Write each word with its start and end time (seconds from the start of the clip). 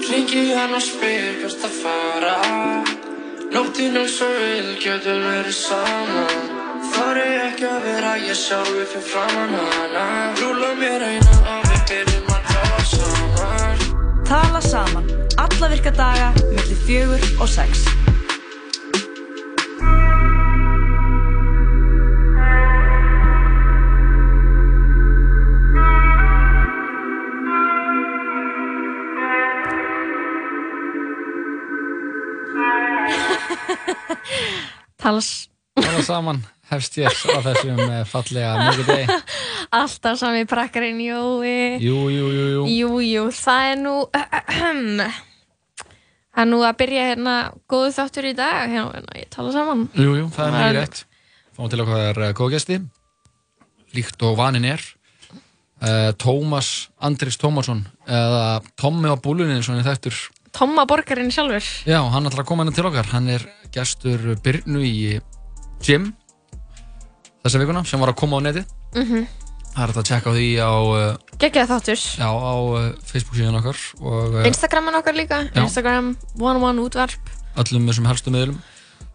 Ringi 0.00 0.54
hann 0.56 0.72
og 0.72 0.80
spyr 0.80 1.34
hvert 1.42 1.64
að 1.68 1.74
fara 1.82 2.36
Nóttin 3.52 3.98
er 4.00 4.08
svo 4.08 4.28
vil, 4.32 4.70
getur 4.80 5.20
verið 5.20 5.52
saman 5.52 6.46
Þar 6.94 7.20
er 7.20 7.34
ekki 7.50 7.66
að 7.68 7.84
vera 7.84 8.12
ég 8.24 8.38
sjálfi 8.40 8.86
fyrir 8.94 9.04
framann 9.10 9.52
hana 9.76 10.06
Rúla 10.40 10.72
mér 10.80 11.04
eina 11.10 11.36
og 11.42 11.68
við 11.68 11.82
byrjum 11.92 12.32
að 12.32 12.48
tala 12.54 12.86
saman 12.94 13.84
Tala 14.32 14.62
saman. 14.64 15.10
Alla 15.44 15.68
virka 15.74 15.92
daga, 15.92 16.32
millir 16.40 16.80
fjögur 16.86 17.28
og 17.42 17.52
sex. 17.52 17.84
Tals 35.02 35.48
Tala 35.80 36.02
saman 36.04 36.42
hefst 36.68 36.96
ég 37.00 37.08
á 37.08 37.38
þessum 37.44 37.80
eh, 37.80 38.02
fallega 38.08 38.52
mjög 38.60 38.86
degi. 38.86 39.16
alltaf 39.78 40.18
sami 40.20 40.44
prakkarinn, 40.48 41.00
Jói. 41.00 41.80
Jú, 41.82 41.98
jú, 42.12 42.26
jú, 42.32 42.46
jú. 42.52 42.62
Jú, 42.70 42.90
jú, 43.04 43.24
það 43.36 43.68
er 43.70 43.78
nú 43.80 43.94
Það 46.32 46.42
er 46.44 46.48
nú 46.48 46.62
að 46.64 46.76
byrja 46.80 47.08
hérna 47.10 47.36
góðu 47.68 47.90
þáttur 47.98 48.28
í 48.30 48.34
dag 48.36 48.70
hérna, 48.72 49.16
ég 49.20 49.28
tala 49.32 49.52
saman 49.52 49.82
Jú, 49.92 50.14
jú, 50.16 50.28
það 50.32 50.46
er 50.46 50.54
mjög 50.56 50.76
rétt. 50.78 51.02
Fáum 51.52 51.72
til 51.72 51.82
okkar 51.84 52.22
góða 52.38 52.54
gesti, 52.54 52.78
líkt 53.96 54.24
og 54.24 54.38
vanin 54.40 54.68
er. 54.70 54.84
Uh, 55.82 56.12
Tómas 56.16 56.88
Andris 57.02 57.36
Tómasson, 57.42 57.82
eða 58.06 58.62
Tommi 58.80 59.10
á 59.12 59.16
búlunin, 59.20 59.64
svona 59.66 59.84
þættur. 59.84 60.14
Tomma 60.52 60.84
borgarinn 60.88 61.32
sjálfur 61.32 61.64
Já, 61.88 62.00
hann 62.12 62.28
ætlar 62.28 62.44
að 62.44 62.48
koma 62.50 62.64
hérna 62.66 62.74
til 62.76 62.84
okkar. 62.88 63.08
Hann 63.14 63.28
er 63.32 63.44
gestur 63.72 64.34
Byrnu 64.44 64.82
í 64.84 65.20
gym 65.82 66.10
þessa 67.42 67.58
vikuna, 67.62 67.82
sem 67.88 67.98
var 68.02 68.12
að 68.12 68.20
koma 68.20 68.38
á 68.38 68.40
netið. 68.48 68.68
mm 68.98 69.22
Það 69.72 69.82
er 69.82 69.88
hægt 69.88 69.98
að 70.02 70.04
tjekka 70.10 70.28
á 70.28 70.34
því 70.36 70.48
á, 70.60 70.72
uh, 70.84 71.36
Gekkið 71.40 71.70
þáttur 71.70 72.00
já, 72.20 72.28
á 72.28 72.54
uh, 72.60 72.80
Facebook 73.08 73.38
síðan 73.38 73.56
okkar 73.56 73.78
og 74.04 74.34
uh, 74.36 74.42
Instagramin 74.44 74.98
okkar 74.98 75.16
líka 75.16 75.38
Já. 75.48 75.62
Instagram, 75.62 76.10
one 76.36 76.60
one 76.60 76.82
útvarp 76.84 77.30
öllum 77.56 77.88
þessum 77.88 78.08
helstu 78.10 78.32
miðlum. 78.34 78.58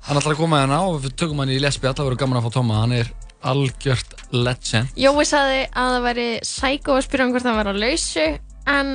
Hann 0.07 0.17
ætlar 0.17 0.33
að 0.33 0.41
koma 0.41 0.63
hérna 0.63 0.79
og 0.89 0.97
við 1.05 1.13
tökum 1.21 1.43
hann 1.43 1.53
í 1.53 1.59
lesbí, 1.61 1.85
það 1.85 2.07
verður 2.09 2.19
gaman 2.23 2.39
að 2.41 2.47
fá 2.47 2.55
Tóma. 2.57 2.81
Hann 2.81 2.95
er 2.97 3.11
algjört 3.45 4.15
legend. 4.33 4.89
Jói 4.97 5.25
sagði 5.29 5.61
að 5.77 5.93
það 5.93 6.05
væri 6.07 6.27
sækó 6.49 6.97
að 6.97 7.05
spyrja 7.05 7.27
um 7.27 7.33
hvort 7.35 7.47
það 7.47 7.57
var 7.61 7.69
á 7.69 7.73
lausu 7.77 8.25
en 8.73 8.91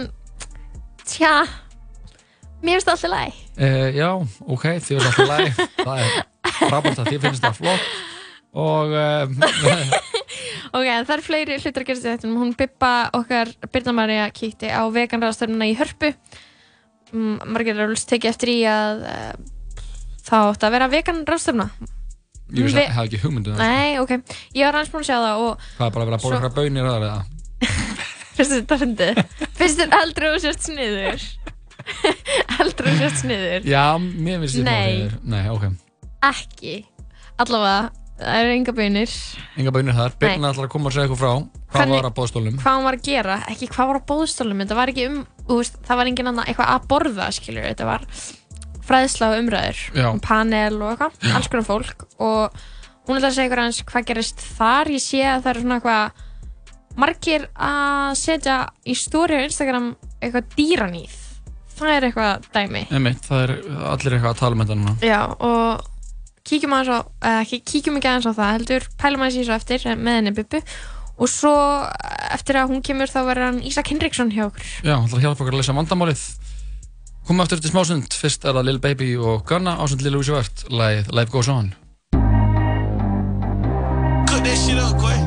tja 1.07 1.33
mér 2.63 2.79
finnst 2.79 2.89
það 2.89 2.97
alltaf 2.97 3.13
læg 3.17 3.41
Uh, 3.53 3.89
já, 3.93 4.09
ok, 4.49 4.63
þið 4.81 4.95
erum 4.97 5.09
alltaf 5.11 5.29
læg 5.29 5.59
það 5.83 5.99
er 6.01 6.13
frábært 6.57 7.01
að 7.03 7.09
þið 7.13 7.25
finnst 7.27 7.43
það 7.45 7.59
flott. 7.59 7.91
Og 8.63 8.95
uh, 8.97 9.27
Ok, 10.77 10.87
það 10.89 11.13
er 11.19 11.23
fleiri 11.27 11.59
hlutur 11.61 11.83
að 11.85 11.89
gerast 11.91 12.07
í 12.07 12.11
þetta 12.15 12.31
hún 12.33 12.55
Bibba 12.57 12.93
okkar 13.19 13.51
Birna 13.73 13.93
Marja 13.97 14.25
kíkti 14.33 14.71
á 14.73 14.81
veganræðastörnuna 14.93 15.69
í 15.69 15.75
Hörpu. 15.77 16.15
Mm, 17.13 17.35
margir 17.53 17.77
alveg 17.85 18.01
tekið 18.09 18.31
eftir 18.33 18.53
í 18.55 18.59
að 18.73 19.03
uh, 19.05 19.33
það 20.25 20.49
átti 20.55 20.69
að 20.71 20.75
vera 20.79 20.89
veganræðastörna 20.95 21.67
ég 22.53 22.65
veist 22.65 22.77
Við- 22.77 22.81
að 22.81 22.89
ég 22.89 22.95
hef 22.97 23.05
ekki 23.11 23.21
hugmyndu 23.27 23.53
það 23.53 23.61
Nei, 23.69 24.01
ok, 24.01 24.15
ég 24.57 24.65
var 24.71 24.79
hans 24.81 24.91
búin 24.93 25.05
að 25.05 25.11
sjá 25.11 25.19
það 25.21 25.45
og 25.45 25.69
hvað 25.77 25.87
er 25.87 25.93
bara 25.93 26.07
að 26.07 26.09
vera 26.09 26.17
að 26.17 26.25
bóra 26.25 26.33
Svo- 26.33 26.41
eitthvað 26.41 26.57
bönir 26.63 26.89
aðra 26.89 27.13
eða? 27.13 27.21
Finnst 28.33 28.55
þetta 28.57 29.27
finnst 29.61 29.95
aldrei 30.01 30.29
og 30.33 30.41
sért 30.41 30.65
sniður 30.65 31.27
aldrei 32.61 32.93
og 32.93 33.01
sért 33.01 33.19
sniður? 33.23 33.67
Já, 33.69 33.85
mér 33.99 34.43
finnst 34.45 34.59
þetta 34.61 34.71
Nei. 34.71 35.09
smá 35.09 35.35
nei, 35.35 35.43
ok, 35.53 35.67
ekki. 36.29 36.75
Allavega, 37.43 37.91
það 38.21 38.39
eru 38.43 38.53
enga 38.59 38.75
bönir. 38.77 39.15
Enga 39.59 39.73
bönir 39.75 39.97
þar. 39.97 40.13
Birna 40.21 40.45
Nei. 40.45 40.51
ætlar 40.53 40.69
að 40.69 40.73
koma 40.75 40.91
og 40.91 40.95
segja 40.95 41.09
eitthvað 41.09 41.23
frá. 41.23 41.33
Hvað 41.73 41.81
Hvernig- 41.81 41.97
var 41.97 42.09
að 42.11 42.15
bóðstólum 42.19 42.59
hvað 42.61 42.69
hann 42.77 42.85
var 42.85 42.99
að 42.99 43.07
gera, 43.09 43.37
ekki 43.49 43.69
hvað 43.73 43.89
var 43.91 43.99
á 43.99 44.09
bóðstólum 44.13 44.61
þetta 44.63 44.77
var 44.77 44.91
ekki 44.93 45.07
um, 45.09 45.21
þú 45.49 45.57
veist, 45.63 45.79
það 45.89 45.97
var 46.03 46.11
engin 46.11 46.29
annað 46.33 46.51
eitthvað 46.53 46.73
að 46.75 46.89
borða, 46.93 47.29
skilur, 47.33 47.65
þetta 47.71 47.87
var 47.89 48.05
fræðsla 48.83 49.31
og 49.33 49.39
umræður, 49.41 49.81
Já. 49.97 50.07
um 50.13 50.21
panel 50.21 50.77
og 50.83 50.91
eitthvað, 50.93 51.17
alls 51.39 51.49
konar 51.49 51.65
fólk. 51.71 52.05
Og 52.21 52.61
hún 53.09 53.17
ætla 53.19 53.31
að 53.31 53.37
segja 53.39 53.49
ykkur 53.49 53.63
hans 53.63 53.81
hvað 53.89 54.07
gerist 54.11 54.45
þar. 54.59 54.91
Ég 54.93 55.03
sé 55.07 55.23
að 55.25 55.41
það 55.47 55.51
eru 55.55 55.65
svona 55.65 55.79
eitthvað 55.81 56.29
margir 57.03 57.49
að 57.57 58.13
setja 58.21 58.57
í 58.85 58.95
stóri 58.99 59.39
á 59.41 59.47
Instagram 59.49 59.87
eitthvað 60.21 60.51
dýranýð 60.59 61.15
það 61.79 61.95
er 61.97 62.07
eitthvað 62.09 62.49
dæmi. 62.55 62.85
Einmitt, 62.91 63.25
það 63.27 63.43
er 63.45 63.55
allir 63.93 64.17
eitthvað 64.17 64.33
að 64.33 64.41
tala 64.43 64.57
um 64.57 64.65
þetta 64.65 64.79
núna. 64.81 64.95
Já, 65.05 65.21
og 65.39 65.89
kíkjum 66.49 66.75
aðeins 66.77 66.93
á, 66.93 66.99
eða 67.31 67.45
ekki 67.45 67.61
kíkjum 67.73 67.99
ekki 68.01 68.11
aðeins 68.11 68.29
á 68.29 68.39
það 68.39 68.53
heldur, 68.57 68.89
pælum 69.01 69.25
aðeins 69.25 69.39
í 69.39 69.43
þessu 69.43 69.57
eftir 69.57 69.87
eh, 69.87 69.99
með 69.99 70.19
henni 70.21 70.35
Bubbu. 70.39 70.63
Og 71.23 71.31
svo 71.31 71.55
eh, 71.87 72.23
eftir 72.37 72.59
að 72.59 72.73
hún 72.73 72.85
kemur 72.87 73.13
þá 73.13 73.21
verður 73.29 73.49
hann 73.51 73.61
Ísak 73.69 73.93
Henriksson 73.93 74.33
hjá 74.35 74.47
okkur. 74.49 74.71
Já, 74.83 74.97
ætlar 74.97 75.21
að 75.21 75.27
hjálpa 75.27 75.45
okkur 75.45 75.55
að 75.55 75.63
leysa 75.63 75.77
vandamálið. 75.79 76.25
Komum 77.29 77.45
aftur 77.45 77.63
til 77.63 77.71
smásund. 77.71 78.17
Fyrst 78.19 78.43
er 78.43 78.57
það 78.57 78.67
Lil 78.67 78.81
Baby 78.83 79.13
og 79.15 79.45
Gunna 79.47 79.77
ásund 79.79 80.03
Lil 80.03 80.19
Uzi 80.19 80.35
Vert 80.35 80.67
lagið 80.73 81.13
Life 81.15 81.31
Goes 81.31 81.53
On. 81.53 81.71
Cook 84.27 84.43
that 84.43 84.59
shit 84.59 84.83
up, 84.83 84.99
Quay. 84.99 85.22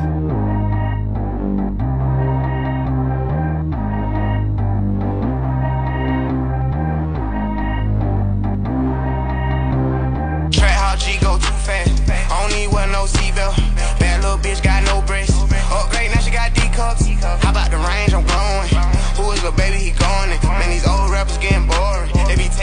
Who 19.45 19.49
is 19.49 19.55
the 19.55 19.61
baby? 19.61 19.77
He 19.77 19.91
going 19.91 20.31
it. 20.31 20.43
Man, 20.43 20.69
these 20.71 20.87
old 20.87 21.11
rappers 21.11 21.37
getting 21.37 21.67
boring. 21.67 21.74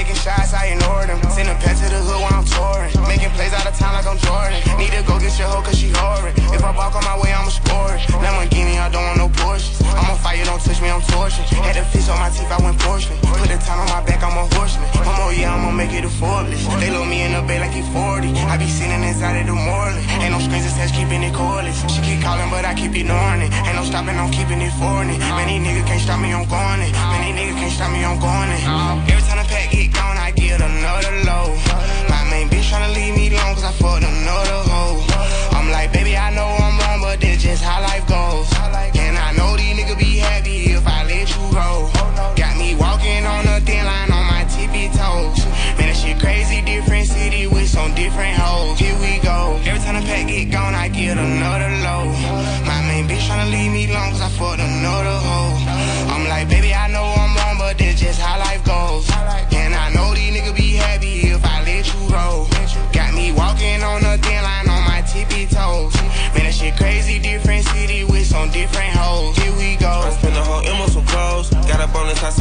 Taking 0.03 0.19
shots, 0.19 0.51
I 0.51 0.75
ignore 0.75 1.07
them. 1.07 1.23
Send 1.31 1.47
a 1.47 1.55
pet 1.63 1.79
to 1.79 1.87
the 1.87 2.03
hood 2.03 2.19
while 2.19 2.35
I'm 2.35 2.43
touring. 2.43 2.91
Making 3.07 3.31
plays 3.39 3.55
out 3.55 3.71
of 3.71 3.79
town 3.79 3.95
like 3.95 4.03
I'm 4.03 4.19
Jordan. 4.19 4.59
Need 4.75 4.91
to 4.99 5.07
go 5.07 5.15
get 5.23 5.31
your 5.39 5.47
hoe 5.47 5.63
cause 5.63 5.79
she 5.79 5.95
horrid. 5.95 6.35
If 6.51 6.59
I 6.59 6.75
walk 6.75 6.99
on 6.99 7.07
my 7.07 7.15
way, 7.23 7.31
I'ma 7.31 7.55
score 7.55 7.95
it. 7.95 8.03
Lamborghini, 8.19 8.83
I 8.83 8.91
don't 8.91 8.99
want 8.99 9.19
no 9.23 9.29
Porsches. 9.31 9.79
I'm 9.95 10.11
on 10.11 10.19
fire, 10.19 10.43
don't 10.43 10.59
touch 10.59 10.83
me, 10.83 10.91
I'm 10.91 11.07
torching. 11.07 11.47
Had 11.63 11.79
the 11.79 11.87
fish 11.87 12.11
on 12.11 12.19
my 12.19 12.35
teeth, 12.35 12.51
I 12.51 12.59
went 12.59 12.83
porcelain. 12.83 13.15
Put 13.23 13.47
the 13.47 13.63
time 13.63 13.79
on 13.79 13.89
my 13.95 14.03
back, 14.03 14.27
I'm 14.27 14.35
a 14.35 14.43
horseman. 14.59 14.91
I'm 15.07 15.23
oh 15.23 15.31
yeah, 15.31 15.55
I'ma 15.55 15.71
make 15.71 15.95
it 15.95 16.03
a 16.03 16.11
Forbes. 16.11 16.67
They 16.83 16.91
load 16.91 17.07
me 17.07 17.23
in 17.23 17.39
the 17.39 17.43
bay 17.47 17.61
like 17.61 17.71
he 17.71 17.87
40. 17.95 18.35
I 18.51 18.59
be 18.59 18.67
sitting 18.67 19.07
inside 19.07 19.39
of 19.39 19.47
the 19.47 19.55
Moreland. 19.55 20.03
Ain't 20.19 20.33
no 20.33 20.41
screens 20.43 20.67
attached, 20.67 20.99
keeping 20.99 21.23
it 21.23 21.31
cordless. 21.31 21.79
She 21.93 22.03
keep 22.03 22.19
calling, 22.25 22.51
but 22.51 22.65
I 22.65 22.75
keep 22.75 22.91
ignoring 22.91 23.47
it. 23.47 23.55
Ain't 23.55 23.77
no 23.79 23.85
stopping, 23.85 24.19
I'm 24.19 24.33
keeping 24.35 24.59
it 24.59 24.75
for 24.81 25.07
it. 25.07 25.15
Many 25.39 25.63
niggas 25.63 25.87
can't 25.87 26.03
stop 26.03 26.19
me, 26.19 26.33
I'm 26.33 26.49
going 26.49 26.81
it. 26.83 26.91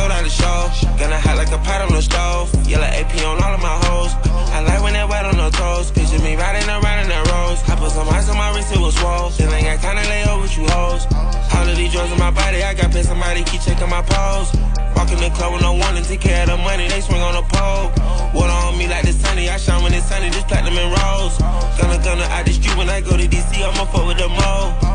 Sold 0.01 0.25
the 0.25 0.29
show. 0.29 0.59
Gonna 0.97 1.19
hot 1.19 1.37
like 1.37 1.51
a 1.51 1.57
pot 1.57 1.81
on 1.81 1.93
the 1.93 2.01
stove. 2.01 2.49
Yellow 2.67 2.85
AP 2.85 3.13
on 3.25 3.37
all 3.43 3.53
of 3.53 3.61
my 3.61 3.77
hoes. 3.85 4.13
I 4.53 4.61
like 4.61 4.81
when 4.81 4.93
they 4.93 5.05
wet 5.05 5.25
on 5.25 5.37
the 5.37 5.49
toes. 5.51 5.91
Picture 5.91 6.19
me 6.19 6.35
riding 6.35 6.67
around 6.69 6.99
in 7.03 7.09
that 7.09 7.23
rose. 7.29 7.61
I 7.69 7.75
put 7.75 7.91
some 7.91 8.09
ice 8.09 8.29
on 8.29 8.37
my 8.37 8.49
wrist, 8.55 8.73
it 8.73 8.79
was 8.79 8.95
swole. 8.95 9.29
Got 9.29 9.79
time 9.81 9.97
to 9.97 10.09
lay 10.09 10.23
over 10.25 10.41
with 10.41 10.57
you 10.57 10.65
hoes. 10.67 11.05
All 11.53 11.67
of 11.67 11.75
these 11.77 11.91
drugs 11.91 12.11
in 12.11 12.19
my 12.19 12.31
body, 12.31 12.63
I 12.63 12.73
got 12.73 12.91
paid 12.91 13.05
somebody 13.05 13.43
keep 13.43 13.61
checking 13.61 13.89
my 13.89 14.01
pose. 14.01 14.49
Walk 14.95 15.11
in 15.11 15.19
the 15.19 15.29
club 15.35 15.53
with 15.53 15.61
no 15.61 15.73
one 15.73 15.95
take 16.03 16.21
care 16.21 16.43
of 16.43 16.49
the 16.49 16.57
money, 16.57 16.87
they 16.87 17.01
swing 17.01 17.21
on 17.21 17.33
the 17.35 17.45
pole. 17.53 17.87
Water 18.33 18.57
on 18.67 18.77
me 18.77 18.87
like 18.87 19.05
the 19.05 19.13
sunny, 19.13 19.49
I 19.49 19.57
shine 19.57 19.83
when 19.83 19.93
it's 19.93 20.07
sunny, 20.07 20.29
just 20.29 20.47
platinum 20.47 20.77
and 20.77 20.91
rose. 20.91 21.37
Gonna 21.79 22.03
gonna 22.03 22.27
out 22.35 22.45
the 22.45 22.53
street 22.53 22.75
when 22.77 22.89
I 22.89 23.01
go 23.01 23.15
to 23.15 23.27
DC, 23.27 23.51
I'ma 23.63 23.85
fuck 23.85 24.07
with 24.07 24.17
the 24.17 24.27
mo. 24.27 24.90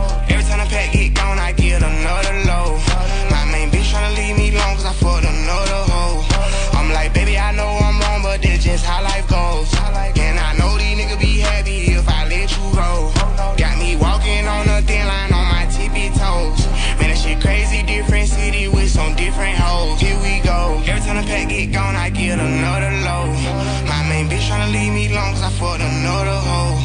know 26.06 26.24
the 26.30 26.38
whole. 26.48 26.78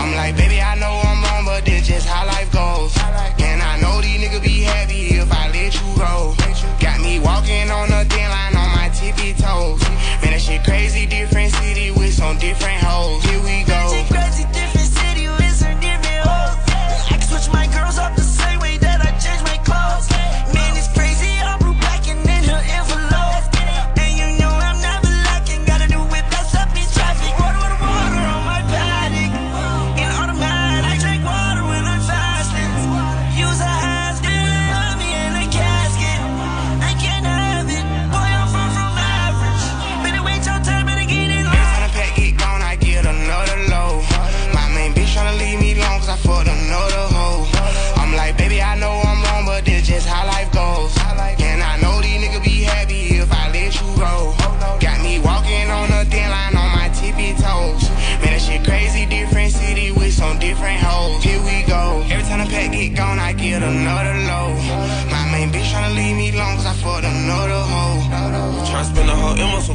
I'm 0.00 0.10
like, 0.16 0.34
baby, 0.36 0.58
I 0.60 0.74
know 0.80 0.81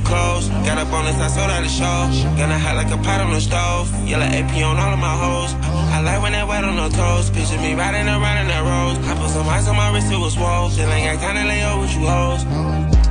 clothes. 0.08 0.48
Got 0.64 0.78
up 0.80 0.92
on 0.96 1.06
this, 1.06 1.20
I 1.20 1.28
sold 1.28 1.52
out 1.52 1.62
the 1.62 1.70
show. 1.70 2.00
Gonna 2.40 2.58
hot 2.58 2.76
like 2.76 2.92
a 2.92 2.98
pot 2.98 3.20
on 3.22 3.32
the 3.32 3.42
stove. 3.42 3.92
Yellow 4.08 4.26
AP 4.26 4.54
on 4.64 4.80
all 4.80 4.94
of 4.94 5.00
my 5.00 5.16
hoes. 5.24 5.52
I 5.92 6.02
like 6.02 6.22
when 6.24 6.32
they 6.32 6.44
wet 6.44 6.64
on 6.64 6.76
the 6.76 6.90
toes. 6.96 7.30
Picture 7.30 7.60
me 7.60 7.76
riding 7.76 8.08
around 8.08 8.38
in 8.42 8.48
that 8.48 8.64
rose. 8.64 8.98
I 9.06 9.14
put 9.20 9.30
some 9.30 9.48
ice 9.48 9.68
on 9.68 9.76
my 9.76 9.92
wrist, 9.94 10.12
it 10.12 10.18
was 10.18 10.34
swole. 10.34 10.72
Ain't 10.72 11.06
got 11.06 11.20
time 11.20 11.36
to 11.36 11.46
lay 11.46 11.64
over 11.64 11.82
with 11.82 11.94
you 11.94 12.08
hoes. 12.08 13.07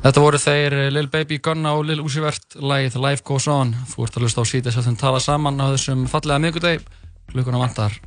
Þetta 0.00 0.20
voru 0.24 0.38
þeir 0.40 0.74
eh, 0.78 0.90
Lil 0.94 1.08
Baby 1.12 1.36
Gunna 1.44 1.74
og 1.76 1.84
Lil 1.84 2.00
Uzi 2.00 2.22
Vert. 2.24 2.56
Lagið 2.56 2.96
Life 3.04 3.24
Goes 3.26 3.48
On. 3.52 3.74
Þú 3.90 4.06
ert 4.06 4.16
að 4.16 4.24
hlusta 4.24 4.44
á 4.44 4.46
síðan 4.48 4.86
sem 4.86 4.96
tala 4.96 5.20
saman 5.20 5.60
á 5.60 5.68
þessum 5.74 6.06
fallega 6.08 6.40
miðgudeg 6.40 6.86
Klukkuna 7.30 7.60
vantar 7.60 7.98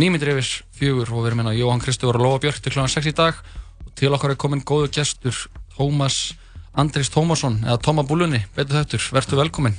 nýmyndir 0.00 0.32
yfir 0.32 0.48
fjögur 0.72 1.12
og 1.12 1.20
við 1.20 1.28
erum 1.30 1.42
hérna 1.42 1.52
Jóhann 1.52 1.82
Kristófur 1.84 2.16
og 2.16 2.24
Lóa 2.24 2.40
Björk 2.40 2.62
til 2.64 2.72
kl. 2.72 2.86
6 2.88 3.10
í 3.10 3.14
dag. 3.20 3.36
Og 3.84 3.92
til 4.00 4.12
okkar 4.16 4.32
er 4.32 4.40
komin 4.40 4.64
góðu 4.64 4.88
gestur 4.96 5.36
Tómas 5.76 6.32
Andris 6.72 7.12
Tómasson 7.12 7.60
eða 7.66 7.78
Tóma 7.84 8.06
Búlunni, 8.08 8.40
betur 8.56 8.80
þettur, 8.80 9.04
verður 9.12 9.42
velkomin 9.44 9.76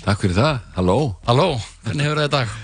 Takk 0.00 0.22
fyrir 0.22 0.38
það, 0.38 0.60
halló. 0.78 0.94
Halló, 1.28 1.48
hvernig 1.84 2.06
hefur 2.06 2.22
það 2.22 2.28
í 2.30 2.32
dag? 2.32 2.54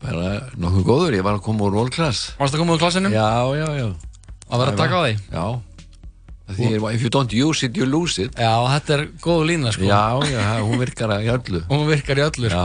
Bara 0.00 0.30
nokkuð 0.56 0.86
góður, 0.88 1.16
ég 1.18 1.26
var 1.26 1.36
að 1.36 1.44
koma 1.44 1.66
úr 1.66 1.76
World 1.76 1.92
Class. 1.92 2.30
Varst 2.38 2.54
það 2.54 2.56
að 2.56 2.62
koma 2.62 2.78
úr 2.78 2.80
klassinum? 2.80 3.12
Já, 3.12 3.28
já, 3.60 3.66
já 3.76 3.88
því? 6.56 6.70
If 6.94 7.04
you 7.06 7.10
don't 7.12 7.34
use 7.34 7.66
it, 7.66 7.76
you 7.78 7.86
lose 7.88 8.22
it. 8.22 8.34
Já, 8.38 8.52
þetta 8.74 8.96
er 8.96 9.04
góðu 9.22 9.46
lína 9.50 9.72
sko. 9.74 9.86
Já, 9.88 10.02
já, 10.30 10.44
hún 10.66 10.80
virkar 10.80 11.14
í 11.18 11.30
öllu. 11.32 11.62
Hún 11.70 11.86
virkar 11.88 12.20
í 12.20 12.24
öllu 12.26 12.50
sko. 12.52 12.64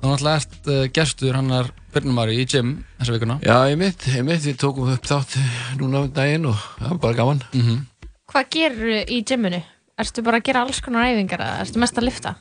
Þú 0.00 0.10
náttúrulega 0.12 0.42
ert 0.42 0.68
uh, 0.68 0.82
gestur, 0.94 1.38
hann 1.38 1.52
er 1.56 1.70
Byrnumari 1.94 2.40
í 2.42 2.46
gym 2.50 2.74
þessa 2.98 3.14
vikuna. 3.16 3.38
Já, 3.44 3.56
ég 3.70 3.78
mitt, 3.80 4.08
ég 4.12 4.26
mitt, 4.26 4.42
við 4.44 4.58
tókum 4.60 4.90
upp 4.92 5.06
þátt 5.08 5.38
núna 5.80 6.04
um 6.04 6.12
daginn 6.14 6.50
og 6.50 6.58
það 6.80 6.90
var 6.90 7.02
bara 7.08 7.20
gaman. 7.22 7.44
Mm 7.54 7.82
Hvað 8.34 8.46
gerur 8.50 9.12
í 9.14 9.20
gyminu? 9.22 9.60
Ertu 10.00 10.22
bara 10.26 10.40
að 10.40 10.48
gera 10.48 10.64
alls 10.64 10.80
konar 10.82 11.06
æfingar 11.06 11.42
eða 11.44 11.60
ertu 11.62 11.78
mest 11.78 11.98
að 12.00 12.06
lifta? 12.08 12.32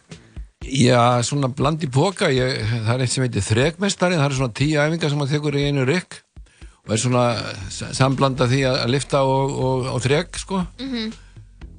Já, 0.63 1.21
svona 1.27 1.49
bland 1.53 1.83
í 1.83 1.89
póka, 1.91 2.31
ég, 2.33 2.63
það 2.71 2.93
er 2.95 3.03
eitt 3.03 3.13
sem 3.13 3.25
heitir 3.25 3.45
þrekmestari, 3.45 4.17
það 4.17 4.25
er 4.29 4.37
svona 4.39 4.55
tíu 4.57 4.79
æfingar 4.79 5.11
sem 5.11 5.19
maður 5.19 5.35
tekur 5.35 5.57
í 5.59 5.65
einu 5.67 5.85
rygg 5.85 6.22
og 6.83 6.91
er 6.91 6.99
svona 6.99 7.25
samblanda 7.95 8.47
því 8.51 8.61
að, 8.67 8.77
lifta 8.91 9.21
og, 9.23 9.51
og, 9.55 9.85
og 9.93 10.01
þrek, 10.03 10.39
sko. 10.41 10.63
Mhm. 10.81 11.13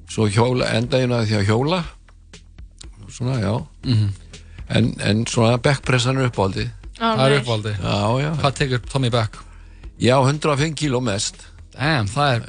svo 0.09 0.27
hjóla, 0.29 0.67
enda 0.77 0.99
ég 1.01 1.09
náði 1.09 1.27
því 1.31 1.37
að 1.39 1.47
hjóla. 1.49 1.79
Svona, 3.15 3.35
já. 3.41 3.53
Mhm. 3.85 4.07
en, 4.69 4.87
en 4.99 5.25
svona 5.29 5.57
backpressan 5.61 6.17
er 6.17 6.29
uppáldi 6.31 6.65
Það 6.97 7.21
er 7.25 7.33
já, 8.23 8.29
Hvað 8.41 8.55
tekur 8.57 8.81
Tommy 8.89 9.09
Beck? 9.13 9.37
já, 9.99 10.15
105 10.17 10.73
kíló 10.75 11.01
mest. 11.03 11.35
Damn, 11.75 12.07
það 12.07 12.33
er 12.35 12.41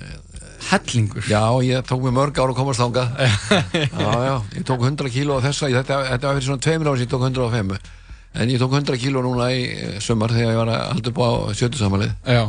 hellingur. 0.71 1.23
Já, 1.29 1.43
ég 1.63 1.85
tók 1.87 2.03
mig 2.03 2.15
mörg 2.15 2.39
ár 2.41 2.51
að 2.55 2.57
komast 2.57 2.81
þangað. 2.81 3.13
Já, 4.01 4.11
já, 4.25 4.35
ég 4.57 4.65
tók 4.65 4.81
100 4.87 5.11
kíló 5.13 5.37
á 5.39 5.45
þessa, 5.45 5.69
þetta, 5.69 6.01
þetta 6.15 6.27
var 6.31 6.39
fyrir 6.39 6.47
svona 6.49 6.65
tveimur 6.65 6.91
ári 6.91 6.99
sem 7.03 7.07
ég 7.07 7.13
tók 7.13 7.27
105 7.27 7.77
en 8.37 8.53
ég 8.53 8.61
tók 8.61 8.77
100 8.77 9.01
kíló 9.01 9.23
núna 9.25 9.49
í 9.55 9.65
eh, 9.73 9.99
sumar 10.05 10.35
þegar 10.35 10.53
ég 10.55 10.61
var 10.61 10.71
að 10.73 10.87
halda 10.93 11.13
upp 11.13 11.21
á 11.21 11.31
sjötu 11.57 11.81
samanlið 11.81 12.13
Já, 12.29 12.43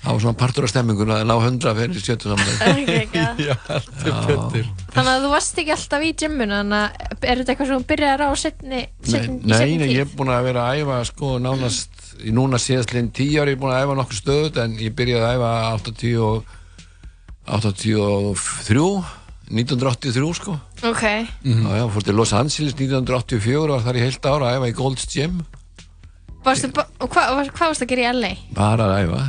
það 0.00 0.10
var 0.10 0.22
svona 0.24 0.38
partur 0.40 0.66
af 0.66 0.72
stemmingun 0.72 1.12
að 1.14 1.24
ná 1.28 1.34
100 1.36 1.76
fyrir 1.78 2.04
sjötu 2.04 2.32
samanlið 2.32 2.56
já, 3.48 3.54
heldur 3.68 4.18
betur. 4.26 4.68
Þannig 4.94 5.12
að 5.12 5.24
þú 5.24 5.32
varst 5.34 5.62
ekki 5.62 5.74
alltaf 5.76 6.06
í 6.06 6.12
gyminu 6.24 6.58
þannig 6.60 6.80
að 6.80 7.26
er 7.30 7.42
þetta 7.42 7.54
eitthvað 7.54 7.70
sem 7.70 7.80
þú 7.80 7.88
byrjar 7.92 8.24
á 8.26 8.30
setni, 8.42 8.82
setni, 9.06 9.38
nei, 9.44 9.56
setni 9.56 9.80
nei, 9.82 9.90
ég 9.94 10.04
er 10.06 10.14
búin 10.16 10.34
að 10.34 10.46
vera 10.50 10.66
að 10.68 10.82
æfa 10.82 11.00
sko 11.10 11.34
nánast, 11.42 12.06
í 12.20 12.34
núna 12.36 12.60
síðastlinn 12.60 13.12
10 13.16 13.42
ári 13.42 13.54
ég 13.54 13.58
er 13.58 13.62
búin 13.62 13.74
að 13.76 13.84
æfa 13.86 13.98
nokkuð 14.00 14.22
stöðut 14.22 14.60
en 14.64 14.78
ég 14.82 14.96
byrjaði 14.98 15.28
að 15.28 15.36
æfa 15.38 15.52
80 15.78 16.24
og 16.26 16.56
83 17.50 19.19
1983 19.50 20.32
sko. 20.38 20.56
Ok, 20.86 21.02
já, 21.02 21.70
já, 21.76 21.84
fór 21.90 22.04
til 22.06 22.14
Los 22.18 22.32
Angeles 22.36 22.74
1984 22.78 23.58
og 23.66 23.74
var 23.74 23.84
þar 23.88 23.98
í 23.98 24.04
heilt 24.06 24.26
ára 24.30 24.50
að 24.52 24.56
æfa 24.60 24.70
í 24.70 24.76
Gold's 24.78 25.06
Gym. 25.10 25.40
Varstu, 26.44 26.70
ba- 26.72 26.86
og 27.02 27.10
hvað 27.12 27.50
hvað 27.52 27.72
varstu 27.72 27.84
að 27.86 27.92
gera 27.92 28.08
í 28.08 28.16
LA? 28.16 28.32
bara 28.56 28.86
að 28.88 29.04
æfa. 29.04 29.22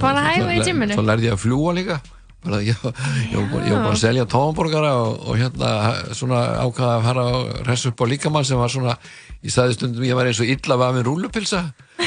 Bara 0.00 0.22
að 0.26 0.38
æfa 0.40 0.54
í 0.56 0.64
gyminu? 0.66 0.96
Svo 0.96 1.04
lærði 1.06 1.28
ég 1.28 1.36
að 1.36 1.42
fljúa 1.44 1.74
líka. 1.76 2.00
Bara, 2.46 2.60
ég, 2.62 2.76
ég, 2.78 3.46
var 3.50 3.64
ég 3.66 3.72
var 3.74 3.80
bara 3.82 3.94
að 3.96 4.02
selja 4.02 4.24
tónborgara 4.30 4.90
og, 5.02 5.16
og 5.26 5.38
hérna 5.40 5.70
svona 6.14 6.40
ákvaða 6.62 6.92
að 6.98 7.06
fara 7.08 7.24
og 7.34 7.48
ressa 7.66 7.90
upp 7.90 8.02
á 8.02 8.06
líkamann 8.06 8.46
sem 8.46 8.60
var 8.60 8.70
svona 8.70 8.94
ég 9.42 9.50
sagði 9.50 9.74
stundum 9.74 10.06
ég 10.06 10.14
var 10.14 10.28
eins 10.30 10.38
og 10.44 10.52
illa 10.52 10.76
var 10.78 10.94
með 10.94 11.08
rúlupilsa 11.08 11.64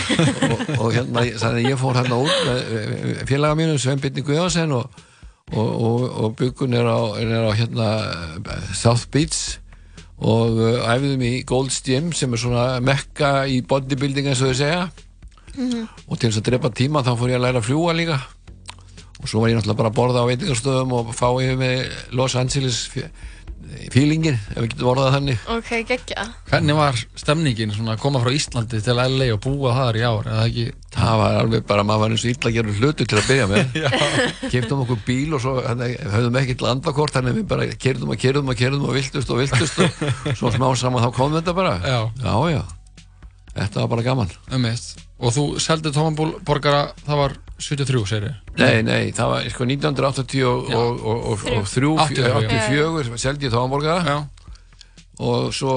og, 0.54 0.64
og 0.78 0.88
hérna 0.96 1.26
ég, 1.28 1.36
sagði, 1.42 1.66
ég 1.68 1.82
fór 1.82 2.00
hérna 2.00 2.22
út 2.24 2.32
með 2.48 3.26
félaga 3.28 3.58
mínu 3.60 3.76
Svein 3.84 4.00
Bitni 4.00 4.24
Guðjónsson 4.24 4.72
og, 4.80 5.02
og, 5.54 5.70
og, 5.70 6.06
og 6.24 6.36
byggun 6.40 6.76
er 6.78 6.86
á, 6.86 7.00
er 7.18 7.50
á 7.50 7.52
hérna 7.58 7.90
South 8.74 9.10
Beach. 9.12 9.60
Og 10.20 10.58
uh, 10.60 10.82
æfðum 10.92 11.22
í 11.24 11.34
Gold's 11.48 11.80
Gym 11.86 12.12
sem 12.12 12.34
er 12.36 12.42
svona 12.42 12.66
mekka 12.84 13.48
í 13.48 13.62
bodybuilding 13.64 14.28
eins 14.28 14.42
og 14.44 14.52
þau 14.52 14.60
segja. 14.62 14.82
Og 16.08 16.20
til 16.20 16.30
þess 16.30 16.42
að 16.42 16.50
drepa 16.52 16.72
tíma 16.76 17.04
þá 17.06 17.14
fór 17.18 17.32
ég 17.34 17.40
að 17.40 17.46
læra 17.48 17.62
að 17.64 17.70
fljúa 17.70 17.96
líka. 17.96 18.20
Og 19.20 19.28
svo 19.28 19.42
var 19.42 19.52
ég 19.52 19.58
náttúrulega 19.58 19.80
bara 19.82 19.92
að 19.92 19.98
borða 19.98 20.24
á 20.24 20.30
veitingarstöðum 20.30 20.94
og 20.96 21.10
fá 21.16 21.28
yfir 21.32 21.58
með 21.60 21.80
Los 22.16 22.36
Angeles 22.40 22.78
feelingin, 23.94 24.38
ef 24.54 24.60
við 24.64 24.74
getum 24.74 24.92
orðað 24.94 25.16
þannig. 25.18 25.48
Ok, 25.56 25.72
geggja. 25.90 26.28
Hvernig 26.50 26.78
var 26.80 27.00
stemningin 27.20 27.74
svona 27.76 27.96
að 27.96 28.04
koma 28.04 28.22
frá 28.24 28.34
Íslandi 28.36 28.82
til 28.84 28.98
LA 28.98 29.32
og 29.36 29.42
búa 29.46 29.74
þar 29.78 30.00
í 30.00 30.06
ár, 30.06 30.30
eða 30.30 30.46
ekki? 30.50 30.70
það 30.90 31.20
var 31.22 31.36
alveg 31.44 31.66
bara, 31.70 31.86
maður 31.86 32.02
var 32.02 32.14
eins 32.14 32.24
og 32.24 32.32
illa 32.32 32.50
að 32.50 32.56
gera 32.56 32.76
hlutu 32.80 33.06
til 33.06 33.20
að 33.20 33.28
byrja 33.30 33.48
með. 33.50 33.76
Keftum 34.54 34.84
okkur 34.86 35.02
bíl 35.06 35.36
og 35.38 35.44
svo 35.44 35.56
hérna, 35.62 35.90
höfðum 36.16 36.40
ekkert 36.42 36.66
landakort 36.66 37.16
þannig 37.16 37.36
að 37.36 37.40
við 37.40 37.48
bara 37.52 37.68
kerðum 37.86 38.14
og 38.14 38.24
kerðum 38.24 38.50
og 38.54 38.60
kerðum 38.60 38.88
og 38.90 38.98
viltust 38.98 39.34
og 39.34 39.42
viltust 39.44 39.84
og 39.86 40.40
svo 40.40 40.54
smá 40.56 40.68
saman 40.80 41.06
þá 41.06 41.12
kom 41.16 41.36
þetta 41.38 41.56
bara. 41.58 41.76
Já. 41.84 42.00
já, 42.24 42.34
já. 42.56 42.64
þetta 43.60 43.84
var 43.84 43.94
bara 43.94 44.08
gaman. 44.10 44.34
Um 44.50 44.68
Og 45.20 45.34
þú 45.36 45.44
seldi 45.60 45.92
tómanborgara, 45.92 46.94
það 47.04 47.18
var 47.20 47.34
73, 47.60 48.04
segir 48.10 48.28
ég 48.30 48.60
Nei, 48.60 48.82
nei, 48.88 49.12
það 49.16 49.32
var 49.34 49.48
sko 49.54 49.68
1980 49.68 50.44
og, 50.50 50.70
Já. 50.72 50.78
og, 50.80 51.00
og, 51.04 51.24
og, 51.34 51.48
og 51.60 51.70
þrjú, 51.70 51.94
84, 52.06 52.44
84 52.48 53.22
seldi 53.24 53.50
ég 53.50 53.56
tónborgara 53.56 54.04
Já, 54.08 54.18
og 55.20 55.50
svo 55.56 55.74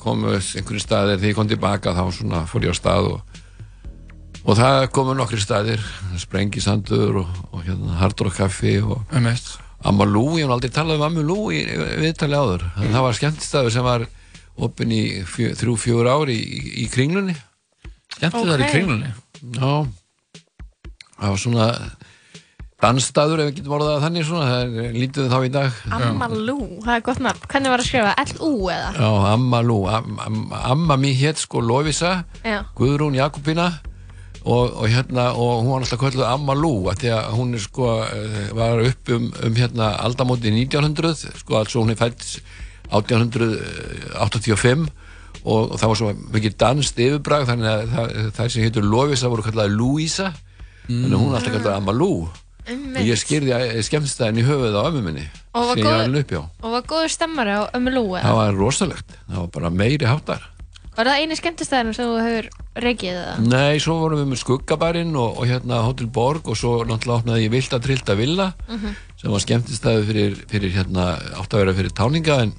komu 0.00 0.36
einhverju 0.36 0.80
staðir 0.82 1.18
þegar 1.18 1.32
ég 1.32 1.36
kom 1.38 1.50
tilbaka 1.50 1.94
þá 1.96 2.04
svona 2.14 2.44
fór 2.48 2.66
ég 2.68 2.72
á 2.72 2.76
stað 2.78 3.10
og, 3.12 3.38
og 4.46 4.58
það 4.58 4.80
komu 4.94 5.16
nokkri 5.18 5.40
staðir 5.42 5.82
Sprengisandur 6.20 7.22
og, 7.22 7.40
og 7.52 7.64
hérna 7.66 7.98
Hard 8.00 8.20
Rock 8.24 8.38
Café 8.40 8.78
og 8.84 9.02
Amalú, 9.86 10.38
ég 10.40 10.46
hef 10.46 10.54
aldrei 10.54 10.72
talað 10.72 10.98
um 10.98 11.04
Amalú 11.06 11.50
í, 11.54 11.60
í 11.60 11.98
viðtali 12.00 12.34
áður. 12.34 12.64
Mm. 12.74 12.94
það 12.94 13.04
var 13.04 13.18
skemmtistæður 13.18 13.74
sem 13.74 13.84
var 13.86 14.06
opinn 14.66 14.94
í 14.96 15.02
fjö, 15.28 15.50
þrjú, 15.60 15.74
fjögur 15.82 16.08
ár 16.10 16.32
í, 16.32 16.38
í, 16.40 16.62
í 16.82 16.86
kringlunni. 16.90 17.36
Skemmtið 18.16 18.50
þar 18.50 18.64
í 18.64 18.66
Ok. 18.66 18.72
kringlunni? 18.72 19.10
Já 19.60 19.70
það 21.16 21.32
var 21.32 21.40
svona 21.42 21.66
dansstaður 22.82 23.40
ef 23.40 23.46
við 23.48 23.56
getum 23.58 23.74
orðað 23.78 24.02
þannig 24.04 24.26
svona 24.28 24.46
það 24.50 24.60
er 24.82 24.96
lítið 25.00 25.30
þá 25.32 25.38
í 25.38 25.50
dag. 25.54 25.70
Amalú, 25.96 26.56
það 26.84 26.94
er 26.94 27.04
gott 27.08 27.20
nafn. 27.24 27.46
Hvernig 27.48 27.72
var 27.72 27.82
að 27.82 27.88
skrifa? 27.88 28.12
L-U 28.26 28.52
eða? 28.72 28.90
Já, 28.98 29.10
Amalú, 29.32 29.78
am, 29.88 30.18
am, 30.26 30.36
amma 30.74 30.96
mín 31.00 31.16
hétt 31.16 31.40
sko 31.40 31.62
Lofisa, 31.64 32.12
Já, 32.44 32.58
Guðrún 32.76 33.16
Jakobina 33.16 33.68
og, 34.44 34.76
og 34.76 34.86
hérna, 34.92 35.24
og 35.34 35.64
hún 35.64 35.72
var 35.72 35.80
alltaf 35.86 36.00
kölluð 36.04 36.28
Amalú, 36.28 36.74
að 36.92 36.98
því 37.02 37.08
að 37.16 37.24
hún 37.38 37.56
er 37.56 37.62
sko, 37.64 37.84
eh, 38.04 38.52
var 38.60 38.84
upp 38.84 39.04
um, 39.16 39.26
um 39.48 39.54
hérna 39.56 39.86
aldamóti 40.04 40.48
1900, 40.52 41.40
sko, 41.40 41.52
altså 41.62 41.76
hún 41.80 41.92
er 41.94 42.00
fætt 42.00 42.22
1885 42.92 44.86
og, 45.46 45.72
og 45.72 45.76
það 45.80 45.88
var 45.90 45.98
svo 45.98 46.12
mikið 46.36 46.52
danst 46.60 47.00
yfirbrag, 47.00 47.48
þannig 47.48 47.68
að 47.72 47.80
það, 47.94 48.06
það 48.36 48.46
sem 48.52 48.66
héttur 48.66 48.84
Lofisa 48.86 49.32
voru 49.32 49.42
kallað 49.46 49.74
Louisa, 49.74 50.28
þannig 50.86 51.14
að 51.14 51.20
hún 51.22 51.30
er 51.32 51.38
alltaf 51.40 51.56
kallað 51.56 51.78
Amalú 51.80 52.10
og 52.26 52.98
ég 53.06 53.20
skýrði 53.20 53.82
skemmstæðin 53.86 54.40
í 54.42 54.44
höfuð 54.46 54.74
á 54.74 54.82
ömmu 54.88 55.02
minni 55.06 55.24
Og 55.54 55.70
var 55.70 55.78
góð- 55.78 56.42
og 56.62 56.72
var 56.74 56.82
góður 56.90 57.12
stemmari 57.14 57.54
á 57.54 57.62
Amalú? 57.76 58.04
Það 58.18 58.36
var 58.40 58.54
rosalegt, 58.58 59.16
það 59.30 59.38
var 59.44 59.50
bara 59.54 59.70
meiri 59.70 60.06
háttar. 60.06 60.42
Var 60.96 61.04
það 61.10 61.20
eini 61.20 61.36
skemmtistæðinu 61.36 61.92
sem 61.92 62.08
þú 62.08 62.20
hefur 62.24 62.46
reikið 62.80 63.16
eða? 63.20 63.32
Nei, 63.44 63.78
svo 63.84 63.98
vorum 64.00 64.20
við 64.22 64.28
með 64.30 64.38
skuggabarinn 64.40 65.16
og, 65.20 65.34
og 65.42 65.48
hérna 65.50 65.80
Hotel 65.84 66.06
Borg 66.08 66.48
og 66.48 66.56
svo 66.56 66.70
náttúrulega 66.88 67.20
opnaði 67.20 67.42
ég 67.44 67.52
Vilda 67.52 67.80
Trilda 67.84 68.16
Villa 68.16 68.46
sem 69.20 69.30
var 69.30 69.44
skemmtistæðu 69.44 70.06
fyrir, 70.08 70.38
fyrir 70.48 70.72
hérna 70.72 71.04
átt 71.36 71.52
að 71.52 71.60
vera 71.62 71.74
fyrir 71.76 71.92
táninga 71.92 72.38
en, 72.46 72.54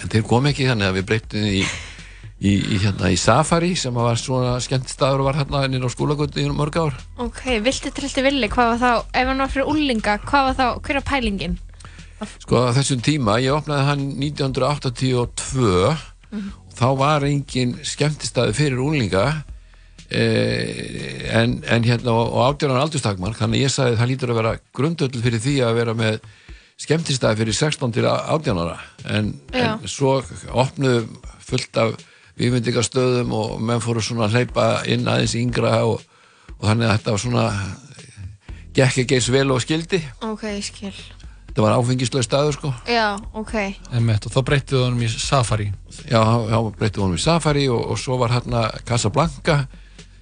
en 0.00 0.08
þeir 0.08 0.24
kom 0.28 0.48
ekki 0.48 0.70
þannig 0.70 0.88
að 0.88 0.96
við 1.00 1.06
breyttum 1.12 1.44
í, 1.52 1.60
í, 2.40 2.52
í 2.56 2.78
hérna 2.82 3.10
í 3.12 3.18
Safari 3.20 3.74
sem 3.78 3.96
var 3.96 4.18
svona 4.20 4.56
skemmtistæður 4.64 5.24
og 5.24 5.30
var 5.30 5.40
hérna 5.42 5.64
nýr 5.68 5.84
á 5.84 5.90
skólagötu 5.92 6.42
í 6.42 6.48
mörg 6.52 6.78
ár. 6.80 6.96
Ok, 7.20 7.44
vilti 7.64 7.92
trilti 7.94 8.24
villi, 8.24 8.48
hvað 8.52 8.74
var 8.74 8.80
þá, 8.80 9.10
ef 9.12 9.32
hann 9.32 9.44
var 9.44 9.52
fyrir 9.52 9.72
úlinga, 9.74 10.16
hvað 10.24 10.48
var 10.48 10.56
þá, 10.60 10.66
hver 10.86 11.00
er 11.00 11.06
pælingin? 11.10 11.58
Sko 12.42 12.66
þessum 12.76 13.00
tíma, 13.04 13.38
ég 13.40 13.56
opnaði 13.56 13.86
hann 13.88 14.02
1982 14.20 15.94
þá 16.76 16.88
var 16.98 17.24
engin 17.26 17.78
skemmtistæði 17.86 18.56
fyrir 18.56 18.82
úlinga 18.84 19.24
eh, 20.08 21.24
en, 21.36 21.58
en 21.64 21.86
hérna 21.86 22.14
og, 22.14 22.36
átjóran 22.44 22.80
aldurstakmark 22.80 23.40
þannig 23.40 23.66
ég 23.66 23.72
sagði 23.72 23.96
að 23.96 24.02
það 24.02 24.12
lítur 24.12 24.34
að 24.34 24.40
vera 24.40 24.54
grundöldl 24.76 25.24
fyrir 25.24 25.44
því 25.44 25.56
að 25.66 25.80
vera 25.80 25.96
með 25.98 26.20
skemmtistæði 26.80 27.42
fyrir 27.42 27.58
16 27.58 27.96
til 27.96 28.06
18 28.08 28.62
ára 28.62 28.78
en, 29.16 29.34
en 29.56 29.88
svo 29.90 30.18
opnuðu 30.52 31.02
fullt 31.44 31.82
af 31.82 31.96
viðmyndingastöðum 32.40 33.32
og 33.36 33.54
menn 33.60 33.82
fóru 33.84 34.02
svona 34.04 34.26
að 34.28 34.38
hleypa 34.38 34.66
inn 34.90 35.06
aðeins 35.08 35.34
yngra 35.38 35.74
og, 35.88 36.02
og 36.58 36.66
þannig 36.70 36.88
að 36.88 36.94
þetta 36.98 37.14
var 37.16 37.22
svona 37.24 37.46
gekk 38.76 39.00
ekki 39.04 39.18
eins 39.18 39.30
vel 39.34 39.48
og 39.54 39.62
skildi 39.64 40.00
Ok, 40.26 40.44
ég 40.48 40.64
skil. 40.64 40.92
þetta 41.50 41.64
var 41.64 41.76
áfengislega 41.76 42.26
staður 42.26 42.56
sko 42.56 42.72
Já, 42.88 43.06
ok. 43.36 43.54
Einmitt, 43.92 44.26
og 44.28 44.34
þá 44.34 44.40
breytið 44.50 44.84
honum 44.84 45.04
í 45.04 45.10
Safari 45.12 45.68
já, 46.06 46.20
þá 46.22 46.58
breytti 46.78 47.02
honum 47.02 47.18
í 47.18 47.22
Safari 47.24 47.66
og, 47.68 47.82
og 47.92 47.98
svo 48.00 48.18
var 48.22 48.34
hérna 48.36 48.68
Casablanca 48.88 49.64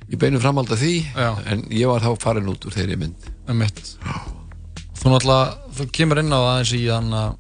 í 0.09 0.17
beinu 0.17 0.41
framhald 0.41 0.73
af 0.73 0.81
því 0.81 0.95
Já. 1.13 1.31
en 1.53 1.67
ég 1.69 1.91
var 1.91 2.01
þá 2.01 2.15
farin 2.23 2.49
út 2.49 2.65
úr 2.65 2.73
þeirri 2.73 2.97
mynd 2.97 3.29
Einmitt. 3.49 3.83
Þú 4.99 5.13
náttúrulega, 5.13 5.53
þú 5.77 5.85
kemur 5.95 6.19
inn 6.23 6.33
á 6.35 6.41
það 6.41 6.57
eins 6.63 6.73
í 6.75 6.81
þann 6.89 7.13
að 7.17 7.37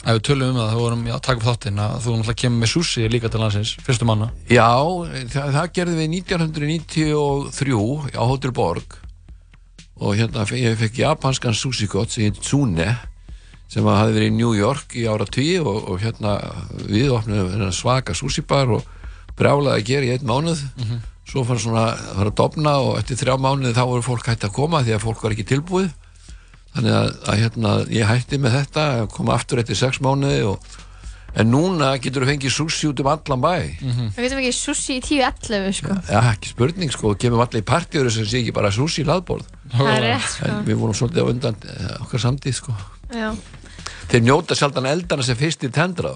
ef 0.00 0.16
við 0.16 0.22
tölum 0.30 0.54
um 0.54 0.56
það, 0.56 0.70
þú 0.72 0.82
vorum 0.84 1.02
já, 1.04 1.14
að 1.16 1.24
taka 1.26 1.40
upp 1.40 1.46
þáttinn 1.48 1.82
að 1.84 1.94
þú 2.00 2.14
náttúrulega 2.14 2.40
kemur 2.42 2.62
með 2.62 2.72
sushi 2.72 3.08
líka 3.12 3.30
til 3.30 3.42
landsins, 3.42 3.72
fyrstu 3.84 4.08
manna. 4.08 4.30
Já, 4.48 4.70
það, 5.34 5.50
það 5.56 5.72
gerði 5.76 5.96
við 5.98 6.08
1993 6.16 8.16
á 8.16 8.22
Hotel 8.24 8.54
Borg. 8.56 8.96
Og 10.00 10.16
hérna 10.16 10.46
ég 10.56 10.78
fekk 10.80 11.02
japanskan 11.02 11.56
sushi 11.56 11.90
gott 11.90 12.14
sem 12.14 12.30
heit 12.30 12.40
Tsune 12.40 12.88
sem 13.70 13.86
að 13.86 14.00
hafi 14.00 14.16
verið 14.16 14.32
í 14.32 14.36
New 14.38 14.54
York 14.56 14.96
í 14.98 15.04
ára 15.06 15.28
10 15.28 15.68
og, 15.68 15.78
og 15.92 16.00
hérna 16.02 16.38
við 16.88 17.12
þennan 17.28 17.76
svaka 17.76 18.16
sushi 18.16 18.42
bar 18.42 18.72
og 18.78 18.88
brjálaði 19.38 19.76
að 19.76 19.88
gera 19.92 20.08
í 20.08 20.14
einn 20.16 20.26
mánuð. 20.26 20.64
Svo 21.30 21.44
fann 21.46 21.60
svona 21.62 21.92
að 22.16 22.32
dofna 22.40 22.72
og 22.82 22.96
eftir 22.98 23.20
þrjá 23.20 23.36
mánuði 23.38 23.76
þá 23.76 23.84
voru 23.86 24.02
fólk 24.02 24.32
hætti 24.32 24.48
að 24.48 24.56
koma 24.56 24.80
því 24.82 24.96
að 24.96 25.04
fólk 25.04 25.20
var 25.22 25.36
ekki 25.36 25.46
tilbúið 25.52 25.92
þannig 26.76 26.94
að, 26.96 27.08
að 27.26 27.40
hérna, 27.44 27.72
ég 27.90 28.06
hætti 28.10 28.38
með 28.40 28.56
þetta 28.60 28.86
að 29.00 29.08
koma 29.16 29.34
aftur 29.36 29.62
eftir 29.62 29.78
sex 29.78 30.00
mánuði 30.04 30.44
og, 30.50 30.66
en 31.40 31.50
núna 31.50 31.92
getur 32.02 32.24
þú 32.24 32.30
fengið 32.32 32.54
sushi 32.54 32.88
út 32.90 33.00
um 33.04 33.10
allan 33.12 33.42
bæ 33.44 33.52
Við 33.80 34.16
veitum 34.18 34.40
ekki 34.42 34.52
sushi 34.56 34.96
í 34.98 35.02
10-11, 35.06 35.76
sko. 35.78 35.96
ja, 36.10 36.22
ekki 36.32 36.52
spurning 36.54 36.94
sko, 36.94 37.14
kemur 37.20 37.44
allir 37.44 37.62
í 37.62 37.66
partíður 37.66 38.10
sem 38.14 38.26
sé 38.26 38.40
ekki 38.42 38.54
bara 38.56 38.72
sushi 38.74 39.04
er 39.94 40.02
rétt, 40.08 40.30
sko. 40.34 40.48
en 40.50 40.64
við 40.66 40.80
vorum 40.82 40.96
svolítið 40.98 41.22
á 41.22 41.30
undan 41.30 41.60
eh, 41.70 41.92
okkar 42.06 42.24
samtíð 42.26 42.56
sko 42.58 42.74
Já. 43.14 43.30
þeir 44.10 44.24
njóta 44.26 44.58
sjaldan 44.58 44.90
eldana 44.90 45.26
sem 45.26 45.38
fyrst 45.38 45.66
í 45.66 45.70
tendra 45.74 46.14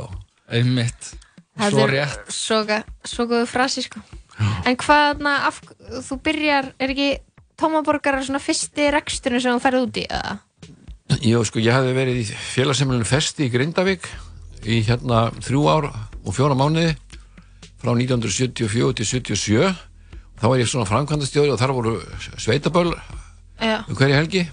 Einmitt, 0.50 1.14
Það 1.54 1.70
svo 1.76 1.84
er 1.86 1.94
rétt 1.94 2.34
Svo, 2.34 2.58
góðu 3.30 3.46
frasi, 3.48 3.84
sko. 3.86 4.02
En 4.66 4.74
hvað, 4.76 5.22
na, 5.22 5.36
af, 5.48 5.60
þú 6.08 6.18
byrjar, 6.26 6.72
er 6.82 6.90
ekki 6.90 7.08
tómaborgarar 7.60 8.24
svona 8.26 8.42
fyrsti 8.42 8.90
reksturinn 8.94 9.42
sem 9.42 9.54
þú 9.54 9.62
ferð 9.62 9.86
út 9.86 10.00
í, 10.00 10.06
eða? 10.08 10.38
Jú, 11.20 11.42
sko, 11.44 11.60
ég 11.60 11.76
hafði 11.76 11.96
verið 11.96 12.20
í 12.22 12.24
félagsemlunum 12.26 13.08
festi 13.08 13.46
í 13.46 13.52
Grindavík 13.52 14.08
í 14.64 14.80
hérna 14.86 15.26
þrjú 15.44 15.64
ár 15.68 15.90
og 16.24 16.32
fjóra 16.32 16.56
mánuði 16.56 16.94
frá 17.80 17.92
1974 17.92 18.94
til 18.98 19.06
77 19.10 19.74
þá 20.40 20.46
var 20.48 20.60
ég 20.60 20.70
svona 20.70 20.88
framkvæmdastjóri 20.88 21.52
og 21.52 21.60
þar 21.60 21.74
voru 21.76 21.94
sveitaböll 22.40 22.94
Já. 23.60 23.84
um 23.84 23.94
hverja 23.98 24.22
helgi 24.22 24.44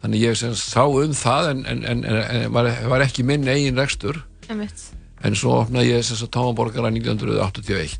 þannig 0.00 0.24
ég 0.24 0.38
sem 0.40 0.56
sá 0.58 0.82
um 0.88 1.14
það 1.16 1.50
en, 1.52 1.64
en, 1.68 1.84
en, 1.92 2.04
en 2.08 2.52
var, 2.56 2.70
var 2.90 3.04
ekki 3.04 3.24
minn 3.26 3.46
eigin 3.48 3.78
rekstur 3.78 4.22
Einmitt. 4.48 4.88
en 5.24 5.36
svo 5.38 5.60
opnaði 5.62 5.92
ég 5.92 6.04
þess 6.04 6.24
að 6.26 6.32
tómaborgara 6.38 6.90
1981 6.92 7.98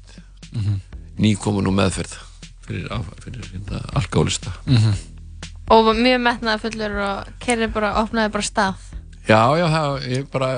nýkomin 1.20 1.70
og 1.70 1.76
meðferð 1.76 2.16
fyrir, 2.66 2.88
fyrir 3.24 3.50
hérna, 3.52 3.82
alkoholista 4.00 4.52
Og 5.72 5.84
var 5.86 5.96
mjög 5.96 6.18
metnaða 6.20 6.60
fullur 6.60 6.96
og 7.00 7.28
kerði 7.40 7.70
bara, 7.72 7.94
opnaði 8.02 8.32
bara 8.34 8.44
stað. 8.44 8.82
Já, 9.24 9.38
já, 9.56 9.64
það, 9.72 9.94
ég 10.12 10.26
bara 10.32 10.48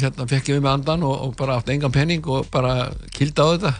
hérna 0.00 0.24
fekk 0.30 0.46
ég 0.48 0.56
við 0.56 0.62
með 0.64 0.70
andan 0.78 1.04
og, 1.04 1.18
og 1.26 1.34
bara 1.36 1.58
átt 1.58 1.68
engan 1.74 1.92
penning 1.92 2.24
og 2.32 2.46
bara 2.52 2.88
kildi 3.12 3.44
á 3.44 3.46
þetta. 3.52 3.74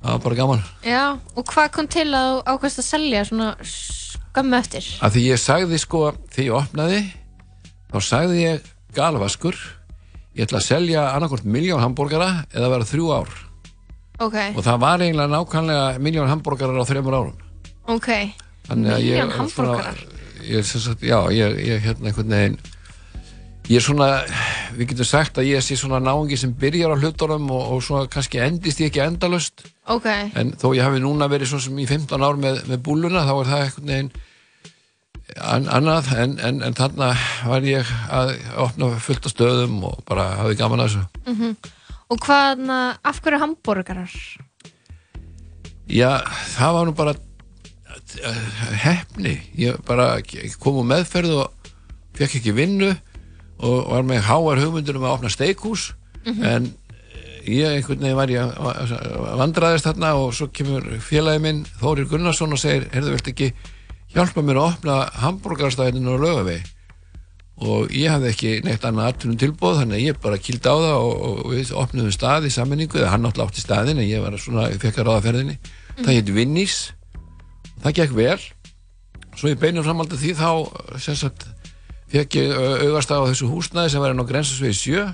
Það 0.00 0.10
var 0.10 0.24
bara 0.24 0.38
gaman. 0.40 0.64
Já, 0.82 1.04
og 1.14 1.46
hvað 1.52 1.70
kom 1.76 1.86
til 1.94 2.08
að 2.18 2.40
ákvæmst 2.50 2.82
að 2.82 2.88
selja 2.88 3.22
svona 3.30 3.52
skömmu 3.62 4.58
eftir? 4.58 4.84
af 5.00 5.14
því 5.14 5.22
ég 5.30 5.40
sagði 5.40 5.78
sko, 5.80 6.02
þegar 6.34 6.46
ég 6.46 6.58
opnaði 6.58 7.00
þá 7.92 7.98
sagði 8.04 8.42
ég 8.42 8.70
galvaskur 8.96 9.56
ég 10.36 10.44
ætla 10.44 10.60
að 10.60 10.66
selja 10.68 11.04
annarkort 11.14 11.46
miljón 11.48 11.80
hambúrgara 11.80 12.44
eða 12.52 12.72
vera 12.74 12.88
þrjú 12.88 13.12
ár 13.16 13.32
Ok, 14.18 14.36
og 14.56 14.62
það 14.64 14.78
var 14.80 15.02
eiginlega 15.04 15.32
nákvæmlega 15.34 15.98
miljón 16.00 16.30
hambúrgarar 16.30 16.78
á 16.80 16.84
þreymur 16.88 17.16
árum. 17.18 17.34
Ok. 17.92 18.08
Þannig 18.68 18.92
að 18.94 19.02
ég- 19.04 19.18
Milljón 19.20 19.34
hamborgarar? 19.36 19.98
ég, 20.46 20.64
sem 20.64 20.80
sagt, 20.80 21.02
já, 21.02 21.18
ég, 21.34 21.58
ég 21.66 21.82
hérna 21.84 22.08
einhvern 22.10 22.28
veginn 22.30 22.56
ég 23.68 23.76
er 23.80 23.82
svona, 23.82 24.08
við 24.76 24.88
getum 24.92 25.04
sagt 25.08 25.38
að 25.42 25.48
ég 25.48 25.62
sé 25.64 25.74
svona 25.76 25.98
náungi 25.98 26.36
sem 26.38 26.52
byrjar 26.54 26.92
á 26.94 27.00
hlutunum 27.02 27.48
og, 27.50 27.72
og 27.74 27.82
svona 27.82 28.06
kannski 28.06 28.38
endist 28.38 28.78
ég 28.80 28.92
ekki 28.92 29.02
endalust 29.02 29.64
Ok, 29.90 30.06
en 30.06 30.52
þó 30.54 30.70
ég 30.76 30.82
hafi 30.86 31.00
núna 31.02 31.26
verið 31.28 31.50
svona 31.50 31.62
sem 31.66 31.78
í 31.82 31.86
15 31.86 32.22
ár 32.22 32.38
með, 32.38 32.60
með 32.70 32.82
búluna 32.86 33.24
þá 33.26 33.32
er 33.40 33.50
það 33.50 33.64
einhvern 33.64 33.90
veginn 33.90 34.10
an, 35.42 35.66
annað. 35.68 36.12
En, 36.16 36.36
en, 36.38 36.62
en 36.62 36.74
þarna 36.78 37.08
var 37.50 37.66
ég 37.66 37.90
að 38.14 38.36
opna 38.62 38.92
fullt 39.02 39.26
af 39.26 39.34
stöðum 39.34 39.80
og 39.90 39.98
bara 40.06 40.28
hafði 40.44 40.56
gaman 40.62 40.84
að 40.86 40.94
þessu 40.94 41.56
og 42.10 42.22
hvað, 42.22 42.62
na, 42.66 42.78
af 43.04 43.20
hverju 43.22 43.40
hambúrgarar? 43.42 44.12
Já, 45.86 46.22
það 46.56 46.76
var 46.76 46.88
nú 46.88 46.94
bara 46.98 47.14
eh, 48.22 48.40
hefni 48.82 49.36
ég 49.58 49.78
bara 49.86 50.16
kom 50.62 50.80
úr 50.82 50.88
meðferð 50.88 51.36
og 51.40 51.70
fekk 52.16 52.40
ekki 52.40 52.54
vinnu 52.56 52.90
og 53.56 53.86
var 53.92 54.04
með 54.06 54.26
háar 54.26 54.60
hugmyndur 54.60 54.98
um 54.98 55.06
að 55.06 55.14
opna 55.16 55.32
steikhús. 55.32 55.92
En 56.26 56.66
eh, 56.66 57.40
ég 57.46 57.76
einhvern 57.76 58.02
veginn 58.02 58.18
var 58.18 58.34
ég 58.34 58.54
að 58.58 58.94
vandraðist 59.42 59.88
þarna 59.88 60.14
og 60.18 60.34
svo 60.34 60.50
kemur 60.50 60.86
félagi 61.02 61.42
minn 61.42 61.64
Þórir 61.80 62.10
Gunnarsson 62.10 62.54
og 62.54 62.62
segir 62.62 62.88
heyrðu, 62.94 63.14
viltu 63.14 63.34
ekki 63.34 63.52
hjálpa 64.14 64.42
mér 64.42 64.62
að 64.62 64.72
opna 64.72 64.98
hambúrgarstæðinu 65.22 66.18
á 66.18 66.22
lögavegi 66.22 66.75
og 67.56 67.92
ég 67.96 68.10
hafði 68.12 68.28
ekki 68.34 68.50
neitt 68.66 68.84
annað 68.84 69.06
atvinnum 69.14 69.38
tilbúð 69.40 69.78
þannig 69.80 69.96
að 69.96 70.04
ég 70.04 70.18
bara 70.20 70.36
kýldi 70.44 70.68
á 70.68 70.76
það 70.76 70.96
og, 71.00 71.14
og 71.24 71.52
við 71.54 71.70
opnum 71.80 72.10
stað 72.12 72.48
í 72.48 72.52
sammenningu 72.52 72.98
eða 73.00 73.12
hann 73.14 73.24
náttúrulega 73.24 73.48
átti 73.54 73.64
staðin 73.64 74.00
en 74.02 74.08
ég 74.10 74.20
var 74.24 74.36
svona, 74.40 74.66
ég 74.74 74.82
fekk 74.82 74.98
að 75.00 75.08
ráða 75.08 75.22
ferðinni. 75.24 75.54
Það 76.02 76.10
hétt 76.18 76.32
Vinnís. 76.36 76.76
Það 77.80 77.94
gekk 78.00 78.12
vel. 78.18 78.40
Svo 79.36 79.48
ég 79.52 79.60
beinum 79.62 79.84
framaldi 79.86 80.18
því 80.20 80.34
þá 80.36 80.50
sagt 81.00 81.46
fekk 82.12 82.36
ég 82.42 82.52
augast 82.86 83.10
á 83.12 83.24
þessu 83.24 83.48
húsnæði 83.50 83.94
sem 83.94 84.04
var 84.04 84.12
enn 84.12 84.20
á 84.20 84.28
grensasvegi 84.28 84.76
7 84.82 85.06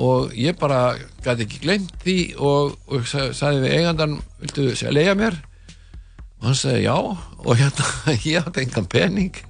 og 0.00 0.32
ég 0.38 0.56
bara 0.60 0.94
gæti 1.24 1.44
ekki 1.44 1.60
glemt 1.64 1.92
því 2.04 2.16
og, 2.38 2.76
og 2.88 3.04
sa- 3.10 3.30
sagði 3.36 3.64
við 3.66 3.76
eigandan 3.80 4.16
viltu 4.40 4.66
leiða 4.94 5.14
mér? 5.18 5.36
Og 6.40 6.48
hann 6.48 6.56
sagði 6.56 6.86
já. 6.86 6.96
Og 6.96 7.52
hérna 7.60 8.16
ég 8.32 8.40
átti 8.48 8.64
engan 8.64 8.88
pening 8.88 9.40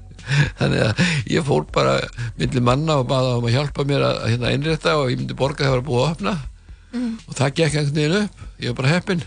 þannig 0.60 0.84
að 0.86 1.02
ég 1.34 1.46
fór 1.46 1.66
bara 1.74 1.96
milli 2.40 2.64
manna 2.64 2.98
og 3.02 3.08
baða 3.10 3.36
um 3.38 3.48
að 3.48 3.56
hjálpa 3.56 3.86
mér 3.88 4.06
að, 4.08 4.20
hérna 4.32 4.52
einrétta 4.54 4.96
og 5.00 5.12
ég 5.12 5.20
myndi 5.20 5.38
borga 5.38 5.64
þegar 5.64 5.70
það 5.70 5.78
var 5.78 5.86
búið 5.88 6.02
að 6.02 6.12
opna. 6.14 6.36
Og 7.00 7.38
það 7.38 7.56
gekk 7.60 7.78
einhvern 7.80 7.96
veginn 8.00 8.18
upp. 8.20 8.44
Ég 8.60 8.72
var 8.72 8.78
bara 8.82 8.94
heppinn. 8.96 9.24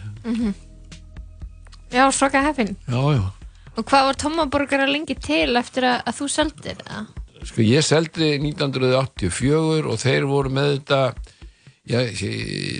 Já, 1.93 2.05
svaka 2.11 2.43
heppin. 2.43 2.75
já, 2.87 3.01
já. 3.17 3.23
Og 3.73 3.85
hvað 3.89 4.05
var 4.05 4.17
tómaborgarar 4.21 4.89
lengi 4.89 5.15
til 5.17 5.55
eftir 5.57 5.85
að, 5.89 6.01
að 6.05 6.17
þú 6.19 6.27
seldir 6.29 6.81
það? 6.85 7.11
sko 7.47 7.63
ég 7.65 7.83
seldi 7.85 8.33
1984 8.39 9.87
og 9.89 9.99
þeir 10.01 10.27
voru 10.29 10.51
með 10.53 10.69
þetta 10.77 10.99
já, 11.89 11.99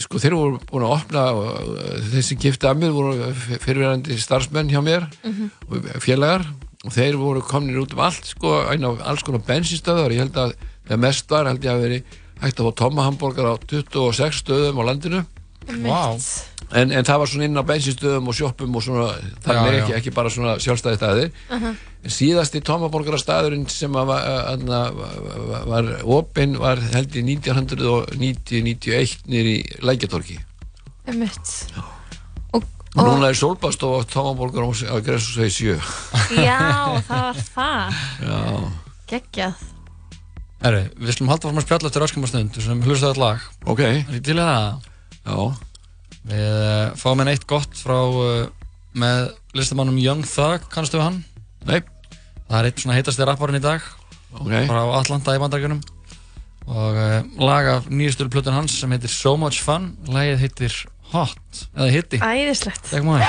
sko 0.04 0.22
þeir 0.24 0.38
voru 0.40 0.60
búin 0.70 0.86
að 0.88 0.96
opna 0.98 1.26
og 1.36 1.72
uh, 1.74 1.98
þeir 2.14 2.28
sem 2.30 2.42
gifti 2.46 2.70
að 2.70 2.84
mér 2.84 2.96
voru 2.96 3.32
fyrirverandi 3.64 4.20
starfsmenn 4.22 4.72
hjá 4.72 4.80
mér 4.86 5.08
og 5.68 5.90
félagar 6.04 6.48
og 6.84 6.92
þeir 6.92 7.16
voru 7.20 7.42
komnir 7.48 7.80
út 7.80 7.94
um 7.96 8.02
allt 8.04 8.26
sko, 8.28 8.50
einn 8.72 8.84
af 8.88 9.00
alls 9.08 9.24
konar 9.24 9.44
bensinstöðar 9.48 10.12
ég 10.16 10.26
held 10.26 10.36
að 10.40 10.56
það 10.90 11.04
mest 11.06 11.32
var 11.32 11.48
held 11.48 11.64
ég 11.64 11.72
að 11.72 11.84
veri 11.86 12.00
hægt 12.44 12.60
að 12.60 12.68
fá 12.68 12.74
tóma 12.82 13.06
hambúrgar 13.08 13.54
á 13.56 13.56
26 13.72 14.42
stöðum 14.44 14.82
á 14.84 14.88
landinu. 14.90 15.22
Vá. 15.64 16.12
en, 16.76 16.92
en 16.92 17.06
það 17.08 17.20
var 17.22 17.30
svona 17.32 17.46
inn 17.48 17.56
á 17.56 17.64
bensinstöðum 17.64 18.28
og 18.28 18.36
sjoppum 18.36 18.76
og 18.76 18.84
svona, 18.84 19.14
þannig 19.46 19.64
Já, 19.64 19.72
já. 19.72 19.80
ekki, 19.80 19.94
ekki 20.02 20.12
bara 20.18 20.34
svona 20.34 20.58
sjálfstæði 20.60 21.00
staðir. 21.00 21.30
En 22.04 22.12
síðasti 22.12 22.60
tómaborgarastæðurinn 22.68 23.64
sem 23.72 23.96
var, 23.96 24.12
var, 24.60 25.64
var 25.72 25.92
opinn 26.04 26.60
var 26.60 26.84
held 26.92 27.16
í 27.16 27.24
1990-91 27.32 29.24
nýri 29.32 29.56
Lækjatorki 29.88 30.42
Einmitt. 31.08 31.48
Og 32.94 33.08
núna 33.08 33.30
er 33.32 33.38
Solbastof 33.38 33.96
á 33.98 34.00
tómaborgar 34.14 34.66
á 34.70 34.96
Gressusvegi 35.02 35.78
7 35.78 36.40
Já, 36.46 36.60
það 37.08 37.22
var 37.28 37.40
það. 37.56 38.02
já, 38.22 38.40
Geggjað. 39.14 39.62
Herri, 40.64 40.84
við 40.96 41.16
slum 41.18 41.30
halda 41.34 41.50
fram 41.50 41.60
að 41.60 41.66
spjalla 41.66 41.90
eftir 41.90 42.06
öskum 42.06 42.28
stund 42.30 42.56
sem 42.64 42.84
hlusta 42.86 43.10
þetta 43.12 43.20
lag. 43.24 43.48
Ok. 43.68 43.82
Er 43.84 44.12
þið 44.14 44.22
til 44.30 44.38
það? 44.40 44.90
Já, 45.28 45.38
Við 46.24 46.46
uh, 46.56 46.94
fáum 46.96 47.20
henni 47.20 47.34
eitt 47.36 47.44
gott 47.50 47.74
frá 47.76 47.98
uh, 48.00 48.46
með 48.96 49.34
listamannum 49.60 49.98
Young 50.00 50.22
Thug, 50.24 50.70
kannastu 50.72 51.02
við 51.02 51.04
hann? 51.10 51.18
nei, 51.68 51.82
Það 52.48 52.56
er 52.62 52.70
eitt 52.70 52.80
svona 52.84 52.96
heitasti 52.96 53.26
rapparinn 53.28 53.60
í 53.60 53.64
dag. 53.64 53.84
Ok. 54.38 54.54
Frá 54.70 54.82
Atlanta 55.02 55.36
í 55.36 55.42
bandaríkunum 55.42 55.82
og 56.64 56.96
uh, 56.96 57.18
lag 57.44 57.68
af 57.74 57.90
nýjastur 57.92 58.30
plötun 58.32 58.56
hans 58.56 58.78
sem 58.80 58.92
heitir 58.96 59.12
So 59.12 59.34
Much 59.36 59.60
Fun. 59.66 59.90
Lagið 60.08 60.46
heitir 60.46 60.78
Hot, 61.14 61.68
eða 61.78 61.92
hitti 61.94 62.18
Æðislegt. 62.26 62.88
Þegar 62.90 63.04
maður 63.06 63.28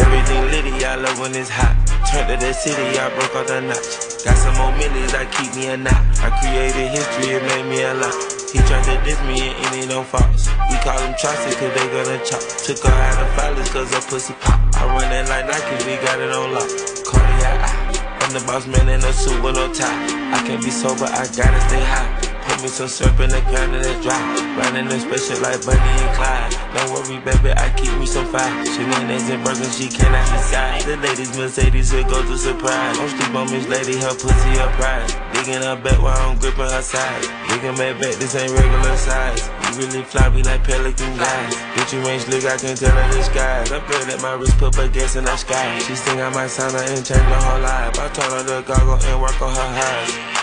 Everything 0.00 0.50
litty, 0.50 0.84
I 0.84 0.96
love 0.96 1.20
when 1.20 1.36
it's 1.36 1.48
hot. 1.48 1.76
Turned 2.10 2.26
to 2.26 2.36
the 2.44 2.52
city, 2.52 2.98
I 2.98 3.08
broke 3.14 3.36
out 3.36 3.46
the 3.46 3.60
notch. 3.60 4.09
Got 4.24 4.36
some 4.36 4.54
more 4.60 4.72
millies, 4.76 5.14
I 5.14 5.24
keep 5.32 5.54
me 5.56 5.68
a 5.68 5.76
knot. 5.78 5.96
I 6.20 6.28
created 6.44 6.92
history, 6.92 7.40
it 7.40 7.42
made 7.42 7.64
me 7.72 7.80
a 7.82 7.94
lot. 7.94 8.12
He 8.52 8.58
tried 8.68 8.84
to 8.84 9.00
diss 9.02 9.16
me 9.24 9.48
and 9.48 9.56
any 9.72 9.86
don't 9.86 10.06
false. 10.06 10.48
We 10.68 10.76
call 10.84 10.98
him 11.00 11.14
Chaucer 11.16 11.56
cause 11.56 11.72
they 11.72 11.86
gonna 11.88 12.20
chop. 12.20 12.40
Took 12.60 12.84
her 12.84 12.92
out 12.92 13.16
of 13.16 13.28
filers 13.32 13.72
cause 13.72 13.88
her 13.94 14.00
pussy 14.10 14.34
pop. 14.40 14.60
I 14.76 14.84
run 14.84 15.10
it 15.10 15.26
like 15.30 15.46
Nike, 15.46 15.88
we 15.88 15.96
got 16.04 16.20
it 16.20 16.30
on 16.32 16.52
lock. 16.52 16.68
Cardiac. 17.08 18.20
I'm 18.20 18.32
the 18.34 18.44
boss 18.46 18.66
man 18.66 18.90
in 18.90 19.00
a 19.00 19.12
suit 19.12 19.42
with 19.42 19.56
no 19.56 19.72
tie. 19.72 19.88
I 20.36 20.44
can't 20.46 20.62
be 20.62 20.70
sober, 20.70 21.06
I 21.06 21.24
gotta 21.32 21.60
stay 21.68 21.80
high. 21.80 22.29
Put 22.50 22.62
me 22.62 22.68
some 22.68 22.88
syrup 22.90 23.14
in 23.22 23.30
the 23.30 23.38
can 23.46 23.70
and 23.70 23.86
it's 23.86 24.02
dry. 24.02 24.18
Riding 24.58 24.90
the 24.90 24.98
special 24.98 25.38
like 25.38 25.62
Bunny 25.62 25.78
and 26.02 26.12
Clyde. 26.18 26.50
Don't 26.74 26.90
worry, 26.90 27.22
baby, 27.22 27.54
I 27.54 27.70
keep 27.78 27.94
me 27.94 28.10
some 28.10 28.26
fire. 28.26 28.50
Shenanigans 28.66 29.30
and 29.30 29.44
burgers, 29.46 29.78
she 29.78 29.86
cannot 29.86 30.26
decide. 30.34 30.82
The 30.82 30.98
ladies 30.98 31.30
Mercedes 31.38 31.94
will 31.94 32.02
go 32.10 32.18
to 32.26 32.34
surprise. 32.34 32.98
Don't 32.98 33.06
sleep 33.06 33.34
on 33.38 33.46
Miss 33.54 33.70
Lady, 33.70 34.02
her 34.02 34.10
pussy 34.18 34.58
a 34.58 34.66
prize. 34.74 35.14
Digging 35.30 35.62
her 35.62 35.78
back 35.78 36.02
while 36.02 36.18
I'm 36.18 36.42
gripping 36.42 36.66
her 36.66 36.82
side. 36.82 37.22
Digging 37.54 37.78
my 37.78 37.94
back, 37.94 38.18
this 38.18 38.34
ain't 38.34 38.50
regular 38.50 38.98
size. 38.98 39.46
You 39.70 39.86
really 39.86 40.02
fly 40.02 40.26
like 40.26 40.66
pelican 40.66 41.14
guys. 41.22 41.54
Get 41.78 41.92
you 41.94 42.02
range 42.02 42.26
slick, 42.26 42.50
I 42.50 42.58
can 42.58 42.74
tell 42.74 42.90
her 42.90 43.06
the 43.14 43.22
skies. 43.22 43.70
I 43.70 43.78
play 43.78 44.02
that 44.10 44.18
my 44.26 44.34
wrist 44.34 44.58
put 44.58 44.74
her 44.74 44.88
gas 44.90 45.14
in 45.14 45.22
the 45.22 45.36
sky. 45.38 45.78
She 45.86 45.94
think 45.94 46.18
I 46.18 46.26
might 46.34 46.50
sign 46.50 46.74
her 46.74 46.82
and 46.82 47.06
change 47.06 47.30
her 47.30 47.42
whole 47.46 47.62
life. 47.62 47.94
I 47.94 48.10
told 48.10 48.34
her 48.34 48.42
to 48.42 48.66
goggle 48.66 48.98
and 48.98 49.22
work 49.22 49.38
on 49.38 49.54
her 49.54 49.70
highs. 49.78 50.39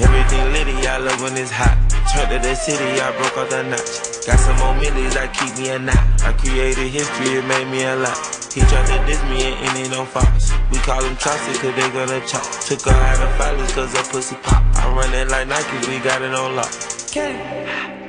Everything 0.00 0.52
litty, 0.52 0.86
I 0.86 0.96
love 0.98 1.20
when 1.20 1.36
it's 1.36 1.50
hot. 1.50 1.76
Turned 2.12 2.30
to 2.32 2.38
the 2.40 2.54
city, 2.54 3.00
I 3.00 3.12
broke 3.20 3.36
out 3.36 3.50
the 3.50 3.62
notch. 3.62 4.24
Got 4.26 4.40
some 4.40 4.56
more 4.56 4.74
millies, 4.80 5.16
I 5.16 5.28
keep 5.28 5.52
me 5.58 5.68
a 5.68 5.78
knot. 5.78 6.00
I 6.24 6.32
created 6.32 6.88
history, 6.88 7.36
it 7.36 7.44
made 7.44 7.68
me 7.68 7.84
a 7.84 7.96
lot. 7.96 8.16
He 8.48 8.60
tried 8.62 8.88
to 8.88 8.98
diss 9.06 9.22
me 9.28 9.44
and 9.44 9.76
any 9.76 9.88
don't 9.88 10.08
false. 10.08 10.50
We 10.72 10.78
call 10.78 11.04
him 11.04 11.16
Chaucer 11.16 11.52
cause 11.60 11.74
they 11.76 11.88
gonna 11.92 12.24
chop. 12.26 12.42
Took 12.64 12.82
her 12.88 12.96
out 12.96 13.20
of 13.20 13.30
filers 13.36 13.72
cause 13.74 13.92
her 13.92 14.04
pussy 14.10 14.36
pop. 14.42 14.64
I 14.80 14.88
run 14.96 15.12
it 15.14 15.28
like 15.28 15.46
Nike, 15.46 15.76
we 15.86 15.98
got 16.00 16.22
it 16.22 16.34
on 16.34 16.56
lock. 16.56 16.72
K, 17.12 17.36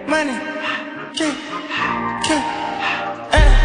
money, 0.07 0.37
K, 1.13 1.35
K, 2.23 2.39
eh, 3.35 3.61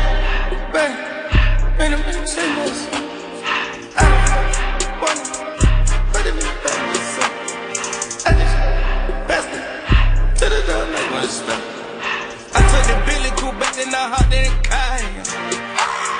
this. 2.66 2.95
The 13.96 14.28
the 14.28 14.44
car. 14.68 15.00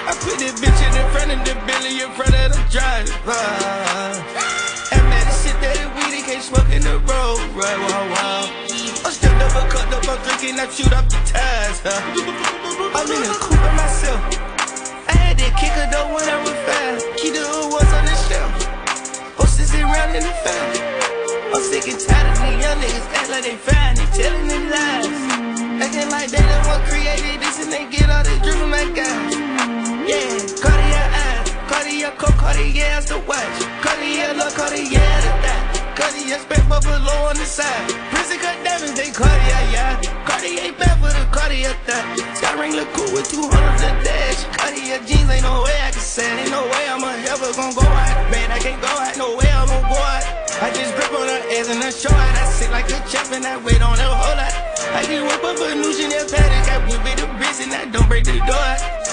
I 0.08 0.12
put 0.24 0.38
this 0.40 0.56
bitch 0.56 0.80
in 0.80 0.92
the 0.96 1.04
front 1.12 1.28
of 1.34 1.40
the 1.44 1.54
Billy 1.68 2.00
in 2.00 2.10
front 2.16 2.32
of 2.32 2.56
the 2.56 2.60
driver. 2.72 3.36
And 4.92 5.02
man, 5.12 5.24
the 5.28 5.34
shit 5.36 5.56
that 5.60 5.76
it 5.76 5.88
weed, 5.92 6.24
can't 6.24 6.40
smoke 6.40 6.70
in 6.72 6.80
the 6.80 6.96
road, 7.04 7.40
right? 7.52 7.76
Wow, 7.76 8.04
wow. 8.16 8.42
I 9.04 9.10
stepped 9.12 9.42
up, 9.44 9.52
I 9.52 9.68
cut 9.68 9.92
up, 9.92 10.08
I'm 10.08 10.18
drinking, 10.24 10.56
I 10.56 10.66
shoot 10.72 10.92
up 10.92 11.04
the 11.12 11.20
tires. 11.28 11.80
Huh? 11.84 12.00
I'm 12.96 13.08
in 13.12 13.20
the 13.20 13.32
coupe 13.44 13.60
by 13.60 13.72
myself. 13.76 14.20
I 15.10 15.12
had 15.12 15.36
that 15.36 15.52
kicker 15.60 15.86
though 15.92 16.08
when 16.16 16.24
I 16.24 16.38
was 16.40 16.56
fast. 16.64 17.04
Key 17.20 17.30
to 17.36 17.44
who 17.44 17.76
was 17.76 17.90
on 17.92 18.04
the 18.08 18.16
shelf. 18.24 18.52
Horses 19.36 19.74
around 19.76 20.16
in 20.16 20.24
the 20.24 20.34
family. 20.40 20.80
I'm 21.52 21.60
sick 21.60 21.92
and 21.92 22.00
tired 22.00 22.24
of 22.24 22.36
these 22.40 22.56
young 22.64 22.78
niggas 22.80 23.06
act 23.20 23.28
like 23.30 23.44
they 23.44 23.56
fine, 23.60 23.94
they 24.00 24.08
telling 24.16 24.48
them 24.48 24.64
lies. 24.70 25.35
Acting 25.76 26.08
like 26.08 26.30
they 26.32 26.40
the 26.40 26.58
one 26.72 26.80
created 26.88 27.36
this 27.36 27.60
and 27.60 27.70
they 27.70 27.84
get 27.92 28.08
all 28.08 28.24
this 28.24 28.40
from 28.40 28.72
that 28.72 28.96
guy. 28.96 29.12
Yeah, 30.08 30.40
Cartier 30.56 31.04
eyes, 31.12 31.52
Cartier 31.68 32.12
coat, 32.16 32.32
Cartier 32.40 32.96
as 32.96 33.04
the 33.04 33.20
watch. 33.28 33.56
Cartier 33.84 34.32
look, 34.40 34.56
Cartier 34.56 34.88
the 34.88 35.32
that. 35.44 35.92
Cartier 35.92 36.40
spec 36.40 36.64
buffalo 36.64 37.28
on 37.28 37.36
the 37.36 37.44
side. 37.44 37.92
Prison 38.08 38.40
cut 38.40 38.56
diamonds, 38.64 38.96
they 38.96 39.12
Cartier, 39.12 39.62
yeah. 39.68 40.00
Cartier 40.24 40.72
bad 40.80 40.96
for 40.96 41.12
the 41.12 41.24
Cartier 41.28 41.76
that. 41.84 42.04
Sky 42.40 42.56
ring 42.56 42.72
look 42.72 42.88
cool 42.96 43.12
with 43.12 43.28
200 43.28 43.44
a 43.44 43.92
dash. 44.00 44.48
Cartier 44.56 44.96
jeans, 45.04 45.28
ain't 45.28 45.44
no 45.44 45.60
way 45.60 45.76
I 45.84 45.92
can 45.92 46.00
say. 46.00 46.24
Ain't 46.24 46.50
no 46.56 46.64
way 46.64 46.88
I'm 46.88 47.04
ever 47.04 47.52
gonna 47.52 47.76
go 47.76 47.84
out. 47.84 48.32
Man, 48.32 48.48
I 48.48 48.58
can't 48.64 48.80
go 48.80 48.88
out, 48.88 49.12
no 49.20 49.36
way 49.36 49.50
I'm 49.52 49.68
gonna 49.68 49.92
go 49.92 50.00
out. 50.00 50.35
I 50.62 50.70
just 50.72 50.94
grip 50.96 51.12
on 51.12 51.28
her 51.28 51.42
ass 51.52 51.68
and 51.68 51.84
I 51.84 51.90
show 51.90 52.08
her. 52.08 52.16
I 52.16 52.44
sit 52.48 52.70
like 52.70 52.88
a 52.88 52.98
champ 53.08 53.32
and 53.32 53.44
I 53.44 53.56
wait 53.58 53.82
on 53.82 53.98
her 53.98 54.08
whole 54.08 54.36
lot. 54.36 54.54
I 54.96 55.04
just 55.04 55.20
whip 55.20 55.44
up 55.44 55.60
a 55.60 55.74
new 55.74 55.92
Chanel 55.92 56.24
paddock. 56.24 56.66
I 56.72 56.76
whip 56.88 57.04
it 57.04 57.20
a 57.20 57.26
wrist 57.36 57.60
and 57.60 57.72
I 57.72 57.84
don't 57.92 58.08
break 58.08 58.24
the 58.24 58.38
door. 58.40 58.70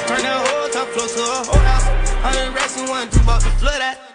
Turn 0.08 0.23
that 0.23 0.39
whole 0.39 0.69
top 0.69 0.88
floor 0.95 1.08
to 1.08 1.21
a 1.21 1.39
whole 1.43 1.65
house. 1.67 1.88
Hundred 2.23 2.56
racks 2.56 2.79
and 2.79 2.88
one, 2.88 3.10
two 3.10 3.19
about 3.19 3.41
to 3.41 3.49
flood 3.60 3.82
out. 3.82 4.12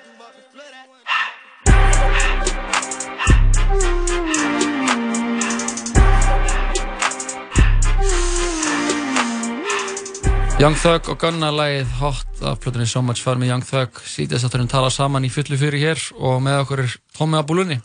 Young 10.59 10.75
Thug 10.75 11.07
og 11.12 11.21
Gunna 11.23 11.53
lagið 11.55 11.90
Hot 12.01 12.40
af 12.42 12.57
plötunni 12.59 12.88
So 12.90 12.99
Much 12.99 13.23
Fun 13.23 13.38
með 13.38 13.53
Young 13.53 13.62
Thug 13.62 14.01
síðast 14.11 14.49
átturinn 14.49 14.66
tala 14.66 14.88
saman 14.90 15.23
í 15.23 15.31
fullu 15.31 15.55
fjöri 15.55 15.79
hér 15.85 16.03
og 16.18 16.40
með 16.42 16.64
okkur 16.64 16.83
er 16.83 16.97
Tómi 17.14 17.38
Abulunni 17.38 17.77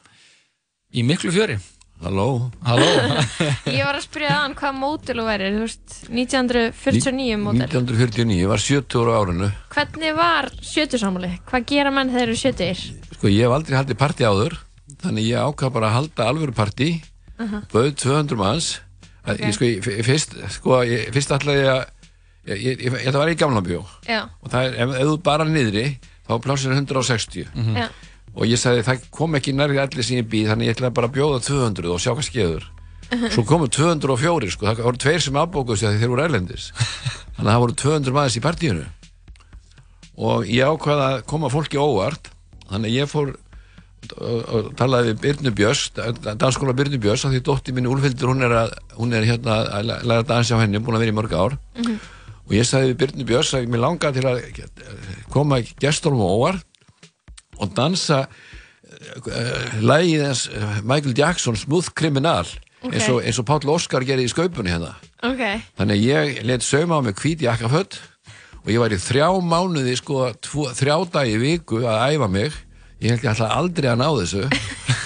í 0.97 1.03
miklu 1.05 1.29
fjöri 1.35 1.59
Halló 2.01 2.49
Halló 2.65 2.87
Ég 3.77 3.85
var 3.85 3.99
að 3.99 4.07
spyrja 4.07 4.39
þann 4.39 4.57
hvað 4.57 4.81
mótil 4.81 5.17
þú 5.19 5.27
væri, 5.29 5.51
þú 5.53 5.61
veist, 5.67 5.95
1949 6.09 7.39
mótil. 7.45 7.69
1949, 7.69 8.41
ég 8.41 8.51
var 8.55 8.65
70 8.65 8.99
ára 9.03 9.21
árinu 9.21 9.53
Hvernig 9.77 10.19
var 10.23 10.51
sjötusámali? 10.73 11.33
Hvað 11.53 11.71
gera 11.75 11.93
menn 11.93 12.09
þegar 12.09 12.23
þeir 12.23 12.33
eru 12.33 12.41
sjötur? 12.41 12.85
Sko 13.19 13.35
ég 13.35 13.45
hef 13.45 13.57
aldrei 13.61 13.81
haldið 13.83 14.01
partí 14.01 14.25
áður 14.25 14.57
Þannig 14.97 15.29
ég 15.29 15.45
ákvað 15.45 15.77
bara 15.77 15.93
að 15.93 15.99
halda 16.01 16.31
alvöru 16.33 16.57
partí 16.57 16.95
Bauð 17.37 17.93
200 18.01 18.41
manns 18.41 18.75
okay. 19.21 19.43
ég, 19.45 19.59
sko, 19.59 19.69
ég, 19.69 20.07
fyrst, 20.09 20.39
sko, 20.57 20.81
ég, 20.89 21.11
fyrst 21.13 21.37
ætlaði 21.37 21.67
ég 21.67 21.75
að 21.77 21.91
Þetta 22.43 23.17
var 23.21 23.29
í 23.31 23.37
gamla 23.39 23.61
bjó 23.63 23.81
Já, 24.07 24.23
Og 24.43 24.49
það 24.51 24.65
er, 24.67 24.73
ef, 24.83 24.95
ef 24.99 25.07
þú 25.07 25.17
bara 25.23 25.45
niðri 25.47 25.83
Þá 26.27 26.31
er 26.35 26.41
plásinu 26.43 26.75
160 26.75 27.45
já, 27.77 27.85
Og 28.33 28.47
ég 28.49 28.59
sagði 28.59 28.83
það 28.87 29.05
kom 29.15 29.37
ekki 29.39 29.53
nærri 29.55 29.79
allir 29.79 30.03
sem 30.07 30.17
ég 30.19 30.27
býð 30.31 30.49
Þannig 30.51 30.67
ég 30.71 30.75
ætlaði 30.75 30.95
bara 30.97 31.07
að 31.11 31.15
bjóða 31.19 31.39
200 31.47 31.91
og 31.93 32.01
sjá 32.01 32.11
hvað 32.15 32.27
skeður. 32.27 32.65
Svo 33.29 33.43
komu 33.45 33.67
204 33.69 34.49
sko, 34.55 34.65
Það 34.71 34.79
voru 34.87 35.01
tveir 35.03 35.21
sem 35.21 35.35
afbókuðu 35.37 35.77
sig 35.77 35.89
að 35.91 35.99
þeir 36.01 36.11
voru 36.15 36.23
erlendis. 36.25 36.65
Þannig 37.37 37.43
að 37.45 37.51
það 37.53 37.61
voru 37.63 37.75
200 37.83 38.15
maður 38.17 38.37
í 38.39 38.43
partíinu. 38.47 38.85
Og 40.17 40.49
ég 40.49 40.65
ákvaði 40.73 41.05
að 41.11 41.19
koma 41.29 41.51
fólki 41.53 41.77
óvart. 41.81 42.31
Þannig 42.71 42.89
að 42.89 42.97
ég 42.97 43.11
fór 43.11 43.31
og, 44.17 44.71
talaði 44.81 45.11
við 45.13 45.21
Byrnu 45.23 45.53
Björns 45.57 45.83
dansskóla 45.95 46.73
Byrnu 46.75 46.99
Björns 47.05 47.23
af 47.27 47.31
því 47.35 47.43
dótti 47.47 47.75
mín 47.77 47.87
Úlfildur 47.91 48.33
hún 48.33 48.43
er, 48.43 48.55
að, 48.63 48.73
hún 48.97 49.13
er 49.15 49.23
hérna 49.29 49.59
að 49.77 49.85
læ- 49.87 50.01
læra 50.09 50.23
að 50.25 50.31
dansa 50.33 50.57
á 50.57 50.61
henni, 50.63 50.81
búin 50.83 50.97
að 50.97 51.05
vera 51.05 51.13
í 51.13 51.17
mörg 51.21 51.37
ár 51.37 51.55
og 52.43 52.55
ég 52.57 52.67
sagði 52.67 52.91
við 52.91 52.99
Byrnu 53.03 53.27
Björns 53.29 53.53
að 53.55 53.69
mér 53.71 53.83
langaði 53.85 54.21
til 54.21 54.29
að 54.31 54.41
koma 55.33 55.61
gestólum 55.79 56.23
á 56.23 56.29
óvart 56.29 56.89
og 57.61 57.73
dansa 57.77 58.25
uh, 58.25 59.79
lægið 59.79 60.25
hans 60.27 60.45
uh, 60.51 60.79
Michael 60.83 61.15
Jackson 61.17 61.57
Smooth 61.59 61.93
Criminal 61.95 62.47
eins, 62.89 63.07
og, 63.07 63.21
eins 63.23 63.39
og 63.39 63.47
Páll 63.47 63.69
Óskar 63.71 64.03
gerði 64.07 64.27
í 64.27 64.33
skaupunni 64.33 64.73
hérna. 64.73 64.95
Ok. 65.23 65.43
þannig 65.79 65.95
að 65.95 66.07
ég 66.09 66.43
let 66.49 66.65
sauma 66.65 66.99
á 66.99 67.05
mig 67.05 67.15
hvít 67.21 67.45
jakkaföld 67.45 67.99
og 68.63 68.69
ég 68.71 68.83
var 68.83 68.95
í 68.95 68.99
þrjá 68.99 69.27
mánuði 69.43 69.95
sko, 69.99 70.27
tvo, 70.43 70.69
þrjá 70.75 70.95
dagi 71.11 71.39
viku 71.39 71.81
að 71.83 72.15
æfa 72.15 72.29
mig. 72.31 72.53
Ég 73.03 73.11
held 73.11 73.25
ég 73.25 73.33
ætla 73.33 73.49
aldrei 73.51 73.89
að 73.91 73.99
ná 73.99 74.07
þessu. 74.21 74.45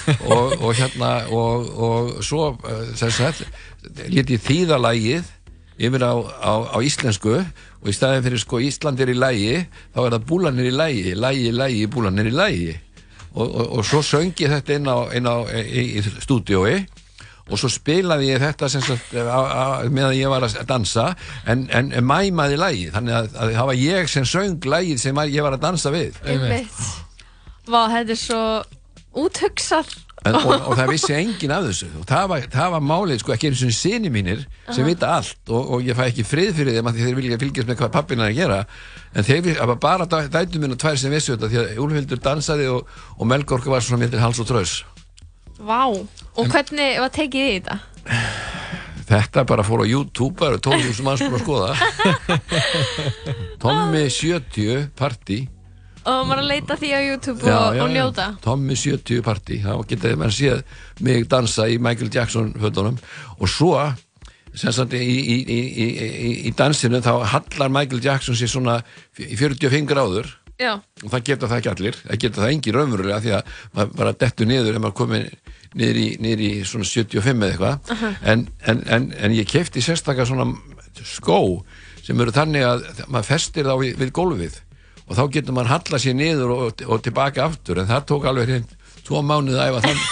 Og, 0.07 0.53
og 0.63 0.69
hérna 0.71 1.07
og, 1.35 1.65
og 1.83 2.11
svo 2.23 2.53
uh, 2.55 2.75
þess 2.95 3.17
að 3.25 3.41
let 4.07 4.29
ég 4.31 4.39
þýða 4.39 4.77
lægið 4.79 5.25
yfir 5.77 6.03
á, 6.03 6.13
á, 6.17 6.53
á 6.73 6.77
íslensku 6.81 7.37
og 7.37 7.87
í 7.89 7.95
staðin 7.95 8.25
fyrir 8.25 8.41
sko 8.41 8.61
Ísland 8.63 9.01
er 9.03 9.13
í 9.13 9.17
lægi 9.17 9.55
þá 9.93 9.99
er 10.03 10.15
það 10.17 10.27
búlanir 10.29 10.69
í 10.69 10.75
lægi, 10.75 11.15
lægi, 11.15 11.51
lægi, 11.53 11.89
búlanir 11.93 12.29
í 12.31 12.35
lægi 12.35 12.71
og, 13.37 13.45
og, 13.45 13.65
og 13.77 13.85
svo 13.85 14.01
söng 14.05 14.33
ég 14.41 14.53
þetta 14.55 14.79
inn 14.79 14.89
á, 14.89 14.97
inn 15.17 15.29
á 15.29 15.35
í, 15.53 15.83
í 15.99 16.05
stúdiói 16.23 16.79
og 17.47 17.59
svo 17.59 17.69
spilaði 17.71 18.31
ég 18.33 18.41
þetta 18.43 18.69
sagt 18.71 19.13
á, 19.15 19.85
meðan 19.87 20.17
ég 20.17 20.31
var 20.31 20.43
að 20.47 20.57
dansa 20.67 21.11
en, 21.47 21.67
en, 21.71 21.93
mæmaði 22.03 22.57
lagið 22.59 22.97
þannig 22.97 23.19
að, 23.19 23.29
að 23.37 23.53
það 23.55 23.69
var 23.69 23.79
ég 23.83 24.11
sem 24.11 24.27
söng 24.27 24.67
lagið 24.67 25.03
sem 25.03 25.21
ég 25.31 25.45
var 25.45 25.55
að 25.55 25.63
dansa 25.63 25.93
við. 25.93 26.17
Vá, 27.67 27.81
þetta 27.93 28.15
er 28.15 28.19
svo 28.19 28.41
úthugsað. 29.23 29.95
En, 30.27 30.35
og, 30.39 30.53
og 30.69 30.75
það 30.79 30.91
vissi 30.93 31.13
enginn 31.17 31.53
af 31.55 31.65
þessu. 31.67 31.87
Og 32.01 32.05
það 32.09 32.25
var, 32.31 32.45
það 32.53 32.71
var 32.75 32.83
málið 32.91 33.21
sko 33.23 33.33
ekki 33.35 33.49
eins 33.51 33.63
og 33.67 33.73
sinni 33.77 34.11
mínir 34.13 34.43
sem 34.75 34.85
vita 34.87 35.09
allt 35.17 35.51
og, 35.53 35.71
og 35.77 35.87
ég 35.87 35.97
fæ 35.97 36.05
ekki 36.11 36.25
frið 36.27 36.51
fyrir 36.59 36.77
þeim 36.77 36.91
að 36.91 36.99
þeir 37.03 37.17
vilja 37.21 37.39
fylgjast 37.43 37.69
með 37.71 37.79
hvað 37.81 37.93
pappina 37.97 38.27
er 38.27 38.33
að 38.33 38.39
gera. 38.41 38.59
En 39.17 39.27
þeir 39.27 39.41
vi- 39.47 39.55
það 39.57 39.71
var 39.73 39.79
bara 39.87 40.09
dæ- 40.11 40.29
dætur 40.37 40.63
minn 40.65 40.75
og 40.75 40.81
tvær 40.83 40.97
sem 41.01 41.13
vissu 41.15 41.33
þetta 41.35 41.51
því 41.53 41.61
að 41.63 41.81
Úlfhildur 41.85 42.21
dansaði 42.27 42.67
og, 42.75 42.93
og 43.17 43.29
Melgorka 43.31 43.71
var 43.73 43.81
svona 43.85 44.03
myndir 44.03 44.21
hals 44.23 44.39
og 44.43 44.49
trös 44.51 44.77
Vá. 45.57 45.87
Og 46.37 46.51
hvernig 46.53 46.99
var 47.01 47.09
tekið 47.15 47.47
í 47.49 47.53
þetta? 47.57 47.79
þetta 49.07 49.43
bara 49.47 49.63
fór 49.65 49.81
á 49.81 49.87
YouTube 49.89 50.35
það 50.37 50.51
eru 50.51 50.59
12.000 50.67 51.05
manns 51.07 51.23
búin 51.23 51.37
að 51.37 51.43
skoða. 51.45 51.71
Tommy 53.63 54.03
70 54.11 54.89
party 54.99 55.39
Og 56.07 56.27
maður 56.27 56.41
að 56.43 56.49
leita 56.53 56.77
því 56.79 56.89
á 56.95 56.99
YouTube 57.03 57.51
og, 57.51 57.77
og 57.83 57.89
njóta. 57.91 58.27
Tommy 58.43 58.77
70 58.79 59.23
party 59.25 59.59
þá 59.65 59.71
getaði 59.89 60.19
mann 60.21 60.33
séð 60.33 60.61
mig 61.03 61.27
dansa 61.31 61.67
í 61.67 61.77
Michael 61.83 62.11
Jackson 62.13 62.53
fötunum. 62.61 62.99
Og 63.41 63.51
svo 63.51 63.75
sagt 64.57 64.95
í, 64.97 65.03
í, 65.03 65.37
í, 65.43 65.89
í, 66.47 66.51
dansinu 66.57 67.01
þá 67.05 67.13
hallar 67.33 67.73
Michael 67.73 68.01
Jackson 68.03 68.37
sér 68.39 68.51
svona 68.51 68.79
í 69.19 69.35
45 69.37 69.89
gráður. 69.89 70.33
Já. 70.57 70.79
og 71.05 71.11
það 71.11 71.25
geta 71.27 71.47
það 71.51 71.59
ekki 71.59 71.69
allir. 71.69 71.97
Það 72.01 72.21
geta 72.23 72.41
það 72.41 72.51
engin 72.55 72.73
raunverulega 72.73 73.19
því 73.21 73.33
að 73.37 73.51
maður 73.77 73.91
bara 73.99 74.13
dettur 74.23 74.47
niður 74.49 74.77
ef 74.79 74.81
maður 74.81 74.95
komið 74.97 75.27
niður 75.77 75.99
í, 76.01 76.05
niður 76.23 76.41
í 76.47 76.49
svona 76.65 76.87
75 76.89 77.43
eða 77.45 77.51
eitthvað. 77.51 77.91
En, 78.31 78.47
en, 78.65 78.81
en, 78.95 79.05
en 79.13 79.35
ég 79.37 79.51
kefti 79.51 79.83
sérstaklega 79.85 80.25
svona 80.31 80.47
skó 81.05 81.37
sem 82.01 82.17
eru 82.23 82.33
þannig 82.33 82.65
að 82.65 82.87
maður 83.05 83.29
festir 83.29 83.69
þá 83.69 83.75
við, 83.83 83.93
við 84.01 84.15
gólfið 84.17 84.57
og 85.07 85.15
þá 85.15 85.23
getur 85.37 85.55
maður 85.55 85.73
halla 85.75 86.01
sér 86.03 86.17
niður 86.19 86.53
og, 86.55 86.83
og 86.87 87.03
tilbaka 87.05 87.47
aftur 87.47 87.81
en 87.81 87.89
það 87.89 88.05
tók 88.11 88.27
alveg 88.29 88.51
hreint 88.51 88.75
tvo 89.07 89.21
mánuð 89.23 89.55
að 89.55 89.69
æfa 89.71 89.81
þannig 89.85 90.07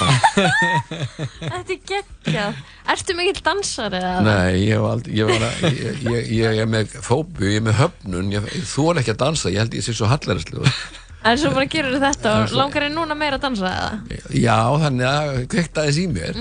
Þetta 1.52 1.74
er 1.76 1.80
geggjað. 1.90 2.60
Ertu 2.94 3.16
mikill 3.18 3.42
dansari 3.44 4.00
eða? 4.00 4.22
Nei, 4.24 4.52
ég, 4.62 4.76
hef 4.76 4.86
aldrei, 4.88 5.16
ég, 5.18 5.32
var 5.32 5.48
að, 5.48 5.66
ég, 5.66 5.98
ég, 6.06 6.30
ég 6.38 6.62
er 6.64 6.70
með 6.72 6.94
fóbu, 7.04 7.44
ég 7.50 7.60
er 7.60 7.66
með 7.66 7.80
höfnun 7.82 8.30
ég, 8.36 8.48
ég 8.56 8.70
þóla 8.70 9.02
ekki 9.02 9.16
að 9.16 9.24
dansa, 9.26 9.52
ég 9.52 9.66
held 9.66 9.76
ég 9.76 9.86
sé 9.86 9.96
svo 9.98 10.12
hallaræslu 10.12 10.64
En 11.26 11.40
svo 11.42 11.50
bara 11.56 11.66
gerur 11.66 11.98
þetta 11.98 12.36
og 12.44 12.52
langar 12.54 12.86
þér 12.86 12.94
núna 12.94 13.18
meira 13.18 13.40
að 13.40 13.48
dansa 13.48 13.72
eða? 13.72 14.20
Já, 14.38 14.60
þannig 14.86 15.08
að 15.10 15.40
kveikta 15.56 15.88
þess 15.88 16.00
í 16.04 16.06
mér 16.14 16.38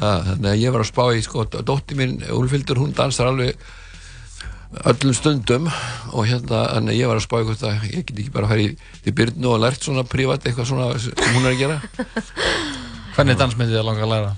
ha, 0.00 0.10
Þannig 0.32 0.48
að 0.50 0.60
ég 0.64 0.74
var 0.74 0.82
að 0.84 0.90
spá 0.90 1.04
í 1.14 1.22
sko, 1.22 1.46
dótti 1.54 1.98
mín, 2.00 2.16
Úlfildur, 2.34 2.82
hún 2.82 2.92
dansar 2.98 3.30
alveg 3.30 3.54
öllum 4.90 5.14
stundum 5.14 5.68
og 6.12 6.24
hérna, 6.28 6.64
að 6.78 6.90
ég 6.96 7.06
var 7.10 7.20
að 7.20 7.26
spá 7.26 7.36
í 7.40 7.44
hvort 7.48 7.62
að 7.68 7.84
ég 7.92 8.04
get 8.08 8.18
ekki 8.24 8.32
bara 8.34 8.48
að 8.48 8.54
fara 8.54 8.64
í 8.64 9.02
til 9.04 9.14
Byrnu 9.20 9.52
og 9.54 9.60
lært 9.62 9.84
svona 9.86 10.02
prívat 10.08 10.46
eitthvað 10.48 10.66
svona 10.70 10.88
sem 10.98 11.36
hún 11.36 11.46
er 11.46 11.52
að 11.54 11.60
gera 11.60 11.78
Hvernig 13.14 13.38
dansmyndið 13.38 13.78
er 13.78 13.86
langa 13.86 14.02
að 14.06 14.10
læra? 14.14 14.32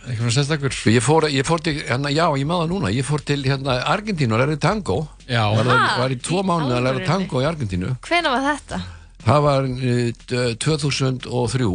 Eitthvað 0.00 0.20
svona 0.20 0.34
sérstakur? 0.36 0.76
Ég 0.92 1.04
fór, 1.04 1.26
ég 1.32 1.46
fór 1.48 1.62
til, 1.64 1.74
hérna, 1.88 2.12
já, 2.12 2.24
ég 2.40 2.48
maður 2.48 2.70
núna 2.74 2.90
ég 2.92 3.06
fór 3.08 3.24
til 3.24 3.40
hérna 3.46 3.78
Argentínu 3.94 4.36
og 4.36 4.42
lærði 4.44 4.58
tango 4.60 4.98
Já, 5.28 5.44
var, 5.56 5.70
Ha? 5.70 5.80
var 6.02 6.12
í 6.14 6.20
tvo 6.20 6.40
Í 6.42 6.46
mánuð 6.50 6.72
að 6.76 6.84
læra 6.84 6.94
alvörunni? 6.96 7.08
tango 7.08 7.42
í 7.44 7.48
Argentínu 7.48 7.94
Hvena 8.08 8.32
var 8.36 8.46
þetta? 8.50 8.80
Það 9.24 9.42
var 9.44 9.66
uh, 9.68 10.54
2003 10.64 11.70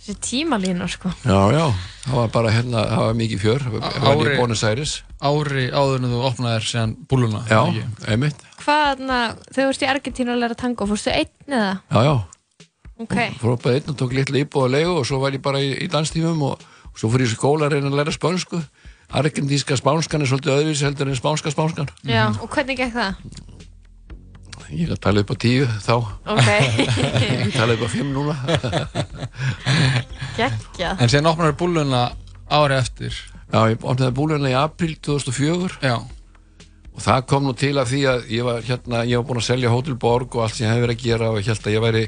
Þessi 0.00 0.14
tímalínu 0.24 0.86
sko. 0.88 1.10
Já, 1.28 1.40
já, 1.52 1.64
það 2.06 2.14
var 2.16 2.30
bara 2.32 2.52
hérna, 2.54 2.84
það 2.88 3.02
var 3.04 3.16
mikið 3.18 3.42
fjör 3.42 3.64
Það 3.68 4.06
var 4.06 4.30
í 4.32 4.62
Aires 4.70 4.94
ári 5.20 5.64
áður 5.68 5.98
en 5.98 6.06
þú 6.08 6.20
opnaðir 6.24 6.64
síðan 6.70 6.94
búluna 7.10 7.42
Já, 7.50 7.58
ekki? 7.66 7.82
einmitt 8.08 8.44
Hvað, 8.62 9.02
na, 9.04 9.18
þau 9.52 9.60
vorst 9.66 9.84
í 9.84 9.88
Argentínu 9.92 10.32
að 10.32 10.40
læra 10.40 10.56
tango, 10.56 10.88
fórstu 10.88 11.12
einn 11.12 11.52
eða? 11.52 11.74
Já, 11.92 12.00
já, 12.08 12.14
Ok. 13.00 13.14
fór 13.40 13.54
upp 13.58 13.68
að 13.68 13.76
einn 13.76 13.92
og 13.92 13.98
tók 14.00 14.16
litla 14.16 14.40
íbúð 14.40 14.66
að 14.66 14.74
leigu 14.78 14.96
og 14.96 15.06
svo 15.08 15.20
var 15.20 15.36
ég 15.36 15.44
bara 15.44 15.60
í, 15.60 15.70
í 15.84 15.88
danstífum 15.92 16.42
og, 16.48 16.64
og 16.90 17.00
svo 17.00 17.12
fór 17.12 17.24
ég 17.24 17.28
í 17.28 17.36
skóla 17.36 17.68
að 17.68 17.76
reyna 17.76 17.92
að 17.92 18.00
læra 18.00 18.16
spönsku 18.16 18.60
Argentíska 19.20 19.76
spánskan 19.76 20.22
er 20.24 20.28
svolítið 20.30 20.56
öðruvísi 20.56 20.86
heldur 20.86 21.08
en 21.12 21.18
spánska 21.18 21.52
spánskan 21.52 21.88
Já, 22.08 22.28
og 22.40 22.48
hvernig 22.52 22.80
gekk 22.80 22.96
það? 22.96 23.40
Ég 24.70 24.86
er 24.86 24.94
að 24.94 25.02
tala 25.02 25.24
upp 25.24 25.32
á 25.34 25.36
tíu 25.42 25.66
þá. 25.82 25.94
Ok. 26.30 26.48
Ég 27.26 27.52
tala 27.56 27.74
upp 27.74 27.84
á 27.84 27.88
fimm 27.90 28.12
núna. 28.14 28.36
Geggjað. 30.38 31.02
En 31.02 31.10
síðan 31.10 31.32
opnaðir 31.32 31.58
búluna 31.58 32.04
ári 32.50 32.78
eftir. 32.78 33.16
Já, 33.50 33.64
ég 33.72 33.82
opnaði 33.82 34.14
búluna 34.14 34.50
í 34.50 34.54
april 34.54 34.92
2004 35.02 35.80
Já, 35.82 35.96
og 36.94 37.00
það 37.02 37.24
kom 37.32 37.48
nú 37.48 37.54
til 37.58 37.72
að 37.80 37.88
því 37.90 38.02
að 38.12 38.28
ég 38.30 38.46
var 38.46 38.60
hérna, 38.66 39.00
ég 39.10 39.18
var 39.18 39.26
búin 39.26 39.40
að 39.40 39.48
selja 39.48 39.72
Hotel 39.72 39.96
Borg 39.98 40.36
og 40.36 40.44
allt 40.44 40.54
sem 40.54 40.68
ég 40.68 40.74
hef 40.76 40.84
verið 40.84 40.94
að 41.00 41.06
gera 41.08 41.30
og 41.32 41.40
ég 41.40 41.48
held 41.50 41.66
að 41.66 41.74
ég 41.74 41.82
væri 41.82 42.02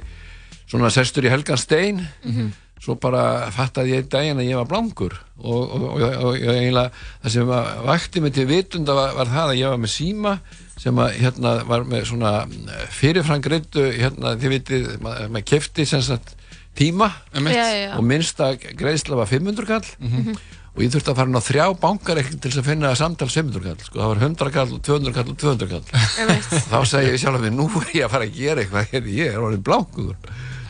svona 0.70 0.90
sestur 0.94 1.26
í 1.26 1.32
Helgan 1.32 1.58
Stein 1.58 1.98
svo 2.82 2.96
bara 2.98 3.50
fattaði 3.54 3.94
ég 3.94 4.02
einn 4.02 4.10
daginn 4.10 4.42
að 4.42 4.48
ég 4.48 4.58
var 4.58 4.70
blankur 4.70 5.14
og, 5.38 5.60
og, 5.62 5.84
og, 5.86 6.02
og, 6.02 6.28
og 6.32 6.36
eiginlega 6.36 6.90
það 7.22 7.34
sem 7.36 7.52
vakti 7.86 8.22
mig 8.24 8.34
til 8.34 8.46
vitunda 8.50 8.96
var, 8.98 9.14
var 9.18 9.30
það 9.30 9.52
að 9.52 9.60
ég 9.60 9.74
var 9.74 9.82
með 9.82 9.92
síma 9.94 10.36
sem 10.82 11.02
að 11.04 11.18
hérna 11.20 11.52
var 11.68 11.86
með 11.86 12.08
svona 12.10 12.32
fyrirfrangreittu 12.96 13.84
hérna 14.00 14.34
þið 14.40 14.54
vitið, 14.56 14.88
maður 15.04 15.34
mað 15.36 15.46
kefti 15.52 15.86
sem 15.86 16.02
sagt 16.02 16.34
tíma 16.78 17.10
já, 17.36 17.66
já. 17.76 17.88
og 17.98 18.02
minnsta 18.08 18.54
greiðsla 18.58 19.20
var 19.20 19.30
500 19.30 19.68
kall 19.68 19.86
og 20.72 20.80
ég 20.80 20.88
þurfti 20.88 21.12
að 21.12 21.18
fara 21.18 21.28
inn 21.28 21.36
á 21.38 21.44
þrjá 21.44 21.66
bankar 21.82 22.20
til 22.24 22.52
að 22.56 22.66
finna 22.66 22.94
samtal 22.96 23.28
500 23.28 23.66
kall 23.66 23.82
sko, 23.84 23.98
það 24.00 24.12
var 24.14 24.22
100 24.24 24.54
kall, 24.54 24.70
og 24.72 24.82
200 24.88 25.16
kall 25.18 25.34
og 25.34 25.38
200 25.38 25.68
kall 25.68 25.84
þá 26.72 26.78
segi 26.88 27.12
ég 27.12 27.20
sjálf 27.20 27.38
að 27.38 27.44
mig, 27.44 27.54
nú 27.58 27.68
er 27.82 27.92
ég 27.98 28.06
að 28.08 28.14
fara 28.16 28.26
að 28.26 28.38
gera 28.40 28.64
eitthvað 28.64 28.94
hérna, 28.94 29.16
ég 29.20 29.36
er 29.36 29.44
orðin 29.44 29.66
blankur 29.68 30.16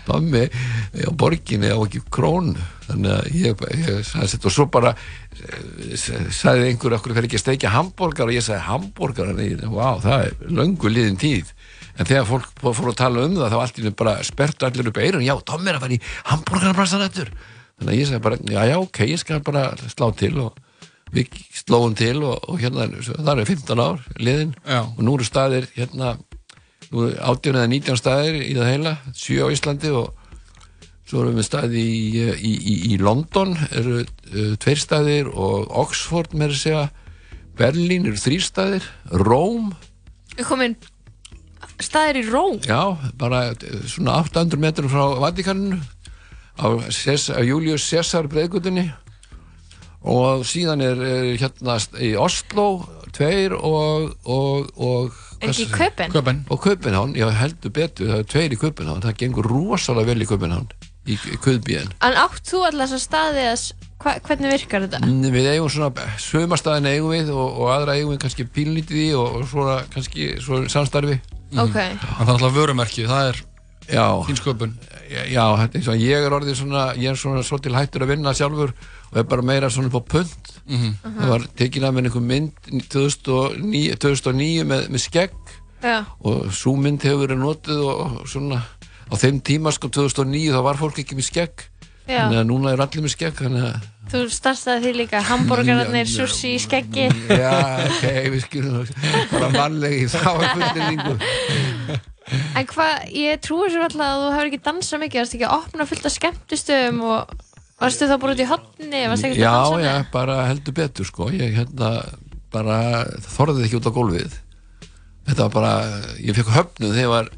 Tommi 0.06 0.46
á 0.48 1.10
borginni 1.18 1.70
á 1.72 1.78
ekki 1.78 2.02
krónu. 2.12 2.56
Þannig 2.88 3.14
að 3.14 3.38
ég, 3.38 3.64
ég 3.78 4.02
sagði 4.08 4.32
þetta 4.34 4.50
og 4.50 4.56
svo 4.56 4.66
bara 4.74 4.92
eh, 4.96 6.26
sagði 6.34 6.68
einhver 6.72 6.98
okkur 6.98 7.16
fer 7.16 7.28
ekki 7.28 7.38
að 7.38 7.44
steikja 7.44 7.72
hambúrgar? 7.76 8.28
Og 8.28 8.36
ég 8.36 8.44
sagði 8.46 8.66
hambúrgar 8.66 9.32
og 9.32 9.40
ég, 9.44 9.64
wow, 9.70 10.02
það 10.02 10.26
er 10.26 10.52
löngu 10.60 10.92
liðin 10.92 11.20
tíð. 11.22 11.54
En 11.92 12.08
þegar 12.08 12.28
fólk 12.28 12.52
fór 12.62 12.92
að 12.92 13.00
tala 13.02 13.24
um 13.28 13.34
það 13.38 13.54
þá 13.54 13.58
allt 13.60 13.78
í 13.78 13.86
einu 13.86 13.96
bara 14.02 14.18
spert 14.26 14.64
allir 14.66 14.88
upp 14.88 15.02
eirun 15.02 15.26
já, 15.26 15.34
Tommi 15.44 15.68
er 15.70 15.76
að 15.76 15.86
fara 15.86 15.98
í 15.98 16.04
hambúrgarbrassan 16.30 17.04
eftir 17.04 17.34
þannig 17.82 17.92
að 17.92 17.98
ég 17.98 18.08
sagði 18.08 18.24
bara, 18.24 18.38
já, 18.46 18.60
já, 18.70 18.76
ok, 18.80 19.00
ég 19.10 19.20
skal 19.20 19.42
bara 19.44 19.64
slá 19.90 20.06
til 20.16 20.34
og 20.46 20.60
við 21.12 21.40
slóum 21.56 21.96
til 21.98 22.22
og, 22.24 22.38
og 22.48 22.60
hérna, 22.62 22.88
það 23.02 23.42
er 23.42 23.50
15 23.50 23.82
ár 23.84 24.04
liðin 24.16 24.54
Já. 24.64 24.80
og 24.86 25.02
nú 25.04 25.16
eru 25.18 25.26
staðir 25.28 25.68
hérna 25.74 26.14
nú 26.16 26.31
18 26.92 27.56
eða 27.56 27.68
19 27.70 27.98
staðir 28.00 28.40
í 28.42 28.52
það 28.56 28.68
heila 28.68 28.96
7 29.16 29.40
á 29.40 29.46
Íslandi 29.54 29.92
og 29.96 30.10
svo 31.08 31.22
erum 31.22 31.38
við 31.40 31.46
staði 31.48 31.82
í, 31.82 32.24
í, 32.32 32.52
í, 32.52 32.74
í 32.92 32.98
London 33.00 33.54
eru 33.70 34.02
uh, 34.02 34.52
tveir 34.60 34.80
staðir 34.80 35.30
og 35.32 35.72
Oxford 35.82 36.36
með 36.36 36.54
að 36.54 36.60
segja. 36.62 36.84
Berlín 37.58 38.08
eru 38.08 38.16
þrý 38.16 38.38
staðir. 38.40 38.86
Róm, 39.20 39.74
komin 40.48 40.78
staðir 41.82 42.22
í 42.22 42.24
Róm. 42.30 42.60
já, 42.64 42.96
bara 43.20 43.50
uh, 43.52 43.82
svona 43.88 44.20
800 44.22 44.60
metrum 44.60 44.92
frá 44.92 45.18
Vatikaninu 45.20 45.80
á, 46.56 46.66
á 46.80 47.40
Julius 47.44 47.88
Caesar 47.88 48.28
breiðgutunni 48.32 48.88
og 50.02 50.46
síðan 50.48 50.82
er, 50.84 50.98
er 50.98 51.28
hérna 51.38 51.76
í 52.02 52.14
Oslo 52.18 52.84
tveir 53.14 53.54
og 53.54 54.16
og, 54.24 54.72
og 54.76 55.20
Er 55.42 55.50
ekki 55.50 55.66
í 55.66 55.72
Köpen? 55.74 56.12
Köpen 56.14 56.40
og 56.48 56.62
Köpenhán, 56.62 57.14
já 57.18 57.26
heldur 57.34 57.74
betur 57.74 58.10
það 58.12 58.22
er 58.22 58.28
tveir 58.30 58.56
í 58.56 58.58
Köpenhán, 58.60 59.02
það 59.04 59.16
gengur 59.24 59.48
rosalega 59.50 60.12
vel 60.12 60.22
í 60.22 60.28
Köpenhán 60.30 60.68
í, 61.06 61.16
í 61.16 61.38
Köðbíðin 61.42 61.92
En 62.00 62.18
átt 62.22 62.42
þú 62.46 62.62
alltaf 62.68 62.92
þessa 62.92 63.00
staði 63.02 63.46
að, 63.50 63.64
hva, 64.04 64.16
hvernig 64.28 64.54
virkar 64.54 64.86
þetta? 64.86 65.12
við 65.34 65.50
eigum 65.52 65.72
svona, 65.74 66.08
sömastæðin 66.22 66.90
eigum 66.92 67.14
við 67.16 67.32
og, 67.34 67.58
og 67.58 67.72
aðra 67.74 67.98
eigum 67.98 68.14
við 68.14 68.22
kannski 68.26 68.46
pínlítið 68.54 69.02
í 69.02 69.08
og, 69.18 69.40
og 69.40 69.48
svona 69.50 69.78
kannski 69.92 70.34
svo 70.42 70.62
samstarfi 70.70 71.18
Ok. 71.52 71.74
En 71.76 71.98
það 72.00 72.22
er 72.22 72.32
alltaf 72.32 72.54
vörumerki, 72.56 73.02
það 73.10 73.26
er 73.32 73.40
já, 73.92 74.06
þín 74.24 74.38
sköpun 74.40 74.70
já, 75.10 75.44
þetta 75.58 75.78
eins 75.80 75.88
og 75.92 76.00
ég 76.00 76.24
er 76.24 76.36
orðið 76.38 76.58
svona 76.62 76.84
ég 76.96 77.12
er 77.12 77.18
svona 77.20 77.42
svolítil 77.44 77.74
hættur 77.76 78.06
að 78.06 78.14
vinna 78.14 78.32
sjálfur 78.36 78.72
og 79.12 79.18
er 79.20 79.26
bara 79.28 79.44
meira 79.44 79.70
svona 79.70 79.90
upp 79.92 79.98
á 80.00 80.02
punt 80.16 80.52
það 80.66 81.28
var 81.28 81.46
tekin 81.58 81.84
af 81.84 81.94
mér 81.94 82.08
einhver 82.08 82.24
mynd 82.24 82.70
2009, 82.92 83.98
2009 84.00 84.64
með, 84.68 84.86
með 84.88 85.04
skegg 85.04 85.56
Já. 85.82 85.98
og 86.22 86.52
svo 86.54 86.76
mynd 86.78 87.04
hefur 87.04 87.26
verið 87.26 87.42
notuð 87.42 87.82
og, 87.84 88.00
og 88.22 88.30
svona 88.30 88.62
á 89.12 89.14
þeim 89.20 89.42
tíma 89.44 89.72
sko 89.74 89.90
2009 89.92 90.54
þá 90.54 90.60
var 90.64 90.80
fólk 90.80 91.02
ekki 91.02 91.18
með 91.18 91.28
skegg 91.28 91.66
Já. 92.06 92.24
þannig 92.24 92.40
að 92.40 92.48
núna 92.48 92.72
er 92.72 92.84
allir 92.84 93.04
með 93.04 93.16
skegg 93.16 93.42
að 93.46 93.58
Þú 94.12 94.22
startaði 94.34 94.82
því 94.82 94.92
líka, 94.98 95.20
hambúrgararnir, 95.24 96.08
sushi, 96.10 96.56
skeggi. 96.60 97.04
Já, 97.30 97.52
ok, 97.86 98.02
við 98.34 98.40
skilum 98.42 98.88
bara 99.30 99.50
mannlegi 99.54 100.08
þá 100.10 100.26
er 100.32 100.48
fulleringu. 100.50 101.14
En 102.58 102.66
hvað, 102.68 103.06
ég 103.14 103.40
trúi 103.44 103.70
sér 103.70 103.86
alltaf 103.86 104.02
að 104.04 104.24
þú 104.24 104.28
hefur 104.34 104.50
ekki 104.50 104.60
dansað 104.66 105.02
mikið, 105.04 105.22
varst 105.22 105.36
ekki 105.38 105.48
að 105.48 105.56
opna 105.56 105.86
fullt 105.88 106.08
af 106.10 106.14
skemmtistöðum 106.16 107.00
og 107.06 107.32
varstu 107.80 108.06
þá 108.08 108.16
bara 108.20 108.32
út 108.34 108.42
í 108.42 108.48
hotni, 108.48 109.02
Já, 109.38 109.54
já, 109.82 109.94
bara 110.12 110.46
heldur 110.48 110.74
betur 110.76 111.04
sko. 111.08 111.30
Ég 111.30 111.54
hérna 111.56 111.92
bara 112.52 113.04
þorðið 113.36 113.64
ekki 113.66 113.78
út 113.80 113.88
á 113.88 113.96
gólfið. 113.96 114.34
Þetta 115.26 115.46
var 115.46 115.52
bara, 115.54 115.72
ég 116.20 116.34
fekk 116.36 116.50
höfnuð 116.52 116.92
þegar 116.96 117.02
ég 117.04 117.08
var, 117.12 117.30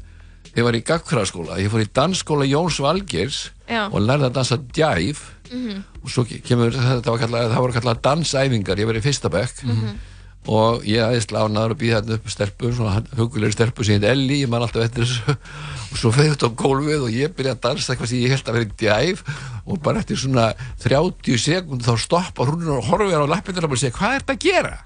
ég 0.55 0.63
var 0.67 0.73
í 0.75 0.83
gagfræðaskóla. 0.83 1.59
Ég 1.61 1.69
fór 1.71 1.83
í 1.85 1.89
dansskóla 1.93 2.47
Jóns 2.49 2.79
Valgeirs 2.81 3.51
Já. 3.69 3.85
og 3.91 4.01
lærði 4.01 4.29
að 4.29 4.35
dansa 4.39 4.57
djæf 4.57 5.31
Mhm. 5.51 5.83
og 6.03 6.09
svo 6.09 6.23
kemur, 6.25 6.71
þetta 6.73 7.05
var 7.13 7.19
kallað, 7.21 7.51
það 7.53 7.61
voru 7.61 7.73
kallað 7.73 8.01
dansæfingar, 8.01 8.77
ég 8.81 8.85
var 8.89 8.95
í 8.97 9.01
fyrsta 9.05 9.29
bekk 9.29 9.63
Mhm. 9.63 9.91
og 10.47 10.81
ég 10.83 11.01
aðeins 11.05 11.27
lánaður 11.29 11.75
að 11.75 11.77
býða 11.77 12.01
hérna 12.01 12.13
upp 12.17 12.29
stelpur, 12.29 12.73
svona 12.73 13.03
hugulegri 13.15 13.53
stelpur 13.53 13.85
sem 13.85 14.01
heit 14.01 14.09
Elli, 14.09 14.41
ég 14.43 14.49
man 14.49 14.61
alltaf 14.61 14.83
eftir 14.89 15.05
þessu 15.05 15.37
svo 15.99 16.11
feði 16.15 16.31
þetta 16.35 16.49
á 16.51 16.57
gólfið 16.61 17.03
og 17.07 17.11
ég 17.15 17.33
byrjaði 17.37 17.55
að 17.57 17.63
dansa 17.65 17.93
eitthvað 17.93 18.11
sem 18.11 18.21
ég 18.23 18.33
held 18.35 18.47
að 18.51 18.55
vera 18.59 18.67
í 18.69 18.77
djæf 18.81 19.23
og 19.65 19.81
bara 19.85 20.01
eftir 20.03 20.19
svona 20.21 20.45
30 20.85 21.41
sekund 21.41 21.83
þá 21.85 21.93
stoppar 22.05 22.51
hún 22.53 22.69
og 22.77 22.87
horfir 22.91 23.19
á 23.21 23.31
lappindur 23.31 23.67
og 23.69 23.77
segja, 23.81 23.95
hvað 23.97 24.15
er 24.19 24.23
þetta 24.25 24.37
að 24.37 24.47
gera? 24.47 24.77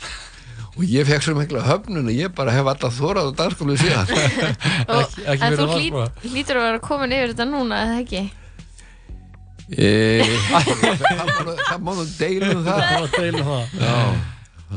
og 0.79 0.83
ég 0.87 1.03
fekk 1.09 1.23
svo 1.25 1.33
mikla 1.35 1.59
höfnun 1.65 2.07
og 2.07 2.13
ég 2.15 2.31
bara 2.37 2.53
hef 2.55 2.67
alltaf 2.71 2.93
þórað 2.95 3.33
á 3.33 3.37
dansskólu 3.41 3.73
síðan 3.81 4.11
Og, 4.95 5.17
ekki 5.27 5.43
en 5.49 5.57
þú 5.59 5.65
varpa. 5.73 6.03
hlýtur 6.23 6.59
að 6.61 6.67
vera 6.69 6.79
komin 6.85 7.15
yfir 7.17 7.33
þetta 7.33 7.47
núna, 7.49 7.79
eða 7.83 7.97
ekki? 8.05 8.21
e, 9.75 9.89
það 11.69 11.81
má 11.83 11.91
nú 11.97 12.05
deilum 12.19 12.61
það 12.63 12.85
Það 12.89 13.09
deila 13.17 13.43
það. 13.49 13.73
já, 13.81 13.97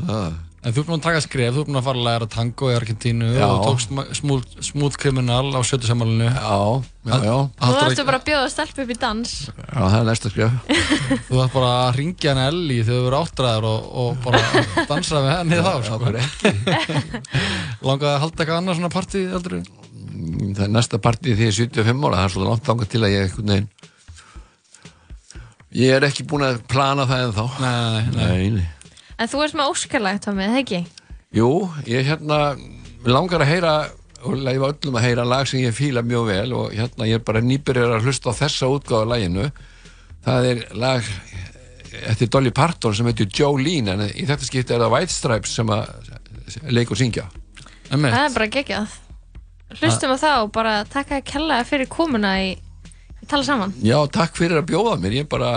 það 0.09 0.33
En 0.63 0.71
þú 0.71 0.79
er 0.79 0.85
búinn 0.87 0.99
að 1.01 1.03
taka 1.03 1.19
skref, 1.25 1.49
þú 1.51 1.59
er 1.59 1.65
búinn 1.67 1.75
að 1.81 1.83
fara 1.89 1.99
að 1.99 2.05
læra 2.07 2.27
tango 2.31 2.67
í 2.71 2.75
Argentínu 2.77 3.29
Já. 3.35 3.43
og 3.51 3.63
tókst 3.67 3.89
ma- 3.91 4.05
smooth, 4.15 4.45
smooth 4.63 4.95
criminal 5.01 5.49
á 5.51 5.59
sjötusamálinu. 5.67 6.29
Já, 6.31 6.55
já, 7.03 7.17
já, 7.27 7.33
Þú 7.59 7.73
þarftu 7.81 8.05
bara 8.07 8.19
að 8.21 8.27
bjóða 8.29 8.51
stelp 8.53 8.79
upp 8.79 8.93
í 8.93 8.97
dans. 9.01 9.33
já, 9.59 9.81
það 9.83 9.97
er 9.99 10.07
næsta 10.07 10.31
skrif 10.31 10.51
Þú 11.27 11.33
þarf 11.41 11.53
bara 11.57 11.71
að 11.81 11.97
ringja 11.99 12.31
henni 12.31 12.45
Elli 12.53 12.77
þegar 12.79 12.95
þú 13.03 13.09
eru 13.11 13.19
áttræðar 13.19 13.67
og, 13.67 13.81
og 14.05 14.09
bara 14.23 14.41
dansa 14.93 15.19
með 15.25 15.33
henni 15.35 15.59
þá, 15.59 15.73
Já, 15.73 15.83
sko. 15.83 15.99
bara 16.05 16.23
ekki 16.23 16.47
Langaði 17.89 18.13
að 18.13 18.21
halda 18.23 18.39
eitthvað 18.39 18.59
annað 18.61 18.79
svona 18.79 18.93
partí, 18.95 19.25
heldur 19.35 19.57
þú? 19.59 19.63
Það 20.53 20.63
er 20.63 20.71
næsta 20.77 20.99
partí 21.03 21.33
því 21.35 21.43
ég 21.43 21.51
er 21.51 21.57
75 21.59 22.07
ára 22.07 22.21
það 22.21 22.23
er 22.23 22.33
svolítið 22.37 22.51
langt 22.53 22.67
þangað 22.71 22.91
til 22.95 23.01
að 23.03 23.13
ég 23.17 23.27
einhvern 23.27 23.51
veginn 23.51 23.69
ég 25.83 25.95
er 25.97 26.05
ekki 26.07 26.23
búin 26.29 26.45
að 26.45 26.59
plana 26.69 27.03
það 27.09 27.23
en 27.27 27.35
þá 27.35 27.45
Nei, 27.59 27.73
nei, 27.73 28.13
nei. 28.13 28.23
nei, 28.23 28.49
nei. 28.61 28.67
En 29.23 29.29
þú 29.31 29.43
ert 29.45 29.55
með 29.55 29.69
óskarlægt, 29.71 30.25
Tommi, 30.25 30.43
eða 30.43 30.59
ekki? 30.59 30.79
Jú, 31.33 31.49
ég 31.87 32.07
hérna 32.09 32.39
mig 32.57 33.11
langar 33.11 33.43
að 33.43 33.53
heyra 33.53 33.75
og 34.23 34.35
leifa 34.39 34.71
öllum 34.73 34.97
að 34.99 35.05
heyra 35.07 35.23
lag 35.27 35.47
sem 35.47 35.61
ég 35.63 35.75
fíla 35.75 36.03
mjög 36.03 36.27
vel 36.27 36.55
og 36.55 36.75
hérna 36.75 37.07
ég 37.07 37.19
er 37.19 37.23
bara 37.23 37.43
nýbyrjar 37.43 37.97
að 37.97 38.07
hlusta 38.07 38.31
á 38.31 38.39
þessa 38.43 38.69
útgáðu 38.71 39.09
laginu 39.11 39.47
það 40.23 40.49
er 40.49 40.61
lag 40.79 41.07
eftir 42.11 42.31
Dolly 42.31 42.51
Parton 42.55 42.95
sem 42.95 43.07
heitir 43.07 43.31
Jolene 43.35 43.95
en 43.95 44.05
í 44.07 44.27
þetta 44.27 44.47
skipti 44.47 44.75
er 44.75 44.83
það 44.85 44.93
White 44.95 45.15
Stripes 45.15 45.55
sem 45.59 45.73
að 45.75 46.11
leik 46.71 46.93
og 46.93 46.99
syngja 46.99 47.27
Einmitt. 47.91 48.13
Það 48.13 48.25
er 48.25 48.35
bara 48.37 48.49
geggjað. 48.57 48.93
Hlustum 49.73 50.13
á 50.13 50.17
það 50.17 50.37
og 50.45 50.51
bara 50.55 50.73
takk 50.89 51.11
að 51.17 51.25
kella 51.29 51.59
fyrir 51.67 51.89
komuna 51.91 52.33
í, 52.41 52.53
í 53.21 53.27
tala 53.29 53.45
saman. 53.45 53.73
Já, 53.85 53.97
takk 54.13 54.37
fyrir 54.39 54.61
að 54.61 54.69
bjóða 54.71 54.95
mér, 55.01 55.17
ég 55.19 55.27
er 55.27 55.29
bara 55.29 55.51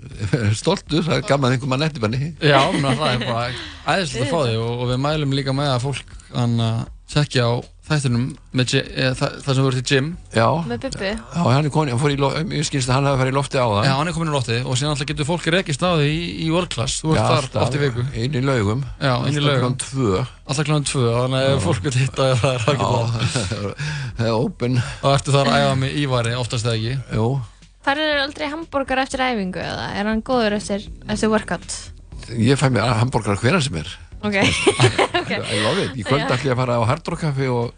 stoltur, 0.60 1.02
það 1.06 1.16
er 1.20 1.26
gaman 1.30 1.56
einhver 1.56 1.72
mann 1.72 1.86
eftir 1.88 2.04
banni 2.04 2.32
Já, 2.42 2.60
menn, 2.76 2.96
það 3.00 3.12
er 3.16 3.26
bara 3.26 3.50
æðislega 3.96 4.24
að 4.26 4.32
fá 4.32 4.40
þig 4.46 4.62
og, 4.62 4.72
og 4.84 4.88
við 4.94 5.02
mælum 5.08 5.36
líka 5.40 5.56
með 5.56 5.74
að 5.74 5.84
fólk 5.88 6.16
hann 6.36 6.56
að 6.64 6.80
sekja 7.10 7.46
á 7.50 7.52
þættinum 7.90 8.26
með, 8.54 8.66
gy- 8.70 8.80
eða, 9.02 9.14
það, 9.18 9.32
það 9.42 9.56
sem 9.56 9.64
verður 9.66 9.80
til 9.82 9.96
gym. 9.98 10.08
Já, 10.30 10.44
Með 10.70 10.78
Bubbi. 10.84 11.08
já 11.10 11.40
hann 11.42 11.66
er 11.66 11.72
koni, 11.74 11.90
hann 11.90 11.98
fór 11.98 12.12
í 12.14 12.18
loft, 12.22 12.52
ég 12.54 12.68
skynst 12.68 12.86
að 12.92 12.94
hann 13.00 13.08
hafi 13.08 13.18
farið 13.18 13.32
í 13.32 13.34
lofti 13.34 13.58
á 13.58 13.66
það 13.66 13.88
Já, 13.88 13.94
hann 13.98 14.10
er 14.12 14.14
komin 14.14 14.30
í 14.30 14.34
loftið 14.36 14.68
og 14.70 14.78
síðan 14.78 14.92
alltaf 14.94 15.08
getur 15.10 15.26
fólk 15.26 15.48
rekist 15.56 15.82
á 15.82 15.90
þig 15.98 16.12
í, 16.12 16.20
í 16.44 16.46
World 16.54 16.70
Class. 16.70 17.00
Þú 17.02 17.16
ert 17.16 17.24
þar 17.24 17.40
alltaf, 17.40 17.64
oft 17.66 17.74
í 17.74 17.82
viku. 17.82 18.04
Inn 18.22 18.38
í 18.38 18.44
laugum. 18.46 18.84
Já, 19.02 19.10
inn 19.26 19.40
í 19.40 19.42
laugum. 19.42 19.74
Alltaf 19.74 19.90
klukkan 19.90 20.06
tvö. 20.06 20.22
Alltaf 20.46 20.68
kláðan 20.70 20.86
tvö, 20.86 21.04
þannig 21.18 21.48
að 21.50 21.58
fólk 21.66 21.82
vil 21.88 21.96
hitta 21.98 22.30
það 22.44 22.54
er 22.60 23.74
er 24.28 24.32
open. 24.38 24.78
Þá 25.02 25.08
ertu 25.16 25.34
þar 25.34 25.50
að 25.50 25.58
æfa 25.64 25.74
með 25.82 25.98
ívari, 26.04 26.36
oftast 26.38 26.70
eða 26.70 26.78
ekki? 26.78 26.94
Jú, 27.18 27.26
Færðu 27.80 28.04
þér 28.10 28.22
aldrei 28.26 28.48
hambúrgar 28.52 29.00
eftir 29.06 29.22
æfingu 29.24 29.60
eða? 29.64 29.86
Er 29.96 30.08
hann 30.10 30.20
góður 30.26 30.56
eftir, 30.58 30.84
eftir 31.08 31.30
workout? 31.32 31.76
ég 32.30 32.58
fæ 32.60 32.68
mér 32.70 32.92
hambúrgar 33.00 33.38
hverjan 33.40 33.62
sem 33.64 33.80
er. 33.80 33.90
Ok. 34.20 34.34
I 34.36 35.60
love 35.64 35.80
it, 35.86 35.94
í 35.96 36.02
kvöld 36.04 36.26
ég 36.28 36.50
að 36.52 36.58
fara 36.60 36.74
á 36.76 36.84
Hard 36.84 37.06
Rock 37.08 37.22
Café 37.24 37.46
og, 37.48 37.70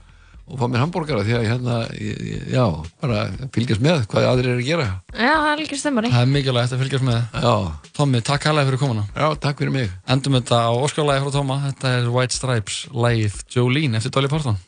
og 0.51 0.57
fá 0.59 0.65
mér 0.67 0.83
hambúrgara 0.83 1.23
því 1.23 1.37
að 1.39 1.45
hérna, 1.47 1.77
ég, 1.95 2.19
ég- 2.33 2.49
já, 2.51 2.65
bara 2.99 3.21
fylgjast 3.55 3.85
með 3.85 4.03
hvað 4.11 4.27
aðrir 4.33 4.51
eru 4.57 4.65
að 4.65 4.67
gera. 4.73 4.89
Já, 5.15 5.31
það 5.37 5.47
er 5.53 5.63
líka 5.63 5.79
stemmari. 5.79 6.11
Það 6.11 6.27
er 6.27 6.33
mikilvægt 6.35 6.75
að 6.75 6.83
fylgjast 6.83 7.07
með. 7.07 7.21
Já, 7.47 7.55
Tommi, 7.95 8.25
takk 8.27 8.49
hærlega 8.51 8.69
fyrir 8.73 8.83
komuna. 8.83 9.07
Já, 9.15 9.29
takk 9.47 9.63
fyrir 9.63 9.77
mig. 9.79 9.95
Endum 10.11 10.35
þetta 10.41 10.61
á 10.67 10.71
óskarlægi 10.83 11.23
frá 11.29 11.33
Tóma. 11.39 11.61
Þetta 11.69 11.95
er 12.01 12.11
White 12.19 12.39
Stripes, 12.41 12.81
lægið 12.91 13.39
Jolene 13.55 14.03
eftir 14.03 14.17
Dolly 14.19 14.33
Parton 14.35 14.59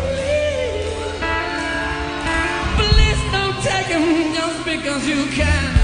Please 2.77 3.21
don't 3.31 3.57
take 3.63 3.87
him 3.87 4.33
just 4.33 4.65
because 4.65 5.07
you 5.07 5.25
can. 5.27 5.74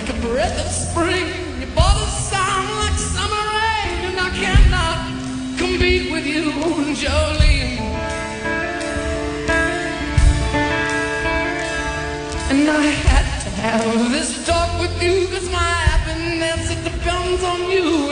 Like 0.00 0.16
a 0.16 0.20
breath 0.20 0.58
of 0.58 0.70
spring. 0.72 1.26
Your 1.60 1.70
body 1.74 2.04
sound 2.32 2.68
like 2.82 2.98
summer 3.14 3.44
rain, 3.60 3.98
and 4.08 4.18
I 4.18 4.30
cannot 4.42 4.98
compete 5.58 6.10
with 6.10 6.26
you, 6.26 6.52
Jolene. 7.00 7.78
And 12.50 12.68
I 12.68 12.82
had 13.08 13.26
to 13.44 13.50
have 13.62 14.10
this 14.10 14.46
talk 14.46 14.80
with 14.80 15.02
you 15.02 15.26
Cause 15.28 15.50
my 15.50 15.58
happiness, 15.58 16.70
it 16.70 16.82
depends 16.82 17.42
on 17.44 17.70
you 17.70 18.09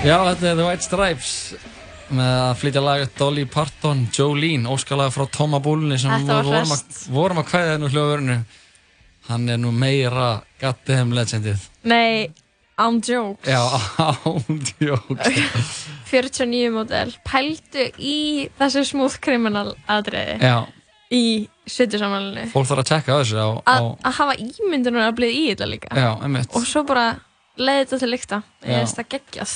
Já, 0.00 0.16
þetta 0.24 0.48
er 0.48 0.56
The 0.56 0.64
White 0.64 0.84
Stripes 0.86 1.32
með 2.10 2.30
að 2.40 2.52
flytja 2.62 2.80
laga 2.82 3.08
Dolly 3.18 3.44
Parton, 3.50 4.06
Jolene, 4.16 4.66
óskalega 4.72 5.12
frá 5.14 5.26
Tóma 5.30 5.60
Búlunni 5.62 5.98
sem 6.00 6.10
við 6.24 6.30
vorum, 6.32 6.72
að, 6.74 7.00
vorum 7.14 7.40
að 7.42 7.48
kvæða 7.52 7.74
nú 7.82 7.90
hljóðvörinu. 7.92 8.36
Hann 9.28 9.44
er 9.52 9.60
nú 9.62 9.70
meira 9.76 10.30
goddamn 10.62 11.12
legendið. 11.14 11.66
Nei, 11.86 12.32
án 12.80 12.98
jokes. 13.04 13.46
Já, 13.46 13.60
ándjóks. 14.32 15.84
49 16.10 16.72
módel. 16.74 17.12
Pældu 17.28 17.84
í 18.00 18.16
þessu 18.58 18.82
smooth 18.88 19.20
criminal 19.22 19.76
aðdreiði 19.86 20.40
Já, 20.42 20.56
í 21.14 21.22
sitjusamælinu. 21.70 22.48
fólk 22.50 22.66
þarf 22.72 22.82
að 22.82 22.90
tjekka 22.94 23.20
þessu 23.20 23.38
á, 23.38 23.48
Að 23.76 23.92
að 24.08 24.16
hafa 24.18 24.38
ímyndunar 24.48 25.10
að 25.12 25.18
blið 25.20 25.36
í 25.36 25.44
þetta 25.52 25.70
líka. 25.70 25.92
já, 25.94 26.10
einmitt. 26.24 26.50
Og 26.56 26.66
svo 26.66 26.82
bara 26.88 27.06
leiði 27.60 27.84
þetta 27.84 28.02
til 28.02 28.10
lykta. 28.16 28.42
Ég 28.66 28.80
veist 28.82 28.98
það 28.98 29.08
geggjað. 29.14 29.54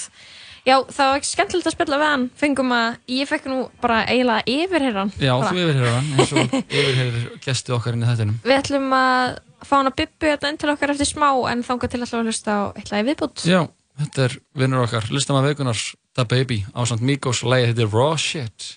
Já, 0.65 0.79
það 0.89 1.09
var 1.11 1.19
ekki 1.21 1.29
skemmtilegt 1.29 1.69
að 1.69 1.75
spila 1.77 1.97
við 2.01 2.09
hann. 2.09 2.23
Fengum 2.41 2.71
að, 2.73 2.95
ég 3.13 3.29
fekk 3.29 3.49
nú 3.53 3.57
bara 3.83 3.99
eiginlega 4.09 4.45
yfirherra 4.49 5.03
hann. 5.05 5.11
Já, 5.21 5.33
Bara. 5.37 5.51
þú 5.51 5.59
yfirheyrir 5.61 5.93
hann, 5.93 6.13
eins 6.17 6.33
og 6.33 6.55
yfirheyrir 6.79 7.27
gesti 7.45 7.75
okkar 7.77 7.99
inn 7.99 8.05
í 8.07 8.09
þættinum. 8.09 8.39
Við 8.47 8.57
ætlum 8.63 8.95
að 8.97 9.35
fá 9.65 9.75
hann 9.77 9.91
að 9.91 9.99
bibbu 10.01 10.31
þetta 10.31 10.53
inn 10.53 10.61
til 10.63 10.71
okkar 10.73 10.95
eftir 10.95 11.11
smá 11.11 11.29
en 11.53 11.65
þangað 11.69 11.93
til 11.95 12.01
við 12.05 12.15
að 12.17 12.31
hlusta 12.31 12.57
á 12.57 12.63
eitt 12.81 12.93
lagi 12.95 13.07
viðbútt. 13.11 13.45
Já, 13.49 13.61
þetta 14.01 14.25
er 14.29 14.39
vinnur 14.63 14.87
okkar, 14.87 15.11
listamæð 15.13 15.51
veikunars, 15.51 15.85
Da 16.17 16.25
Baby, 16.31 16.61
á 16.73 16.81
samt 16.89 17.03
Migos, 17.05 17.43
lagið 17.45 17.73
heitir 17.75 17.93
Raw 17.93 18.17
Shit. 18.21 18.71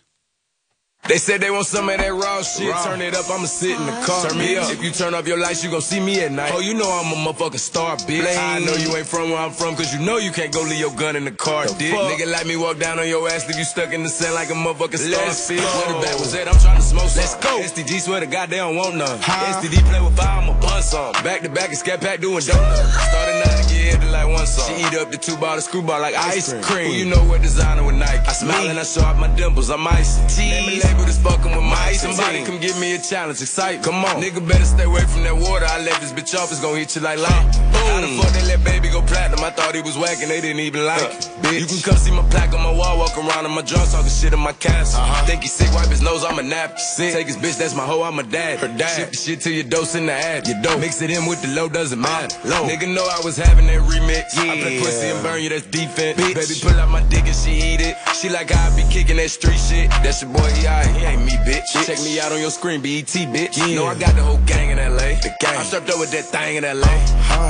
They 1.08 1.17
said 1.17 1.39
they 1.39 1.50
want 1.52 1.65
some 1.65 1.88
of 1.89 1.98
that 1.98 2.13
raw 2.13 2.41
shit. 2.41 2.76
Turn 2.84 3.02
it 3.02 3.15
up, 3.15 3.30
I'ma 3.30 3.46
sit 3.46 3.80
in 3.80 3.86
the 3.86 3.91
car. 4.06 4.28
Turn 4.28 4.38
me 4.38 4.58
up. 4.58 4.70
If 4.72 4.84
you 4.84 4.91
turn 4.91 5.13
off 5.13 5.26
your 5.28 5.39
lights, 5.39 5.63
you 5.63 5.72
gon' 5.72 5.82
see 5.82 6.00
me 6.00 6.20
at 6.22 6.32
night. 6.32 6.52
Oh, 6.54 6.60
you 6.60 6.74
know 6.74 6.89
I'm 6.89 7.13
a 7.13 7.32
motherfucking 7.32 7.60
star, 7.60 7.96
bitch. 7.98 8.38
I 8.38 8.60
know 8.60 8.74
you 8.74 8.96
ain't 8.96 9.08
from 9.08 9.30
where 9.30 9.39
I'm 9.39 9.52
from, 9.52 9.76
cause 9.76 9.93
you 9.93 10.06
know 10.06 10.17
you 10.17 10.32
can't 10.32 10.54
go 10.54 10.62
leave 10.62 10.80
your 10.80 10.93
gun 10.96 11.15
in 11.15 11.24
the 11.24 11.32
car, 11.32 11.65
dick. 11.65 11.93
Nigga 11.93 12.30
like 12.32 12.46
me 12.46 12.58
walk 12.58 12.78
down 12.80 13.00
on 13.00 13.08
your 13.08 13.28
ass, 13.30 13.48
leave 13.48 13.58
you 13.58 13.63
stuck 13.63 13.93
in 13.93 14.04
the 14.04 14.10
sand 14.10 14.36
like 14.36 14.50
a 14.50 14.54
motherfucking 14.54 14.98
star, 14.98 15.24
bitch. 15.24 15.58
Where 15.58 15.93
the 15.93 16.06
bag 16.06 16.20
was 16.20 16.36
at, 16.36 16.48
I'm 16.48 16.56
tryna 16.56 16.82
smoke 16.82 17.08
some. 17.08 17.22
Let's 17.22 17.36
go. 17.36 17.60
STG 17.60 18.02
swear 18.02 18.20
to 18.20 18.28
God 18.28 18.50
they 18.50 18.58
don't 18.58 18.76
want 18.76 18.96
none. 18.96 19.17
STD 19.20 19.80
play 19.89 20.02
with 20.02 20.15
fire, 20.17 20.41
I'ma 20.41 20.60
bun 20.60 20.82
some. 20.84 21.13
Back 21.24 21.41
to 21.41 21.50
back 21.50 21.70
and 21.70 21.78
scat 21.78 22.02
pack 22.02 22.20
doing 22.20 22.43
donuts. 22.43 22.93
Started 23.08 23.37
to 23.49 23.63
get 23.69 24.01
hit 24.01 24.12
like 24.12 24.27
one 24.27 24.45
song. 24.45 24.67
She 24.67 24.83
eat 24.83 24.93
up 24.99 25.12
the 25.12 25.17
two 25.17 25.36
of 25.36 25.63
screwball 25.63 25.99
like 26.01 26.15
ice 26.15 26.53
cream. 26.63 26.91
Who 26.91 26.93
you 26.93 27.05
know 27.05 27.23
what 27.23 27.41
designer 27.41 27.83
with 27.86 27.95
Nike? 27.95 28.19
I 28.27 28.33
smile 28.33 28.67
and 28.67 28.79
I 28.79 28.83
show 28.83 29.01
off 29.01 29.17
my 29.17 29.27
dimples, 29.36 29.69
I'm 29.69 29.88
icy. 29.88 30.41
Name 30.41 30.69
and 30.69 30.83
label 30.83 31.05
this 31.05 31.19
fucking 31.21 31.51
with 31.51 31.63
my 31.63 31.75
ice. 31.91 32.01
Somebody 32.01 32.43
come 32.43 32.60
give 32.60 32.79
me 32.79 32.95
a 32.95 32.99
challenge, 32.99 33.41
excite. 33.41 33.83
Come 33.83 34.03
on. 34.05 34.21
Nigga 34.21 34.45
better 34.47 34.65
stay 34.65 34.83
away 34.83 35.01
from 35.01 35.23
that 35.23 35.36
water. 35.36 35.65
I 35.65 35.81
let 35.81 35.99
this 36.01 36.12
bitch 36.12 36.36
off, 36.38 36.51
it's 36.51 36.62
gonna 36.62 36.77
hit 36.77 36.95
you 36.95 37.01
like 37.01 37.19
light. 37.19 37.55
How 37.88 38.01
the 38.01 38.07
fuck 38.19 38.31
they 38.33 38.45
let 38.45 38.63
baby 38.63 38.89
go 38.89 39.01
platinum? 39.01 39.43
I 39.43 39.49
thought 39.49 39.73
he 39.73 39.81
was 39.81 39.97
whacking, 39.97 40.27
they 40.27 40.41
didn't 40.41 40.60
even 40.60 40.86
like 40.86 41.01
it. 41.01 41.07
Uh, 41.07 41.41
bitch. 41.41 41.60
You 41.60 41.65
can 41.65 41.79
come 41.81 41.97
see 41.97 42.12
my 42.12 42.27
plaque 42.29 42.53
on 42.53 42.62
my 42.62 42.71
wall, 42.71 42.99
walk 42.99 43.17
around 43.17 43.45
in 43.45 43.51
my 43.51 43.62
drunk, 43.62 43.89
talking 43.89 44.10
shit 44.10 44.33
in 44.33 44.39
my 44.39 44.53
castle. 44.53 44.99
Uh-huh. 45.01 45.25
Think 45.25 45.41
he 45.41 45.47
sick, 45.47 45.73
wipe 45.73 45.88
his 45.88 46.01
nose, 46.01 46.23
I'm 46.25 46.38
a 46.38 46.43
nap. 46.43 46.77
Sick. 46.79 47.13
Take 47.13 47.27
his 47.27 47.38
bitch, 47.38 47.57
that's 47.57 47.75
my 47.75 47.86
hoe, 47.86 48.03
I'm 48.03 48.19
a 48.19 48.23
dad. 48.23 48.60
Her 48.60 48.67
dad. 48.67 48.97
Ship 48.97 49.10
the 49.12 49.17
shit 49.17 49.41
to 49.41 49.51
your 49.51 49.63
dose 49.63 49.95
in 49.95 50.05
the 50.05 50.13
ad. 50.13 50.47
Your 50.47 50.62
dope. 50.62 50.79
Mix 50.79 51.01
it 51.01 51.10
in 51.10 51.25
with 51.25 51.41
the 51.41 51.47
low, 51.49 51.69
doesn't 51.69 51.99
matter. 51.99 52.36
Low. 52.47 52.67
Nigga 52.67 52.93
know 52.93 53.07
I 53.07 53.21
was 53.23 53.37
having 53.38 53.67
that 53.67 53.82
remix. 53.88 54.38
I 54.38 54.60
play 54.60 54.80
pussy 54.80 55.08
and 55.08 55.23
burn 55.23 55.41
you, 55.41 55.50
that's 55.50 55.65
defense. 55.67 56.17
Baby, 56.17 56.60
pull 56.62 56.80
out 56.80 56.89
my 56.89 57.02
dick 57.10 57.26
and 57.26 57.36
she 57.36 57.52
eat 57.52 57.82
it. 57.82 57.95
She 58.13 58.30
like 58.30 58.52
I 58.52 58.76
be 58.76 58.84
kicking 58.91 59.18
that 59.18 59.30
street 59.30 59.59
shit. 59.59 59.89
That's 60.03 60.22
your 60.22 60.32
boy, 60.34 60.49
he 60.53 60.68
alright, 60.68 60.88
he 60.95 61.05
ain't 61.05 61.24
me, 61.24 61.34
bitch. 61.47 61.72
Check 61.86 61.99
me 61.99 62.20
out 62.20 62.32
on 62.32 62.39
your 62.39 62.51
screen, 62.51 62.82
BET, 62.82 63.07
bitch. 63.07 63.57
You 63.57 63.76
Know 63.76 63.86
I 63.86 63.95
got 63.95 64.16
the 64.16 64.24
whole 64.24 64.41
gang 64.45 64.72
in 64.72 64.78
LA. 64.78 65.07
The 65.22 65.34
gang. 65.39 65.57
I'm 65.57 65.65
strapped 65.65 65.89
up 65.89 65.99
with 65.99 66.11
that 66.11 66.26
thing 66.26 66.57
in 66.57 66.63
LA. 66.63 66.88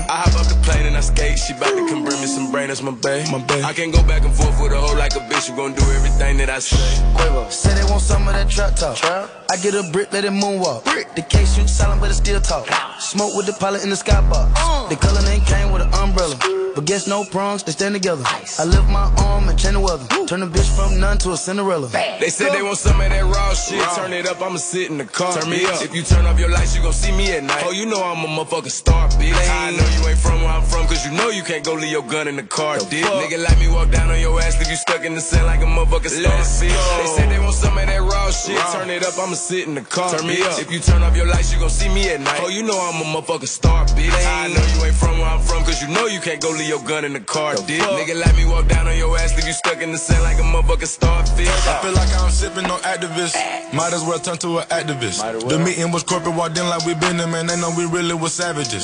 I 0.07 0.23
hop 0.23 0.39
up 0.39 0.47
the 0.47 0.55
plane 0.63 0.85
and 0.85 0.95
I 0.95 1.01
skate. 1.01 1.37
She 1.39 1.53
bout 1.53 1.75
to 1.75 1.87
come 1.87 2.03
bring 2.03 2.19
me 2.19 2.27
some 2.27 2.51
brain, 2.51 2.67
that's 2.67 2.81
my 2.81 2.91
bae. 2.91 3.25
My. 3.31 3.43
I 3.63 3.73
can't 3.73 3.93
go 3.93 4.01
back 4.03 4.23
and 4.23 4.33
forth 4.33 4.59
with 4.61 4.71
a 4.71 4.79
hoe 4.79 4.97
like 4.97 5.15
a 5.15 5.19
bitch. 5.27 5.49
You 5.49 5.55
gon' 5.55 5.73
do 5.73 5.83
everything 5.91 6.37
that 6.37 6.49
I 6.49 6.59
say. 6.59 6.77
Quiver, 7.15 7.49
Say 7.51 7.73
they 7.75 7.83
want 7.89 8.01
some 8.01 8.27
of 8.27 8.33
that 8.33 8.49
trap 8.49 8.75
talk. 8.75 8.97
I 9.49 9.55
get 9.57 9.75
a 9.75 9.83
brick, 9.91 10.11
let 10.13 10.25
it 10.25 10.31
moonwalk. 10.31 10.83
The 11.15 11.21
case 11.21 11.55
shoot 11.55 11.69
silent, 11.69 12.01
but 12.01 12.11
it 12.11 12.15
still 12.15 12.41
talk. 12.41 12.67
Smoke 12.99 13.35
with 13.35 13.45
the 13.45 13.53
pilot 13.53 13.83
in 13.83 13.89
the 13.89 13.95
skybox. 13.95 14.51
Uh. 14.55 14.87
The 14.89 14.95
color 14.95 15.21
name 15.23 15.41
came 15.41 15.71
with 15.71 15.81
an 15.81 15.93
umbrella. 15.93 16.35
But 16.75 16.85
guess 16.85 17.07
no 17.07 17.23
prongs, 17.23 17.63
they 17.63 17.71
stand 17.71 17.95
together. 17.95 18.21
I 18.25 18.63
lift 18.65 18.87
my 18.89 19.11
arm 19.17 19.49
and 19.49 19.57
change 19.57 19.73
the 19.73 19.79
weather. 19.79 20.05
Turn 20.27 20.41
the 20.41 20.45
bitch 20.45 20.69
from 20.75 20.99
none 20.99 21.17
to 21.19 21.31
a 21.31 21.37
Cinderella. 21.37 21.87
They 21.87 22.29
said 22.29 22.53
they 22.53 22.61
want 22.61 22.77
some 22.77 23.01
of 23.01 23.09
that 23.09 23.23
raw 23.25 23.53
shit. 23.55 23.81
Turn 23.95 24.13
it 24.13 24.27
up, 24.27 24.39
I'ma 24.41 24.57
sit 24.57 24.91
in 24.91 24.99
the 24.99 25.05
car. 25.05 25.33
Turn 25.33 25.49
me 25.49 25.65
up. 25.65 25.81
If 25.81 25.95
you 25.95 26.03
turn 26.03 26.27
off 26.27 26.39
your 26.39 26.49
lights, 26.49 26.75
you 26.75 26.83
gon' 26.83 26.93
see 26.93 27.11
me 27.11 27.31
at 27.31 27.43
night. 27.43 27.56
Oh, 27.65 27.71
you 27.71 27.85
know 27.85 28.01
I'm 28.03 28.23
a 28.23 28.27
motherfucking 28.27 28.71
star, 28.71 29.09
bitch. 29.09 29.33
I 29.33 29.71
know 29.71 29.87
you 29.97 30.09
ain't 30.09 30.17
from 30.19 30.41
where 30.41 30.51
I'm 30.51 30.63
from, 30.63 30.85
cause 30.87 31.05
you 31.05 31.11
know 31.11 31.29
you 31.29 31.43
can't 31.43 31.63
go 31.65 31.73
leave 31.73 31.91
your 31.91 32.03
gun 32.03 32.27
in 32.27 32.35
the 32.35 32.43
car, 32.43 32.77
dick. 32.77 33.03
Nigga 33.05 33.43
like 33.43 33.59
me 33.59 33.67
walk 33.67 33.89
down 33.91 34.09
on 34.09 34.19
your 34.19 34.39
ass, 34.41 34.59
leave 34.59 34.69
you 34.69 34.75
stuck 34.75 35.03
in 35.03 35.15
the 35.15 35.21
sand 35.21 35.45
like 35.45 35.61
a 35.61 35.65
motherfucking 35.65 36.09
star, 36.09 36.31
bitch. 36.31 36.59
They 36.59 37.07
said 37.15 37.29
they 37.29 37.39
want 37.39 37.55
some 37.55 37.77
of 37.77 37.85
that 37.85 38.01
raw 38.01 38.29
shit. 38.31 38.57
Turn 38.73 38.89
it 38.89 39.03
up, 39.05 39.17
I'ma 39.17 39.35
sit 39.35 39.67
in 39.67 39.75
the 39.75 39.81
car. 39.81 40.11
Turn 40.15 40.27
me 40.27 40.41
up. 40.43 40.59
If 40.59 40.71
you 40.71 40.79
turn 40.79 41.01
off 41.03 41.15
your 41.15 41.27
lights, 41.27 41.53
you 41.53 41.59
gon' 41.59 41.69
see 41.69 41.89
me 41.89 42.09
at 42.09 42.21
night. 42.21 42.39
Oh, 42.43 42.49
you 42.49 42.63
know 42.63 42.77
I'm 42.77 43.01
a 43.01 43.05
motherfucking 43.21 43.47
star, 43.47 43.85
bitch. 43.85 44.11
I 44.11 44.47
know 44.47 44.63
you 44.75 44.85
ain't 44.85 44.95
from 44.95 45.17
where 45.19 45.29
I'm 45.29 45.41
from, 45.41 45.63
cause 45.63 45.81
you 45.81 45.87
know 45.89 46.05
you 46.05 46.19
can't 46.19 46.41
go 46.41 46.51
leave 46.51 46.69
your 46.69 46.83
gun 46.83 47.05
in 47.05 47.13
the 47.13 47.21
car, 47.21 47.55
dick. 47.65 47.81
Nigga 47.81 48.19
like 48.19 48.35
me 48.35 48.45
walk 48.45 48.67
down 48.67 48.87
on 48.87 48.97
your 48.97 49.17
ass, 49.17 49.35
leave 49.35 49.47
you 49.47 49.53
stuck 49.53 49.81
in 49.81 49.91
the 49.91 49.97
sand 49.97 50.23
like 50.23 50.37
a 50.37 50.45
motherfucking 50.45 50.87
starfish. 50.87 51.47
I 51.47 51.81
feel 51.81 51.93
like 51.93 52.11
I'm 52.19 52.29
sipping 52.29 52.65
on 52.65 52.79
activists. 52.81 53.35
Might 53.73 53.93
as 53.93 54.03
well 54.03 54.19
turn 54.19 54.37
to 54.39 54.59
an 54.59 54.65
activist. 54.67 55.19
The 55.49 55.59
meeting 55.59 55.91
was 55.91 56.03
corporate, 56.03 56.35
walked 56.35 56.57
in 56.57 56.67
like 56.67 56.85
we 56.85 56.93
been 56.93 57.17
there, 57.17 57.27
man. 57.27 57.46
They 57.47 57.55
know 57.55 57.71
we 57.71 57.85
really 57.85 58.13
was 58.13 58.33
savages. 58.33 58.83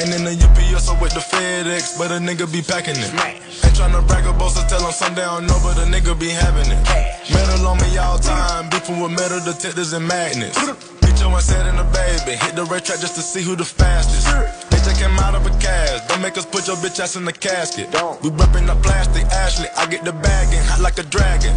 Ain't 0.00 0.14
in 0.16 0.24
the 0.24 0.32
UPS 0.32 0.88
or 0.88 0.96
with 0.96 1.12
the 1.12 1.20
FedEx, 1.20 1.98
but 1.98 2.10
a 2.10 2.16
nigga 2.16 2.50
be 2.50 2.62
packing 2.62 2.96
it. 2.96 3.12
Ain't 3.12 3.76
tryna 3.76 4.00
brag 4.08 4.24
about 4.24 4.48
so 4.48 4.64
tell 4.66 4.80
them 4.80 4.92
someday 4.92 5.24
I 5.24 5.36
don't 5.36 5.46
know, 5.46 5.60
but 5.62 5.76
a 5.76 5.84
nigga 5.84 6.18
be 6.18 6.30
having 6.30 6.72
it. 6.72 6.80
Metal 7.28 7.66
on 7.68 7.76
me 7.76 7.98
all 7.98 8.18
time, 8.18 8.70
beefing 8.70 8.98
with 9.00 9.12
metal 9.12 9.40
detectors 9.44 9.92
and 9.92 10.08
magnets. 10.08 10.56
Bitch, 11.04 11.20
you 11.20 11.40
said 11.40 11.66
in 11.68 11.76
the 11.76 11.84
baby, 11.92 12.36
hit 12.40 12.56
the 12.56 12.64
red 12.64 12.84
track 12.84 13.00
just 13.00 13.14
to 13.16 13.20
see 13.20 13.42
who 13.42 13.54
the 13.56 13.64
fastest. 13.64 14.24
They 14.70 14.78
just 14.78 14.98
came 14.98 15.12
out 15.20 15.34
of 15.34 15.44
a 15.44 15.50
cast, 15.60 16.08
don't 16.08 16.22
make 16.22 16.38
us 16.38 16.46
put 16.46 16.66
your 16.66 16.76
bitch 16.76 16.98
ass 17.00 17.14
in 17.16 17.26
the 17.26 17.32
casket. 17.32 17.92
Don't. 17.92 18.22
We 18.22 18.30
reppin' 18.30 18.66
the 18.66 18.76
plastic, 18.80 19.24
Ashley. 19.26 19.68
I 19.76 19.84
get 19.84 20.04
the 20.04 20.12
bag 20.12 20.48
and 20.54 20.64
hot 20.64 20.80
like 20.80 20.98
a 20.98 21.04
dragon. 21.04 21.52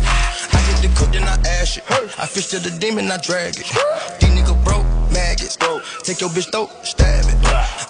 I 0.52 0.60
hit 0.68 0.84
the 0.84 0.92
cook, 1.00 1.14
then 1.14 1.24
I 1.24 1.40
ash 1.48 1.78
it. 1.78 1.84
I 2.20 2.28
fish 2.28 2.48
to 2.48 2.60
the 2.60 2.76
demon, 2.78 3.10
I 3.10 3.18
drag 3.24 3.56
it. 3.56 3.72
These 4.20 4.36
niggas 4.36 4.64
broke, 4.66 4.86
maggots. 5.12 5.58
Take 6.04 6.22
your 6.22 6.30
bitch 6.30 6.52
throat, 6.52 6.70
stab 6.84 7.26
it. 7.26 7.36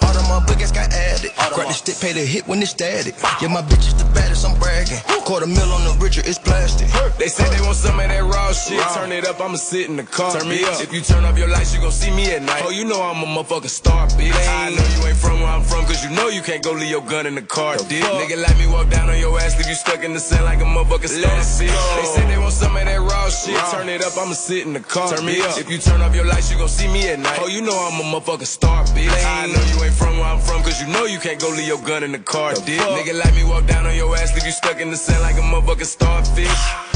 All 0.03 0.13
them 0.13 0.20
motherfuckers 0.61 0.73
got 0.73 0.93
added. 0.93 1.31
Grab 1.53 1.67
the 1.67 1.73
stick, 1.73 1.99
pay 1.99 2.13
the 2.13 2.25
hit 2.25 2.47
when 2.47 2.61
it's 2.61 2.71
static. 2.71 3.15
Yeah, 3.41 3.47
my 3.49 3.61
bitch 3.61 3.87
is 3.87 3.95
the 3.95 4.05
baddest, 4.13 4.45
I'm 4.45 4.57
bragging. 4.59 4.99
Quarter 5.25 5.47
mil 5.47 5.71
on 5.71 5.83
the 5.83 6.03
Richard, 6.03 6.27
it's 6.27 6.37
plastic. 6.37 6.87
They 7.17 7.27
said 7.27 7.51
they 7.51 7.61
want 7.61 7.75
some 7.75 7.99
of 7.99 8.07
that 8.07 8.23
raw 8.23 8.51
shit. 8.53 8.81
Turn 8.93 9.11
it 9.11 9.27
up, 9.27 9.39
I'ma 9.39 9.55
sit 9.55 9.89
in 9.89 9.97
the 9.97 10.03
car. 10.03 10.33
Turn 10.33 10.49
me 10.49 10.63
up. 10.63 10.81
If 10.81 10.93
you 10.93 11.01
turn 11.01 11.25
off 11.25 11.37
your 11.37 11.47
lights, 11.47 11.73
you 11.73 11.81
gon' 11.81 11.91
see 11.91 12.11
me 12.11 12.31
at 12.31 12.41
night. 12.41 12.63
Oh, 12.65 12.69
you 12.71 12.85
know 12.85 13.01
I'm 13.01 13.23
a 13.23 13.27
motherfucking 13.27 13.69
star, 13.69 14.07
bitch. 14.17 14.33
I 14.33 14.69
know 14.71 14.85
you 14.97 15.07
ain't 15.07 15.17
from 15.17 15.39
where 15.39 15.49
I'm 15.49 15.63
from, 15.63 15.85
cause 15.85 16.03
you 16.03 16.09
know 16.11 16.27
you 16.29 16.41
can't 16.41 16.63
go 16.63 16.71
leave 16.71 16.89
your 16.89 17.05
gun 17.05 17.25
in 17.25 17.35
the 17.35 17.41
car, 17.41 17.77
dick. 17.77 18.03
Nigga 18.03 18.41
like 18.41 18.57
me 18.57 18.67
walk 18.67 18.89
down 18.89 19.09
on 19.09 19.19
your 19.19 19.39
ass, 19.39 19.57
leave 19.57 19.67
you 19.67 19.75
stuck 19.75 20.03
in 20.03 20.13
the 20.13 20.19
sand 20.19 20.45
like 20.45 20.59
a 20.59 20.65
motherfucking 20.65 21.07
star, 21.07 21.31
bitch. 21.31 21.69
They 21.69 22.07
said 22.07 22.29
they 22.29 22.37
want 22.37 22.53
some 22.53 22.75
of 22.75 22.85
that 22.85 22.99
raw 22.99 23.29
shit. 23.29 23.57
Turn 23.71 23.89
it 23.89 24.03
up, 24.03 24.17
I'ma 24.17 24.33
sit 24.33 24.65
in 24.65 24.73
the 24.73 24.79
car. 24.79 25.09
Turn 25.09 25.25
me 25.25 25.39
up. 25.41 25.57
If 25.57 25.69
you 25.69 25.77
turn 25.77 26.01
off 26.01 26.15
your 26.15 26.25
lights, 26.25 26.51
you 26.51 26.57
gon' 26.57 26.67
see 26.67 26.87
me 26.87 27.07
at 27.09 27.19
night. 27.19 27.39
Oh, 27.41 27.47
you 27.47 27.61
know 27.61 27.77
I'm 27.77 27.99
a 28.01 28.03
motherfucking 28.03 28.47
star, 28.47 28.83
bitch. 28.85 29.13
I 29.23 29.47
know 29.47 29.61
you 29.71 29.83
ain't 29.85 29.93
from 29.93 30.17
where 30.17 30.27
I'm 30.27 30.39
from, 30.39 30.50
cause 30.59 30.81
you 30.81 30.87
know 30.91 31.05
you 31.05 31.19
can't 31.19 31.39
go 31.39 31.49
leave 31.49 31.67
your 31.67 31.81
gun 31.83 32.03
in 32.03 32.11
the 32.11 32.19
car, 32.19 32.53
dick. 32.65 32.79
Nigga 32.79 33.13
like 33.23 33.35
me 33.35 33.43
walk 33.43 33.65
down 33.67 33.85
on 33.85 33.95
your 33.95 34.15
ass, 34.17 34.33
leave 34.35 34.45
you 34.45 34.51
stuck 34.51 34.79
in 34.79 34.89
the 34.89 34.97
sand 34.97 35.21
like 35.21 35.37
a 35.37 35.41
motherfucking 35.41 35.85
starfish. 35.85 36.91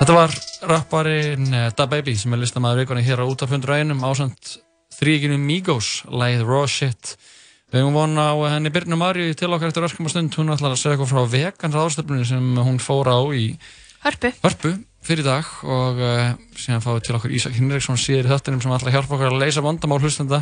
Þetta 0.00 0.14
var 0.16 0.32
rapparinn 0.66 1.52
eh, 1.54 1.68
Da 1.76 1.84
Baby 1.86 2.16
sem 2.18 2.32
er 2.34 2.40
listamæður 2.40 2.80
vikuna 2.82 3.02
hér 3.04 3.20
á 3.22 3.26
út 3.28 3.44
af 3.44 3.52
100 3.52 3.76
einum 3.78 4.00
ásand 4.08 4.56
þrýginu 4.96 5.36
Migos, 5.38 6.00
lægið 6.10 6.46
Raw 6.48 6.66
Shit. 6.66 7.14
Við 7.70 7.84
höfum 7.84 7.94
vona 7.94 8.32
á 8.34 8.36
henni 8.50 8.70
Birnu 8.74 8.96
Marju 8.98 9.34
til 9.38 9.52
okkar 9.54 9.70
eftir 9.70 9.84
verkefum 9.84 10.08
stund. 10.10 10.34
Hún 10.34 10.50
ætlar 10.50 10.72
að 10.74 10.80
segja 10.80 10.96
eitthvað 10.96 11.12
frá 11.12 11.26
vegan 11.30 11.74
ráðstöfninu 11.76 12.24
sem 12.26 12.46
hún 12.58 12.80
fór 12.82 13.06
á 13.06 13.18
í 13.30 13.52
Hörpu. 14.02 14.32
Hörpu 14.42 14.72
fyrir 15.06 15.22
dag 15.22 15.46
og 15.62 16.00
uh, 16.02 16.32
síðan 16.58 16.82
fáið 16.82 17.04
til 17.06 17.14
okkur 17.18 17.34
Ísak 17.36 17.54
Hinriksson 17.54 18.00
síður 18.00 18.26
í 18.26 18.32
þáttunum 18.32 18.62
sem 18.64 18.74
ætla 18.74 18.90
að 18.90 18.96
hjálpa 18.96 19.14
okkur 19.14 19.30
að 19.30 19.38
leysa 19.44 19.62
vandamál 19.62 20.00
hlustenda. 20.02 20.40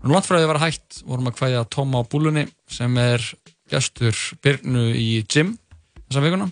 Nú 0.00 0.14
landfræði 0.14 0.48
var 0.48 0.60
hægt, 0.62 1.02
vorum 1.04 1.28
að 1.28 1.36
hvaðja 1.42 1.66
Tóma 1.74 2.00
á 2.00 2.08
búlunni 2.08 2.46
sem 2.70 2.96
er 3.02 3.28
gestur 3.70 4.16
Birnu 4.40 4.86
í 4.96 5.20
gym 5.28 5.52
þessa 6.06 6.24
vikuna. 6.24 6.48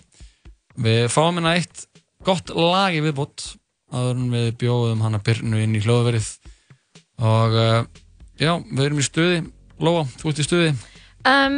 Við 0.77 1.07
fáum 1.15 1.41
hérna 1.41 1.55
eitt 1.57 1.87
gott 2.27 2.53
lag 2.53 2.93
í 2.93 3.01
viðbót 3.01 3.49
áður 3.89 4.13
en 4.13 4.29
við 4.37 4.53
bjóðum 4.61 5.03
hana 5.07 5.23
Birnu 5.25 5.65
inn 5.65 5.73
í 5.73 5.81
hljóðverið 5.81 6.29
og 7.33 7.59
uh, 7.65 7.83
já, 8.37 8.53
við 8.61 8.85
erum 8.85 9.01
í 9.01 9.09
stuði 9.09 9.43
Lóa, 9.83 10.03
þú 10.19 10.31
ert 10.33 10.41
í 10.43 10.47
stuði 10.47 10.73
Um, 11.23 11.53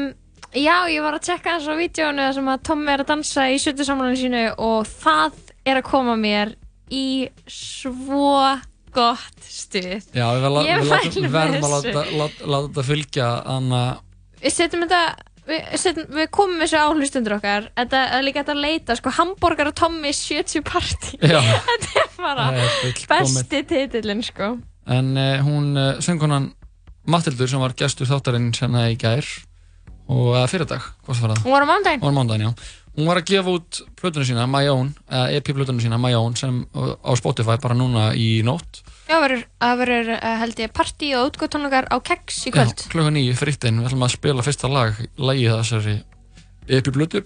já, 0.54 0.76
ég 0.94 1.02
var 1.02 1.16
að 1.18 1.24
tjekka 1.26 1.56
þess 1.56 1.72
á 1.74 1.76
vídjónu 1.80 2.26
sem 2.38 2.50
að 2.54 2.64
Tom 2.68 2.84
er 2.94 3.02
að 3.02 3.08
dansa 3.10 3.48
í 3.50 3.56
sjötusamlunum 3.58 4.18
sínu 4.20 4.42
og 4.62 4.86
það 4.86 5.40
er 5.66 5.80
að 5.80 5.88
koma 5.88 6.14
mér 6.22 6.52
í 6.94 7.26
svo 7.50 8.60
gott 8.94 9.42
stuð. 9.42 10.06
Já, 10.14 10.26
við, 10.38 10.46
verðum- 10.46 11.66
að 11.66 11.74
láta, 11.74 12.44
þetta 12.46 12.84
fylgja 12.86 13.30
Anna, 13.56 13.80
Við 14.44 14.54
setjum 14.54 14.86
þetta, 14.86 15.00
við, 15.50 15.64
setjum, 15.82 16.12
við 16.20 16.30
komum 16.38 16.62
þessu 16.62 16.78
áhlustundur 16.84 17.36
okkar, 17.40 17.66
þetta 17.82 18.04
er 18.20 18.28
líka 18.28 18.44
þetta 18.44 18.54
að 18.54 18.62
leita, 18.68 18.98
sko, 19.00 19.16
hambúrgar 19.18 19.72
og 19.72 19.76
Tommy 19.82 20.14
70 20.14 20.62
party. 20.70 21.18
Þetta 21.26 22.04
er 22.04 22.14
bara 22.22 22.46
besti 23.10 23.64
titillin, 23.66 24.22
sko. 24.30 24.52
en 24.86 25.12
uh, 25.18 25.42
hún 25.42 25.74
uh, 25.74 25.98
söngkonan 26.06 26.52
Matildur 27.06 27.50
sem 27.50 27.62
var 27.62 27.76
gestur 27.78 28.10
þáttarinn 28.10 28.50
sérna 28.56 28.88
í 28.90 28.98
gær 28.98 29.28
og 30.10 30.34
uh, 30.34 30.42
fyrir 30.50 30.68
dag, 30.70 30.84
hvað 31.06 31.22
var 31.22 31.34
það? 31.36 31.46
Hún 31.46 31.56
var 31.56 31.66
á 31.66 31.68
mándaginn. 31.70 32.02
Hún 32.02 32.10
var 32.10 32.14
á 32.14 32.18
mándaginn, 32.20 32.50
já. 32.50 32.74
Hún 32.96 33.10
var 33.10 33.20
að 33.20 33.28
gefa 33.28 33.54
út 33.58 33.80
plötunum 34.00 34.28
sína, 34.30 34.46
My 34.48 34.70
Own, 34.72 34.94
eða 35.12 35.36
EP-plötunum 35.36 35.82
sína, 35.84 35.98
My 36.00 36.14
Own, 36.16 36.38
sem 36.40 36.62
á 36.72 37.12
Spotify 37.20 37.58
bara 37.60 37.76
núna 37.76 38.06
í 38.16 38.40
nótt. 38.48 38.80
Já, 39.10 39.18
það 39.20 39.82
verður, 39.82 40.12
uh, 40.16 40.36
held 40.42 40.62
ég, 40.64 40.72
partí 40.78 41.12
og 41.18 41.28
útgóttónleikar 41.34 41.90
á 41.92 41.98
keks 42.00 42.40
í 42.48 42.54
kvöld. 42.56 42.86
Já, 42.86 42.92
klukka 42.94 43.12
nýju, 43.18 43.36
frittinn, 43.42 43.82
við 43.82 43.90
ætlum 43.90 44.08
að 44.08 44.16
spila 44.16 44.46
fyrsta 44.48 44.72
lag, 44.72 45.02
lagið 45.20 45.58
þessari 45.60 45.98
EP-plötu. 46.80 47.26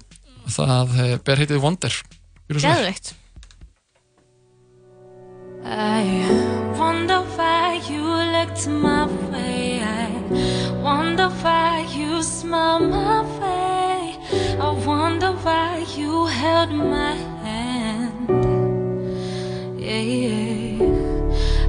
Það 0.49 0.97
uh, 0.97 1.15
ber 1.27 1.43
heitið 1.43 1.61
Wonder. 1.61 2.01
Geðveikt. 2.49 3.13
I 5.63 6.75
wonder 6.77 7.19
why 7.35 7.81
you 7.89 8.03
looked 8.03 8.67
my 8.67 9.05
way. 9.31 9.81
I 9.81 10.09
wonder 10.81 11.29
why 11.29 11.85
you 11.95 12.23
smiled 12.23 12.89
my 12.89 13.21
way. 13.39 14.17
I 14.59 14.71
wonder 14.85 15.31
why 15.31 15.85
you 15.95 16.25
held 16.25 16.71
my 16.71 17.13
hand. 17.43 18.29
Yeah, 19.79 19.99
yeah. 19.99 20.83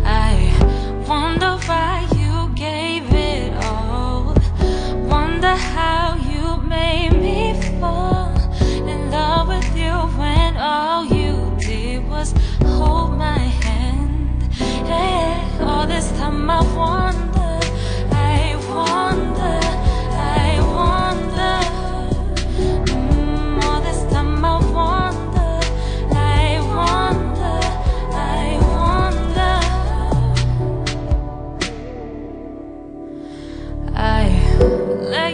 I 0.05 1.05
wonder 1.09 1.57
why 1.67 2.10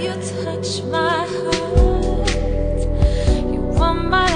you 0.07 0.12
touch 0.44 0.82
my 0.84 1.26
heart. 1.36 2.30
You 3.53 3.61
were 3.78 3.94
my 3.94 4.36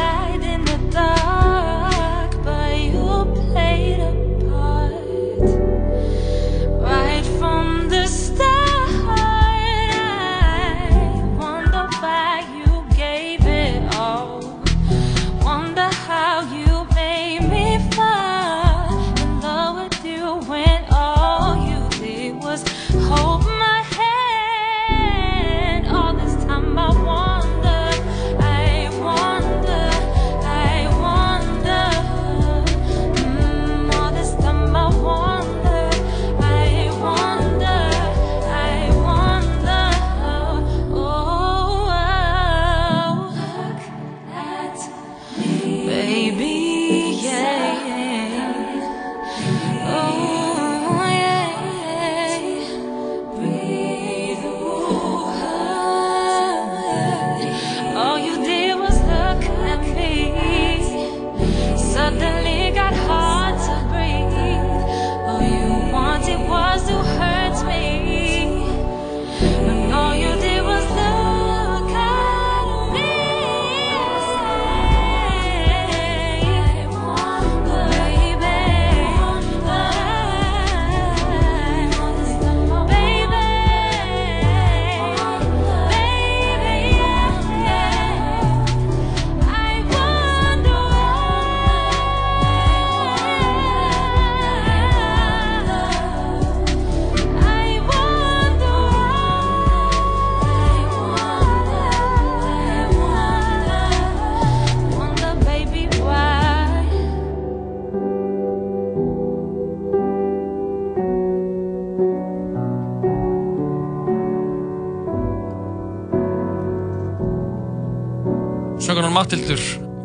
Söngunar 118.90 119.12
Matildur, 119.14 119.60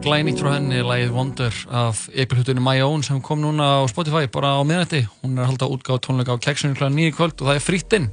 glænýtt 0.06 0.44
frá 0.44 0.52
henni, 0.60 0.84
lagið 0.86 1.14
Wonder 1.16 1.56
af 1.74 2.04
EP-hlutunni 2.14 2.62
My 2.62 2.84
Own 2.86 3.02
sem 3.02 3.18
kom 3.18 3.40
núna 3.42 3.82
á 3.82 3.90
Spotify 3.90 4.28
bara 4.30 4.52
á 4.54 4.62
miðnætti. 4.62 5.00
Hún 5.24 5.40
er 5.40 5.42
að 5.42 5.50
halda 5.50 5.70
útgáð 5.74 6.04
tónleika 6.06 6.36
á 6.38 6.44
Keksunni 6.46 6.78
kl. 6.78 6.92
9 6.94 7.10
í 7.10 7.16
kvöld 7.18 7.42
og 7.42 7.50
það 7.50 7.58
er 7.58 7.64
frýtt 7.66 7.96
inn. 7.98 8.06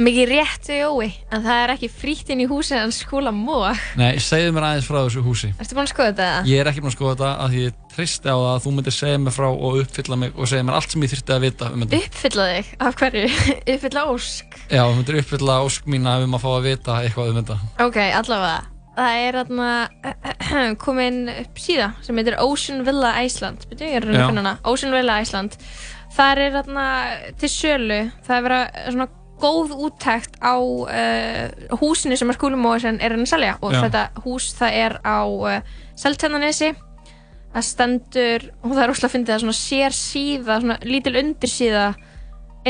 Mikið 0.00 0.32
réttu 0.32 0.78
jói, 0.80 1.10
en 1.28 1.44
það 1.44 1.60
er 1.66 1.74
ekki 1.74 1.90
frítt 1.92 2.32
inn 2.32 2.40
í 2.40 2.48
húsið 2.48 2.80
hans 2.86 3.02
skúla 3.04 3.34
móa. 3.36 3.74
Nei, 4.00 4.16
segðu 4.16 4.56
mér 4.56 4.70
aðeins 4.70 4.88
frá 4.88 5.02
þessu 5.02 5.26
húsi. 5.28 5.52
Ertu 5.60 5.76
búin 5.76 5.84
að 5.84 5.92
skoða 5.92 6.08
þetta? 6.14 6.30
Ég 6.54 6.64
er 6.64 6.72
ekki 6.72 6.86
búin 6.86 6.94
að 6.94 6.96
skoða 6.96 7.12
þetta 7.18 7.34
að 7.36 7.52
því 7.52 7.62
ég 7.66 7.78
tristi 7.98 8.32
á 8.32 8.36
það 8.40 8.50
að 8.54 8.64
þú 8.64 8.74
myndir 8.78 8.98
segja 9.02 9.20
mér 9.20 9.36
frá 9.36 9.48
og 9.52 9.78
uppfylla 9.82 10.20
mig 10.24 10.40
og 10.40 10.48
segja 10.48 10.70
mér 10.70 10.80
allt 10.80 10.96
sem 10.96 11.04
ég 11.04 11.12
þyrfti 11.18 11.36
að 11.36 11.48
vita 11.50 11.68
um 11.68 11.84
þetta. 11.84 12.02
Uppfylla 12.08 12.50
þig? 12.54 12.74
Af 12.88 13.00
hverju? 13.04 13.28
Uppfylla 13.76 14.08
ósk? 14.16 14.60
Já, 14.72 14.82
þú 14.88 14.98
myndir 15.02 15.20
uppfylla 15.20 15.62
ósk 15.68 15.96
mína 15.98 16.20
um 16.24 16.40
að 16.40 16.46
fá 16.48 16.52
að 16.56 16.68
vita 16.72 17.00
eitthvað 17.04 17.34
um 17.34 17.42
þetta. 17.42 17.62
Ok, 17.90 18.04
allavega. 18.08 18.69
Það 18.96 19.20
er 19.26 19.38
þarna 19.40 19.70
komin 20.84 21.22
upp 21.32 21.62
síða 21.62 21.92
sem 22.04 22.20
heitir 22.20 22.36
Ocean 22.42 22.84
Villa 22.86 23.14
Iceland. 23.24 23.64
Byrju, 23.70 23.88
ég 23.88 24.00
er 24.00 24.08
að 24.08 24.26
finna 24.26 24.44
hana. 24.44 24.56
Ocean 24.68 24.94
Villa 24.94 25.20
Iceland. 25.22 25.56
Það 26.16 26.42
er 26.44 26.54
þarna 26.58 26.84
til 27.40 27.50
sölu. 27.52 28.02
Það 28.26 28.36
er 28.36 28.46
verið 28.48 28.84
svona 28.90 29.08
góð 29.40 29.72
úttækt 29.86 30.36
á 30.44 30.56
uh, 30.60 31.76
húsinu 31.80 32.18
sem 32.18 32.28
að 32.28 32.36
skúlumóðisinn 32.36 33.00
er 33.00 33.14
hann 33.14 33.24
að 33.24 33.32
selja. 33.32 33.56
Og 33.64 33.72
Já. 33.72 33.82
þetta 33.86 34.24
hús 34.26 34.50
það 34.58 34.78
er 34.84 34.96
á 35.00 35.20
uh, 35.24 35.76
Seltjarnanesi 36.00 36.74
það 37.50 37.66
stendur 37.66 38.46
og 38.62 38.72
það 38.74 38.82
er 38.84 38.92
óslega 38.92 39.08
að 39.08 39.14
fyndi 39.16 39.32
það 39.32 39.42
svona 39.44 39.58
sér 39.58 39.96
síða 39.96 40.58
svona 40.62 40.76
lítil 40.86 41.16
undirsíða 41.18 41.86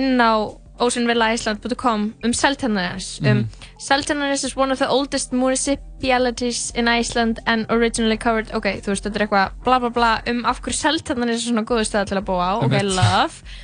inn 0.00 0.14
á 0.16 0.32
oceanvillaiceland.com 0.80 2.06
um 2.24 2.34
Seltjarnanes 2.36 3.20
um 3.26 3.44
Seltjarnanes 3.80 4.44
is 4.44 4.56
one 4.56 4.72
of 4.72 4.78
the 4.78 4.88
oldest 4.88 5.32
municipalities 5.32 6.72
in 6.74 6.88
Iceland 6.88 7.40
and 7.46 7.66
originally 7.70 8.18
covered 8.18 8.52
ok, 8.56 8.80
þú 8.84 8.94
veist, 8.94 9.06
þetta 9.06 9.20
er 9.20 9.26
eitthvað 9.26 9.58
bla 9.64 9.80
bla 9.82 9.90
bla 9.94 10.12
um 10.30 10.44
af 10.48 10.62
hverju 10.64 10.78
Seltjarnanes 10.80 11.40
er 11.40 11.48
svona 11.48 11.66
góðu 11.68 11.88
stað 11.88 12.12
til 12.12 12.20
að 12.20 12.30
búa 12.30 12.52
á 12.52 12.54
ok, 12.64 12.78
love. 12.90 13.58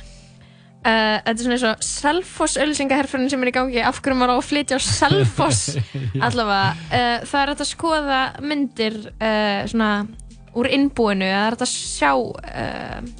Uh, 0.87 1.17
þetta 1.25 1.33
er 1.33 1.41
svona 1.41 1.55
eins 1.57 1.65
og 1.67 1.81
Selfoss 1.83 2.59
ölsingaherferðin 2.63 3.31
sem 3.33 3.41
er 3.43 3.49
í 3.49 3.55
gangi 3.55 3.81
af 3.83 3.97
hverju 3.99 4.15
maður 4.15 4.33
á 4.33 4.37
að 4.37 4.45
flytja 4.47 4.77
á 4.77 4.81
Selfoss? 4.85 5.63
Allavega, 6.25 6.69
uh, 6.87 7.25
það 7.27 7.41
er 7.41 7.51
að 7.51 7.63
skoða 7.67 8.19
myndir 8.39 8.99
uh, 9.09 9.65
svona 9.67 9.91
úr 10.57 10.69
innbúinu, 10.73 11.27
það 11.27 11.47
er 11.51 11.57
að 11.57 11.73
sjá 11.73 12.11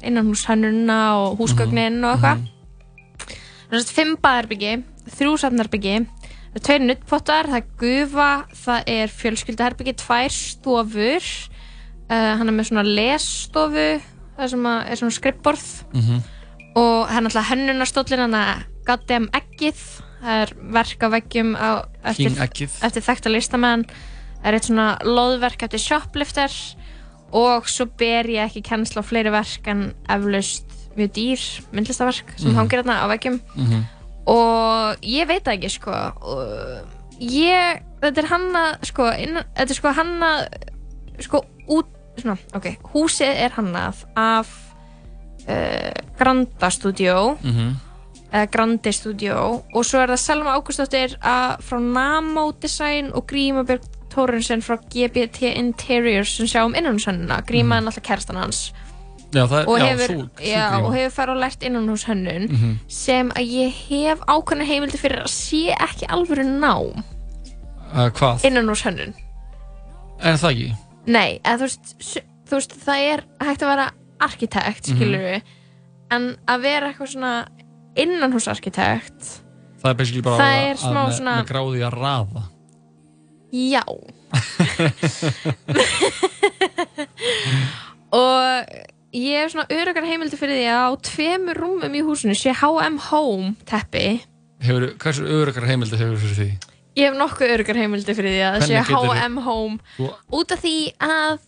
innan 0.02 0.30
hús 0.30 0.46
hönnuna 0.48 1.00
og 1.20 1.42
húsgögnin 1.42 2.00
og 2.02 2.16
eitthvað 2.16 2.46
það 3.68 3.78
er 3.80 3.92
fimm 3.98 4.16
baðarbyggi 4.24 4.72
þrjú 5.18 5.34
safnarbyggi 5.44 5.94
það 6.02 6.58
er 6.58 6.64
tveir 6.68 6.84
nuttpottar, 6.86 7.48
það 7.52 7.58
er 7.60 7.68
gufa 7.82 8.28
það 8.64 8.90
er 8.94 9.12
fjölskyldaherbyggi, 9.20 9.94
tvær 10.00 10.32
stofur 10.34 11.28
uh, 12.08 12.32
hann 12.40 12.48
er 12.48 12.56
með 12.56 12.70
svona 12.70 12.86
lesstofu 12.88 13.86
það 14.38 14.52
sem 14.54 14.66
er 14.72 15.00
svona 15.02 15.16
skrippborð 15.18 15.66
Mhm. 15.98 16.20
og 16.78 17.08
það 17.08 17.16
er 17.16 17.24
náttúrulega 17.26 17.50
hönnunarstólinn 17.52 18.24
hann 18.26 18.36
að 18.38 18.66
goddamn 18.86 19.28
eggið 19.34 19.80
það 20.22 20.42
er 20.42 20.52
verk 20.78 21.02
á 21.04 21.08
veggjum 21.14 21.50
á, 21.58 21.70
eftir, 22.10 22.32
eftir 22.86 23.02
þekkta 23.06 23.32
listamenn 23.32 23.84
það 23.88 24.46
er 24.50 24.54
eitt 24.58 24.68
svona 24.68 24.88
loðverk 25.04 25.62
eftir 25.66 25.82
shoplifter 25.82 26.54
og 27.36 27.66
svo 27.68 27.84
ber 27.98 28.24
ég 28.30 28.46
ekki 28.48 28.62
kennsla 28.64 29.02
á 29.02 29.08
fleiri 29.08 29.30
verk 29.34 29.66
en 29.68 29.88
eflaust 30.08 30.77
mjög 30.96 31.12
dýr 31.12 31.40
myndlistaverk 31.72 32.32
sem 32.36 32.50
Mhm. 32.50 32.56
hangir 32.58 32.82
þarna 32.82 33.02
á 33.02 33.06
veggjum. 33.12 33.40
Mhm. 33.54 33.84
og 34.28 34.96
ég 35.02 35.26
veit 35.26 35.44
það 35.44 35.56
ekki 35.58 35.70
sko. 35.70 35.92
Ég, 37.20 37.82
þetta 38.02 38.18
er 38.22 38.26
hanna 38.30 38.62
sko, 38.86 39.08
innan, 39.18 39.44
þetta 39.56 39.70
er 39.70 39.74
sko 39.74 39.92
hanna 39.96 40.30
sko 41.24 41.40
út, 41.68 41.86
svona, 42.20 42.36
ok 42.54 42.76
húsið 42.92 43.34
er 43.46 43.50
hannað 43.56 44.04
af 44.16 44.48
uh, 45.48 45.92
Granda 46.18 46.70
Studio. 46.70 47.38
Mhm. 47.42 47.76
eða 48.32 48.50
Grandi 48.52 48.92
Studio. 48.92 49.62
Og 49.72 49.84
svo 49.88 50.02
er 50.02 50.08
það 50.12 50.18
Selma 50.20 50.52
Ágústóttir 50.60 51.14
frá 51.64 51.78
Namo 51.80 52.52
Design 52.60 53.10
og 53.14 53.24
Gríma 53.26 53.64
Björg 53.64 53.80
Tórensen 54.12 54.60
frá 54.60 54.76
GBT 54.76 55.54
Interiors 55.56 56.36
sem 56.36 56.46
sjá 56.46 56.64
um 56.66 56.74
innanhúshönnuna 56.74 57.40
Gríma 57.46 57.78
er 57.78 57.82
náttúrulega 57.86 58.04
kærstan 58.04 58.36
hans 58.36 58.72
Já, 59.34 59.44
er, 59.44 59.66
og 59.68 59.76
já, 59.78 59.84
hefur, 59.92 60.08
sú, 60.08 60.14
sú 60.24 60.28
já, 60.48 60.64
og 60.80 60.94
hefur 60.94 61.12
farið 61.18 61.34
og 61.34 61.40
lært 61.42 61.60
innanhúshönnun 61.68 62.44
Mhm. 62.50 62.70
sem 62.88 63.28
að 63.36 63.44
ég 63.52 63.72
hef 63.90 64.18
ákveðna 64.24 64.64
heimildi 64.64 64.96
fyrir 64.98 65.20
að 65.22 65.28
sé 65.28 65.74
ekki 65.76 66.06
alvöru 66.08 66.44
nám 66.48 67.04
Uh, 67.92 68.08
hvað? 68.10 68.40
innanhúshönnun 68.44 69.12
Er 70.20 70.34
það 70.36 70.50
ekki? 70.50 70.74
Nei, 71.06 71.40
eða 71.44 71.56
þú 71.56 71.60
veist, 71.60 71.80
þú 72.48 72.54
veist, 72.56 72.72
það 72.84 72.98
er 73.12 73.20
hægt 73.40 73.62
að 73.62 73.68
vera 73.68 73.90
arkitekt, 74.20 74.88
Mhm. 74.88 74.96
skilur 74.96 75.20
við, 75.20 75.42
en 76.10 76.36
að 76.48 76.60
vera 76.62 76.86
eitthvað 76.92 77.08
svona 77.12 77.46
innanhúsarkitekt, 77.96 79.40
Það 79.82 79.90
er 79.90 79.94
basically 79.94 80.22
bara 80.22 80.38
Það 80.38 80.72
að, 80.72 80.76
smá 80.78 81.06
með, 81.06 81.12
svona- 81.18 81.42
með 81.42 81.46
gráði 81.52 81.80
að 81.86 81.92
raða 81.92 82.42
já. 83.52 83.82
og 88.12 88.64
ég 89.18 89.42
hef 89.44 89.52
svona 89.54 89.66
öruggar 89.74 90.06
heimildi 90.08 90.38
fyrir 90.40 90.58
því 90.60 90.66
að 90.72 90.80
á 90.86 90.90
tveimur 91.10 91.60
rúmum 91.62 91.94
í 91.98 92.02
húsinu 92.06 92.34
sé 92.38 92.54
H&M 92.54 92.98
Home 93.10 93.52
teppi. 93.68 94.20
hefur, 94.64 94.88
Hversu 94.98 95.26
örugar 95.26 95.66
heimildi 95.68 95.96
hefur 96.00 96.18
fyrir 96.22 96.38
því? 96.40 96.48
Ég 96.98 97.06
hef 97.12 97.18
nokkuð 97.18 97.52
öruggar 97.54 97.78
heimildi 97.78 98.14
fyrir 98.18 98.32
því 98.34 98.40
að 98.46 98.56
það 98.56 98.66
sé 98.68 98.82
H&M 98.88 99.36
Home 99.46 99.78
Þú- 99.98 100.14
út 100.40 100.52
af 100.56 100.62
því 100.64 100.76
að 100.98 101.38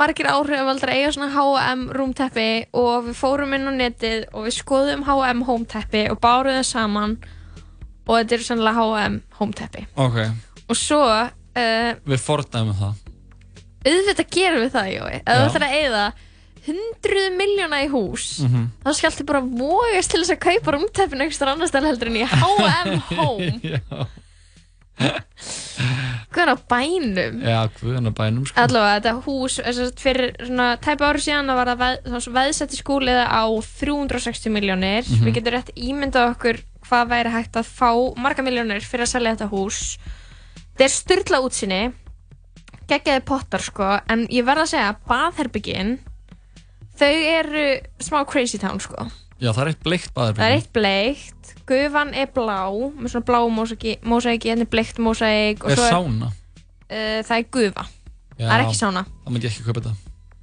margir 0.00 0.26
áhrifavaldar 0.30 0.92
eiga 0.94 1.10
svona 1.14 1.30
H&M 1.34 1.84
rúmteppi 1.96 2.48
og 2.78 3.08
við 3.08 3.16
fórum 3.18 3.54
inn 3.56 3.66
á 3.66 3.72
netið 3.74 4.26
og 4.32 4.46
við 4.46 4.54
skoðum 4.60 5.02
H&M 5.06 5.40
hometeppi 5.48 6.04
og 6.12 6.20
bárum 6.22 6.54
það 6.60 6.66
saman 6.68 7.16
og 8.06 8.12
þetta 8.20 8.36
er 8.38 8.44
sannlega 8.46 8.84
H&M 8.86 9.16
hometeppi 9.40 9.86
Ok, 9.98 10.18
og 10.70 10.78
svo 10.78 11.00
uh, 11.02 11.90
við 12.06 12.22
fordæmum 12.22 12.78
það 12.78 13.06
auðvitað 13.80 14.30
gerum 14.34 14.62
við 14.66 14.72
það 14.76 14.90
Jói 14.94 15.14
ef 15.16 15.22
Já. 15.24 15.34
þú 15.34 15.46
ætlar 15.48 15.66
að 15.66 15.76
eigða 15.80 16.04
hundruð 16.66 17.28
miljóna 17.38 17.82
í 17.84 17.88
hús 17.92 18.40
Mhm. 18.44 18.66
þá 18.84 18.90
skaltu 18.98 19.24
bara 19.26 19.40
vógast 19.40 20.10
til 20.10 20.20
þess 20.22 20.34
að 20.36 20.42
kaupa 20.48 20.72
rúmteppin 20.76 21.20
einhverstar 21.24 21.48
annar 21.52 21.68
stæl 21.70 21.86
heldur 21.88 22.08
en 22.10 22.20
í 22.20 22.24
H&M 22.26 23.00
home 23.16 23.60
er 26.40 26.48
á 26.52 26.56
bænum 26.68 27.40
já 27.44 27.60
guðan 27.80 28.08
að 28.10 28.14
bænum 28.18 28.44
sko. 28.48 28.60
allavega 28.60 28.96
þetta 29.00 29.12
hús 29.24 29.54
fyrir 30.00 30.32
svona 30.46 30.66
tæpa 30.80 31.08
ári 31.10 31.22
síðan 31.24 31.52
var 31.56 31.70
það 31.72 31.80
veð, 31.82 32.20
svo 32.24 32.32
veðsetti 32.36 32.76
skúliða 32.80 33.24
á 33.28 33.42
360 33.80 34.52
miljónir 34.52 35.04
Mhm. 35.08 35.24
við 35.26 35.34
getum 35.38 35.52
rétt 35.56 35.72
ímyndað 35.76 36.30
okkur 36.34 36.60
hvað 36.86 37.08
væri 37.12 37.30
hægt 37.34 37.56
að 37.56 37.66
fá 37.70 37.90
marga 38.16 38.42
miljónir 38.42 38.80
fyrir 38.84 39.04
að 39.06 39.12
selja 39.14 39.34
þetta 39.36 39.50
hús 39.50 39.98
þetta 40.76 40.84
er 40.84 40.94
styrla 40.96 41.40
útsinni 41.44 41.82
geggjaði 42.88 43.24
pottar 43.24 43.60
sko 43.62 44.00
en 44.08 44.26
ég 44.28 44.44
verð 44.44 44.64
að 44.64 44.70
segja 44.74 44.88
að 44.92 45.00
baðherbyggin 45.08 45.98
þau 47.00 47.14
eru 47.40 47.64
smá 48.04 48.20
crazy 48.28 48.60
town 48.60 48.80
sko. 48.82 49.08
Já, 49.40 49.50
það 49.56 49.62
er 49.62 49.70
eitt 49.72 49.84
bleikt 49.86 50.12
baðarbyggi 50.16 50.42
það 50.44 50.50
er 50.50 50.58
eitt 50.58 50.72
bleikt. 50.76 51.54
Gufan 51.70 52.12
er 52.18 52.28
blá 52.34 52.58
með 53.00 53.14
svona 53.14 53.26
blá 53.28 53.40
mósæki 53.48 54.50
hérna 54.50 54.66
er 54.66 54.70
bleikt 54.70 55.00
mósæk 55.00 55.64
Er 55.70 55.80
sána? 55.80 56.30
uh, 56.30 57.20
það 57.24 57.36
er 57.38 57.46
gufa. 57.56 57.86
Já, 58.36 58.46
það 58.46 58.54
er 58.56 58.64
ekki 58.64 58.78
sána 58.80 59.04
Það 59.08 59.34
myndi 59.34 59.50
ekki 59.50 59.66
kaupa 59.66 59.84
þetta. 59.84 59.94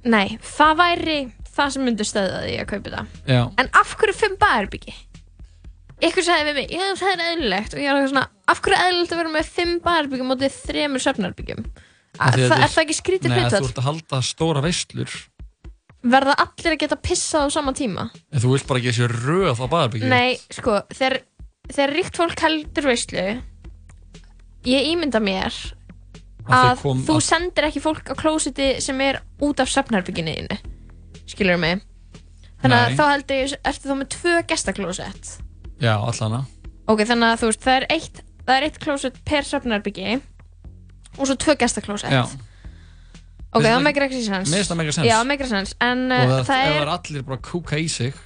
Nei, 0.08 0.38
það 0.46 0.78
væri 0.78 1.18
það 1.58 1.74
sem 1.74 1.84
myndi 1.88 2.06
stöða 2.06 2.40
því 2.46 2.56
að 2.62 2.68
kaupa 2.72 3.04
Já, 3.26 3.42
En 3.58 3.70
af 3.82 3.94
hverju 3.98 4.16
fimm 4.16 4.38
baðherbyggi? 4.40 4.96
Ykkur 5.98 6.22
sagði 6.22 6.46
við 6.46 6.58
mig, 6.60 6.68
já 6.70 6.84
það 6.94 7.08
er 7.10 7.22
eðlilegt. 7.32 7.72
Og 7.74 7.80
ég 7.82 7.90
er 7.90 8.04
svona, 8.12 8.28
af 8.46 8.60
hverju 8.62 8.76
er 8.78 8.84
eðlilegt 8.86 9.14
að 9.14 9.20
vera 9.22 9.32
með 9.34 9.48
fimm 9.56 9.72
baðherbyggjum 9.82 10.30
mótið 10.30 10.58
þremur 10.68 11.02
söfnarbyggjum? 11.02 11.64
Þetta 12.18 12.58
er 12.58 12.70
það 12.70 12.84
ekki 12.84 12.96
skrítið 12.98 13.34
Nei, 13.34 13.40
þú 13.50 13.58
ert 13.66 13.80
að 13.82 13.88
halda 13.88 14.20
stóra 14.26 14.62
veislur 14.62 15.10
Verða 16.02 16.34
allir 16.38 16.74
að 16.76 16.78
geta 16.84 16.96
pissað 17.02 17.48
á 17.50 17.54
sama 17.56 17.72
tíma? 17.74 18.04
En 18.32 18.38
þú 18.40 18.52
vilt 18.54 18.66
bara 18.68 18.78
ekki 18.78 18.92
þessi 18.92 19.08
röð 19.10 19.58
á 19.58 19.66
baðarbyggi 19.66 20.08
Nei, 20.12 20.36
sko, 20.54 20.76
þegar, 20.94 21.16
þegar 21.72 21.94
ríkt 21.96 22.16
fólk 22.20 22.38
heldur 22.44 22.86
veislu 22.92 23.24
ég 24.68 24.86
ímynda 24.92 25.20
mér 25.22 25.54
Að 26.48 26.64
að 26.70 26.78
kom- 26.82 27.02
þú 27.04 27.16
að- 27.18 27.26
sendir 27.26 27.66
ekki 27.68 27.82
fólk 27.84 28.08
á 28.08 28.14
klósiti 28.16 28.68
sem 28.80 29.00
er 29.04 29.20
út 29.44 29.60
af 29.60 29.68
söfnarbygginu 29.68 30.32
þínu 30.38 30.58
skilur 31.28 31.58
mig? 31.60 31.82
Þannig 32.62 32.78
að 32.78 32.88
Nei. 32.88 32.96
þá 32.96 33.04
heldur 33.12 33.36
ég, 33.36 33.52
ertu 33.64 33.88
þá 33.90 33.94
með 33.98 34.08
tvö 34.14 34.36
gestaklósett? 34.48 35.28
Já, 35.80 35.94
allana 35.98 36.46
ok, 36.88 37.00
þannig 37.04 37.28
að 37.34 37.40
þú 37.42 37.50
veist, 37.50 37.60
það 37.66 37.76
er 37.76 37.86
eitt 37.90 38.22
það 38.48 38.54
er 38.56 38.62
eitt 38.68 38.78
klósett 38.80 39.18
per 39.28 39.42
söfnarbyggi 39.44 40.20
og 41.18 41.26
svo 41.26 41.34
tvö 41.36 41.54
gestaklósett. 41.60 42.10
Já, 42.14 42.24
ok, 43.52 43.64
það 43.64 43.82
meikir 43.88 44.06
ekki 44.08 44.22
sens. 44.26 44.48
Mér 44.52 44.60
finnst 44.62 44.70
það 44.74 44.80
make 44.82 44.92
sense. 44.98 45.08
já, 45.10 45.18
meikir 45.32 45.46
sens, 45.52 45.74
en 45.80 46.06
og 46.12 46.18
uh, 46.18 46.32
það, 46.38 46.48
það 46.48 46.64
ef 46.64 46.72
það 46.72 46.72
er 46.78 46.82
er 46.88 46.94
allir 46.98 47.22
bara 47.28 47.38
að 47.40 47.46
kúka 47.52 47.78
í 47.80 47.88
sig 47.88 48.24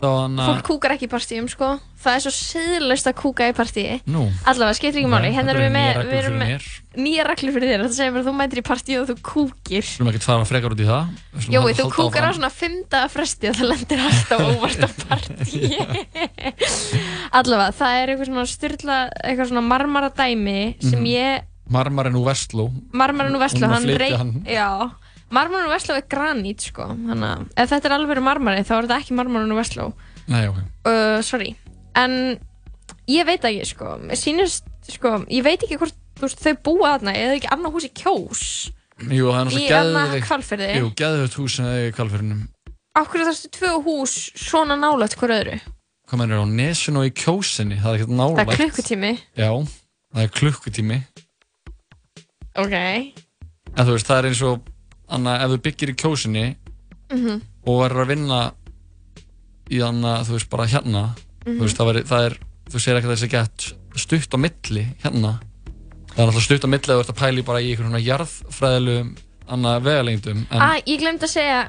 þá 0.00 0.06
hann 0.16 0.38
fólk 0.40 0.62
kúkar 0.64 0.94
ekki 0.94 1.04
í 1.04 1.10
partíum, 1.12 1.44
sko. 1.52 1.74
Það 2.00 2.14
er 2.16 2.22
svo 2.24 2.30
siðlust 2.32 3.08
að 3.10 3.14
kúka 3.20 3.44
í 3.50 3.52
partíi 3.52 3.98
Nú. 4.08 4.22
allavega, 4.48 4.76
skiptir 4.78 5.02
ekki 5.02 5.10
máli, 5.12 5.28
hérna 5.36 5.52
erum 5.52 5.74
við 6.08 6.14
eru 6.22 6.30
með, 6.40 6.64
nýja 6.96 7.26
reglur 7.28 7.52
fyrir 7.52 7.68
þér, 7.74 7.82
þetta 7.84 7.96
segir 7.98 8.16
að 8.22 8.30
þú 8.30 8.32
mætir 8.38 8.62
í 8.62 8.64
partíu 8.64 9.02
og 9.02 9.10
þú 9.10 9.16
kúkir. 9.28 9.84
Við 9.84 9.98
erum 10.00 10.08
ekki 10.08 10.22
að 10.22 10.24
fara 10.30 10.46
frekar 10.48 10.72
út 10.72 10.80
í 10.80 10.86
það. 10.88 11.10
Halda- 11.50 11.74
þú 11.82 11.86
kúkar 11.98 12.24
á 12.24 12.30
svona 12.32 12.50
fymta 12.56 13.02
fresti 13.12 13.50
og 13.52 13.58
það 13.60 13.68
lendir 13.74 14.00
alltaf 14.06 14.40
óvart 14.48 14.80
á 14.80 14.90
partíi 15.04 15.68
allavega, 17.40 17.70
það 17.76 18.00
er 18.00 18.12
eitthvað 18.14 18.30
svona 18.30 18.46
styrla 18.50 18.98
eitthvað 19.20 19.50
svona 19.52 19.64
marmara 19.68 20.10
dæmi 20.16 20.58
sem 20.80 20.96
Mhm. 21.00 21.06
ég, 21.12 21.44
Marmarinn 21.70 22.18
úr 22.18 22.26
Vestló. 22.26 22.68
Marmarinn 22.92 23.38
úr 23.38 23.44
Vestló 23.44 23.70
marmarinn 25.30 25.68
úr 25.68 25.74
Vestló 25.74 25.96
er 25.98 26.06
granít 26.10 26.64
sko. 26.70 26.88
Þannig 26.90 27.26
að 27.28 27.46
ef 27.62 27.72
þetta 27.72 27.88
er 27.88 27.96
alveg 27.96 28.22
marmari 28.24 28.64
þá 28.66 28.74
er 28.76 28.88
þetta 28.88 28.98
ekki 29.04 29.16
marmarinn 29.18 29.54
úr 29.54 29.60
Vestló. 29.60 29.88
Nei, 30.30 30.42
ok. 30.50 30.60
Uh, 30.86 31.18
sorry. 31.26 31.54
En 31.98 32.16
ég 33.10 33.28
veit 33.28 33.46
ekki 33.46 33.68
sko. 33.70 33.96
Sýnist 34.18 34.66
sko 34.90 35.20
ég 35.30 35.46
veit 35.46 35.62
ekki 35.62 35.78
hvort 35.78 35.96
þú 36.18 36.26
veist, 36.26 36.42
þau 36.44 36.54
búa 36.66 36.94
þarna 36.96 37.16
eða 37.16 37.38
ekki 37.38 37.52
annað 37.54 37.76
hús 37.76 37.86
í 37.86 37.92
kjós? 38.02 38.44
Jú, 39.00 39.30
það 39.32 39.38
er 39.40 39.46
náttúrulega 39.48 40.24
Hvalfirði? 40.28 40.70
Jú, 40.76 40.88
geðvögt 40.98 41.36
hús 41.40 41.54
sem 41.56 41.68
þau 41.68 41.86
í 41.86 41.92
Kvalfyrðinum 41.96 42.40
Af 43.00 43.06
hverju 43.08 43.28
þarfstu 43.28 43.50
tvö 43.54 43.70
hús 43.86 44.16
svona 44.36 44.76
nálægt 44.76 45.16
hver 45.16 45.32
öðru? 45.38 45.56
Hvað 46.10 46.20
mennir 46.20 46.42
á 46.42 46.46
nesun 46.50 46.98
og 47.00 47.06
í 47.06 47.12
kjósinni? 47.14 47.78
Það 47.80 47.94
er 47.94 48.02
ekkert 48.02 48.10
Það 48.10 48.20
nálægt 48.20 48.52
er 48.52 48.60
klukkutími. 48.60 49.12
Já, 49.38 49.50
það 50.10 50.26
er 50.26 50.32
klukkutími 50.36 50.98
Ok. 52.60 52.76
En 53.76 53.86
þú 53.86 53.92
veist, 53.96 54.06
það 54.10 54.18
er 54.18 54.28
eins 54.30 54.42
og 54.42 54.60
Anna, 55.10 55.36
ef 55.44 55.50
þú 55.50 55.58
byggir 55.66 55.90
í 55.90 55.96
kjósinni 55.98 56.46
Mhm. 57.10 57.40
og 57.66 57.80
verður 57.82 58.04
að 58.04 58.10
vinna 58.14 58.40
í 59.70 59.80
anna, 59.82 60.20
þú 60.26 60.36
veist, 60.36 60.50
bara 60.50 60.66
hérna 60.66 61.02
Mhm. 61.46 61.56
þú 61.58 61.62
veist, 61.66 61.76
það, 61.78 61.86
veri, 61.92 62.02
það 62.06 62.26
er 62.26 62.36
þú 62.70 62.80
segir 62.80 62.98
ekki 63.00 63.08
að 63.10 63.16
þessi 63.16 63.30
gett 63.30 63.72
stutt 63.96 64.34
á 64.34 64.38
milli 64.38 64.84
hérna. 65.02 65.40
Það 66.14 66.18
er 66.18 66.26
alltaf 66.28 66.42
stutt 66.46 66.64
á 66.66 66.68
milli 66.70 66.86
að 66.90 66.96
þú 66.96 67.00
ert 67.00 67.12
að 67.14 67.20
pæli 67.22 67.42
bara 67.44 67.58
í 67.60 67.70
einhvern 67.70 67.90
svona 67.90 68.04
jarðfræðilegum 68.06 69.16
anna 69.48 69.80
vegalengdum 69.80 70.46
en 70.50 70.60
Ah, 70.62 70.76
ég 70.86 70.98
glemt 71.00 71.22
að 71.22 71.28
segja 71.34 71.68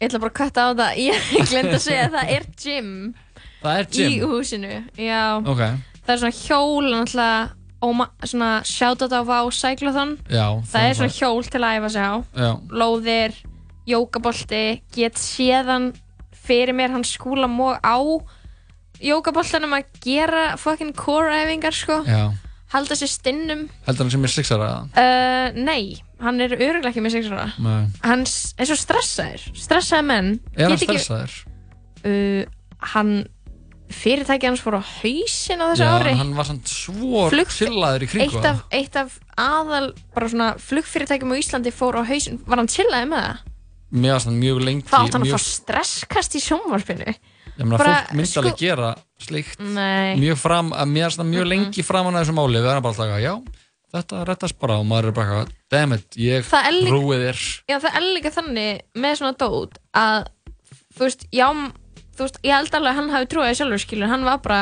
Ég 0.00 0.08
ætla 0.08 0.20
bara 0.20 0.30
að 0.30 0.38
kvætta 0.38 0.60
á 0.62 0.68
það 0.78 0.96
Ég 1.08 1.48
glemt 1.50 1.72
að 1.74 1.82
segja 1.82 2.04
að 2.08 2.12
það 2.14 2.30
er 2.36 2.44
gym 2.62 3.14
það 3.62 3.78
er 3.78 3.84
Í 3.84 3.90
gym 3.98 4.28
húsinu 4.28 4.84
Já. 4.96 5.22
Ok, 5.44 5.58
Það 6.06 6.12
er 6.14 6.20
svona 6.22 6.38
hjól 6.46 6.84
náttúrulega 6.92 7.50
shoutout 7.80 9.12
á 9.14 9.20
Vá 9.24 9.38
Cyclothon. 9.52 10.18
Já 10.30 10.60
Það 10.66 10.88
er 10.88 10.94
svona 10.98 11.14
hjól 11.18 11.44
til 11.46 11.60
að 11.62 11.78
æfa 11.78 11.90
sig 11.94 12.02
á. 12.02 12.14
Já, 12.34 12.50
Lóðir, 12.70 13.32
jókabolti 13.86 14.82
Get 14.94 15.14
séðan 15.14 15.92
fyrir 16.32 16.74
mér 16.74 16.90
hann 16.90 17.04
skúla 17.04 17.46
móg 17.48 17.78
á 17.84 17.96
Jókaboltanum 18.98 19.76
að 19.76 19.84
gera 20.02 20.56
fucking 20.58 20.90
core 20.98 21.30
æfingar 21.44 21.70
sko. 21.76 22.00
Já. 22.02 22.32
Halda 22.72 22.96
sér 22.98 23.08
stinnum. 23.08 23.68
Heldur 23.86 24.04
hann 24.04 24.10
sem 24.10 24.24
er 24.26 24.32
sixara? 24.32 24.70
Uh, 24.92 25.54
Nei, 25.56 25.94
hann 26.20 26.40
er 26.42 26.50
öruglega 26.58 26.90
ekki 26.90 27.00
með 27.04 27.14
6 27.22 27.30
ára 27.32 27.46
Nei. 27.62 27.86
Hann 28.02 28.26
er 28.26 28.68
svo 28.68 28.76
stressaður. 28.76 29.46
Stressaði 29.56 30.04
menn. 30.10 30.32
Er 30.56 30.66
hann 30.66 30.74
geta 30.76 30.90
ekki- 30.90 30.98
stressaður? 31.06 31.36
uh, 32.04 32.44
Hann 32.92 33.14
Fyrirtæki 33.88 34.46
hans 34.50 34.60
fór 34.60 34.76
á 34.76 34.82
hausin 34.84 35.62
á 35.64 35.66
þessu 35.72 35.84
já, 35.86 35.92
ári. 35.96 36.12
hann 36.18 36.34
var 36.36 36.44
samt 36.44 36.68
svo 36.68 37.28
Flug- 37.32 37.48
chillaður 37.54 38.04
í 38.04 38.08
kringu 38.10 38.36
eitt 38.38 38.44
af, 38.50 38.58
eitt 38.70 38.96
af 39.00 39.14
aðal 39.40 39.92
bara 40.14 40.28
svona 40.28 40.48
flugfyrirtækjum 40.60 41.32
á 41.32 41.36
Íslandi 41.40 41.72
fór 41.72 41.96
á 41.96 42.02
hausin 42.04 42.38
Var 42.44 42.58
hann 42.60 42.68
chillaði 42.68 43.08
með 43.08 43.22
það? 43.24 43.38
mér 43.98 44.12
varst 44.12 44.28
hann 44.28 44.40
mjög 44.42 44.60
lengi 44.66 44.84
Hvað 44.90 45.06
átt 45.06 45.12
hann 45.16 45.22
að 45.24 45.30
mjög, 45.30 45.38
fá 45.40 45.48
stresskast 45.48 46.36
í 46.36 46.40
sjónvarpinu? 46.44 47.14
ég 47.58 47.64
meina, 47.64 47.78
bara, 47.80 47.94
fólk 48.04 48.12
myndi 48.18 48.28
sko- 48.30 48.42
alveg 48.44 48.58
gera 48.60 48.90
slikt 49.18 49.58
Nei. 49.60 50.14
mjög 50.20 50.36
fram, 50.38 50.68
að 50.76 50.92
mér 50.92 51.08
finnst 51.08 51.18
það 51.22 51.30
mjög 51.32 51.48
lengi 51.48 51.82
framan 51.82 52.14
að 52.14 52.22
þessu 52.28 52.34
máli. 52.36 52.60
Við 52.60 52.68
erum 52.70 52.84
bara 52.84 52.92
alltaf 52.94 53.14
að 53.16 53.24
já, 53.24 53.32
þetta 53.96 54.20
rettast 54.28 54.58
bara. 54.60 54.76
Og 54.78 54.86
maður 54.86 55.08
er 55.08 55.16
bara 55.16 55.26
eitthvað, 55.32 55.50
damn 55.74 55.92
it, 55.96 56.06
ég 56.20 56.44
Það 56.46 56.68
er 56.68 56.76
líka- 56.76 56.92
rúið 56.94 57.24
þér. 57.24 57.40
Já, 57.72 57.76
það 57.82 57.96
er 57.98 58.06
líka 58.14 58.30
þannig 58.36 58.80
með 58.94 59.16
svona 59.18 59.34
dót 59.42 59.80
að, 59.96 60.26
þú 60.94 61.02
veist, 61.08 61.26
já, 61.32 61.48
þú 62.18 62.26
veist, 62.26 62.38
ég 62.46 62.54
held 62.56 62.74
alveg 62.74 62.92
að 62.92 62.98
hann 63.00 63.10
hafi 63.14 63.28
trúið 63.32 63.56
sjálfur 63.58 63.82
skilur, 63.84 64.10
hann 64.10 64.26
var 64.26 64.40
bara 64.44 64.60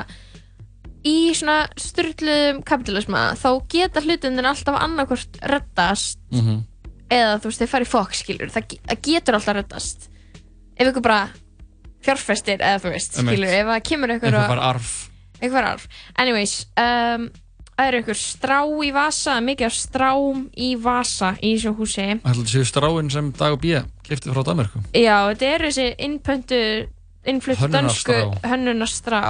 í 1.07 1.17
svona 1.39 1.59
styrluðum 1.81 2.61
kapitalisma, 2.67 3.23
þá 3.39 3.49
geta 3.73 4.03
hlutinir 4.03 4.49
alltaf 4.51 4.79
annarkvort 4.81 5.41
reddast 5.53 6.21
mm 6.33 6.43
-hmm. 6.43 6.61
eða 7.15 7.39
þú 7.41 7.51
veist, 7.51 7.63
þeir 7.63 7.73
fara 7.73 7.87
í 7.87 7.93
fokk 7.95 8.15
skilur, 8.19 8.53
það, 8.53 8.79
það 8.91 9.03
getur 9.09 9.39
alltaf 9.39 9.59
reddast. 9.61 10.09
Ef 10.77 10.91
ykkur 10.91 11.03
bara 11.03 11.29
fjárfestir 12.05 12.61
eða 12.61 12.83
þú 12.83 12.93
veist, 12.93 13.19
skilur, 13.19 13.49
ef 13.49 13.67
það 13.67 13.83
kemur 13.89 14.15
ykkur 14.17 14.35
einhver 14.35 14.43
og- 14.43 14.55
fara 14.55 14.71
arf. 14.75 15.11
Einhver 15.41 15.65
arf. 15.65 15.89
Anyways 16.17 16.67
um, 16.77 17.31
það 17.77 17.89
eru 17.89 17.99
ykkur 18.01 18.19
strá 18.19 18.61
í 18.65 18.93
vasa 18.93 19.41
mikið 19.41 19.73
strám 19.73 20.47
í 20.57 20.75
vasa 20.81 21.37
í 21.43 21.55
þessu 21.57 21.75
húsi. 21.77 22.07
Ætla 22.17 22.33
þetta 22.35 22.53
séu 22.53 22.65
stráin 22.65 23.11
sem 23.11 23.33
Dag 23.33 23.53
og 23.53 23.61
Bía 23.61 23.85
kipti 24.07 24.31
frá 24.31 24.43
Danmarku 24.47 24.81
já, 24.95 25.17
þetta 25.31 25.49
eru 25.55 25.71
þessi 25.71 25.87
innpöntu 26.07 26.61
innflutt 27.31 27.63
dönsku 27.73 28.17
hönnunarstrá. 28.47 29.23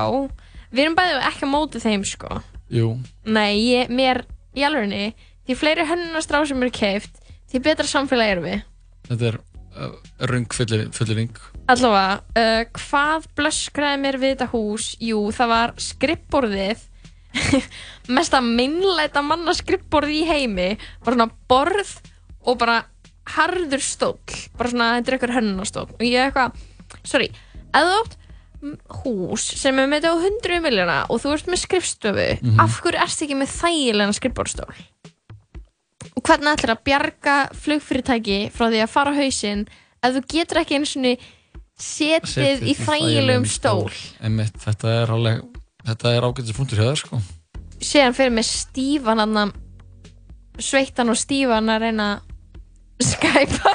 Við 0.70 0.84
erum 0.84 0.96
bæðið 0.98 1.26
ekki 1.30 1.48
á 1.48 1.50
móti 1.50 1.82
þeim 1.82 2.04
sko. 2.06 2.40
Jú, 2.72 2.96
nei, 3.22 3.60
ég, 3.62 3.92
mér, 3.94 4.24
í 4.58 4.64
alvegni 4.66 5.12
því 5.46 5.58
fleiri 5.60 5.86
hönnunarstrá 5.86 6.40
sem 6.48 6.62
eru 6.64 6.74
keift 6.74 7.20
því 7.50 7.62
betra 7.62 7.86
samfélag 7.88 8.32
erum 8.34 8.48
við. 8.48 8.64
Þetta 9.06 9.28
er 9.30 9.38
uh, 9.38 9.94
rung 10.30 10.48
fulliring 10.50 11.38
Allavega, 11.70 12.18
uh, 12.38 12.64
hvað 12.78 13.30
blöskraði 13.38 14.02
mér 14.02 14.18
við 14.22 14.34
þetta 14.34 14.50
hús? 14.52 14.90
Jú, 15.02 15.22
það 15.34 15.52
var 15.52 15.74
skrippborðið. 15.82 16.84
Mest 18.16 18.36
að 18.36 18.52
minnleita 18.58 19.22
manna 19.24 19.54
skrippborð 19.56 20.14
í 20.14 20.20
heimi. 20.28 20.68
Bara 21.04 21.18
svona 21.18 21.30
borð 21.50 21.96
og 22.46 22.60
bara 22.60 22.80
harður 23.36 23.82
stóll. 23.82 24.38
Bara 24.58 24.72
svona, 24.72 24.92
þetta 24.98 25.12
er 25.12 25.18
eitthvað 25.18 25.36
hönnastóll 25.40 25.88
og 25.90 26.06
ég 26.06 26.28
eitthvað, 26.28 26.62
sorry, 27.02 27.30
ef 27.76 27.86
þú 27.86 27.96
átt 28.00 28.16
mm, 28.62 28.76
hús 29.02 29.46
sem 29.60 29.78
er 29.82 29.88
með 29.90 30.06
þetta 30.06 30.12
á 30.12 30.16
100 30.30 30.60
miljóna 30.64 30.98
og 31.12 31.20
þú 31.22 31.32
ert 31.36 31.50
með 31.52 31.62
skrifstofu 31.64 32.28
Mhm. 32.42 32.60
af 32.64 32.80
hverju 32.82 33.02
ertu 33.04 33.24
ekki 33.26 33.38
með 33.42 33.54
þægilega 33.60 34.16
skrippborðstól? 34.20 34.74
og 36.16 36.22
hvernig 36.24 36.52
ætlar 36.56 36.72
að 36.76 36.84
bjarga 36.86 37.36
flugfyrirtæki 37.60 38.38
frá 38.54 38.70
því 38.72 38.80
að 38.84 38.92
fara 38.92 39.12
á 39.12 39.18
hausinn 39.20 39.66
ef 40.02 40.14
þú 40.16 40.22
getur 40.32 40.60
ekki 40.62 40.78
einu 40.78 40.88
svona 40.88 41.16
setið 41.76 42.62
í 42.64 42.74
þægilegum 42.78 43.44
stól 43.50 43.90
Einmitt, 44.24 44.56
þetta 44.62 44.94
er 45.02 45.12
alveg 45.12 45.42
þetta 45.86 46.14
er 46.16 46.24
ágætis 46.24 46.56
punktur 46.56 46.80
hjá 46.80 46.88
þér 46.88 47.00
sko 47.02 47.20
síðan 47.84 48.16
fyrir 48.16 48.32
með 48.32 48.48
stífan 48.48 49.52
sveittan 50.56 51.12
og 51.12 51.18
stífan 51.20 51.68
að 51.68 51.82
reyna 51.84 52.06
að 52.16 53.10
skæpa 53.10 53.74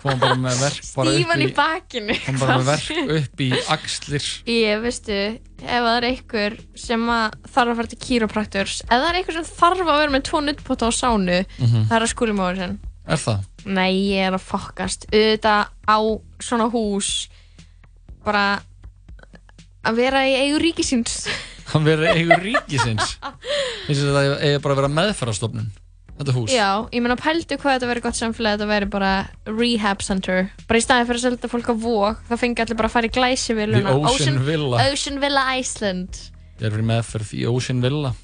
kom 0.00 0.18
bara 0.20 0.34
með 0.40 0.58
verk 0.60 0.86
bara 0.96 1.12
stífan 1.14 1.42
í 1.42 1.46
upp 1.46 1.52
í 1.52 1.56
bakinu 1.56 2.16
kom 2.26 2.38
bara 2.40 2.56
með 2.58 2.68
verk 2.70 3.12
upp 3.16 3.42
í 3.44 3.48
axlir. 3.74 4.26
Ég 4.50 4.80
veistu 4.84 5.16
ef 5.16 5.84
það 5.84 5.90
er 5.96 6.06
einhver 6.10 6.56
sem 6.74 7.04
að 7.14 7.36
þarf 7.54 7.72
að 7.74 7.76
fara 7.80 7.90
til 7.92 8.00
kýropraktors 8.06 8.78
ef 8.86 8.90
það 8.94 9.08
er 9.10 9.18
einhver 9.20 9.38
sem 9.38 9.48
þarf 9.60 9.82
að 9.84 9.92
vera 10.00 10.14
með 10.16 10.24
tvo 10.30 10.40
nuttpota 10.44 10.88
á 10.88 10.92
sánu 10.92 11.38
Mhm. 11.58 11.84
það 11.88 11.96
er 12.00 12.06
að 12.06 12.12
skúli 12.14 12.36
móður 12.36 12.56
sinn. 12.64 12.78
Er 13.10 13.16
það? 13.20 13.44
Nei, 13.64 13.92
ég 14.14 14.26
er 14.28 14.36
að 14.36 14.44
fokkast 14.48 15.06
auðvitað 15.10 15.66
á 15.88 15.98
svona 16.40 16.70
hús 16.72 17.28
bara 18.24 18.60
að 19.84 19.96
vera 19.96 20.22
í 20.28 20.34
eigu 20.36 20.58
ríkisins. 20.60 21.26
Hann 21.70 21.84
verið 21.86 22.10
eigur 22.16 22.40
ríkisins? 22.44 23.16
Finnst 23.86 24.02
þetta 24.02 24.20
að 24.20 24.42
eigi 24.44 24.60
bara 24.64 24.74
að 24.74 24.80
vera 24.82 24.90
meðferðarstofnun 24.98 25.70
þetta 26.20 26.34
hús. 26.36 26.52
Já, 26.52 26.68
ég 26.92 27.04
meina 27.04 27.16
pældu 27.18 27.58
hvað 27.60 27.76
þetta 27.76 27.90
verið 27.90 28.06
gott 28.06 28.18
samfélag 28.18 28.56
þetta 28.58 28.68
verið 28.70 28.92
bara 28.92 29.12
rehab 29.48 30.04
center. 30.04 30.50
Bara 30.68 30.80
í 30.80 30.84
staði 30.84 31.08
fyrir 31.08 31.20
að 31.20 31.26
selta 31.26 31.50
fólk 31.52 31.70
á 31.72 31.74
vók 31.74 32.22
þá 32.28 32.34
fengi 32.42 32.64
allir 32.64 32.78
bara 32.80 32.90
að 32.90 32.96
fara 32.96 33.10
í 33.10 33.14
glæsi 33.14 33.56
The 33.56 33.96
Ocean 33.96 34.40
Villa. 34.46 34.84
Ocean 34.90 35.20
Villa 35.22 35.44
Iceland. 35.56 36.20
Ég 36.60 36.68
er 36.68 36.74
fyrir 36.76 36.88
meðferð 36.92 37.34
í 37.38 37.44
Ocean 37.48 37.80
Villa. 37.84 38.14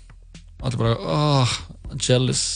Allir 0.62 0.80
bara, 0.80 0.97
oh, 0.97 1.57
jealous. 2.01 2.47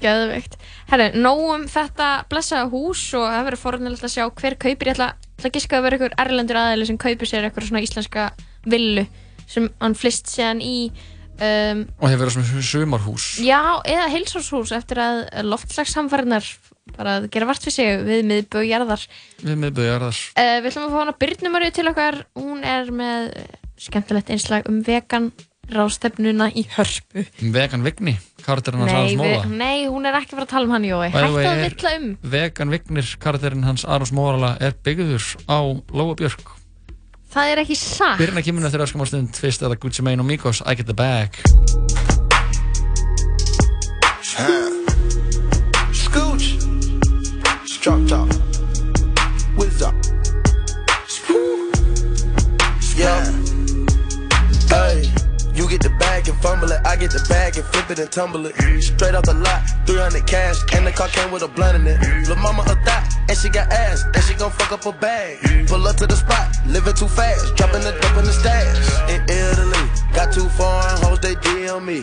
Gæðveikt 0.00 0.54
Herru, 0.88 1.10
nógum 1.20 1.66
þetta 1.68 2.06
blessaða 2.30 2.70
hús 2.72 3.02
og 3.18 3.26
það 3.28 3.46
verður 3.50 3.60
forunilegt 3.60 4.06
að 4.06 4.14
sjá 4.14 4.24
hver 4.26 4.56
kaupir. 4.60 4.88
Ég 4.88 4.96
ætla, 4.96 5.10
ætla 5.36 5.50
að 5.50 5.56
giska 5.58 5.76
að 5.78 5.84
vera 5.86 5.98
einhver 5.98 6.16
erlendur 6.24 6.60
aðeili 6.60 6.88
sem 6.88 7.00
kaupir 7.00 7.28
sér 7.28 7.48
eitthvað 7.48 7.68
svona 7.68 7.82
íslenska 7.84 8.30
villu 8.64 9.04
sem 9.50 9.68
hann 9.80 9.96
flist 9.98 10.30
síðan 10.30 10.62
í 10.64 10.90
um, 11.40 11.84
og 12.00 12.10
hefur 12.10 12.24
verið 12.24 12.36
svona 12.36 12.64
sumarhús 12.70 13.28
Já, 13.44 13.60
eða 13.88 14.08
heilsárshús 14.14 14.74
eftir 14.76 15.00
að 15.02 15.22
loftslagssamfærinar 15.48 16.48
bara 16.96 17.18
að 17.20 17.28
gera 17.34 17.48
vart 17.50 17.62
fyrir 17.64 17.76
sig 17.76 18.02
við 18.06 18.24
miðbög 18.30 18.66
jarðar. 18.68 19.04
við 19.42 19.60
miðböðjarðar 19.66 20.24
Uh, 20.34 20.56
við 20.60 20.70
ætlum 20.72 20.88
að 20.88 20.94
fá 20.94 21.00
hana 21.00 21.18
Byrnumarju 21.20 21.76
til 21.76 21.86
okkar. 21.90 22.18
Hún 22.38 22.64
er 22.66 22.90
með 22.94 23.30
skemmtilegt 23.80 24.32
einslag 24.34 24.68
um 24.68 24.82
vegan 24.86 25.30
ráðstefnuna 25.70 26.50
í 26.58 26.64
hörpu. 26.74 27.24
vegan 27.54 27.84
Vigni, 27.86 28.16
karakterinn 28.44 28.82
hans 28.82 28.94
Arons 28.96 29.20
við, 29.22 29.52
nei, 29.54 29.86
hún 29.86 30.08
er 30.08 30.18
ekki 30.18 30.34
fara 30.34 30.46
að 30.48 30.54
tala 30.54 30.66
um 30.66 30.74
hann, 30.74 30.86
Jói. 30.88 31.10
Way, 31.14 31.46
að 31.46 31.62
villa 31.68 31.92
um. 31.98 32.08
vegan 32.32 32.74
Vignir, 32.74 33.12
karakterinn 33.22 33.66
hans 33.68 33.86
Arons 33.86 34.12
Móla 34.16 34.56
er 34.62 34.74
byggður 34.84 35.28
á 35.46 35.58
Lóa 35.94 36.16
Björk 36.18 36.56
Það 37.30 37.52
er 37.52 37.60
ekki 37.62 37.76
satt. 37.78 38.18
byrjun 38.18 38.40
að 38.40 38.46
kemur 38.48 38.66
eftir 38.66 38.82
að 38.82 38.90
skamma 38.90 39.06
stund 39.06 39.36
fyrst 39.38 39.62
eða 39.62 39.76
Gucci 39.78 40.02
Mane 40.02 40.22
og 40.22 40.26
Migos, 40.26 40.62
I 40.66 40.74
get 40.74 40.86
the 40.90 40.94
bag 40.94 41.30
Scooch. 45.94 46.58
Drop 47.82 48.02
get 55.70 55.80
the 55.82 55.90
bag 56.02 56.28
and 56.28 56.36
fumble 56.42 56.70
it. 56.72 56.80
I 56.84 56.96
get 56.96 57.12
the 57.12 57.24
bag 57.28 57.56
and 57.56 57.64
flip 57.64 57.90
it 57.90 57.98
and 58.00 58.10
tumble 58.10 58.44
it. 58.46 58.54
Straight 58.82 59.14
off 59.14 59.24
the 59.24 59.34
lot, 59.34 59.62
300 59.86 60.26
cash. 60.26 60.58
And 60.74 60.86
the 60.86 60.90
car 60.90 61.08
came 61.08 61.30
with 61.30 61.42
a 61.42 61.48
blunt 61.48 61.76
in 61.78 61.86
it. 61.86 61.98
Lil' 62.26 62.36
mama 62.36 62.62
a 62.66 62.74
thot, 62.84 63.06
and 63.28 63.38
she 63.38 63.48
got 63.48 63.70
ass. 63.72 64.02
And 64.12 64.22
she 64.24 64.34
gon' 64.34 64.50
fuck 64.50 64.72
up 64.72 64.84
a 64.84 64.92
bag. 64.92 65.38
Pull 65.68 65.86
up 65.86 65.96
to 65.96 66.06
the 66.06 66.16
spot, 66.16 66.50
living 66.66 66.94
too 66.94 67.06
fast. 67.06 67.54
Dropping 67.54 67.82
the 67.82 67.92
dope 68.02 68.18
in 68.18 68.24
the 68.24 68.32
stash. 68.32 68.76
In 69.08 69.22
Italy, 69.30 69.84
got 70.12 70.34
too 70.34 70.48
foreign 70.58 70.98
hoes, 71.06 71.20
they 71.20 71.36
DM 71.36 71.84
me. 71.84 72.02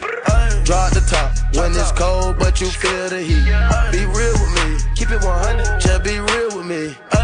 At 0.68 0.94
the 0.94 1.02
top, 1.10 1.32
When 1.56 1.72
it's 1.72 1.92
cold, 1.92 2.40
but 2.40 2.60
you 2.62 2.68
feel 2.68 3.10
the 3.10 3.22
heat. 3.22 3.46
Be 3.92 4.06
real 4.06 4.36
with 4.40 4.54
me, 4.60 4.78
keep 4.96 5.12
it 5.12 5.24
100, 5.24 5.80
just 5.80 6.04
be 6.04 6.20
real 6.20 6.58
with 6.58 6.66
me. 6.66 7.17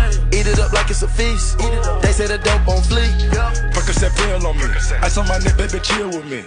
Eat 0.43 0.51
it 0.51 0.59
up 0.59 0.73
like 0.73 0.89
it's 0.89 1.01
a 1.03 1.07
feast. 1.07 1.57
They 2.03 2.11
say 2.11 2.27
the 2.27 2.35
dope 2.35 2.67
on 2.67 2.83
fleek. 2.83 3.15
Percocet 3.71 4.11
pill 4.11 4.45
on 4.45 4.57
me. 4.59 4.67
Ice 4.99 5.15
on 5.15 5.25
my 5.31 5.39
neck, 5.39 5.55
baby, 5.55 5.79
chill 5.79 6.11
with 6.11 6.27
me. 6.27 6.43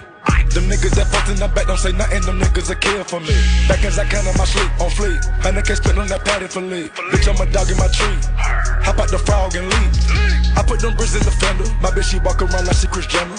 Them 0.52 0.68
niggas 0.68 0.92
that 1.00 1.08
fucked 1.08 1.32
in 1.32 1.40
the 1.40 1.48
back 1.48 1.64
don't 1.64 1.80
say 1.80 1.96
nothing, 1.96 2.20
them 2.28 2.36
niggas 2.36 2.68
a 2.68 2.76
kill 2.76 3.04
for 3.04 3.20
me. 3.24 3.32
Back 3.72 3.80
as 3.88 3.96
I 3.98 4.04
can 4.04 4.20
in 4.28 4.36
my 4.36 4.44
sleep, 4.44 4.68
on 4.84 4.92
fleek. 4.92 5.16
Hundred 5.40 5.64
K 5.64 5.80
spit 5.80 5.96
on 5.96 6.08
that 6.12 6.28
patty 6.28 6.44
for 6.44 6.60
lead. 6.60 6.92
Bitch, 7.08 7.24
I'm 7.24 7.40
a 7.40 7.48
dog 7.48 7.72
in 7.72 7.80
my 7.80 7.88
tree. 7.88 8.20
Hop 8.84 9.00
out 9.00 9.08
the 9.08 9.16
frog 9.16 9.56
and 9.56 9.64
leave. 9.64 9.92
I 10.52 10.60
put 10.60 10.84
them 10.84 10.92
bricks 10.92 11.16
in 11.16 11.24
the 11.24 11.32
fender. 11.32 11.64
My 11.80 11.88
bitch, 11.88 12.12
she 12.12 12.20
walk 12.20 12.44
around 12.44 12.68
like 12.68 12.76
she 12.76 12.92
Chris 12.92 13.08
Jenner. 13.08 13.32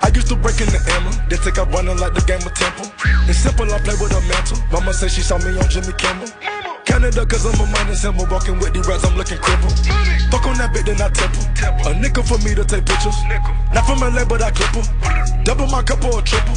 I 0.00 0.08
used 0.16 0.32
to 0.32 0.36
break 0.36 0.64
in 0.64 0.72
the 0.72 0.80
Emma. 0.96 1.12
They 1.28 1.36
take 1.36 1.60
out 1.60 1.68
running 1.76 2.00
like 2.00 2.16
the 2.16 2.24
game 2.24 2.40
of 2.40 2.56
Temple. 2.56 2.88
It's 3.28 3.36
simple, 3.36 3.68
I 3.68 3.76
play 3.84 4.00
with 4.00 4.16
a 4.16 4.20
mantle. 4.32 4.64
Mama 4.72 4.96
say 4.96 5.12
she 5.12 5.20
saw 5.20 5.36
me 5.44 5.52
on 5.60 5.68
Jimmy 5.68 5.92
Kimmel. 5.92 6.24
Canada, 6.84 7.26
cause 7.26 7.46
I'm 7.46 7.60
a 7.60 7.66
money 7.70 7.94
symbol. 7.94 8.26
Walking 8.30 8.58
with 8.58 8.72
the 8.72 8.80
rats, 8.88 9.04
I'm 9.04 9.16
looking 9.16 9.38
crippled. 9.38 9.74
Fuck 10.30 10.46
on 10.46 10.58
that 10.58 10.72
bit, 10.72 10.86
then 10.86 11.00
I 11.00 11.08
temple. 11.10 11.44
A 11.90 11.94
nickel 11.98 12.22
for 12.22 12.38
me 12.38 12.54
to 12.54 12.64
take 12.64 12.84
pictures. 12.86 13.16
Not 13.74 13.86
from 13.86 14.00
LA, 14.00 14.24
but 14.24 14.42
I 14.42 14.50
clip 14.50 14.76
'em. 14.76 15.39
Double 15.50 15.66
my 15.66 15.82
cup 15.82 16.04
or 16.04 16.20
a 16.20 16.22
triple. 16.22 16.54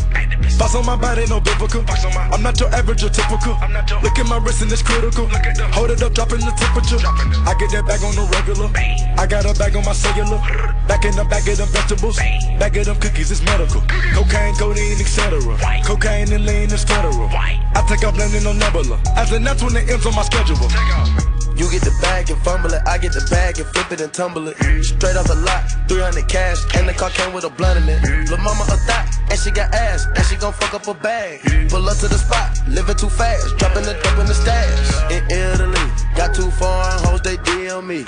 Box 0.60 0.76
on 0.76 0.86
my 0.86 0.96
body, 0.96 1.26
no 1.26 1.40
biblical. 1.40 1.84
I'm 2.30 2.44
not 2.44 2.60
your 2.60 2.70
average 2.70 3.04
or 3.04 3.10
typical. 3.10 3.58
Look 4.06 4.20
at 4.22 4.28
my 4.30 4.38
wrist 4.38 4.62
and 4.62 4.72
it's 4.72 4.84
critical. 4.84 5.26
Hold 5.74 5.90
it 5.90 6.04
up, 6.04 6.14
dropping 6.14 6.46
the 6.46 6.54
temperature. 6.54 7.02
I 7.02 7.58
get 7.58 7.74
that 7.74 7.88
bag 7.90 8.06
on 8.06 8.14
the 8.14 8.22
regular. 8.30 8.70
I 9.18 9.26
got 9.26 9.50
a 9.50 9.58
bag 9.58 9.76
on 9.76 9.84
my 9.84 9.94
cellular. 9.94 10.38
Back 10.86 11.06
in 11.06 11.16
the 11.16 11.26
bag 11.26 11.50
of 11.50 11.58
them 11.58 11.70
vegetables. 11.70 12.18
Bag 12.62 12.78
of 12.78 12.86
them 12.86 12.98
cookies, 13.00 13.32
it's 13.32 13.42
medical. 13.42 13.82
Cocaine, 14.14 14.54
codeine, 14.62 15.02
etc. 15.02 15.42
Cocaine 15.84 16.32
and 16.32 16.46
lean 16.46 16.70
is 16.70 16.84
federal. 16.84 17.30
I 17.34 17.84
take 17.90 18.06
off 18.06 18.16
landing 18.16 18.46
on 18.46 18.60
Nebula. 18.60 19.02
As 19.18 19.32
the 19.32 19.40
next 19.40 19.64
when 19.64 19.76
it 19.76 19.90
ends 19.90 20.06
on 20.06 20.14
my 20.14 20.22
schedule. 20.22 21.33
You 21.56 21.70
get 21.70 21.84
the 21.84 21.94
bag 22.02 22.30
and 22.32 22.42
fumble 22.42 22.74
it, 22.74 22.82
I 22.88 22.98
get 22.98 23.14
the 23.14 23.22
bag 23.30 23.60
and 23.60 23.68
flip 23.68 23.92
it 23.92 24.02
and 24.02 24.12
tumble 24.12 24.48
it. 24.48 24.58
Straight 24.84 25.16
off 25.16 25.28
the 25.28 25.36
lot, 25.36 25.62
300 25.88 26.28
cash, 26.28 26.66
and 26.76 26.90
the 26.90 26.94
car 26.94 27.12
came 27.12 27.32
with 27.34 27.44
a 27.44 27.50
blunt 27.50 27.78
in 27.78 27.90
it. 27.90 28.02
Lil' 28.30 28.42
mama 28.42 28.66
a 28.74 28.78
thot, 28.90 29.06
and 29.30 29.38
she 29.38 29.52
got 29.52 29.74
ass, 29.74 30.08
and 30.16 30.26
she 30.26 30.36
gon' 30.36 30.54
fuck 30.54 30.74
up 30.74 30.88
a 30.88 30.94
bag. 30.94 31.42
Pull 31.70 31.88
up 31.88 31.98
to 31.98 32.08
the 32.08 32.18
spot, 32.18 32.58
living 32.68 32.96
too 32.96 33.10
fast, 33.10 33.56
dropping 33.58 33.84
the 33.84 33.94
dope 34.02 34.18
in 34.18 34.26
the 34.26 34.34
stash. 34.34 35.14
In 35.14 35.22
Italy, 35.30 35.86
got 36.18 36.34
two 36.34 36.50
foreign 36.58 36.98
hoes, 37.06 37.22
they 37.22 37.38
DM 37.38 37.86
me. 37.86 38.04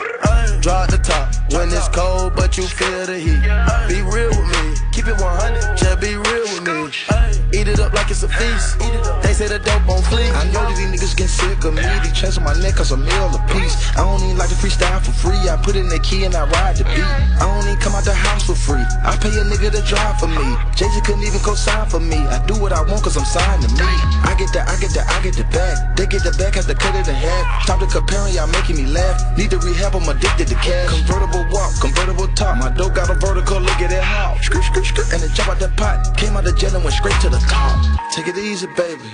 Drop 0.61 0.89
the 0.89 0.97
top, 0.97 1.29
when 1.53 1.69
it's 1.69 1.87
cold, 1.89 2.35
but 2.35 2.57
you 2.57 2.65
feel 2.65 3.05
the 3.05 3.19
heat. 3.19 3.45
Be 3.85 4.01
real 4.01 4.33
with 4.33 4.49
me, 4.57 4.73
keep 4.95 5.07
it 5.11 5.19
100, 5.19 5.75
just 5.75 5.99
be 5.99 6.15
real 6.15 6.47
with 6.55 6.63
me. 6.63 6.87
Eat 7.51 7.67
it 7.67 7.79
up 7.79 7.91
like 7.91 8.09
it's 8.09 8.23
a 8.23 8.31
feast. 8.31 8.79
They 9.23 9.35
say 9.35 9.47
the 9.51 9.59
dope 9.59 9.83
on 9.91 9.99
fleek. 10.07 10.31
I 10.31 10.47
know 10.55 10.63
that 10.63 10.75
these 10.79 10.87
niggas 10.87 11.15
get 11.15 11.27
sick 11.27 11.63
of 11.67 11.75
me. 11.75 11.83
These 12.03 12.15
chains 12.15 12.37
on 12.39 12.43
my 12.43 12.55
neck 12.63 12.75
cause 12.79 12.91
a 12.91 12.97
meal 12.97 13.31
a 13.31 13.39
piece. 13.51 13.75
I 13.95 14.07
don't 14.07 14.23
even 14.23 14.39
like 14.39 14.47
to 14.49 14.55
freestyle 14.55 15.03
for 15.03 15.11
free. 15.11 15.39
I 15.51 15.59
put 15.59 15.75
in 15.75 15.87
the 15.87 15.99
key 15.99 16.23
and 16.23 16.35
I 16.35 16.47
ride 16.47 16.79
the 16.79 16.87
beat. 16.95 17.03
I 17.03 17.43
don't 17.43 17.67
even 17.67 17.79
come 17.79 17.95
out 17.95 18.03
the 18.07 18.15
house 18.15 18.47
for 18.47 18.55
free. 18.55 18.83
I 19.03 19.15
pay 19.19 19.31
a 19.35 19.43
nigga 19.43 19.71
to 19.71 19.83
drive 19.83 20.19
for 20.19 20.27
me. 20.27 20.47
Jay-Z 20.75 20.95
couldn't 21.03 21.23
even 21.23 21.39
co-sign 21.43 21.87
for 21.87 21.99
me. 21.99 22.19
I 22.31 22.39
do 22.47 22.55
what 22.55 22.71
I 22.71 22.79
want 22.83 23.03
cause 23.03 23.15
I'm 23.15 23.27
signed 23.27 23.63
to 23.63 23.69
me. 23.75 23.87
I 24.23 24.35
get 24.39 24.51
the, 24.51 24.63
I 24.63 24.75
get 24.79 24.91
the, 24.91 25.03
I 25.03 25.19
get 25.23 25.35
the 25.35 25.43
bag. 25.51 25.75
They 25.95 26.07
get 26.07 26.23
the 26.23 26.31
bag, 26.39 26.55
have 26.55 26.67
to 26.67 26.75
cut 26.75 26.95
it 26.95 27.07
in 27.07 27.15
half. 27.15 27.63
Stop 27.63 27.79
the 27.79 27.87
comparing, 27.87 28.35
y'all 28.35 28.47
making 28.47 28.75
me 28.75 28.87
laugh. 28.87 29.15
Need 29.37 29.51
to 29.51 29.59
rehab, 29.59 29.95
I'm 29.95 30.07
addicted 30.07 30.47
to 30.51 30.55
cash. 30.59 30.91
Convertible 30.91 31.47
walk, 31.51 31.71
convertible 31.79 32.27
top. 32.35 32.59
My 32.59 32.71
dope 32.71 32.95
got 32.95 33.11
a 33.11 33.15
vertical, 33.15 33.59
look 33.59 33.79
at 33.79 33.91
it 33.91 34.03
how. 34.03 34.35
And 35.13 35.23
it 35.23 35.31
jump 35.33 35.49
out 35.49 35.59
the 35.59 35.69
pot. 35.77 36.17
Came 36.17 36.37
out 36.37 36.43
the 36.43 36.53
jail 36.53 36.75
and 36.75 36.83
went 36.83 36.95
straight 36.95 37.19
to 37.21 37.29
the 37.29 37.39
top. 37.49 37.83
Take 38.13 38.27
it 38.27 38.37
easy, 38.37 38.67
baby. 38.77 39.11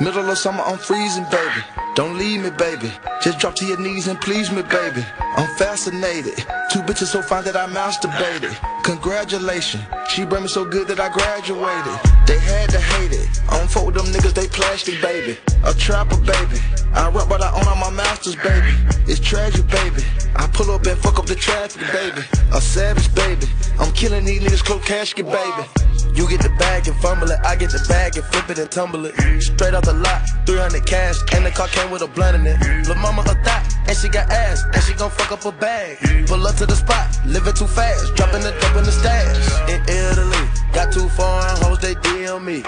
Middle 0.00 0.30
of 0.30 0.38
summer, 0.38 0.62
I'm 0.64 0.78
freezing, 0.78 1.24
baby. 1.30 1.62
Don't 1.94 2.16
leave 2.16 2.42
me, 2.42 2.50
baby. 2.50 2.90
Just 3.22 3.38
drop 3.38 3.54
to 3.56 3.66
your 3.66 3.78
knees 3.78 4.08
and 4.08 4.18
please 4.20 4.50
me, 4.50 4.62
baby. 4.62 5.04
I'm 5.20 5.46
fascinated. 5.56 6.36
Two 6.70 6.80
bitches 6.80 7.08
so 7.08 7.20
fine 7.20 7.44
that 7.44 7.56
I 7.56 7.66
masturbated. 7.66 8.56
Congratulations. 8.84 9.84
She 10.08 10.24
brought 10.24 10.42
me 10.42 10.48
so 10.48 10.64
good 10.64 10.88
that 10.88 10.98
I 10.98 11.10
graduated. 11.10 12.00
They 12.26 12.38
had 12.38 12.70
to 12.70 12.80
hate 12.80 13.12
it. 13.12 13.28
I 13.50 13.58
don't 13.58 13.70
fuck 13.70 13.84
with 13.84 13.94
them 13.94 14.06
niggas, 14.06 14.32
they 14.32 14.48
plastic, 14.48 15.00
baby. 15.02 15.38
A 15.64 15.74
trapper, 15.74 16.16
baby. 16.16 16.58
I 16.94 17.10
rap, 17.10 17.28
but 17.28 17.42
I 17.42 17.52
own 17.52 17.68
all 17.68 17.76
my 17.76 17.90
masters, 17.90 18.36
baby. 18.36 18.72
It's 19.06 19.20
tragic, 19.20 19.66
baby. 19.68 20.02
I 20.36 20.48
pull 20.48 20.70
up 20.70 20.86
and 20.86 20.98
fuck 20.98 21.18
up 21.18 21.26
the 21.26 21.34
traffic, 21.34 21.82
baby. 21.92 22.26
A 22.52 22.60
savage, 22.60 23.14
baby. 23.14 23.46
I'm 23.78 23.92
killing 23.92 24.24
these 24.24 24.40
niggas, 24.40 24.64
close 24.64 24.84
casket, 24.84 25.26
baby. 25.26 25.68
You 26.14 26.28
get 26.28 26.42
the 26.42 26.50
bag 26.58 26.86
and 26.88 26.96
fumble 26.96 27.30
it, 27.30 27.38
I 27.42 27.56
get 27.56 27.70
the 27.70 27.82
bag 27.88 28.16
and 28.16 28.24
flip 28.26 28.50
it 28.50 28.58
and 28.58 28.70
tumble 28.70 29.06
it. 29.06 29.14
Straight 29.40 29.72
off 29.82 29.94
the 29.94 30.00
lot, 30.00 30.22
300 30.46 30.86
cash, 30.86 31.18
and 31.34 31.44
the 31.44 31.50
car 31.50 31.68
came 31.68 31.90
with 31.90 32.02
a 32.02 32.06
blunt 32.06 32.36
in 32.36 32.46
it. 32.46 32.58
Lil' 32.86 32.96
mama 32.96 33.22
a 33.22 33.34
thot, 33.44 33.62
and 33.86 33.96
she 33.96 34.08
got 34.08 34.30
ass, 34.30 34.64
and 34.72 34.82
she 34.82 34.94
gon' 34.94 35.10
fuck 35.10 35.32
up 35.32 35.44
a 35.44 35.52
bag. 35.52 35.98
Pull 36.26 36.46
up 36.46 36.54
to 36.56 36.66
the 36.66 36.76
spot, 36.76 37.06
living 37.26 37.54
too 37.54 37.66
fast, 37.66 38.14
dropping 38.14 38.42
the 38.42 38.52
dope 38.60 38.76
in 38.76 38.84
the 38.84 38.92
stash. 38.92 39.36
In 39.68 39.80
Italy, 39.88 40.44
got 40.72 40.92
two 40.92 41.08
foreign 41.10 41.56
hoes, 41.62 41.78
they 41.78 41.94
DM 41.96 42.44
me. 42.44 42.62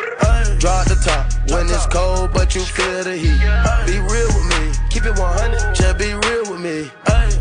Draw 0.58 0.84
the 0.84 0.98
top, 1.04 1.24
when 1.50 1.66
it's 1.66 1.86
cold, 1.86 2.32
but 2.32 2.54
you 2.54 2.62
feel 2.62 3.04
the 3.04 3.16
heat. 3.16 3.40
Be 3.86 3.98
real 3.98 4.28
with 4.34 4.46
me, 4.54 4.72
keep 4.90 5.04
it 5.04 5.18
100, 5.18 5.74
just 5.74 5.98
be 5.98 6.14
real 6.14 6.50
with 6.50 6.60
me. 6.60 6.90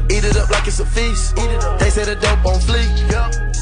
Eat 0.09 0.23
it 0.23 0.37
up 0.37 0.49
like 0.49 0.67
it's 0.67 0.79
a 0.79 0.85
feast. 0.85 1.35
They 1.79 1.89
say 1.89 2.05
the 2.05 2.15
dope 2.15 2.45
on 2.45 2.59
fleek. 2.59 3.52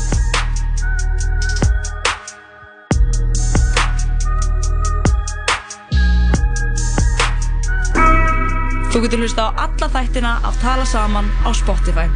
Þú 8.92 9.06
getur 9.06 9.22
hlusta 9.24 9.48
á 9.48 9.50
alla 9.66 9.88
þættina 9.88 10.32
af 10.44 10.58
Tala 10.60 10.86
Saman 10.86 11.30
á 11.48 11.50
Spotify. 11.56 12.08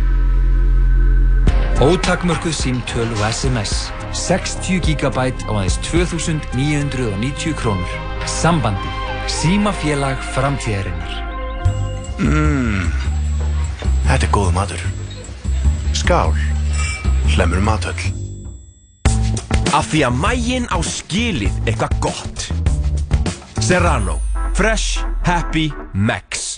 Ótakmörkuð 1.80 2.56
símtöl 2.56 3.08
og 3.16 3.24
SMS 3.28 3.92
60 4.12 4.80
GB 4.84 5.08
á 5.08 5.52
aðeins 5.52 5.76
2990 5.84 7.56
krónur 7.60 7.96
Sambandi 8.28 8.92
Símafélag 9.28 10.20
framtíðarinnar 10.36 11.16
Mmm, 12.16 12.92
þetta 14.06 14.24
er 14.24 14.32
góð 14.32 14.54
matur. 14.56 14.84
Skál, 15.92 16.32
hlemur 17.36 17.60
matöll. 17.60 18.06
Af 19.76 19.90
því 19.92 20.06
að 20.08 20.22
mægin 20.24 20.70
á 20.72 20.80
skilið 20.80 21.60
eitthvað 21.68 22.00
gott. 22.08 22.48
Serrano. 23.60 24.22
Fresh, 24.56 25.04
happy, 25.28 25.68
max. 25.92 26.55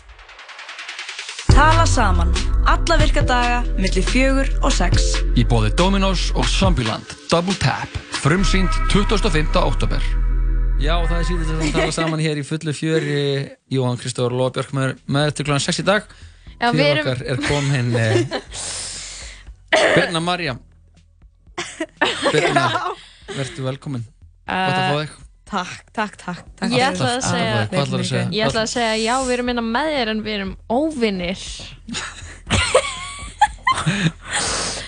Tala 1.58 1.86
Saman. 1.90 2.30
Alla 2.70 2.98
virka 3.02 3.22
daga, 3.26 3.64
millir 3.80 4.04
fjögur 4.06 4.50
og 4.66 4.72
sex. 4.76 5.16
Í 5.40 5.44
bóði 5.48 5.72
Dominos 5.80 6.28
og 6.38 6.46
Zombieland 6.52 7.08
Double 7.32 7.56
Tap 7.62 7.90
Frumsýnd 8.22 8.70
25. 8.92 9.56
oktober 9.62 10.04
Já, 10.78 10.94
það 11.10 11.16
er 11.18 11.26
síðan 11.30 11.62
að 11.64 11.72
tala 11.74 11.94
saman 11.96 12.22
hér 12.22 12.38
í 12.38 12.44
fullu 12.46 12.74
fjöri 12.78 13.22
Jóhann 13.74 13.98
Kristóður 13.98 14.36
Björk 14.54 14.74
með, 14.78 14.94
með 15.10 15.32
til 15.40 15.48
kl. 15.48 15.58
6 15.64 15.82
í 15.82 15.86
dag 15.88 16.06
Já, 16.60 16.70
við 16.70 16.82
Fyrir 16.82 16.92
erum- 16.92 17.08
okkar 17.08 17.24
er 17.26 17.42
komin 17.48 17.90
eh, 17.98 18.16
Birna 19.96 20.22
Marja 20.22 20.58
Birna, 22.34 22.68
verður 23.34 23.70
velkomin 23.72 24.06
Gott 24.06 24.78
að 24.78 24.84
fá 24.92 25.00
þig 25.02 25.27
Takk, 25.48 25.86
takk, 25.96 26.16
takk, 26.20 26.42
takk. 26.60 26.72
Ég 26.76 26.84
ætla 26.90 27.14
að 27.16 27.22
segja, 27.24 27.52
Hvað 27.72 27.82
ætlarðu 27.86 28.04
að 28.04 28.10
segja? 28.10 28.24
ég 28.36 28.50
ætla 28.50 28.64
að 28.66 28.72
segja, 28.74 28.96
já, 29.00 29.14
við 29.24 29.34
erum 29.38 29.52
innan 29.54 29.70
með 29.72 29.92
þér 29.96 30.12
en 30.14 30.24
við 30.26 30.34
erum 30.40 30.54
óvinnir. 30.68 31.44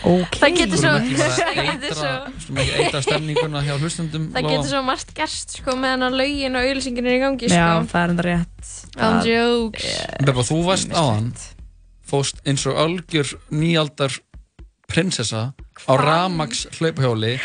Ok. 0.09 0.35
Það 0.39 0.53
getur 0.55 0.79
svo, 0.79 0.91
það 1.19 1.57
getur 1.59 1.95
svo, 1.97 2.09
eitra- 2.09 2.41
Skulum 2.41 2.59
ekki 2.63 2.75
eitra 2.83 3.01
stemninguna 3.03 3.61
hjá 3.65 3.73
hlustundum 3.81 4.27
það 4.33 4.47
getur 4.47 4.69
svo 4.71 4.81
margt 4.87 5.11
gerst, 5.17 5.55
sko, 5.59 5.75
meðan 5.79 6.05
að 6.07 6.15
laugin 6.21 6.55
og 6.59 6.67
auðlýsingin 6.69 7.09
er 7.09 7.17
í 7.17 7.21
gangi, 7.23 7.49
sko. 7.51 7.59
Já, 7.59 7.67
það 7.91 8.01
er 8.05 8.13
enda 8.15 8.25
rétt. 8.29 8.71
I'm 8.99 9.19
jokes. 9.27 9.89
Bebba, 10.25 10.45
þú 10.49 10.59
varst 10.67 10.95
áðan 10.95 11.27
fóst 12.09 12.39
eins 12.49 12.63
og 12.71 12.79
algjör 12.81 13.35
nýaldar 13.53 14.15
prinsessa 14.89 15.43
á 15.87 15.93
Ramax 15.99 16.65
hlaupahjóli 16.79 17.35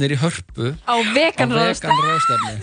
nýri 0.00 0.16
hörpu 0.18 0.72
Á 0.88 0.94
vegan 1.14 1.52
ráðstefni 1.54 2.56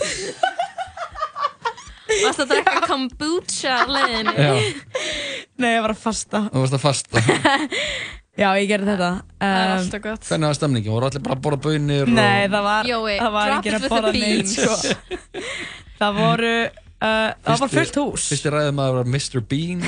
Varst 2.22 2.42
að 2.44 2.50
drekka 2.52 2.80
kombucha? 2.86 3.76
Já. 3.88 4.52
Nei, 5.62 5.70
ég 5.78 5.82
var 5.84 5.94
að 5.94 6.02
fasta. 6.02 6.42
þú 6.52 6.60
varst 6.64 6.76
að 6.76 6.82
fasta 6.84 7.22
Já, 8.32 8.46
ég 8.56 8.64
gerði 8.70 8.94
þetta. 8.94 9.08
Það 9.36 9.54
er 9.54 9.70
Um, 9.72 9.72
alltaf 9.76 10.00
gott. 10.06 10.22
hvernig 10.28 10.48
var 10.48 10.56
stemningi, 10.56 10.88
voru 10.88 11.04
allir 11.08 11.20
bara 11.24 11.34
að 11.36 11.42
borða 11.44 11.58
bönir 11.66 12.06
Nei, 12.08 12.46
það 12.48 12.62
var, 12.64 12.86
Jói, 12.88 13.16
það 13.20 13.32
var 13.34 13.50
it 13.58 13.74
að 13.76 13.84
borða 13.92 14.12
neitt, 14.16 14.52
sko. 14.54 14.76
Það 16.02 16.16
voru, 16.16 16.52
uh, 16.64 17.26
það 17.44 17.60
var 17.64 17.72
fullt 17.74 17.98
hús. 18.00 18.24
fyrsti 18.32 18.52
ræðum 18.54 18.80
að 18.86 18.96
var 18.96 19.10
Mr. 19.12 19.44
Bean 19.52 19.84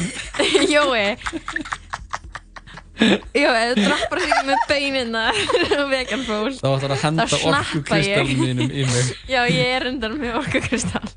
Jói. 0.68 1.06
Jói, 2.94 3.62
þú 3.74 3.84
droppar 3.88 4.20
því 4.22 4.36
með 4.46 4.60
beinina 4.70 5.22
og 5.80 5.88
vegan 5.94 6.20
fólk. 6.28 6.58
þá 6.60 6.68
ætlar 6.76 6.92
að 6.94 7.00
henda 7.02 7.24
Þá 7.26 7.36
snappa 7.42 7.98
ég. 7.98 8.20
orku 8.22 8.36
mínum 8.38 8.70
í 8.70 8.84
mig 8.86 9.08
Já, 9.28 9.40
ég 9.50 9.72
er 9.80 9.86
undan 9.90 10.14
með 10.20 10.36
orkukristall. 10.38 11.10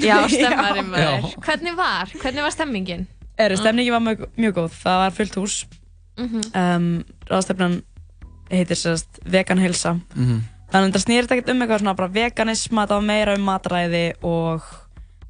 Já, 0.00 0.16
stemmari 0.32 0.80
Já. 0.80 0.86
maður. 0.88 1.34
Hvernig 1.44 1.76
var? 1.76 2.12
Hvernig 2.22 2.42
var 2.46 2.54
stemmingin? 2.54 3.04
Er, 3.40 3.52
stemningi 3.60 3.92
var 3.92 4.00
mjög, 4.04 4.22
mjög 4.40 4.54
góð, 4.56 4.78
það 4.82 4.98
var 5.04 5.14
fullt 5.18 5.36
hús 5.40 5.58
Mhm. 6.18 6.40
um, 6.54 6.88
Ráðstefnan 7.30 7.78
heitir 8.52 8.76
sérst 8.76 9.20
vegan 9.24 9.58
heilsa 9.60 9.94
Mhm. 10.14 10.40
Þannig 10.72 10.88
að 10.88 10.96
það 10.96 11.04
snýrist 11.04 11.32
ekkert 11.34 11.50
um 11.52 11.60
eitthvað 11.62 11.80
svona 11.82 11.96
bara 11.96 12.08
veganisma, 12.08 12.86
það 12.88 12.96
var 12.96 13.02
meira 13.04 13.34
um 13.36 13.42
matræði 13.44 14.04
og, 14.24 14.62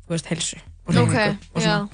þú 0.06 0.10
veist, 0.14 0.26
heilsu 0.30 0.56
og 0.86 0.96
Ok, 0.96 1.10
hreyfingu 1.10 1.38
og 1.54 1.62
já. 1.62 1.66
svona. 1.66 1.88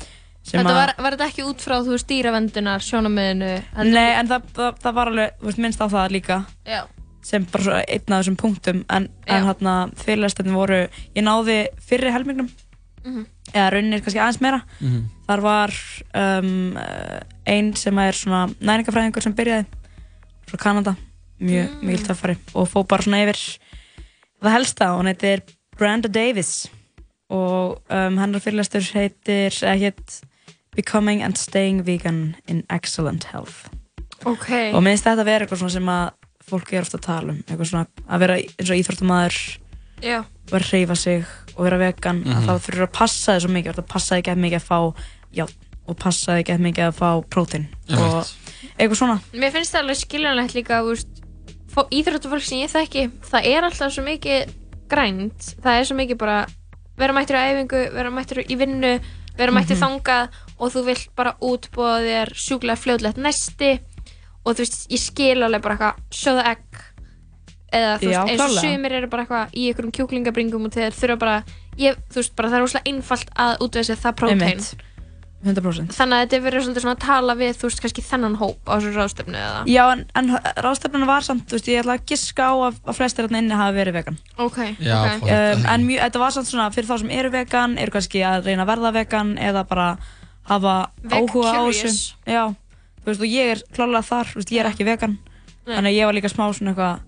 Þetta 0.51 0.75
var, 0.75 0.93
var 0.99 1.17
þetta 1.17 1.27
ekki 1.29 1.45
út 1.49 1.61
frá, 1.65 1.75
þú 1.85 1.93
veist, 1.97 2.07
dýravendunar, 2.09 2.81
sjónamiðinu? 2.85 3.51
Nei, 3.85 4.13
en 4.21 4.29
það, 4.31 4.47
það, 4.57 4.79
það 4.85 4.95
var 5.01 5.11
alveg, 5.13 5.35
þú 5.41 5.47
veist, 5.51 5.59
minnst 5.65 5.81
á 5.83 5.87
það 5.93 6.15
líka 6.17 6.39
Já. 6.67 6.81
sem 7.29 7.45
bara 7.53 7.65
svo 7.65 7.75
einn 7.83 8.15
af 8.15 8.23
þessum 8.23 8.37
punktum 8.41 8.85
en, 8.89 9.09
en 9.27 9.45
hérna 9.49 9.75
fyrirlestinni 10.01 10.55
voru 10.55 10.79
ég 10.89 11.23
náði 11.27 11.59
fyrri 11.89 12.13
helmingnum 12.15 12.49
Mhm. 13.05 13.27
eða 13.55 13.69
raunir 13.73 14.01
kannski 14.03 14.19
aðeins 14.21 14.41
meira 14.43 14.63
Mhm. 14.81 15.05
þar 15.29 15.41
var 15.41 15.71
um, 16.15 16.77
einn 17.47 17.75
sem 17.77 17.99
er 17.99 18.13
svona 18.13 18.49
næringafræðingur 18.61 19.23
sem 19.23 19.33
byrjaði 19.35 19.67
frá 20.49 20.59
Kanada 20.59 20.97
mjög 21.41 21.69
Mm. 21.71 21.87
mikil 21.87 22.07
töffari 22.09 22.37
og 22.55 22.69
fóð 22.69 22.89
bara 22.89 23.03
svona 23.03 23.23
yfir 23.23 23.39
það 24.43 24.53
helsta 24.57 24.91
og 24.93 25.01
hún 25.01 25.07
heitir 25.13 25.43
Brenda 25.79 26.09
Davis 26.09 26.67
og 27.31 27.79
um, 27.91 28.17
hennar 28.19 28.41
fyrirlestur 28.41 28.83
heitir 28.95 29.51
eða 29.63 29.77
hétt 29.79 30.21
Becoming 30.77 31.23
and 31.23 31.37
Staying 31.39 31.83
Vegan 31.87 32.37
in 32.47 32.64
Excellent 32.71 33.25
Health 33.33 33.69
Ok. 34.27 34.73
og 34.75 34.83
minnst 34.83 35.05
þetta 35.07 35.25
vera 35.25 35.45
eitthvað 35.47 35.59
svona 35.62 35.71
sem 35.77 35.87
að 35.87 36.11
fólk 36.49 36.73
er 36.73 36.81
ofta 36.83 36.99
að 36.99 37.05
tala 37.07 37.33
um 37.33 37.43
eitthvað 37.47 37.69
svona 37.71 37.87
að 38.09 38.19
vera 38.25 38.37
eins 38.39 38.71
og 38.71 38.77
íþróttumæður 38.81 39.39
Já. 40.03 40.25
vera 40.51 40.64
að 40.64 40.73
reyfa 40.73 40.97
sig 40.97 41.25
og 41.57 41.64
vera 41.64 41.79
vegan 41.79 42.23
Mhm. 42.25 42.33
að 42.35 42.47
þá 42.47 42.53
þurfur 42.66 42.87
að 42.87 42.93
passa 42.93 43.33
þig 43.37 43.43
svo 43.43 43.51
mikið 43.55 43.75
það 43.79 43.87
passa 43.89 44.14
þig 44.16 44.23
ekki 44.25 44.41
mikið 44.41 44.61
að 44.61 44.69
fá 44.71 44.95
játn 45.35 45.55
og 45.89 45.97
passa 45.99 46.33
þig 46.33 46.45
ekki 46.49 46.62
mikið 46.69 46.85
að 46.89 46.99
fá 46.99 47.11
prótein 47.31 47.66
og 47.91 48.27
eitthvað 48.79 48.97
svona 49.01 49.21
Mér 49.33 49.53
finnst 49.53 49.73
það 49.75 49.81
alveg 49.83 49.97
skiljanlegt 49.97 50.55
líka, 50.55 50.83
íþróttafólk 51.93 52.43
sem 52.43 52.59
ég 52.64 52.71
þekki, 52.73 53.03
það 53.31 53.47
er 53.47 53.62
alltaf 53.69 53.93
svo 53.95 54.03
mikið 54.05 54.51
grænt, 54.91 55.55
það 55.62 55.79
er 55.79 55.85
svo 55.85 55.97
mikið 55.99 56.19
bara 56.19 56.47
vera 56.99 57.12
mættur 57.12 57.37
á 57.39 57.43
æfingu, 57.53 57.83
vera 57.95 58.11
mættur 58.11 58.43
í 58.43 58.57
vinnu, 58.59 59.01
vera 59.39 59.53
mættur 59.53 59.77
Mhm. 59.77 59.83
þangað 59.85 60.29
og 60.59 60.73
þú 60.75 60.85
vilt 60.89 61.09
bara 61.19 61.37
útbúa 61.45 61.99
þér 62.05 62.35
sjúklega 62.35 62.81
fljóðlegt 62.83 63.21
næsti 63.23 63.73
og 64.45 64.55
þú 64.55 64.63
veist, 64.65 64.79
ég 64.93 65.03
skil 65.03 65.39
alveg 65.45 65.65
bara 65.65 65.77
eitthvað 65.79 66.19
sjóða 66.21 66.45
egg 66.55 66.83
eða 67.69 67.95
þú 68.01 68.11
veist, 68.11 68.33
eins 68.33 68.45
og 68.47 68.59
sumir 68.59 68.99
eru 68.99 69.09
bara 69.13 69.25
eitthvað 69.27 69.57
í 69.57 69.69
einhverjum 69.71 69.95
kjúklingabringum 69.99 70.69
og 70.69 70.77
þeir 70.77 70.95
þurfa 70.97 71.19
bara, 71.21 71.39
ég, 71.81 71.99
þú 72.09 72.23
veist, 72.23 72.37
bara 72.39 72.53
það 72.53 72.61
er 72.61 72.69
óslega 72.69 72.93
einfalt 72.93 73.35
að 73.37 73.67
útvega 73.67 73.91
sér 73.91 74.01
það 74.05 74.21
prótein. 74.23 74.47
Einmitt. 74.49 74.85
100% 75.39 75.95
þannig 75.95 76.17
að 76.17 76.23
þetta 76.25 76.39
verður 76.43 76.65
svolítið 76.67 76.83
svona 76.83 76.95
að 76.97 77.03
tala 77.05 77.35
við, 77.39 77.53
þú 77.61 77.69
veist, 77.69 77.81
kannski 77.85 78.03
þennan 78.03 78.33
hóp 78.41 78.59
á 78.67 78.75
þessu 78.75 78.95
ráðstöfnu 78.97 79.39
eða? 79.39 79.61
Já, 79.71 79.83
en, 79.93 80.01
en 80.19 80.33
ráðstefnuna 80.65 81.07
var 81.07 81.27
samt, 81.29 81.45
þú 81.47 81.55
veist, 81.55 81.69
ég 81.71 81.83
ætla 81.85 81.95
að 81.95 82.09
giska 82.11 82.49
á 82.51 82.55
að, 82.57 82.81
að 82.83 82.99
flestir 82.99 83.29
hérna 83.29 83.43
inni 83.45 83.59
hafi 83.61 83.77
verið 83.79 83.99
vegan. 84.01 84.19
Ok, 84.43 84.59
Já, 84.83 84.97
ok. 85.13 85.29
um, 85.31 85.69
En 85.77 85.87
mjög, 85.87 86.03
þetta 86.09 86.23
var 86.25 86.35
samt 86.35 86.51
svona 86.51 86.67
fyrir 86.75 86.91
þá 86.91 86.97
sem 87.05 87.13
eru 87.21 87.31
vegan, 87.37 87.79
eru 87.79 87.95
kannski 87.95 88.25
að 88.27 88.49
reyna 88.51 88.67
að 88.67 88.73
verða 88.73 88.93
vegan 88.99 89.31
eða 89.39 89.63
bara 89.71 89.87
hafa 90.49 90.75
áhuga 91.13 91.53
á 91.55 91.61
þessu. 91.69 91.93
Já, 92.27 92.45
þú 93.03 93.11
veist, 93.11 93.21
og 93.21 93.29
ég 93.33 93.53
er 93.55 93.63
klálega 93.77 94.05
þar, 94.09 94.33
þú 94.33 94.41
veist, 94.41 94.53
ég 94.55 94.63
er 94.65 94.71
ekki 94.73 94.89
vegan. 94.89 95.19
Nei. 95.69 95.77
Þannig 95.77 95.93
að 95.93 95.99
ég 95.99 96.09
var 96.09 96.17
líka 96.19 96.33
smá 96.33 96.49
svona 96.53 96.73
eitthvað 96.75 97.05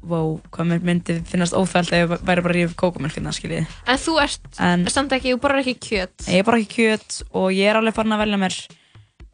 Wow, 0.00 0.38
hvað 0.48 0.78
myndi 0.80 1.18
finnast 1.28 1.52
óþælt 1.52 1.90
ef 1.92 2.06
ég 2.06 2.08
væri 2.24 2.40
bara 2.40 2.40
að 2.40 2.54
rífa 2.56 2.76
kókumjölkina, 2.80 3.32
skiljið 3.36 3.66
En 3.84 3.98
þú 4.00 4.14
ert 4.22 4.60
En- 4.64 4.86
samt 4.88 5.12
ekki, 5.12 5.34
þú 5.34 5.40
borðar 5.42 5.60
ekki 5.60 5.74
kjöt. 5.76 6.14
Ég 6.24 6.38
er 6.40 6.46
bara 6.48 6.56
ekki 6.56 6.72
kjöt 6.78 7.18
og 7.36 7.50
ég 7.52 7.68
er 7.68 7.76
alveg 7.76 7.92
farin 7.98 8.14
að 8.16 8.22
velja 8.22 8.38
mér 8.40 8.56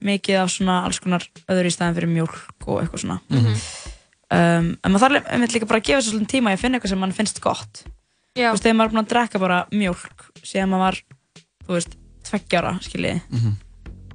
mikið 0.02 0.40
af 0.42 0.50
svona 0.50 0.80
alls 0.84 0.98
konar 0.98 1.22
öðru 1.46 1.70
í 1.70 1.74
staðin 1.76 1.94
fyrir 2.00 2.10
mjólk 2.10 2.66
og 2.66 2.80
eitthvað 2.82 3.04
svona. 3.04 3.20
Mhm. 3.30 3.54
um, 4.34 4.66
En 4.82 4.90
maður 4.92 5.04
þarf 5.06 5.30
einmitt 5.30 5.54
líka 5.54 5.68
bara 5.70 5.78
að 5.78 5.86
gefa 5.86 6.00
sér 6.02 6.10
svolítið 6.16 6.32
tíma 6.34 6.50
að 6.52 6.58
finna 6.64 6.78
eitthvað 6.80 6.88
sem 6.96 6.98
mann 6.98 7.12
finnst 7.12 7.40
gott. 7.40 7.84
Já. 8.34 8.50
Þú 8.50 8.56
veist, 8.56 8.66
þegar 8.66 8.76
maður 8.80 8.90
er 8.90 8.94
búin 8.96 9.04
að 9.04 9.12
drekka 9.14 9.38
bara 9.38 9.66
mjólk 9.70 10.26
síðan 10.42 10.68
maður 10.74 10.82
var, 10.82 10.98
þú 11.62 11.78
veist, 11.78 11.94
tveggjara, 12.30 12.74
skiljið 12.82 13.20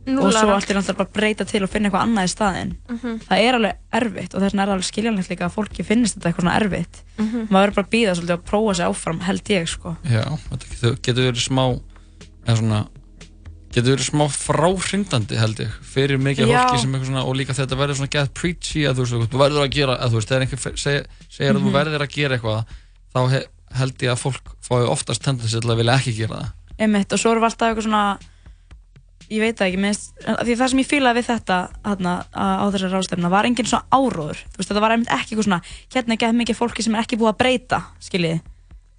Núll 0.01 0.23
og 0.25 0.31
svo 0.33 0.49
allt 0.49 0.65
í 0.65 0.73
náttúrulega 0.73 0.97
bara 0.97 1.11
breyta 1.13 1.45
til 1.45 1.59
og 1.61 1.69
finna 1.69 1.87
eitthvað 1.91 2.05
annað 2.07 2.25
í 2.25 2.29
staðinn. 2.31 2.71
Mhm. 2.89 3.19
það 3.27 3.41
er 3.45 3.53
alveg 3.53 3.75
erfitt 3.99 4.33
og 4.33 4.41
þess 4.41 4.51
vegna 4.55 4.63
er 4.63 4.71
alveg 4.73 4.87
skiljanlegt 4.87 5.29
líka 5.29 5.45
að 5.45 5.53
fólki 5.53 5.85
finnist 5.85 6.15
þetta 6.17 6.31
eitthvað 6.31 6.41
svona 6.47 6.55
erfitt. 6.57 6.95
Mhm. 7.19 7.43
maður 7.51 7.61
verður 7.61 7.75
bara 7.75 7.85
að 7.85 7.91
býða 7.93 8.15
svolítið 8.17 8.33
að 8.37 8.47
prófa 8.49 8.73
sig 8.75 8.85
áfram 8.89 9.19
held 9.21 9.43
ég 9.53 9.67
sko. 9.69 9.93
Já, 10.09 10.23
þetta 10.49 10.65
getur, 10.71 10.95
getur 11.05 11.27
verið 11.29 11.45
smá 11.45 11.65
eða 12.47 12.57
svona 12.57 12.79
getur 13.71 13.93
verið 13.95 14.09
smá 14.09 14.25
fráhrindandi 14.33 15.37
held 15.37 15.59
ég 15.61 15.69
fyrir 15.93 16.17
mikið 16.17 16.49
fólki 16.49 16.81
sem 16.81 16.91
eitthvað 16.95 17.05
svona 17.11 17.23
og 17.29 17.35
líka 17.37 17.53
þetta 17.55 17.77
verður 17.77 17.99
svona 18.01 18.09
get 18.17 18.33
preachy 18.33 18.81
að 18.89 18.95
þú 18.97 19.05
veist, 19.05 19.31
þú 19.31 19.37
verður 19.45 19.63
að 19.67 19.71
gera 19.77 19.97
að 20.01 20.09
þú 20.09 20.17
veist, 20.17 20.29
þegar 20.33 20.41
einhver 20.47 20.59
fe- 20.65 20.77
seg, 20.81 21.05
segir 21.29 21.53
að 21.53 21.61
þú 21.61 21.69
Mhm. 21.69 21.77
verður 21.77 22.01
að 22.01 22.09
gera 22.17 22.37
eitthvað 22.37 22.65
þá 23.13 23.29
he, 23.29 23.43
held 23.77 23.97
ég 24.01 24.11
að 24.11 24.19
fólk 24.25 24.45
fái 24.65 24.81
oftast 24.89 25.21
tendensi 25.23 25.61
til 25.61 25.69
að 25.69 25.77
vilja 25.77 25.95
ekki 26.01 26.17
gera 26.17 26.35
það 26.41 26.51
einmitt 26.81 27.13
og 27.15 27.21
svo 27.21 27.31
erum 27.33 27.43
við 27.45 27.49
alltaf 27.51 27.69
eitthvað 27.71 27.87
svona 27.87 28.03
ég 29.31 29.39
veit 29.39 29.55
það 29.61 29.69
ekki, 29.69 29.79
minnst, 29.79 30.09
því 30.27 30.55
það 30.59 30.71
sem 30.73 30.79
ég 30.81 30.87
fílaði 30.89 31.19
við 31.21 31.27
þetta 31.29 31.57
hana, 31.87 32.13
á 32.35 32.65
þessari 32.67 32.89
ráðstefna 32.91 33.29
var 33.31 33.47
engin 33.47 33.69
svona 33.69 33.87
áróður, 33.95 34.41
þú 34.51 34.59
veist, 34.59 34.71
þetta 34.71 34.83
var 34.83 34.95
einmitt 34.97 35.13
ekki 35.15 35.29
eitthvað 35.37 35.47
svona, 35.47 35.61
hérna 35.95 36.15
er 36.17 36.19
gett 36.25 36.39
mikið 36.41 36.57
fólki 36.59 36.83
sem 36.83 36.97
er 36.97 37.05
ekki 37.05 37.19
búið 37.21 37.31
að 37.31 37.37
breyta, 37.39 37.79
skiljið 38.03 38.41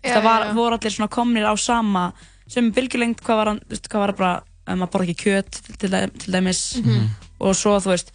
það 0.07 0.25
var, 0.25 0.47
já, 0.47 0.49
já. 0.49 0.55
voru 0.57 0.79
allir 0.79 0.95
svona 0.97 1.13
komnir 1.13 1.45
á 1.45 1.55
sama 1.61 2.07
sem 2.49 2.73
bylgjulengt, 2.75 3.21
hvað 3.27 3.43
var, 3.43 3.53
veist, 3.69 3.91
hvað 3.93 4.05
var 4.07 4.15
bara 4.23 4.33
um, 4.73 4.83
að 4.87 4.91
borða 4.95 5.09
ekki 5.13 5.29
kjöt 5.29 5.61
til, 5.61 5.77
til, 5.85 5.93
dæ- 5.93 6.17
til 6.25 6.33
dæmis. 6.39 6.63
Mhm. 6.81 7.07
og 7.43 7.55
svo, 7.59 7.77
þú 7.85 7.93
veist 7.93 8.11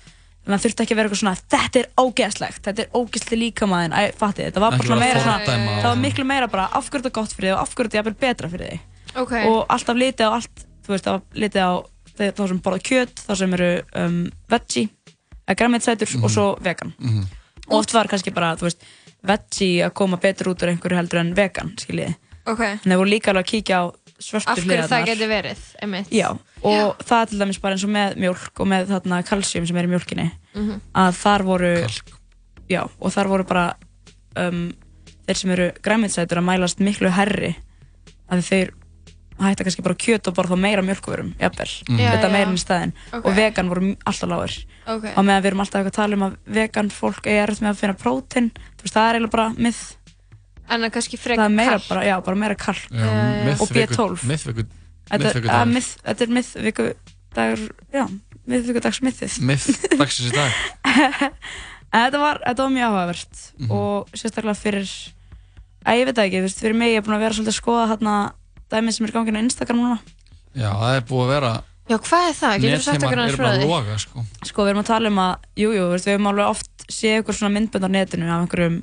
það 0.47 0.61
þurfti 0.63 0.84
ekki 0.88 0.93
að 0.95 0.99
vera 1.01 1.09
eitthvað 1.09 1.22
svona, 1.22 1.39
þetta 1.53 1.80
er 1.84 1.88
ógeðslegt 2.01 2.61
þetta 2.65 2.84
er 2.86 2.93
ógeðsli 2.97 3.39
líkamæðin, 3.43 3.95
fatti 4.18 4.45
þetta 4.47 4.61
var 4.63 4.78
bara 4.80 4.99
meira 5.01 5.22
svona, 5.24 5.39
það 5.84 5.89
var 5.91 5.97
miklu 6.01 6.24
meira 6.26 6.47
bara 6.49 6.70
af 6.72 6.88
hverju 6.88 7.03
þetta 7.03 7.11
er 7.11 7.18
gott 7.18 7.34
fyrir 7.36 7.49
þig 7.51 7.57
og 7.57 7.63
af 7.65 7.74
hverju 7.76 7.89
þetta 7.91 7.97
er 7.97 8.01
jafnvel 8.01 8.22
betra 8.22 8.51
fyrir 8.53 8.72
þig 8.72 8.86
Ok. 9.18 9.34
og 9.47 9.65
alltaf 9.70 9.97
litið 9.97 10.28
á 10.30 10.32
allt 10.38 10.65
þú 10.86 10.93
veist, 10.93 11.05
það 11.07 11.22
litið 11.34 11.63
á 11.65 11.72
þá 12.18 12.47
sem 12.47 12.59
borða 12.65 12.80
kjöt, 12.82 13.15
þá 13.28 13.34
sem 13.38 13.53
eru 13.53 13.72
um, 13.95 14.15
veggie, 14.49 14.89
eða 15.47 15.57
græmitsætur 15.59 16.15
og 16.24 16.30
svo 16.34 16.45
vegan 16.63 16.93
Mhm. 16.99 17.26
og 17.68 17.76
oft 17.80 17.93
var 17.93 18.07
kannski 18.07 18.34
bara, 18.34 18.55
þú 18.55 18.68
veist, 18.70 18.82
veggie 19.24 19.84
að 19.86 19.93
koma 19.93 20.18
betur 20.18 20.47
út 20.53 20.61
úr 20.63 20.70
einhverju 20.74 20.97
heldur 20.97 21.20
en 21.20 21.34
vegan 21.36 21.74
skiljiði, 21.78 22.15
Ok. 22.47 22.61
en 22.61 22.80
þeir 22.80 22.97
voru 22.97 23.09
líka 23.09 23.32
alveg 23.32 23.45
að 23.45 23.51
kíkja 23.51 23.78
á 23.82 23.86
svörtu 24.18 24.49
Af 24.49 24.57
hverju 24.57 24.82
það 24.82 24.88
hliðarnar. 24.88 25.05
geti 25.05 25.28
verið, 25.30 25.59
einmitt 25.84 26.09
Já, 26.11 26.30
og 26.63 26.97
það 27.05 27.22
er 27.22 27.26
til 27.30 27.39
dæmis 27.39 27.61
bara 27.61 27.74
eins 27.76 27.84
og 27.84 27.89
með 27.93 28.15
mjólk 28.18 28.59
og 28.59 28.68
með 28.68 28.88
þarna 28.88 29.20
kalsjum 29.28 29.68
sem 29.68 29.78
er 29.78 29.84
í 29.86 29.91
mjólkinni 29.93 30.32
Mhm. 30.55 30.82
að 30.95 31.11
þar 31.22 31.43
voru 31.43 31.88
já, 32.70 32.82
og 32.99 33.11
þar 33.13 33.28
voru 33.28 33.43
bara 33.45 33.76
um, 34.38 34.72
þeir 35.28 35.36
sem 35.38 35.51
eru 35.51 35.72
græmitsætur 35.84 36.38
að 36.41 36.47
mælast 36.49 36.80
miklu 36.80 37.09
herri 37.11 37.55
að 38.32 38.41
þeir 38.41 38.72
hætta 39.39 39.63
kannski 39.63 39.83
bara 39.85 39.95
kjöt 39.95 40.27
og 40.27 40.33
borða 40.38 40.55
þá 40.55 40.59
meira 40.59 40.81
mjölkuverum 40.81 41.33
jafnvel, 41.39 41.69
Mhm. 41.89 41.99
Já, 41.99 42.11
þetta 42.15 42.27
já. 42.27 42.31
meira 42.31 42.49
enn 42.49 42.57
í 42.57 42.63
staðinn 42.63 42.93
Ok. 43.13 43.25
og 43.25 43.35
vegan 43.35 43.69
voru 43.69 43.95
alltaf 44.05 44.29
lágur 44.29 44.53
Ok. 44.88 45.05
og 45.17 45.23
meðan 45.25 45.41
við 45.43 45.45
erum 45.51 45.59
alltaf 45.61 45.85
að 45.85 45.91
tala 45.91 46.13
um 46.15 46.23
að 46.27 46.35
vegan 46.47 46.89
fólk 46.89 47.27
er 47.27 47.47
með 47.47 47.69
að 47.69 47.75
finna 47.77 47.93
prótein 47.93 48.51
þú 48.77 48.81
veist, 48.83 48.93
það 48.95 49.09
er 49.09 49.15
eiginlega 49.15 49.31
bara 49.31 49.49
myth 49.57 49.95
En 50.69 50.81
það 50.81 50.85
er 50.85 50.89
kannski 50.91 51.17
það 51.17 51.23
frekar 51.23 51.45
er 51.45 51.49
meira 51.49 51.71
kalk. 51.79 51.88
bara, 51.89 52.01
já, 52.03 52.21
bara 52.25 52.35
meira 52.35 52.55
kalk 52.55 52.89
Já, 52.91 53.61
og 53.61 53.67
B12 53.69 54.23
miðviku 54.27 54.65
Þetta 55.07 55.13
er- 55.13 55.19
miðvikudagur. 55.19 55.49
að 55.49 55.71
myth- 55.71 55.97
þetta 56.03 56.21
er 56.21 56.27
miðviku 56.27 56.93
dagur, 57.33 57.69
já, 57.93 58.07
miðvikudags 58.47 58.99
mythið 59.01 59.39
Myth 59.41 59.97
dagsins 59.97 60.31
í 60.31 60.35
dag 60.35 60.51
En 61.93 62.11
þetta 62.11 62.19
var, 62.19 62.41
þetta 62.45 62.57
var 62.65 62.69
mjög 62.75 62.88
áhugavert 62.91 63.38
Mhm. 63.59 63.71
og 63.71 64.07
sérstaklega 64.11 64.57
fyrir 64.59 64.89
að 65.88 65.95
ég 66.01 66.05
veit 66.05 66.17
ekki, 66.19 66.41
fyrir 66.51 66.75
mig 66.75 66.91
ég 66.91 66.97
er 66.97 67.01
búin 67.01 67.15
að 67.15 67.23
vera 67.23 67.33
svolítið 67.33 67.53
að 67.55 67.61
skoða 67.61 67.88
hérna 67.93 68.15
dæmið 68.72 68.95
sem 68.97 69.05
er 69.07 69.11
gangin 69.15 69.39
á 69.39 69.41
Instagram 69.45 69.78
núna 69.84 69.97
Já, 70.57 70.70
það 70.74 70.95
er 70.97 71.05
búið 71.09 71.24
að 71.26 71.34
vera 71.36 71.51
Já, 71.88 71.95
hvað 72.03 72.26
er 72.28 72.34
það? 72.36 72.55
Getur 72.61 72.78
þú 72.78 72.84
sagt 72.84 73.03
okkur 73.07 73.20
eru 73.24 73.36
frá 73.38 73.43
bara 73.45 73.51
að 73.55 73.61
því? 73.61 73.68
loga 73.72 73.97
sko. 74.03 74.24
sko, 74.43 74.63
við 74.65 74.70
erum 74.74 74.82
að 74.84 74.88
tala 74.91 75.07
um 75.13 75.20
að, 75.24 75.34
jú, 75.55 75.70
jú, 75.78 75.84
við 75.93 76.07
höfum 76.11 76.28
alveg 76.34 76.49
oft 76.51 76.86
séð 76.91 77.20
ykkur 77.22 77.38
svona 77.38 77.53
myndbönd 77.55 77.88
á 77.88 77.89
netinu 77.95 78.28
af 78.28 78.41
einhverjum 78.43 78.76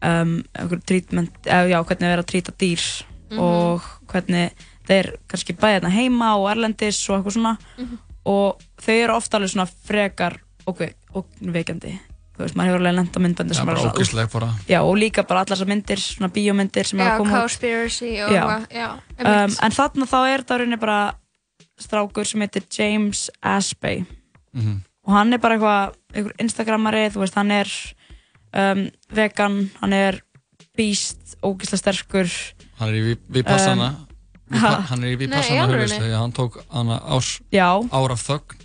um, 0.00 0.32
einhverjum 0.56 0.84
treatment, 0.88 1.34
eða 1.44 1.68
já, 1.68 1.78
hvernig 1.84 2.08
er 2.14 2.22
að 2.22 2.28
trýta 2.32 2.54
dýr 2.56 2.84
Mhm. 3.30 3.38
og 3.38 3.82
hvernig 4.10 4.50
þeir 4.88 5.06
kannski 5.30 5.54
bæði 5.54 5.76
hérna 5.76 5.90
heima 5.94 6.32
og 6.40 6.48
erlendis 6.50 6.98
og 7.10 7.20
eitthvað 7.20 7.36
svona 7.36 7.52
Mhm. 7.78 7.98
og 8.26 8.58
þau 8.82 8.94
eru 9.04 9.14
ofta 9.14 9.36
alveg 9.38 9.50
svona 9.52 9.68
frekar 9.86 10.38
og, 10.66 10.80
og 11.14 11.26
veikjandi 11.40 11.92
þú 11.94 12.09
veist, 12.44 12.56
maður 12.58 12.70
hefur 12.70 12.86
alveg 12.86 13.18
myndbandi 13.24 13.54
Já, 13.54 13.58
sem 13.58 13.66
bara 13.70 13.84
ógeðsleg 13.90 14.30
bara. 14.32 14.48
já, 14.68 14.78
og 14.82 14.96
líka 14.98 15.22
bara 15.26 15.40
allar 15.44 15.56
þessar 15.56 15.68
myndir, 15.72 15.98
svona 16.02 16.30
bíómyndir 16.34 16.86
sem 16.86 16.98
Já, 16.98 17.04
hafa 17.04 17.18
komið 17.22 17.32
út. 17.34 17.40
Cowspiracy 17.40 18.10
og 18.24 18.32
já, 18.32 18.88
um, 19.20 19.56
en 19.62 19.76
þarna 19.78 20.06
þá 20.10 20.18
er 20.34 20.42
þetta 20.44 20.58
rauninni 20.60 20.80
bara 20.80 20.98
strákur 21.80 22.26
sem 22.26 22.40
heitir 22.44 22.64
James 22.78 23.30
Aspey 23.42 24.04
Mhm. 24.54 24.80
og 25.06 25.12
hann 25.14 25.32
er 25.32 25.38
bara 25.38 25.56
eitthvað 25.56 25.94
einhver 26.14 26.32
instagrammari, 26.40 27.06
þú 27.10 27.20
veist, 27.24 27.34
hann 27.34 27.50
er 27.50 27.68
um, 28.54 28.90
vegan, 29.14 29.70
hann 29.80 29.92
er 29.92 30.20
beast, 30.76 31.36
ógeðslega 31.42 31.78
sterkur 31.82 32.30
Hann 32.78 32.88
er 32.88 32.94
í 32.94 33.02
Vi- 33.10 33.42
Vipassana 33.42 33.90
Um? 34.50 34.56
Hann 34.58 35.04
er 35.04 35.12
í 35.14 35.18
Vipassana 35.20 36.18
Hann 36.18 36.32
tók 36.32 36.56
hana 36.72 36.96
ás 37.06 37.40
Já. 37.52 37.78
ár 37.92 38.10
af 38.10 38.22
þögn 38.26 38.56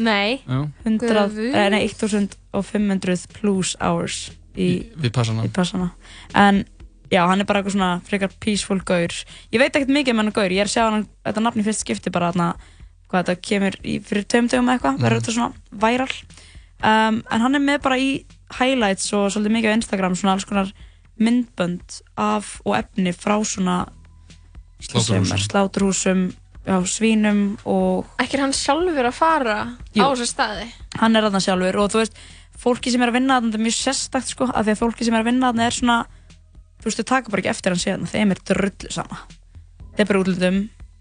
Nei. 0.00 0.40
Jú. 0.48 0.60
100, 0.84 1.28
Guð. 1.34 1.38
eh, 1.54 1.68
nei, 1.74 1.82
1500 1.88 3.26
plus 3.40 3.76
hours 3.80 4.30
í, 4.56 4.66
Í 4.66 4.92
Vipassana 5.04 5.44
í 5.46 5.50
passana 5.54 5.90
en 6.34 6.64
já, 7.10 7.22
hann 7.26 7.40
er 7.40 7.46
bara 7.48 7.60
eitthvað 7.62 7.76
svona 7.76 7.90
frekar 8.06 8.30
peaceful 8.40 8.80
gaur 8.86 9.12
ég 9.52 9.58
veit 9.62 9.72
ekkert 9.74 9.92
mikið 9.94 10.14
um 10.14 10.22
hann 10.24 10.32
gaur, 10.34 10.50
ég 10.50 10.60
er 10.64 10.70
að 10.70 10.74
sjá 10.74 10.84
hann 10.90 11.06
þetta 11.26 11.42
nafn 11.44 11.60
í 11.62 11.66
fyrst 11.66 11.84
skipti 11.84 12.10
bara 12.14 12.32
þarna 12.32 12.48
hvað 13.10 13.24
þetta 13.24 13.40
kemur 13.42 13.76
í, 13.82 13.96
fyrir 14.06 14.24
tveim 14.30 14.48
dögum 14.50 14.68
eða 14.70 14.78
eitthvað, 14.78 14.96
Mhm. 14.98 15.02
verður 15.04 15.20
þetta 15.20 15.34
svona 15.34 15.52
viral 15.84 16.12
um, 16.82 17.22
en 17.30 17.40
hann 17.40 17.54
er 17.54 17.60
með 17.60 17.82
bara 17.82 17.96
í 17.98 18.10
highlights 18.58 19.12
og 19.12 19.30
svolítið 19.30 19.54
mikið 19.56 19.70
á 19.70 19.78
Instagram 19.78 20.14
svona 20.18 20.32
alls 20.36 20.44
konar 20.46 20.72
myndbönd 21.20 22.00
af 22.16 22.60
og 22.64 22.74
efni 22.78 23.12
frá 23.12 23.36
svona 23.44 23.88
Sláturhúsum. 24.80 26.32
Er 26.70 26.76
já, 26.78 26.90
svínum 26.94 27.40
og 27.68 28.06
Ekki 28.22 28.38
er 28.38 28.44
hann 28.46 28.54
sjálfur 28.56 29.08
að 29.10 29.16
fara 29.18 29.56
Jú. 29.96 30.04
á 30.04 30.08
þessa 30.14 30.28
staði? 30.30 30.68
hann 31.00 31.16
er 31.18 31.26
þarna 31.26 31.42
sjálfur 31.44 31.78
og 31.82 31.90
þú 31.94 32.00
veist, 32.02 32.16
fólki 32.60 32.92
sem 32.94 33.02
er 33.04 33.10
að 33.12 33.16
vinna 33.18 33.36
þarna 33.38 33.50
þetta 33.50 33.60
er 33.60 33.66
mjög 33.66 33.78
sérstakt 33.80 34.32
sko, 34.34 34.48
af 34.52 34.64
því 34.66 34.74
að 34.74 34.80
fólki 34.82 35.06
sem 35.08 35.14
er 35.16 35.22
að 35.24 35.30
vinna 35.30 35.50
þarna 35.52 35.66
er 35.70 35.76
svona, 35.78 35.98
þú 36.80 36.88
veist, 36.90 37.00
þau 37.00 37.08
taka 37.12 37.32
bara 37.34 37.42
ekki 37.44 37.52
eftir 37.54 37.74
hann 37.74 37.82
síðan, 37.84 38.08
þeim 38.10 38.34
er 38.36 38.42
drullu 38.50 38.92
sama 38.94 39.20
þeir 39.96 40.06
bara 40.10 40.20
útlundum 40.24 40.60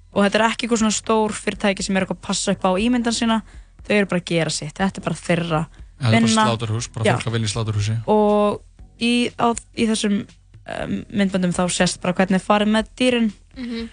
og 0.09 0.23
þetta 0.25 0.39
er 0.39 0.45
ekki 0.49 0.65
eitthvað 0.65 0.81
svona 0.83 0.95
stór 0.97 1.35
fyrirtæki 1.37 1.85
sem 1.85 1.97
er 1.99 2.05
eitthvað 2.07 2.17
að 2.21 2.25
passa 2.29 2.55
upp 2.55 2.63
á 2.65 2.71
ímyndan 2.81 3.13
sína, 3.15 3.41
þau 3.85 3.93
eru 3.99 4.09
bara 4.09 4.23
að 4.23 4.29
gera 4.31 4.49
sitt 4.55 4.79
þetta 4.79 4.99
er 5.03 5.05
bara 5.05 5.19
þeirra 5.27 5.61
Það 5.99 6.07
er 6.07 6.15
bara 6.15 6.19
vinna 6.23 6.43
sláturhús, 6.47 6.87
bara 6.95 7.13
fólk 7.19 7.27
að 7.27 7.33
vinna 7.35 7.47
í 7.49 7.51
sláturhúsi 7.51 7.95
og 8.07 8.61
í, 9.03 9.11
á, 9.35 9.47
í 9.75 9.85
þessum 9.89 10.13
um, 10.23 10.93
myndböndum 11.11 11.51
þá 11.55 11.63
sést 11.75 11.99
bara 12.01 12.15
hvernig 12.15 12.39
er 12.39 12.45
farið 12.47 12.71
með 12.77 12.91
dýrin 12.99 13.31
Mhm. 13.59 13.89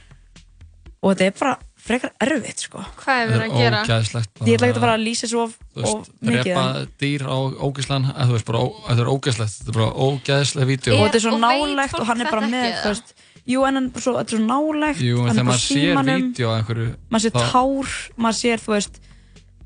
Og 1.07 1.15
þetta 1.15 1.27
er 1.31 1.35
bara 1.41 1.57
frekar 1.87 2.11
erfitt 2.21 2.59
sko. 2.67 2.81
Hvað 2.99 3.21
er 3.23 3.29
verið 3.31 3.45
að 3.47 3.59
gera? 3.61 3.81
ógæðslegt 3.87 4.41
ég 4.43 4.57
ætla 4.57 4.67
ekki 4.67 4.77
að 4.77 4.83
fara 4.83 4.95
að 4.99 5.05
lýsa 5.07 5.29
svo 5.31 5.43
of, 5.47 5.53
Þú 5.77 5.83
veist, 5.85 5.95
of 5.95 6.09
mikið 6.27 6.43
drepa 6.49 6.65
en- 6.81 6.89
dýr 6.99 7.23
á 7.31 7.37
ógæslan 7.63 8.09
Þú 8.11 8.33
veist, 8.35 8.47
bara, 8.49 8.59
ó- 8.59 8.75
þetta 8.89 9.05
er 9.05 9.11
ógæslegt 9.13 9.55
Þetta 9.61 9.71
er 9.71 9.79
bara 9.79 9.93
ógæðslega 10.07 10.67
vídeo 10.73 10.97
og 10.97 11.05
þetta 11.07 11.15
er 11.21 11.25
svo 11.27 11.39
nálegt 11.39 11.95
og 12.01 12.07
hann 12.11 12.21
er 12.25 12.31
bara 12.33 12.47
með 12.51 12.73
þú 12.83 12.91
veist, 12.91 13.15
jú 13.47 13.63
en 13.69 13.75
hann 13.79 13.87
svo, 13.95 14.13
þetta 14.19 14.27
er 14.27 14.35
svo 14.35 14.47
nálegt 14.51 15.01
Jú, 15.07 15.17
en 15.21 15.27
hann 15.27 15.37
þegar 15.37 15.39
er 15.39 15.45
bara 15.47 15.53
maður 15.53 15.63
sér 15.63 15.79
símanum, 15.79 16.97
maður 17.11 17.23
sér 17.23 17.35
tár 17.39 17.95
maður 18.19 18.39
sér 18.43 18.59
þú 18.67 18.73
veist 18.75 19.01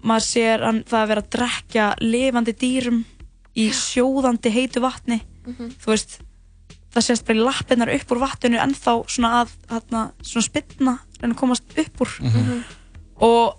maður 0.05 0.27
sér 0.29 0.65
hann, 0.69 0.83
það 0.85 1.01
að 1.01 1.09
vera 1.15 1.23
að 1.25 1.31
drekja 1.39 1.87
lifandi 2.05 2.53
dýrum 2.61 3.01
í 3.57 3.71
sjóðandi 3.73 4.53
heitu 4.53 4.81
vatni 4.85 5.23
Mhm. 5.47 5.73
þú 5.81 5.87
veist 5.95 6.19
það 6.95 7.03
sést 7.07 7.25
bara 7.27 7.39
í 7.39 7.45
lappinnar 7.45 7.93
upp 7.95 8.11
úr 8.15 8.19
vatninu 8.25 8.59
ennþá 8.59 8.95
svona 9.09 9.31
að 9.45 9.51
hana, 9.71 10.05
svona 10.23 10.47
spilna 10.49 10.95
reyna 11.21 11.35
að 11.35 11.39
komast 11.39 11.79
upp 11.79 12.01
úr 12.05 12.15
Mhm. 12.21 12.65
og 13.21 13.57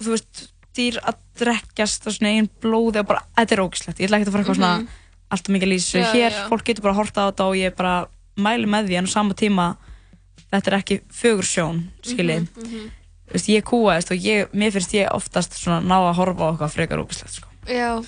þú 0.00 0.14
veist 0.14 0.48
dýr 0.74 0.98
að 1.02 1.16
drekkjast 1.38 2.06
á 2.06 2.10
svona 2.14 2.30
einn 2.36 2.48
blóði 2.62 3.00
og 3.02 3.06
bara, 3.06 3.22
þetta 3.36 3.52
er 3.56 3.62
ógislegt, 3.64 3.98
ég 4.00 4.06
ætla 4.08 4.18
ekki 4.20 4.28
að 4.28 4.32
fara 4.32 4.44
eitthvað 4.44 4.60
svona 4.60 4.78
Mhm. 4.78 4.88
alltaf 5.30 5.52
mikið 5.54 5.68
lýsu 5.72 5.98
Já, 6.02 6.12
hér, 6.12 6.30
já. 6.32 6.48
fólk 6.48 6.64
getur 6.64 6.82
bara 6.82 6.94
að 6.94 6.96
horta 7.02 7.20
á 7.20 7.26
þetta 7.30 7.44
og 7.48 7.54
ég 7.56 7.76
bara 7.76 8.08
mæli 8.36 8.66
með 8.66 8.86
því 8.88 8.98
en 8.98 9.04
á 9.06 9.10
sama 9.10 9.34
tíma 9.34 9.76
þetta 10.52 10.66
er 10.72 10.78
ekki 10.82 11.00
fögur 11.12 11.42
sjón 11.44 11.82
skiljið, 12.02 12.48
Mhm, 12.56 12.64
mhm. 12.64 12.90
þú 13.28 13.32
veist, 13.34 13.48
ég 13.48 13.62
kúaðist 13.62 14.10
og 14.10 14.18
ég, 14.18 14.48
mér 14.54 14.72
finnst 14.72 14.94
ég 14.94 15.10
oftast 15.12 15.52
svona 15.52 15.82
ná 15.82 15.98
að 16.10 16.14
horfa 16.16 16.42
á 16.42 16.50
eitthvað 16.56 16.72
frekar 16.74 16.98
ógislegt 17.04 17.34
sko. 17.34 17.48
Já. 17.66 17.98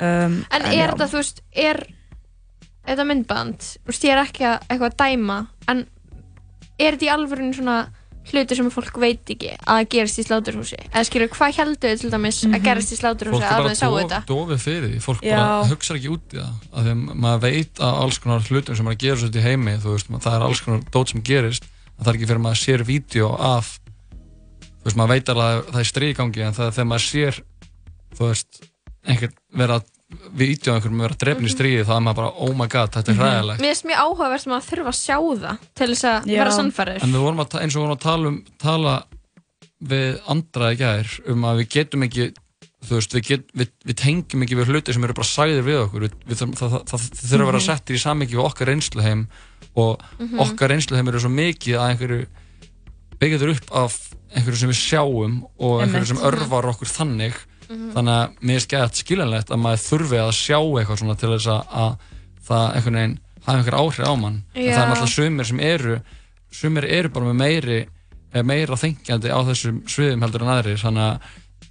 um, 0.00 0.44
En 0.50 0.62
er 0.62 0.90
þetta, 0.90 1.08
þú 1.08 1.16
veist, 1.18 1.40
er 1.54 1.86
þetta 2.86 3.08
myndband, 3.08 3.66
þú 3.82 3.92
veist, 3.92 4.06
ég 4.06 4.14
er 4.16 4.22
ekki 4.26 4.46
að 4.48 4.68
eitthvað 4.68 4.88
að 4.90 5.00
dæma, 5.02 5.40
en 5.72 5.84
er 6.78 6.96
þetta 6.96 7.06
í 7.08 7.12
alvörinu 7.12 7.56
svona 7.56 7.80
hluti 8.30 8.54
sem 8.54 8.68
fólk 8.70 8.98
veit 9.02 9.30
ekki 9.34 9.50
að 9.66 9.80
gerist 9.90 10.20
í 10.20 10.24
sláturhúsi? 10.26 10.78
Eða 10.92 11.04
skilur, 11.08 11.30
hvað 11.34 11.56
heldur 11.58 11.90
þið 11.90 12.02
til 12.04 12.10
dæmis 12.12 12.40
að 12.46 12.66
gerist 12.66 12.92
í 12.94 12.98
sláturhúsi 13.00 13.40
Fólk 13.40 13.46
er 13.48 13.56
að 13.56 13.64
bara 13.64 13.72
þau 13.72 13.80
sáu 13.80 13.96
þetta? 13.98 14.20
dofið 14.28 14.60
fyrir 14.62 14.92
því 14.92 15.00
Fólk 15.02 15.24
Já. 15.26 15.34
bara 15.40 15.70
hugsa 15.72 15.96
ekki 15.96 16.12
út 16.12 16.36
í 16.36 16.38
það 16.38 16.52
af 16.52 16.86
því 16.86 16.92
að 16.92 17.00
maður 17.24 17.42
veit 17.42 17.82
að 17.82 17.98
alls 18.04 18.20
konar 18.22 18.46
hlutum 18.46 18.78
sem 18.78 18.90
er 18.90 18.94
að 18.94 19.02
gera 19.02 19.18
svo 19.22 19.30
í 19.32 19.42
heimi 19.46 19.74
þú 19.82 19.94
veist, 19.96 20.12
það 20.22 20.36
er 20.36 20.46
alls 20.46 20.62
konar 20.62 20.84
dót 20.94 21.12
sem 21.12 21.24
gerist 21.26 21.66
en 21.66 22.04
það 22.04 22.12
er 22.12 22.18
ekki 22.20 22.28
fyrir 22.30 22.40
að 22.42 22.46
maður 22.46 22.62
sér 22.62 22.86
vídeo 22.86 23.32
af 23.34 23.72
þú 23.82 24.86
veist, 24.86 25.00
maður 25.02 25.14
veit 25.16 25.34
alveg 25.34 25.50
að 25.58 25.72
það 25.72 25.82
er 25.82 25.90
stríð 25.90 26.14
í 26.14 26.18
gangi 26.22 26.46
en 26.46 26.56
það 26.60 26.68
er 26.68 26.76
þegar 26.78 26.90
maður 26.92 27.06
sér 27.08 27.42
þú 28.12 28.28
veist, 28.28 28.62
einhvern 29.02 29.36
vera 29.58 29.80
að 29.80 29.90
vídeo 30.36 30.72
af 30.74 30.78
einhverjum 30.82 31.00
vera 31.04 31.14
drefn 31.22 31.42
í 31.44 31.48
Mhm. 31.48 31.54
stríði 31.54 31.84
þá 31.88 31.92
er 31.96 32.02
maður 32.06 32.18
bara, 32.20 32.32
oh 32.46 32.52
my 32.54 32.66
god, 32.68 32.90
þetta 32.92 33.12
er 33.12 33.18
hræðilegt 33.20 33.60
Mér 33.60 33.72
finnst 33.72 33.84
mjög 33.88 34.02
áhugavert 34.04 34.40
sem 34.44 34.52
að 34.52 34.68
þurfa 34.70 34.92
að 34.92 35.00
sjá 35.00 35.16
það 35.42 35.58
til 35.74 35.88
þess 35.94 36.04
að 36.04 36.26
Já. 36.26 36.38
vera 36.44 36.50
sannfærir. 36.58 37.02
En 37.02 37.12
við 37.12 37.22
vorum 37.26 37.40
að, 37.44 37.58
eins 37.62 37.76
og 37.76 37.78
við 37.80 37.84
vorum 37.86 37.96
að 37.96 38.06
tala 38.06 38.28
um 38.28 38.44
tala 38.58 38.94
við 39.82 40.20
andra 40.30 40.72
í 40.72 40.76
gær 40.78 41.08
um 41.32 41.42
að 41.48 41.56
við 41.62 41.68
getum 41.76 42.02
ekki 42.06 42.28
þú 42.82 42.96
veist, 42.98 43.12
við, 43.14 43.22
get, 43.28 43.44
við, 43.54 43.68
við 43.86 43.94
tengjum 44.02 44.42
ekki 44.42 44.56
við 44.58 44.70
hluti 44.72 44.92
sem 44.94 45.04
eru 45.06 45.14
bara 45.14 45.28
sagðir 45.30 45.62
við 45.66 45.76
okkur 45.86 46.00
við, 46.06 46.14
við, 46.26 46.36
það, 46.40 46.54
það, 46.58 46.72
það, 46.90 47.04
þurfa 47.22 47.42
að 47.42 47.50
vera 47.52 47.58
Mhm. 47.62 47.66
settir 47.68 47.94
í 47.94 48.02
samhengi 48.02 48.34
við 48.34 48.46
okkar 48.46 48.66
reynsluheim 48.72 49.26
og 49.76 50.02
Mhm. 50.18 50.38
okkar 50.40 50.68
reynsluheim 50.70 51.08
eru 51.08 51.20
svo 51.20 51.30
mikið 51.30 51.78
að 51.78 51.88
einhverju 51.92 52.26
byggjaður 53.22 53.54
upp 53.56 53.70
af 53.84 53.98
einhverju 54.34 54.56
sem 54.58 54.70
við 54.70 54.80
sjáum 54.82 55.42
og 55.58 55.82
einhverju 55.82 56.06
sem 56.06 56.16
örvar 56.26 56.66
okkur 56.72 56.90
þannig 56.90 57.34
Mhm. 57.72 57.92
þannig 57.94 58.14
að 58.18 58.36
mér 58.48 58.56
er 58.60 58.64
skæðat 58.66 59.00
skiljanlegt 59.02 59.50
að 59.50 59.60
maður 59.64 59.82
þurfi 59.88 60.18
að 60.22 60.32
sjá 60.36 60.58
eitthvað 60.60 60.98
svona 61.02 61.16
til 61.18 61.30
þess 61.32 61.46
að, 61.46 61.62
að 61.82 61.92
það 62.48 62.64
einhvern 62.76 62.98
veginn 63.00 63.18
hafa 63.46 63.58
einhver 63.58 63.78
áhrif 63.80 64.06
á 64.06 64.12
mann 64.14 64.42
en 64.54 64.62
það 64.62 64.68
Já. 64.68 64.82
er 64.82 64.88
náttúrulega 64.92 65.14
sumir 65.16 65.46
sem 65.50 65.60
eru 65.60 65.96
sumir 66.52 66.84
eru 66.84 67.08
bara 67.08 67.26
með 67.30 67.38
meiri 67.42 67.78
eða 68.32 68.44
meira 68.48 68.76
þengjandi 68.76 69.32
á 69.32 69.38
þessum 69.48 69.80
sviðum 69.88 70.22
heldur 70.26 70.42
en 70.46 70.52
aðrir 70.56 70.78
þannig 70.82 71.08
að 71.08 71.18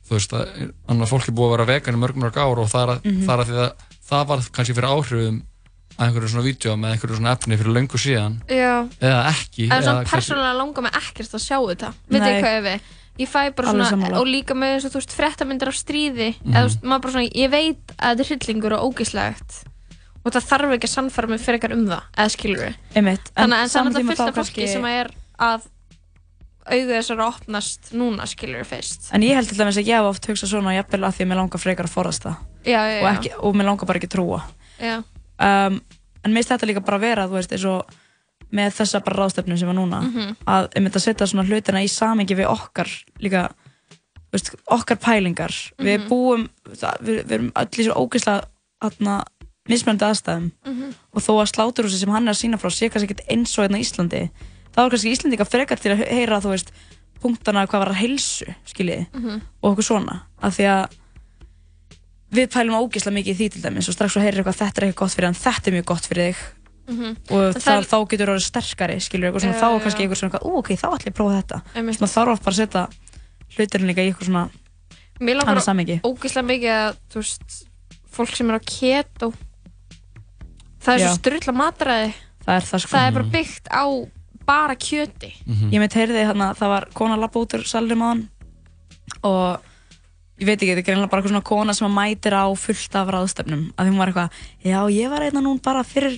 þú 0.08 0.18
veist 0.18 0.34
að 0.34 0.72
annað 0.92 1.12
fólk 1.14 1.28
er 1.30 1.36
búið 1.38 1.48
að 1.48 1.56
vera 1.56 1.70
vegan 1.72 1.96
í 1.96 2.02
mörg 2.02 2.16
mörg 2.20 2.38
ár 2.38 2.60
og 2.60 2.68
það 2.72 2.82
er 2.84 2.92
að, 2.96 3.00
Mhm. 3.06 3.24
það 3.28 3.34
er 3.34 3.42
að 3.44 3.50
því 3.52 3.58
að 3.62 3.72
það 4.12 4.28
var 4.28 4.38
kannski 4.52 4.76
fyrir 4.76 4.92
áhrifum 4.92 5.42
að 5.98 6.06
einhverju 6.08 6.30
svona 6.32 6.44
vídeo 6.48 6.74
með 6.76 6.92
einhverju 6.96 7.16
svona 7.20 7.32
efni 7.36 7.58
fyrir 7.60 7.74
löngu 7.76 7.98
síðan 8.00 8.36
Já. 8.50 8.74
eða 9.00 9.22
ekki 9.32 9.64
En 9.72 9.84
kannski- 9.84 10.12
persónulega 10.16 10.58
langar 10.58 10.82
mig 10.84 10.92
ekkert 10.92 11.34
að 11.36 11.46
sjá 11.46 11.58
þetta 11.62 11.94
Veit 12.10 12.22
þið 12.22 12.42
hvað 12.42 12.58
ég 12.58 12.64
við? 12.68 12.80
Ég 13.20 13.28
fæ 13.28 13.52
bara 13.56 13.70
Alveg 13.70 13.86
svona, 13.86 13.90
sammála. 13.92 14.20
og 14.22 14.26
líka 14.28 14.56
með 14.56 14.76
eins 14.78 14.86
og 14.88 14.92
þú 14.94 15.00
veist 15.02 15.16
fréttamyndir 15.18 15.68
af 15.68 15.76
stríði 15.76 16.30
Mhm. 16.42 16.54
eða 16.56 16.62
þú 16.64 16.70
veist, 16.70 16.82
maður 16.84 17.02
bara 17.02 17.14
svona, 17.14 17.32
ég 17.36 17.50
veit 17.52 17.88
að 18.00 18.16
þetta 18.16 18.22
er 18.22 18.30
hryllingur 18.32 18.74
og 18.78 18.86
ógislegt 18.96 19.64
og 20.24 20.32
það 20.32 20.48
þarf 20.52 20.74
ekki 20.78 20.88
að 20.88 20.96
sannfæra 20.96 21.30
mig 21.30 21.40
fyrir 21.42 21.60
eitthvað 21.60 21.74
um 21.78 21.86
það 21.88 22.02
eða 22.18 22.30
skilur 22.36 22.62
við 22.62 22.76
Einmitt, 22.96 23.30
Þannig 23.36 23.58
að 23.58 23.62
en 23.62 23.70
það 23.70 23.80
er 23.82 23.86
náttúrulega 23.90 24.08
fullt 24.08 24.18
þá 24.18 24.28
af 24.28 24.36
fólki 24.40 24.68
sem 24.68 24.86
er 24.86 25.12
að 25.40 25.62
augu 26.72 26.92
þessar 26.94 27.18
að 27.18 27.28
opnast 27.34 27.92
núna 27.98 28.28
skilur 28.30 28.62
við 28.62 28.70
fyrst 28.70 29.10
En 29.14 29.22
ég 29.26 29.34
held 29.36 29.50
til 29.50 29.58
dæmis 29.58 29.78
að 29.82 29.88
ég 29.90 29.98
hef 29.98 30.10
oft 30.12 30.28
hugsað 30.30 30.52
svona 30.54 30.76
jafnvel 30.78 31.04
að 31.08 31.16
því 31.18 31.26
að 31.26 31.30
mér 31.32 31.40
langar 31.42 31.60
frekar 31.64 31.86
að 31.90 31.96
forðast 31.96 32.22
það 32.28 32.36
Já, 32.64 32.82
já, 32.86 33.02
og, 33.02 33.08
já. 33.10 33.18
ekki, 33.18 33.32
og 33.42 33.56
mér 33.58 33.66
langar 33.66 33.86
bara 33.90 34.00
ekki 34.00 34.10
að 34.12 34.16
trúa 34.18 34.42
Já, 34.80 34.96
um, 35.42 35.82
En 36.24 36.32
mér 36.32 36.44
finnst 36.44 36.52
þetta 36.54 36.68
líka 36.70 36.86
bara 36.86 36.98
að 36.98 37.02
vera, 37.02 37.28
þú 37.28 37.34
veist, 37.40 37.52
eins 37.52 37.66
og 37.66 37.86
með 38.52 38.74
þessa 38.80 39.00
bara 39.04 39.16
ráðstefnu 39.24 39.58
sem 39.58 39.70
er 39.70 39.76
núna 39.78 40.02
Mhm. 40.02 40.36
að 40.48 40.70
ég 40.76 40.82
myndi 40.84 40.98
að 41.00 41.06
setja 41.08 41.28
svona 41.28 41.46
hlutina 41.48 41.82
í 41.84 41.88
samingi 41.90 42.36
við 42.36 42.48
okkar 42.52 42.90
líka 43.20 43.50
veist, 44.34 44.56
okkar 44.68 44.98
pælingar 44.98 45.52
við 45.80 46.00
Mhm. 46.00 46.08
búum, 46.10 46.50
við, 47.04 47.24
við 47.26 47.32
erum 47.32 47.52
öll 47.56 47.68
í 47.80 47.84
svo 47.86 47.94
ógeðslega 48.08 48.44
atna, 48.82 49.24
mismunandi 49.70 50.06
aðstæðum 50.08 50.52
Mhm. 50.66 50.94
og 51.14 51.22
þó 51.22 51.32
að 51.42 51.52
sláturhúsi 51.54 52.00
sem 52.00 52.10
hann 52.10 52.28
er 52.28 52.32
að 52.34 52.40
sína 52.44 52.58
frá 52.60 52.70
sé 52.72 52.90
kannski 52.90 53.08
ekkert 53.14 53.28
eins 53.30 53.58
og 53.58 53.66
hérna 53.70 53.78
í 53.80 53.86
Íslandi 53.86 54.30
þá 54.74 54.86
er 54.86 54.90
kannski 54.90 55.12
Íslandika 55.12 55.46
frekar 55.46 55.80
til 55.80 55.92
að 55.96 56.08
heyra 56.08 56.42
þú 56.42 56.50
veist, 56.56 56.72
punktana 57.22 57.68
hvað 57.68 57.80
var 57.86 57.90
að 57.90 58.02
heilsu 58.02 58.56
skiljiði 58.66 59.08
Mhm. 59.14 59.42
og 59.64 59.78
okkur 59.78 59.84
svona 59.84 60.22
af 60.42 60.58
því 60.58 60.64
að 60.66 60.90
við 62.32 62.48
pælum 62.48 62.78
ógeðslega 62.80 63.16
mikið 63.20 63.34
í 63.34 63.38
því 63.38 63.52
til 63.52 63.62
dæmis 63.62 63.90
og 63.90 63.94
strax 63.96 64.14
svo 64.16 64.22
heyrir 64.24 64.40
eitthvað 64.44 64.62
þetta 64.62 64.78
er 64.82 64.88
eitthvað 64.88 64.96
gott 65.04 65.16
fyrir 65.18 65.28
en 65.28 65.34
þetta 65.34 65.68
er 65.68 65.76
mjög 65.76 65.86
gott 65.92 66.08
fyrir 66.08 66.28
þig 66.34 66.38
Mhm. 66.92 67.12
og 67.32 67.42
En 67.42 67.54
það, 67.54 67.62
það 67.66 67.78
er- 67.78 67.90
þá 67.92 67.98
getur 68.12 68.28
þú 68.28 68.34
orðið 68.36 68.48
sterkari 68.48 68.96
skilur 69.00 69.28
eitthvað 69.30 69.42
svona, 69.46 69.56
Já, 69.56 69.62
þá 69.62 69.68
er 69.76 69.84
kannski 69.86 70.04
eitthvað 70.06 70.22
svona 70.22 70.42
ok, 70.42 70.68
þá 70.76 70.88
ætlum 70.92 71.08
ég 71.08 71.14
að 71.14 71.20
prófa 71.20 71.38
þetta. 71.42 71.62
Maður 71.82 72.14
þarf 72.16 72.32
oft 72.36 72.44
bara 72.44 72.56
að 72.56 72.62
setja 72.62 72.84
hlutirinn 73.56 73.88
líka 73.92 74.02
í 74.04 74.10
eitthvað 74.12 74.28
svona 74.30 74.50
Mér 75.22 75.36
langar 75.38 75.56
annað 75.56 75.68
samhengi. 75.70 75.98
ógislega 76.02 76.48
mikið 76.52 76.72
að 76.76 76.96
veist, 77.16 77.66
fólk 78.12 78.36
sem 78.36 78.50
er 78.50 78.58
á 78.58 78.62
keto 78.66 79.34
það 80.82 80.94
er 80.96 81.00
Já. 81.00 81.08
svo 81.08 81.18
styrla 81.22 81.54
matræði 81.56 82.14
það 82.46 82.56
er 82.58 82.66
það 82.68 82.80
sko. 82.82 82.92
Það 82.96 83.08
er 83.08 83.12
bara 83.18 83.32
byggt 83.36 83.68
á 83.70 83.86
bara 84.52 84.76
kjöti. 84.76 85.30
Ég 85.72 85.80
mitt 85.80 85.94
heyrði 85.94 86.26
hérna, 86.26 86.48
það 86.58 86.68
var 86.74 86.88
kona 86.98 87.16
að 87.16 87.22
lappa 87.22 87.40
út 87.40 87.54
úr 87.54 87.64
salnum 87.70 88.02
á 88.02 88.08
hann 88.12 88.24
og 89.24 89.62
ég 90.42 90.48
veit 90.50 90.58
ekki, 90.58 90.74
þetta 90.74 90.82
er 90.82 90.88
greinlega 90.88 91.10
bara 91.12 91.22
eitthvað 91.22 91.36
svona 91.36 91.44
kona 91.52 91.74
sem 91.78 91.88
að 91.88 91.94
mætir 92.00 92.34
á 92.34 92.46
fullt 92.58 92.96
af 92.98 93.08
ráðstefnum. 93.14 93.68
Að 93.78 93.86
því 93.86 93.92
hún 93.94 94.02
var 94.02 94.10
eitthvað, 94.10 94.32
já 94.66 94.80
ég 94.90 95.10
var 95.14 95.22
einna 95.22 95.42
nú 95.46 95.54
bara 95.62 95.84
fyrir 95.86 96.18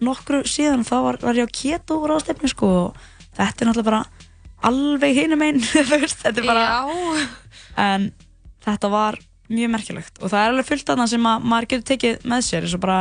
nokkru 0.00 0.42
síðan 0.48 0.84
þá 0.86 0.94
var, 1.06 1.18
var 1.22 1.34
ég 1.40 1.48
á 1.48 1.56
keto 1.60 1.98
ráðstefnu 2.08 2.48
sko 2.52 2.70
og 2.86 3.00
þetta 3.36 3.64
er 3.64 3.70
náttúrulega 3.70 3.90
bara 3.90 4.04
alveg 4.70 5.14
hinum 5.16 5.42
einn, 5.46 5.60
þú 5.72 5.84
veist, 6.00 6.20
þetta 6.24 6.40
er 6.42 6.46
bara 6.46 6.64
já. 6.68 7.26
en 7.80 8.10
þetta 8.64 8.90
var 8.92 9.18
mjög 9.50 9.70
merkilegt 9.72 10.18
og 10.22 10.30
það 10.30 10.40
er 10.44 10.52
alveg 10.52 10.68
fullt 10.68 10.90
af 10.92 10.98
það 11.00 11.12
sem 11.14 11.28
að 11.32 11.46
maður 11.52 11.68
getur 11.72 11.88
tekið 11.94 12.26
með 12.32 12.44
sér 12.46 12.66
eins 12.66 12.74
og 12.76 12.82
bara 12.84 12.98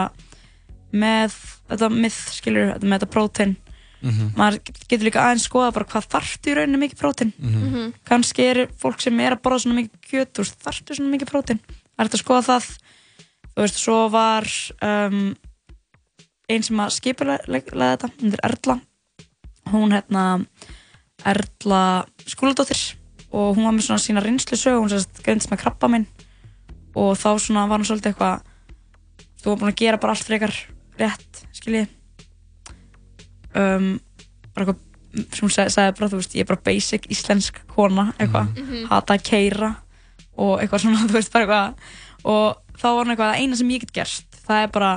með 0.90 1.36
þetta 1.70 1.90
myth, 1.94 2.22
skilur, 2.34 2.72
þetta 2.76 2.88
með 2.94 3.00
þetta 3.04 3.14
prótein 3.18 3.58
Mhm. 4.00 4.30
maður 4.40 4.62
getur 4.88 5.04
líka 5.10 5.20
aðeins 5.26 5.44
skoða 5.50 5.74
bara 5.76 5.86
hvað 5.92 6.06
þarftu 6.14 6.48
í 6.48 6.54
rauninni 6.56 6.80
mikið 6.86 7.00
prótein 7.02 7.34
Mhm. 7.36 7.90
kannski 8.08 8.46
er 8.48 8.60
fólk 8.80 9.02
sem 9.04 9.20
er 9.20 9.36
að 9.36 9.42
borða 9.44 9.60
svona 9.66 9.76
mikið 9.82 10.00
kjöt 10.08 10.32
þú 10.32 10.40
veist, 10.46 10.56
þarftu 10.64 10.96
svona 10.96 11.12
mikið 11.18 11.28
prótein 11.34 11.60
það 11.60 12.00
er 12.00 12.06
hægt 12.08 12.16
að 12.16 12.24
skoða 12.24 12.46
það 12.48 12.70
þú 13.50 13.60
veist, 13.66 13.76
svo 13.84 13.98
var 14.10 14.48
um, 14.88 15.36
einn 16.50 16.64
sem 16.66 16.80
að 16.82 16.94
skipulega 16.96 17.64
þetta, 17.74 18.10
hún 18.22 18.34
er 18.34 18.44
Erla. 18.50 18.76
Hún 19.70 19.94
hérna 19.94 20.24
Erla 21.30 21.82
skúladóttir. 22.26 22.82
Og 23.32 23.56
hún 23.58 23.68
var 23.68 23.76
með 23.78 23.86
svona 23.86 24.02
sína 24.02 24.24
reynslu 24.26 24.58
sög 24.58 24.80
hún 24.82 24.90
sérst 24.90 25.22
greinst 25.26 25.52
með 25.52 25.62
krabba 25.64 25.90
minn. 25.94 26.08
Og 26.98 27.14
þá 27.20 27.30
svona 27.38 27.68
var 27.70 27.78
hún 27.82 27.86
svolítið 27.86 28.14
eitthvað 28.16 28.42
þú 29.40 29.52
var 29.54 29.60
búin 29.62 29.72
að 29.72 29.78
gera 29.84 29.98
bara 30.02 30.16
allt 30.16 30.26
frekar 30.28 30.56
rétt, 31.00 31.44
skiljið 31.56 31.88
um, 33.56 34.00
bara 34.56 34.66
eitthvað 34.66 34.86
sem 35.34 35.46
hún 35.46 35.54
seg, 35.54 35.70
sagði 35.74 35.94
bara, 35.98 36.10
þú 36.12 36.20
veist, 36.20 36.34
ég 36.38 36.44
er 36.46 36.50
bara 36.52 36.64
basic 36.66 37.08
íslensk 37.14 37.62
kona, 37.72 38.10
eitthvað, 38.20 38.50
Mhm. 38.60 38.84
hata 38.92 39.16
að 39.16 39.24
keira 39.26 39.70
og 40.38 40.60
eitthvað 40.62 40.84
svona, 40.84 41.06
þú 41.10 41.16
veist, 41.18 41.32
bara 41.34 41.46
eitthvað. 41.46 41.74
Og 42.26 42.58
þá 42.78 42.84
var 42.94 43.06
hún 43.06 43.14
eitthvað, 43.16 43.32
það 43.34 43.40
eina 43.42 43.56
sem 43.62 43.70
ég 43.74 43.80
get 43.86 43.94
gert 43.94 44.40
það 44.50 44.64
er 44.64 44.68
bara, 44.76 44.92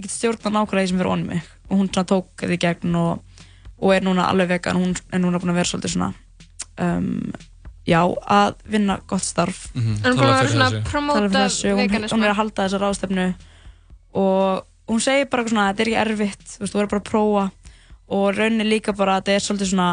ég 0.00 0.06
get 0.08 0.14
stjórnað 0.16 0.56
nákvæmlega 0.56 0.86
því 0.86 0.90
sem 0.90 1.00
fyrir 1.02 1.12
onni 1.12 1.28
mig 1.28 1.46
og 1.70 1.76
hún 1.78 1.90
svona 1.92 2.08
tók 2.08 2.44
í 2.48 2.58
gegn 2.60 2.96
og, 2.98 3.44
og 3.78 3.92
er 3.94 4.02
núna 4.02 4.26
alveg 4.32 4.48
vegan. 4.56 4.80
Hún 4.80 4.96
er 5.12 5.20
núna 5.22 5.38
búin 5.38 5.52
að 5.52 5.60
vera 5.60 5.70
svolítið 5.70 5.92
svona 5.94 6.08
um, 6.80 7.30
já, 7.86 8.00
að 8.26 8.56
vinna 8.70 8.98
gott 9.06 9.24
starf. 9.24 9.68
Mhm, 9.74 10.00
En 10.00 10.02
hún 10.02 10.10
er 10.10 10.18
búin 10.18 10.32
að 10.32 10.40
vera 10.40 10.52
svona 10.54 10.68
að 10.70 10.80
promóta 10.88 11.30
þessu, 11.36 11.76
hún, 11.76 12.24
er 12.24 12.32
að 12.32 12.40
halda 12.40 12.66
þessa 12.66 12.80
ráðstefnu. 12.82 13.28
Og 14.18 14.64
hún 14.90 15.00
segir 15.04 15.28
bara 15.30 15.44
eitthvað 15.44 15.54
svona 15.54 15.68
þetta 15.70 15.84
er 15.84 15.90
ekki 15.92 16.00
erfitt, 16.02 16.46
þú 16.48 16.64
veist, 16.64 16.72
þú 16.74 16.80
verður 16.80 16.92
bara 16.94 17.02
að 17.04 17.10
prófa. 17.10 17.44
Og 18.10 18.24
rauninni 18.34 18.66
líka 18.66 18.96
bara 18.96 19.18
að 19.18 19.22
þetta 19.22 19.36
er 19.36 19.46
svolítið 19.46 19.70
svona 19.70 19.90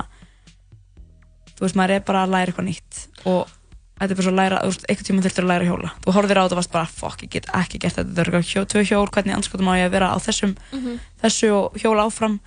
þú 1.57 1.65
veist, 1.65 1.77
maður 1.77 1.95
er 1.97 2.03
bara 2.07 2.23
að 2.25 2.33
læra 2.33 2.51
eitthvað 2.51 2.69
nýtt. 2.71 3.03
Og 3.29 3.53
þetta 3.97 4.11
er 4.11 4.15
bara 4.19 4.25
svo 4.27 4.31
að 4.33 4.39
læra, 4.41 4.61
þú 4.63 4.71
veist, 4.71 4.85
eitthvað 4.89 5.07
tíma 5.09 5.23
þurftur 5.25 5.43
að 5.45 5.51
læra 5.51 5.67
hjóla. 5.69 5.91
Þú 6.05 6.13
horfir 6.17 6.37
á 6.37 6.43
þetta 6.45 6.55
og 6.55 6.59
varst 6.61 6.71
bara, 6.71 6.85
fuck, 6.85 7.23
ég 7.23 7.29
get 7.33 7.47
ekki 7.53 7.79
gert 7.81 7.95
þetta 7.97 8.09
þetta 8.13 8.21
er 8.21 8.29
eitthvað 8.31 8.51
hjó, 8.51 8.65
tvö 8.73 8.83
hjól, 8.91 9.07
hvernig 9.09 9.35
anskotum 9.37 9.67
á 9.69 9.73
ég 9.79 9.87
að 9.89 9.95
vera 9.97 10.11
á 10.13 10.17
þessum, 10.21 10.55
Mhm. 10.71 10.99
þessu 11.23 11.49
og 11.57 11.73
hjóla 11.81 12.05
áfram? 12.07 12.39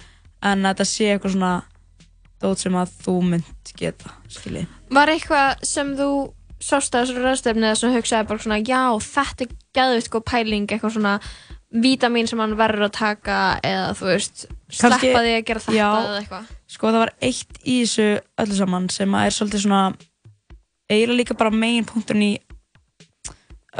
En 0.43 0.63
þetta 0.63 0.85
sé 0.89 1.05
eitthvað 1.19 1.35
svona 1.37 1.63
dót 2.41 2.59
sem 2.59 2.73
að 2.73 2.89
þú 3.05 3.15
mynd 3.23 3.73
geta, 3.77 4.11
skiljið 4.29 4.67
Var 4.91 5.07
eitthvað 5.09 5.65
sem 5.65 5.97
þú 5.97 6.33
sást 6.61 6.93
að 6.97 7.07
þessu 7.09 7.21
röðstefni 7.25 7.65
eða 7.69 7.77
sem 7.77 7.93
hugsaði 7.93 8.27
bara 8.29 8.39
svona 8.39 8.61
já, 8.65 8.83
þetta 9.01 9.45
er 9.45 9.55
gæðvitt 9.77 10.11
góð 10.11 10.25
pæling 10.25 10.67
eitthvað 10.69 10.93
svona 10.97 11.21
vítamin 11.73 12.27
sem 12.29 12.39
hann 12.39 12.57
verður 12.57 12.89
að 12.89 12.93
taka 12.93 13.61
eða 13.63 13.93
þú 13.97 14.07
veist, 14.11 14.47
sleppa 14.71 15.21
því 15.23 15.35
að 15.37 15.45
gera 15.47 15.61
þetta 15.61 15.77
já, 15.77 15.91
eða 16.01 16.19
eitthvað? 16.23 16.49
Sko 16.67 16.91
eiginlega 20.91 21.19
líka 21.23 21.35
bara 21.39 21.51
megin 21.55 21.85
punkturinn 21.89 22.23
í 22.27 22.33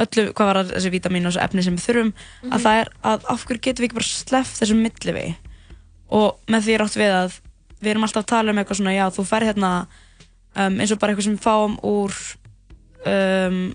öllu, 0.01 0.25
hvað 0.33 0.47
var 0.51 0.59
það, 0.61 0.73
þessi 0.77 0.91
vítamin 0.95 1.27
og 1.27 1.33
þessi 1.35 1.45
efni 1.45 1.63
sem 1.67 1.77
við 1.77 1.87
þurfum 1.89 2.13
Mhm. 2.15 2.53
að 2.55 2.61
það 2.67 2.81
er 2.81 2.91
að 3.11 3.25
af 3.35 3.45
hverju 3.47 3.61
getum 3.67 3.83
við 3.83 3.89
ekki 3.89 3.99
bara 3.99 4.11
sleppt 4.11 4.61
þessum 4.61 4.83
millivegi 4.85 5.35
og 6.11 6.37
með 6.49 6.63
því 6.67 6.75
er 6.77 6.85
átt 6.85 6.97
við 7.01 7.13
að 7.17 7.41
við 7.83 7.91
erum 7.91 8.05
alltaf 8.07 8.23
að 8.25 8.31
tala 8.35 8.51
um 8.55 8.59
eitthvað 8.63 8.79
svona 8.81 8.95
já 8.95 9.07
þú 9.11 9.25
fær 9.27 9.47
hérna 9.49 9.73
um, 10.57 10.79
eins 10.81 10.93
og 10.93 10.99
bara 11.01 11.13
eitthvað 11.13 11.25
sem 11.25 11.37
við 11.37 11.45
fáum 11.47 11.77
úr 11.83 12.13
um, 13.07 13.75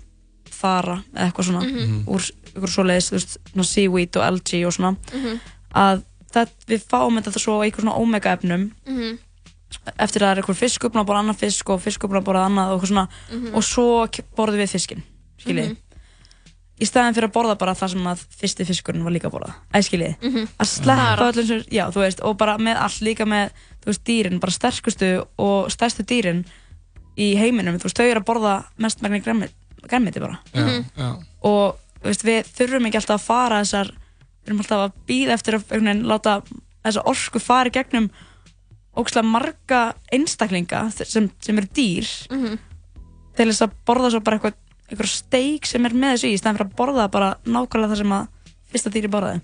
þara 0.56 0.96
eða 1.14 1.26
eitthvað 1.30 1.48
svona 1.50 1.62
Mhm. 1.66 2.04
úr 2.08 2.20
eitthvað 2.56 2.72
svoleiðis, 2.72 3.08
þú 3.10 3.16
veist, 3.18 3.38
svona 3.52 3.64
seaweed 3.68 4.16
og 4.16 4.22
algae 4.24 4.64
og 4.66 4.72
svona 4.72 4.96
Mhm. 5.12 5.40
að 5.74 6.02
það, 6.32 6.48
við 6.68 6.82
fáum 6.88 7.20
þetta 7.20 7.40
svo 7.40 7.60
eitthvað 7.60 7.84
svona 7.84 7.98
omega 8.00 8.32
efnum 8.36 8.70
Mhm. 8.86 9.18
Eftir 9.98 10.22
að 10.22 10.26
það 10.26 10.30
er 10.36 10.40
eitthvað 10.42 10.60
fiskur 10.62 10.90
búin 10.90 11.02
að 11.04 11.08
borða 11.10 11.22
annan 11.24 11.38
fisk 11.40 11.70
og 11.70 11.80
fiskur 11.84 12.08
búin 12.10 12.20
að 12.22 12.28
borða 12.28 12.44
annað 12.48 12.70
og 12.72 12.76
eitthvað 12.80 12.92
svona 12.92 13.08
Mhm. 13.32 13.54
og 13.54 13.62
svo 13.62 14.06
borðum 14.36 14.62
við 14.62 14.72
fiskinn 14.76 15.02
skiljið 15.38 15.68
Mhm. 15.68 15.76
í 16.80 16.84
staðin 16.86 17.14
fyrir 17.16 17.28
að 17.30 17.32
borða 17.32 17.58
bara 17.58 17.74
það 17.74 17.90
sem 17.90 18.04
að 18.06 18.24
fyrsti 18.40 18.64
fiskurinn 18.66 19.04
var 19.04 19.12
líka 19.12 19.28
að 19.30 19.32
borða 19.36 19.54
eða 19.72 19.86
skiljið 19.88 20.14
Mhm. 20.22 20.48
að 20.60 20.66
sleppa 20.66 21.32
öllum 21.32 21.46
sem, 21.46 21.60
já 21.70 21.84
þú 21.90 22.00
veist 22.04 22.20
og 22.22 22.36
bara 22.36 22.58
með 22.58 22.76
allt 22.76 23.00
líka 23.00 23.24
með 23.24 23.50
þú 23.82 23.86
veist 23.86 24.04
dýrin 24.04 24.40
bara 24.40 24.52
sterkustu 24.52 25.26
og 25.38 25.70
stærstu 25.70 26.02
dýrin 26.04 26.44
í 27.16 27.34
heiminum 27.36 27.78
þú 27.78 27.84
veist 27.84 27.96
þau 27.96 28.10
eru 28.10 28.20
að 28.20 28.24
borða 28.26 28.64
mest 28.78 29.00
megni 29.02 29.22
græmiti 29.22 30.20
bara 30.20 30.38
já. 30.52 31.16
og 31.42 31.76
þú 32.02 32.04
veist, 32.04 32.22
við 32.24 32.44
þurfum 32.44 32.86
ekki 32.86 32.96
alltaf 33.00 33.20
að 33.20 33.24
fara 33.26 33.60
þessar 33.62 33.86
við 33.86 34.46
erum 34.48 34.58
alltaf 34.60 34.82
að 34.84 34.92
býða 35.08 35.32
eftir 35.32 35.54
að 35.58 36.04
láta 36.04 36.42
þessa 36.84 37.02
orku 37.06 37.40
fara 37.40 37.68
í 37.70 37.72
gegnum 37.72 38.10
ógslag 38.96 39.24
marga 39.28 39.80
einstaklinga 40.12 40.84
sem, 40.96 41.30
sem 41.40 41.58
eru 41.58 41.68
dýr 41.76 42.06
Mhm. 42.30 42.58
til 43.36 43.46
þess 43.50 43.62
að 43.66 43.74
borða 43.86 44.10
svo 44.14 44.20
bara 44.24 44.38
eitthvað 44.38 44.54
eitthvað 44.86 45.10
steik 45.10 45.66
sem 45.66 45.84
er 45.86 45.90
með 45.98 46.14
þessu 46.14 46.28
í 46.32 46.38
stæðan 46.38 46.56
fyrir 46.60 46.70
að 46.70 46.76
borða 46.78 47.10
bara 47.10 47.30
nákvæmlega 47.44 47.90
það 47.92 47.96
sem 48.02 48.12
að 48.16 48.28
fyrsta 48.70 48.90
dýri 48.94 49.08
borðaði. 49.10 49.40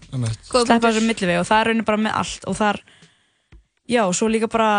Sleppa 0.46 0.88
þessu 0.92 1.02
millivegi 1.06 1.38
og 1.40 1.46
það 1.48 1.60
er 1.60 1.66
raunin 1.70 1.84
bara 1.88 1.98
með 1.98 2.14
allt 2.20 2.44
og 2.46 2.56
þar 2.56 2.78
já, 3.90 4.02
svo 4.14 4.28
líka 4.30 4.48
bara 4.50 4.70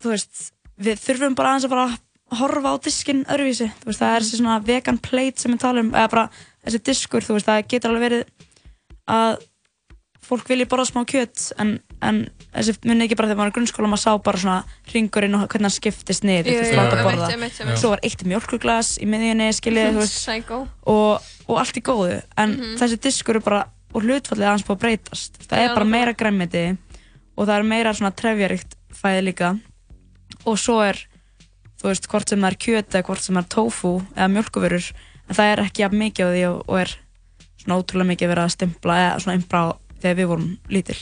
þú 0.00 0.12
veist, 0.14 0.52
við 0.80 1.00
þurfum 1.00 1.34
bara 1.36 1.54
aðeins 1.54 1.64
að 1.64 1.72
fara 1.74 1.86
að 1.88 1.98
horfa 2.40 2.70
á 2.72 2.76
diskinn 2.84 3.24
öðruvísi. 3.26 3.66
Þú 3.82 3.88
veist, 3.90 4.00
það 4.00 4.14
er 4.16 4.20
þessi 4.22 4.36
svona 4.40 4.58
vegan 4.64 4.98
plate 4.98 5.40
sem 5.40 5.52
við 5.52 5.60
tala 5.64 5.80
um 5.80 5.90
eða 5.90 6.10
bara 6.10 6.30
þessi 6.64 6.82
diskur, 6.84 7.20
þú 7.26 7.34
veist, 7.36 7.46
það 7.48 7.68
getur 7.72 7.90
alveg 7.90 8.04
verið 8.06 8.24
að 9.10 9.40
fólk 10.30 10.46
vilji 10.52 10.68
borða 10.70 10.86
smá 10.92 11.02
kjöt 11.08 11.52
en, 11.58 11.80
en 12.02 12.20
þessi 12.54 12.74
muni 12.88 13.04
ekki 13.06 13.16
bara 13.18 13.28
þegar 13.28 13.38
maður 13.40 13.50
er 13.50 13.52
í 13.52 13.56
grunnskóla 13.58 13.88
maður 13.92 14.02
sá 14.04 14.12
bara 14.24 14.38
svona 14.42 14.58
ringurinn 14.94 15.34
og 15.36 15.42
hvernig 15.48 15.68
hann 15.68 15.74
skiptist 15.76 16.24
niður 16.24 16.48
veist, 16.50 16.72
jú, 16.72 16.76
láta 16.78 17.02
borða. 17.04 17.28
einmitt. 17.34 17.78
svo 17.78 17.90
var 17.92 18.00
eitt 18.02 18.24
mjölkuglas 18.24 18.92
í 19.00 19.06
miðjunni 19.10 19.48
skiljið, 19.54 19.90
þú 19.94 20.00
veist 20.00 20.16
og, 20.86 21.28
og 21.48 21.58
allt 21.60 21.76
í 21.76 21.82
góðu 21.82 22.22
en 22.36 22.50
Mhm. 22.56 22.76
þessi 22.80 23.00
diskur 23.00 23.36
er 23.36 23.40
bara 23.44 23.60
og 23.94 24.02
hlutfallið 24.02 24.46
aðeins 24.48 24.64
búið 24.66 24.76
að 24.76 24.82
breytast 24.84 25.38
það 25.48 25.58
er 25.64 25.74
bara 25.74 25.84
meira 25.84 26.12
græmiti 26.14 26.64
og 27.36 27.46
það 27.46 27.56
er 27.58 27.62
meira 27.74 27.92
svona 27.92 28.14
trefjaríkt 28.14 28.74
fæði 28.94 29.22
líka 29.28 29.60
og 30.46 30.58
svo 30.58 30.80
er 30.86 30.96
þú 31.80 31.88
veist 31.90 32.06
hvort 32.08 32.28
sem 32.28 32.40
það 32.40 32.50
er 32.52 32.58
kjöt 32.64 32.94
eða 32.94 33.06
hvort 33.08 33.20
sem 33.24 33.34
það 33.34 33.42
er 33.44 33.48
tofu 33.54 33.92
eða 34.16 34.28
mjölkuvörur 34.34 34.92
en 35.28 35.34
það 35.36 35.52
er 35.52 35.62
ekki 35.64 35.82
jafn 35.84 35.98
mikið 35.98 36.26
á 36.26 36.30
því 36.34 36.44
og, 36.50 36.62
og 36.68 36.80
er 36.80 36.94
svona 37.60 37.78
ótrúlega 37.80 38.10
mikið 38.12 38.28
verið 38.32 38.44
að 38.46 38.54
stimpla 38.56 38.98
eða 39.04 39.20
svona 39.20 39.36
innbrá 39.40 39.62
þegar 40.00 40.16
við 40.16 40.26
vorum 40.30 40.58
lítil. 40.72 40.96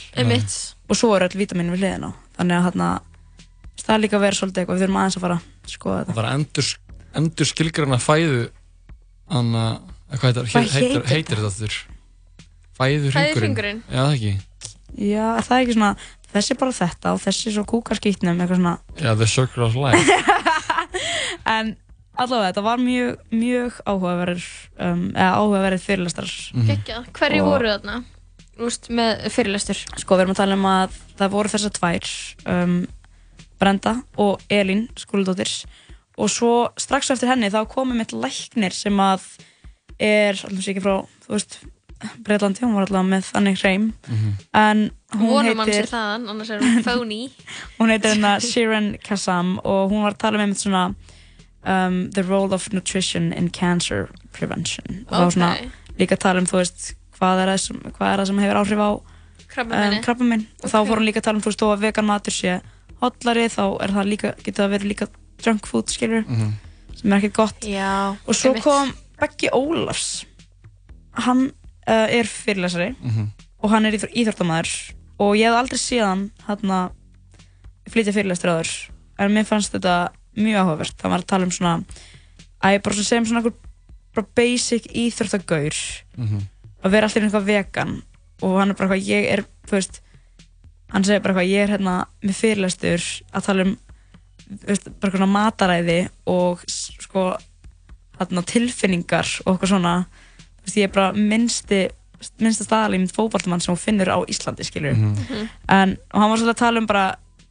Og 0.89 0.97
svo 0.97 1.11
eru 1.15 1.27
öll 1.29 1.37
vítamin 1.39 1.71
við 1.73 1.83
hliðina 1.83 2.09
á 2.09 2.11
þannig 2.39 2.57
að 2.59 2.65
þarna 2.69 2.89
það 3.79 3.93
er 3.95 4.03
líka 4.03 4.17
að 4.19 4.23
vera 4.25 4.37
svolítið 4.39 4.61
eitthvað 4.63 4.75
við 4.79 4.83
þurfum 4.85 4.99
aðeins 5.01 5.17
að 5.19 5.23
fara 5.25 5.37
að 5.39 5.73
skoða 5.73 5.99
þetta 5.99 6.13
Það 6.13 6.21
var 6.21 6.29
endur, 6.35 6.69
endur 7.21 7.49
skilgrana 7.53 7.99
fæðu 8.03 8.41
Anna, 9.29 9.63
hvað 10.09 10.23
heitir, 10.29 10.47
Hvað 10.49 10.69
heitir, 10.73 10.79
heitir 10.79 11.09
heitir 11.13 11.39
þetta 11.39 11.51
aftur? 11.53 11.75
Fæðu 12.79 13.11
Fæðuhringurinn. 13.13 13.81
Já, 13.91 13.99
það 14.01 14.13
ekki 14.15 14.31
já, 15.09 15.25
það 15.45 15.53
er 15.55 15.61
ekki 15.65 15.75
svona 15.77 15.91
þessi 16.33 16.53
er 16.55 16.59
bara 16.61 16.75
þetta 16.79 17.11
og 17.15 17.19
þessi 17.23 17.47
er 17.49 17.53
svo 17.57 17.65
kúkarskýtnum 17.69 18.39
eitthvað 18.41 18.59
svona 18.61 18.73
Já, 19.03 19.11
The 19.19 19.27
Circle 19.29 19.65
of 19.67 19.77
Life 19.77 20.17
en 21.55 21.75
allavega 22.19 22.49
þetta 22.51 22.63
var 22.65 22.81
mjög, 22.83 23.19
mjög 23.31 23.77
áhugaverður 23.85 24.47
um, 24.85 25.03
eða 25.13 25.29
áhugaverður 25.39 25.83
fyrirlestrar 25.85 26.31
Mhm. 26.53 26.65
Geggjað. 26.71 27.05
Hverju 27.19 27.43
Og- 27.45 27.51
voru 27.53 27.69
þarna? 27.75 27.97
Úst, 28.65 28.89
með 28.91 29.27
fyrirlestur. 29.33 29.79
Sko 30.01 30.17
við 30.17 30.25
erum 30.25 30.35
að 30.35 30.41
tala 30.41 30.57
um 30.57 30.65
að 30.69 30.97
það 31.19 31.35
voru 31.35 31.51
þessar 31.53 31.75
tvær 31.77 32.09
um, 32.53 32.79
Brenda 33.59 33.95
og 34.19 34.43
Elín 34.51 34.87
skúldóttir. 34.99 35.51
Og 36.19 36.31
svo 36.31 36.53
strax 36.79 37.11
eftir 37.13 37.31
henni 37.31 37.51
þá 37.53 37.61
komum 37.71 37.99
mitt 37.99 38.11
læknir 38.15 38.75
sem 38.75 38.99
að 38.99 39.25
er 39.99 40.35
alltaf 40.35 40.63
sér 40.63 40.73
ekki 40.73 40.83
frá 40.83 40.95
þú 41.25 41.35
veist 41.35 41.59
Breitlandi, 42.23 42.63
hún 42.63 42.77
var 42.77 42.85
alltaf 42.87 43.07
með 43.07 43.25
þannig 43.27 43.57
hreim. 43.59 43.87
En 44.55 44.85
hún 45.17 45.33
Vonum 45.33 45.63
heitir 45.65 45.89
þaðan, 45.91 46.27
annars 46.31 46.51
er 46.55 46.61
hún 46.63 46.83
phony 46.85 47.21
hún 47.79 47.91
heitir 47.91 48.13
hérna 48.13 48.37
Shiren 48.43 48.93
Kassam 49.03 49.57
og 49.67 49.91
hún 49.91 50.05
var 50.05 50.15
að 50.15 50.21
tala 50.23 50.39
með 50.39 50.47
einmitt 50.47 50.63
svona 50.63 50.83
um, 51.67 52.09
the 52.15 52.23
role 52.23 52.55
of 52.55 52.71
nutrition 52.71 53.33
in 53.33 53.49
cancer 53.49 54.07
prevention. 54.31 55.03
Og 55.09 55.11
það 55.11 55.25
var 55.25 55.35
svona 55.35 55.51
líka 55.99 56.15
að 56.15 56.23
tala 56.23 56.43
um 56.43 56.47
þú 56.47 56.61
veist 56.61 56.93
hvað 57.19 57.41
er 57.43 57.51
það 57.53 57.59
sem, 57.65 57.79
hvað 57.97 58.11
er 58.13 58.19
það 58.23 58.27
sem 58.31 58.39
hefur 58.43 58.59
áhrif 58.63 58.79
á 58.79 58.89
um, 58.89 60.01
krabbaminn 60.05 60.45
og 60.63 60.69
þá 60.71 60.77
Ok. 60.79 60.87
fór 60.89 60.97
hún 61.01 61.05
líka 61.09 61.19
að 61.19 61.27
tala 61.27 61.37
um 61.37 61.43
þú 61.43 61.49
veist 61.51 61.61
þó 61.63 61.67
að 61.73 61.83
vegan 61.85 62.05
matur 62.09 62.33
sé 62.35 62.61
hollari 63.01 63.45
þá 63.49 63.63
er 63.83 63.93
það 63.95 64.09
líka, 64.13 64.33
getur 64.43 64.63
það 64.63 64.73
verið 64.75 64.89
líka 64.93 65.07
junk 65.45 65.67
food 65.67 65.87
skilur 65.91 66.25
Mhm. 66.27 66.53
sem 66.95 67.13
er 67.13 67.17
ekkert 67.21 67.33
gott. 67.33 67.59
Já, 67.63 68.15
og 68.27 68.35
svo 68.35 68.53
kom 68.61 68.91
Beggi 69.19 69.49
Ólafs. 69.51 70.25
Hann 71.13 71.51
uh, 71.87 72.07
er 72.07 72.23
fyrirlesari. 72.27 72.95
Mhm. 73.01 73.29
og 73.61 73.69
hann 73.71 73.85
er 73.85 73.91
íþr 73.97 74.13
íþróttamæður 74.15 74.93
og 75.19 75.33
ég 75.35 75.49
hef 75.49 75.55
aldrei 75.59 75.79
séð 75.79 76.29
hann 76.47 76.71
að 76.71 76.91
flytja 77.91 78.13
fyrirlestur 78.15 78.51
áður. 78.53 78.69
En 79.19 79.33
mér 79.35 79.43
fannst 79.49 79.73
þetta 79.73 80.11
mjög 80.37 80.61
áhugavert. 80.61 81.01
Hann 81.01 81.11
var 81.11 81.19
að 81.19 81.27
tala 81.27 81.43
um 81.43 81.51
svona 81.51 81.83
að 82.63 82.77
ég 82.77 82.83
bara 82.83 82.95
segjum 82.95 83.25
svona 83.27 83.41
einhver 83.41 83.53
bara 84.15 84.27
basic 84.35 84.87
íþróttagaur. 84.95 85.75
Mhm. 86.17 86.39
Að 86.83 86.91
vera 86.95 87.07
alltaf 87.09 87.23
einhvað 87.23 87.49
vegan. 87.49 87.93
Og 88.41 88.55
hann 88.59 88.71
er 88.71 88.77
bara 88.79 88.89
eitthvað, 88.95 89.07
ég 89.09 89.27
er, 89.33 89.43
þú 89.67 89.75
veist 89.77 90.01
hann 90.93 91.03
segir 91.05 91.21
bara 91.21 91.33
eitthvað, 91.35 91.51
ég 91.51 91.63
er 91.65 91.73
hérna 91.75 91.95
með 92.25 92.37
fyrirlestur 92.39 93.03
að 93.35 93.45
tala 93.45 93.65
um 93.67 93.75
veist, 94.65 94.85
bara 94.87 95.11
eitthvað 95.11 95.19
svona 95.19 95.33
mataræði 95.35 95.97
og 96.31 96.63
sko 96.67 97.25
hérna, 98.19 98.43
tilfinningar 98.49 99.27
og 99.45 99.53
eitthvað 99.55 99.73
svona. 99.75 99.93
Þú 100.59 100.65
veist, 100.67 100.77
ég 100.79 100.87
er 100.89 100.93
bara 100.95 101.11
minnsti 101.13 101.81
minnsta 102.43 102.65
staðalímynd 102.67 103.13
fótballtumann 103.15 103.61
sem 103.63 103.71
hún 103.71 103.79
finnur 103.79 104.09
á 104.11 104.17
Íslandi 104.27 104.65
skilur 104.67 104.91
Mhm. 104.97 105.45
en, 105.69 105.97
og 106.11 106.19
hann 106.19 106.29
var 106.29 106.37
svolítið 106.37 106.55
að 106.55 106.63
tala 106.63 106.79
um 106.79 106.85
bara 106.89 107.03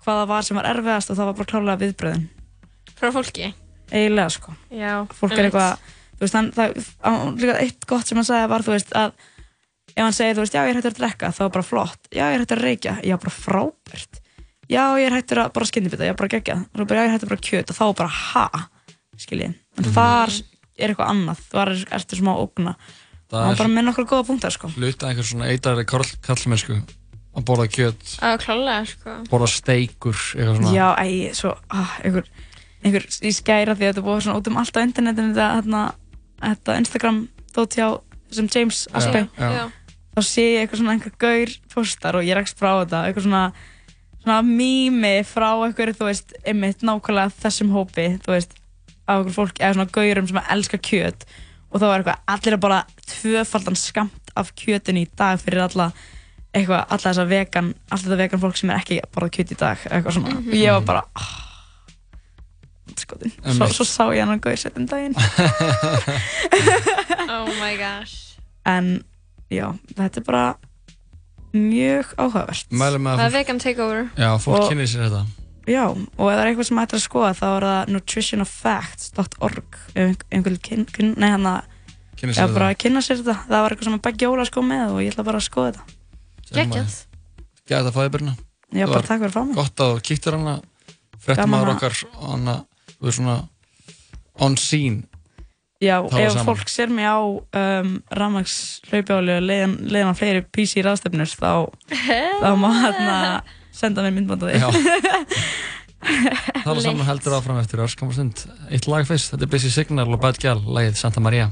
hvað 0.05 0.19
það 0.19 0.27
var 0.29 0.43
sem 0.43 0.57
var 0.57 0.67
erfiðast 0.69 1.11
og 1.11 1.17
það 1.17 1.25
var 1.25 1.33
bara 1.39 1.49
klálega 1.53 1.81
viðbröðin 1.83 2.27
Frá 2.99 3.09
fólki? 3.13 3.55
eiginlega 3.91 4.29
sko. 4.31 4.53
Já, 4.71 5.07
fólk 5.09 5.33
er 5.39 5.49
eitthvað 5.49 5.79
veist, 6.21 6.35
hann, 6.35 6.51
það, 6.53 6.79
hann, 7.05 7.37
líka 7.39 7.59
eitt 7.63 7.87
gott 7.87 8.07
sem 8.07 8.17
hann 8.19 8.25
sagði 8.29 8.49
var, 8.53 8.63
þú 8.67 8.75
veist, 8.77 8.93
að 8.99 9.13
ef 9.97 10.03
hann 10.05 10.13
segir, 10.17 10.35
þú 10.39 10.45
veist, 10.45 10.55
já, 10.55 10.63
ég 10.65 10.71
er 10.75 10.79
hættur 10.81 10.95
að 10.95 10.99
drekka, 11.03 11.31
þá 11.35 11.41
er 11.47 11.53
bara 11.57 11.67
flott. 11.67 12.01
Já, 12.13 12.25
ég 12.31 12.35
er 12.39 12.43
hættur 12.45 12.59
að 12.61 12.67
reykja, 12.69 12.95
já, 13.05 13.17
bara 13.19 13.35
frábært. 13.35 14.21
Já, 14.69 14.83
ég 15.01 15.07
er 15.09 15.17
hættur 15.17 15.41
að 15.45 15.53
bara 15.57 15.67
skyndibita, 15.71 16.05
já, 16.05 16.15
bara 16.19 16.29
gegja 16.29 16.57
og 16.61 16.87
bara, 16.87 17.01
já, 17.01 17.03
ég 17.03 17.09
er 17.09 17.15
hættur 17.17 17.31
bara 17.33 17.41
að 17.41 17.49
kjöt 17.49 17.71
og 17.73 17.79
þá 17.79 17.85
bara 17.97 18.09
ha, 18.09 18.47
skiljið, 19.19 19.55
en 19.79 19.85
Mhm. 19.85 19.93
þar 19.97 20.31
er 20.79 20.89
eitthvað 20.93 21.11
annað, 21.11 21.39
þar 21.51 21.69
er, 21.73 21.85
ertu 21.99 22.17
smá 22.21 22.33
ógna. 22.39 22.77
Það 23.29 23.43
hann 23.45 23.51
er- 23.53 23.57
bara 23.59 23.69
með 23.69 23.85
nokkur 23.89 24.07
góða 24.07 24.27
punktar, 24.29 24.53
sko. 24.53 24.69
hluta 24.77 25.09
einhver 25.09 25.25
svona 25.27 25.49
eitrari 25.51 25.85
kallmennsku 25.85 26.83
að 27.37 27.45
borða 27.45 27.67
kjöt, 27.69 28.19
Já, 28.21 28.37
klálega, 28.39 28.87
sko. 28.87 29.11
borða 29.31 29.49
steikur 29.49 30.15
eitthvað 30.15 30.57
svona. 30.61 30.73
Já, 30.73 30.97
æ, 30.99 31.35
svo, 31.35 31.57
ah, 31.71 31.99
einhver 32.05 32.25
einhver 32.85 33.03
í 33.27 33.33
skæra 33.35 33.75
því 33.75 33.85
að 33.89 33.93
þetta 33.95 34.05
búið 34.07 34.23
svona 34.23 34.39
út 34.39 34.47
um 34.47 34.57
allt 34.57 34.77
á 34.77 34.81
internetinu 34.87 35.35
þetta, 35.35 35.63
hérna, 35.63 35.95
þetta 36.43 36.79
Instagram 36.83 37.25
þótt 37.55 37.79
hjá 37.79 37.89
sem 38.31 38.49
James 38.55 38.85
já. 38.93 39.67
þá 40.15 40.21
sé 40.27 40.45
ég 40.45 40.63
eitthvað 40.63 40.83
svona 40.83 40.95
einhver 40.97 41.15
gaur 41.19 41.53
postar 41.73 42.19
og 42.19 42.27
ég 42.27 42.37
rekst 42.37 42.59
frá 42.61 42.73
þetta 42.83 43.07
eitthvað 43.07 43.29
svona 43.29 43.45
svona 44.19 44.39
mými 44.45 45.15
frá 45.25 45.51
einhverju 45.65 45.97
þú 45.97 46.09
veist 46.11 46.35
einmitt 46.45 46.85
nákvæmlega 46.85 47.33
þessum 47.41 47.73
hópi 47.73 48.11
þú 48.25 48.35
veist 48.35 48.59
af 49.09 49.23
einhver 49.23 49.35
fólk 49.35 49.61
eða 49.63 49.75
svona 49.77 49.93
gaurum 49.95 50.29
sem 50.29 50.41
elskar 50.53 50.83
kjöt. 50.85 51.27
Og 51.69 51.81
þá 51.81 51.87
er 51.89 51.97
eitthvað 51.99 52.23
allir 52.35 52.57
að 52.57 52.63
bara 52.65 52.79
tvöfaldan 53.09 53.79
skamt 53.79 54.33
af 54.39 54.53
kjötinu 54.57 55.05
í 55.05 55.11
dag 55.19 55.41
fyrir 55.41 55.65
alla 55.65 55.91
eitthvað 56.53 56.81
alla 56.85 57.03
þessa 57.03 57.27
vegan 57.29 57.75
allt 57.93 58.05
þetta 58.05 58.21
vegan 58.23 58.43
fólk 58.45 58.57
sem 58.61 58.73
er 58.73 58.81
ekki 58.81 59.01
að 59.03 59.11
borða 59.15 59.35
kjöt 59.37 59.53
í 59.53 59.59
dag 59.61 59.85
eitthvað 59.89 60.17
svona. 60.17 60.35
Mhm. 60.35 60.49
og 60.49 60.57
ég 60.57 60.77
var 60.77 60.87
bara 60.93 61.05
ah, 63.09 63.17
skotin 63.17 63.33
svo, 63.57 63.69
svo 63.79 63.85
sá 63.89 64.05
ég 64.15 64.27
hann 64.29 64.41
gaur 64.45 64.57
setjum 64.61 64.87
daginn. 64.91 65.15
Oh 67.29 67.47
my 67.61 67.75
gosh. 67.77 68.37
en 68.67 69.03
já 69.53 69.67
þetta 69.97 70.21
er 70.21 70.25
bara 70.27 70.45
mjög 71.57 72.11
áhugavert. 72.21 72.67
Það 72.71 72.97
að 73.09 73.25
er 73.27 73.33
vegan 73.35 73.59
takeover. 73.63 74.03
Já, 74.19 74.31
fólk 74.41 74.63
Og- 74.63 74.69
kynni 74.73 74.87
sér 74.89 75.07
þetta. 75.09 75.23
Já, 75.69 75.85
og 75.93 76.29
ef 76.31 76.37
það 76.37 76.41
er 76.43 76.49
eitthvað 76.51 76.69
sem 76.69 76.79
ættir 76.81 76.97
að 76.99 77.05
skoða 77.05 77.33
þá 77.37 77.47
er 77.49 77.65
það 77.69 77.91
nutritionoffacts.org 77.93 79.79
ef 80.01 80.23
einhvern 80.33 80.59
kyn, 80.65 80.85
kyn, 80.89 81.11
nei 81.21 81.29
hann 81.35 81.45
að 81.49 81.75
Kynna 82.19 82.33
já, 82.35 82.41
sér 82.41 82.55
bara 82.57 82.69
kynna 82.75 83.01
sér 83.05 83.21
þetta. 83.21 83.35
Það 83.47 83.61
var 83.63 83.71
eitthvað 83.75 83.89
sem 83.89 83.97
að 83.99 84.05
Beggi 84.09 84.27
Óla 84.27 84.45
sko 84.49 84.63
með 84.67 84.95
og 84.97 85.03
ég 85.05 85.13
ætla 85.13 85.25
bara 85.29 85.39
að 85.39 85.47
skoða 85.47 85.69
þetta. 85.77 85.85
Geggjað. 86.57 86.97
Gæði 87.69 87.79
þetta 87.79 87.93
fæði 87.99 88.13
byrna 88.17 88.33
Já, 88.75 88.85
bara 88.89 89.05
takk 89.07 89.21
fyrir 89.23 89.29
að 89.29 89.37
fá 89.37 89.43
mig. 89.45 89.55
Gott 89.61 89.83
að 89.85 89.93
þú 89.93 90.01
kíktir 90.09 90.35
hana. 90.39 90.55
Gaman 90.59 91.23
Frettumæður 91.29 91.69
að- 91.69 91.77
okkar 91.77 91.95
hana, 92.25 92.57
Þú 92.59 92.65
er 92.65 92.68
svona 93.03 93.39
on 94.39 94.57
scene 94.61 95.07
Já, 95.79 96.03
ef 96.03 96.33
saman. 96.35 96.47
fólk 96.49 96.67
sér 96.67 96.91
mig 96.91 97.07
á 97.07 97.23
um, 97.23 97.91
Ramax 98.11 98.81
hlaupjáli 98.91 99.37
og 99.39 99.45
leiðan, 99.47 99.77
leiðan 99.87 100.11
á 100.11 100.19
fleiri 100.19 100.43
PC 100.51 100.83
ráðstefnur 100.83 101.31
þá, 101.31 101.71
þá 102.43 102.51
má 102.59 102.69
hérna 102.81 103.19
senda 103.71 104.03
mér 104.03 104.17
myndbandaði 104.19 104.59
Já. 104.59 104.69
Það 105.99 106.69
var 106.71 106.83
saman 106.85 107.09
heldur 107.09 107.35
áfram 107.39 107.59
eftir 107.63 107.83
örskamar 107.83 108.15
stund 108.15 108.45
Eitt 108.71 108.87
lag 108.91 109.07
fyrst, 109.07 109.33
þetta 109.35 109.47
er 109.49 109.53
Busy 109.55 109.71
Signal 109.75 110.11
og 110.11 110.23
Bad 110.23 110.39
Gal 110.43 110.63
Lagið 110.63 110.99
Santa 110.99 111.23
Maria 111.23 111.51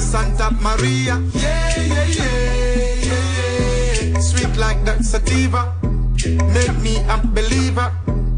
Santa 0.00 0.50
Maria. 0.62 1.20
Yeah, 1.34 1.76
yeah, 1.76 2.06
yeah, 2.06 3.04
yeah, 3.04 4.12
yeah. 4.12 4.18
Sweet 4.20 4.56
like 4.56 4.84
that 4.84 5.04
sativa. 5.04 5.74
Make 6.54 6.76
me 6.80 6.96
a 7.08 7.18
believer. 7.18 7.92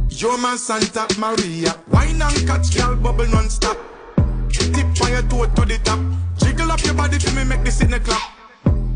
You're 0.08 0.38
my 0.38 0.56
Santa 0.56 1.06
Maria. 1.18 1.74
Wine 1.88 2.20
and 2.20 2.46
catch, 2.46 2.76
girl, 2.76 2.96
bubble 2.96 3.26
non-stop. 3.28 3.78
Tip 4.50 4.86
on 5.02 5.28
toe 5.28 5.46
to 5.46 5.64
the 5.64 5.78
top. 5.84 6.00
Jiggle 6.38 6.70
up 6.70 6.84
your 6.84 6.94
body 6.94 7.18
for 7.18 7.34
me, 7.36 7.44
make 7.44 7.64
this 7.64 7.80
in 7.80 7.90
the 7.90 8.00
clap. 8.00 8.22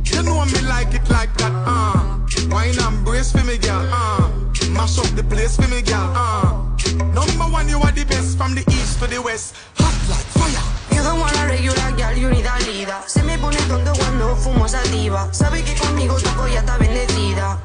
You 0.05 0.23
know 0.23 0.45
me 0.45 0.61
like 0.69 0.93
it 0.93 1.09
like 1.09 1.35
that, 1.39 1.53
uh. 1.67 2.19
Wine 2.51 2.79
and 2.79 3.05
brace 3.05 3.33
for 3.33 3.45
me, 3.45 3.59
girl, 3.59 3.89
uh. 3.93 4.29
Mash 4.71 4.99
up 4.99 5.07
the 5.15 5.25
place 5.25 5.57
for 5.57 5.69
me, 5.69 5.83
girl, 5.83 6.13
uh. 6.15 6.67
Number 7.15 7.45
one, 7.45 7.69
you 7.69 7.79
are 7.79 7.93
the 7.93 8.05
best 8.05 8.37
from 8.37 8.55
the 8.55 8.65
east 8.69 9.01
to 9.01 9.07
the 9.07 9.23
west. 9.23 9.55
Hot 9.77 10.09
like 10.11 10.27
fire. 10.35 10.76
Don't 11.07 11.21
wanna 11.21 11.47
regular 11.47 11.93
girl, 11.93 12.19
you 12.19 12.29
need 12.31 12.45
a 12.47 12.59
leader. 12.67 12.99
Se 13.07 13.23
me 13.23 13.39
pone 13.39 13.59
tonto 13.69 13.93
cuando 13.93 14.35
fumo 14.35 14.67
sativa. 14.69 15.33
Sabe 15.33 15.63
que 15.63 15.73
conmigo 15.77 16.17
tu 16.17 16.29
polla 16.31 16.59
está 16.59 16.77
bendecida. 16.79 17.61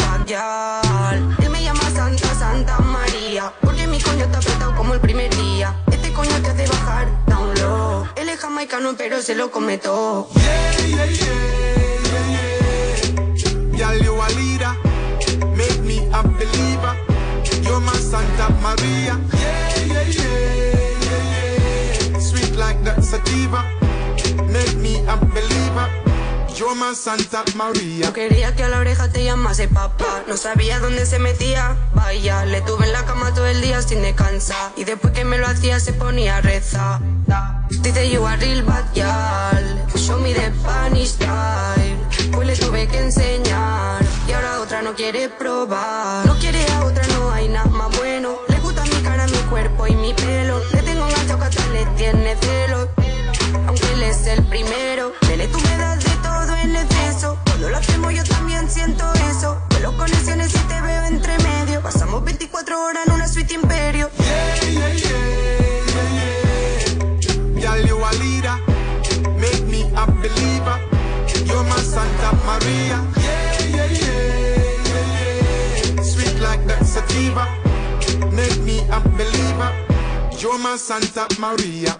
Bad 0.00 0.26
girl. 0.26 1.36
Él 1.44 1.50
me 1.50 1.62
llama 1.62 1.82
Santa, 1.90 2.34
Santa 2.34 2.78
María. 2.78 3.52
Porque 3.60 3.86
mi 3.86 4.00
coño 4.00 4.24
está 4.24 4.38
apretado 4.38 4.74
como 4.74 4.94
el 4.94 5.00
primer 5.00 5.36
día. 5.36 5.74
Este 5.92 6.10
coño 6.14 6.34
te 6.40 6.48
hace 6.48 6.66
bajar 6.66 7.06
down 7.26 7.54
low. 7.60 8.06
Él 8.16 8.30
es 8.30 8.40
jamaicano, 8.40 8.94
pero 8.96 9.20
se 9.20 9.34
lo 9.34 9.50
come 9.50 9.76
todo. 9.76 10.28
Yeah, 10.36 10.86
yeah, 10.86 11.04
yeah, 11.04 11.34
yeah, 12.10 13.34
yeah. 13.34 13.76
Girl, 13.76 14.02
you 14.02 14.14
a 14.18 14.28
leader. 14.30 14.74
Make 15.54 15.80
me 15.82 16.08
a 16.10 16.22
believer. 16.22 16.96
You're 17.62 17.80
my 17.80 17.92
Santa 17.92 18.48
Maria. 18.62 19.20
Yeah, 19.34 19.84
yeah, 19.84 20.02
yeah, 20.08 20.55
like 22.56 22.82
that 22.84 23.02
sativa. 23.04 23.64
Make 24.50 24.76
me 24.76 25.04
a 25.06 25.16
believer. 25.16 25.88
You're 26.56 26.74
my 26.74 26.94
Santa 26.94 27.44
Maria. 27.54 28.06
No 28.06 28.12
quería 28.14 28.56
que 28.56 28.64
a 28.64 28.68
la 28.68 28.78
oreja 28.78 29.10
te 29.10 29.22
llamase 29.22 29.68
papá. 29.68 30.22
No 30.26 30.36
sabía 30.38 30.78
dónde 30.78 31.04
se 31.04 31.18
metía. 31.18 31.76
Vaya, 31.94 32.46
le 32.46 32.62
tuve 32.62 32.86
en 32.86 32.92
la 32.92 33.04
cama 33.04 33.34
todo 33.34 33.46
el 33.46 33.60
día 33.60 33.82
sin 33.82 34.00
descansar. 34.00 34.72
Y 34.76 34.84
después 34.84 35.12
que 35.12 35.24
me 35.24 35.36
lo 35.36 35.46
hacía 35.46 35.80
se 35.80 35.92
ponía 35.92 36.38
a 36.38 36.40
rezar. 36.40 37.00
Dice 37.82 38.10
you 38.10 38.24
are 38.24 38.38
real 38.38 38.62
bad 38.62 38.84
girl. 38.94 39.98
Show 39.98 40.18
me 40.18 40.32
the 40.32 40.50
Spanish 40.54 41.10
style. 41.10 41.96
Pues 42.32 42.46
le 42.46 42.56
tuve 42.56 42.88
que 42.88 42.98
enseñar. 43.00 44.02
Y 44.26 44.32
ahora 44.32 44.60
otra 44.60 44.80
no 44.80 44.94
quiere 44.94 45.28
probar. 45.28 46.24
No 46.26 46.38
quiere 46.38 46.64
a 46.70 46.84
otra, 46.84 47.06
no 47.08 47.30
hay 47.30 47.48
nada 47.48 47.68
más 47.68 47.94
bueno. 47.98 48.38
Le 48.48 48.58
gusta 48.60 48.82
mi 48.84 49.02
cara, 49.02 49.26
mi 49.26 49.38
cuerpo 49.50 49.86
y 49.86 49.94
mi 49.94 50.14
pelo. 50.14 50.58
Le 50.72 50.85
le 51.76 51.86
tiene 51.96 52.36
celos. 52.40 52.88
Aunque 53.66 53.92
él 53.92 54.02
es 54.02 54.26
el 54.26 54.44
primero. 54.46 55.12
Nene, 55.28 55.46
tú 55.48 55.58
me 55.60 55.76
das 55.76 56.02
de 56.02 56.10
todo 56.22 56.56
en 56.56 56.76
exceso. 56.76 57.38
Cuando 57.44 57.68
lo 57.70 57.76
hacemos 57.76 58.14
yo 58.14 58.24
también 58.24 58.68
siento 58.70 59.04
eso. 59.30 59.60
Los 59.82 59.94
conexiones 59.94 60.54
y 60.54 60.58
te 60.70 60.80
veo 60.80 61.02
entre 61.06 61.38
medio. 61.38 61.82
Pasamos 61.82 62.24
24 62.24 62.84
horas 62.84 63.06
en 63.06 63.12
una 63.12 63.28
suite 63.28 63.54
imperio. 63.54 64.10
Yeah, 64.18 64.70
yeah, 64.70 64.92
yeah, 64.94 65.18
yeah, 65.94 66.16
yeah. 67.60 67.86
You 67.88 67.96
a 68.04 68.12
leader. 68.22 68.56
Make 69.42 69.64
me 69.72 69.82
a 69.94 70.06
believer. 70.06 70.78
You're 71.44 71.64
my 71.64 71.80
Santa 71.92 72.30
Maria. 72.46 72.98
Yeah, 73.16 73.66
yeah, 73.74 73.86
yeah, 74.02 74.20
yeah, 74.90 75.04
yeah. 75.96 76.02
Sweet 76.02 76.40
like 76.40 76.64
that. 76.66 76.86
Make 78.32 78.58
me 78.64 78.80
a 78.90 79.00
believer. 79.00 79.35
My 80.46 80.78
Santa 80.78 81.26
Maria. 81.38 81.92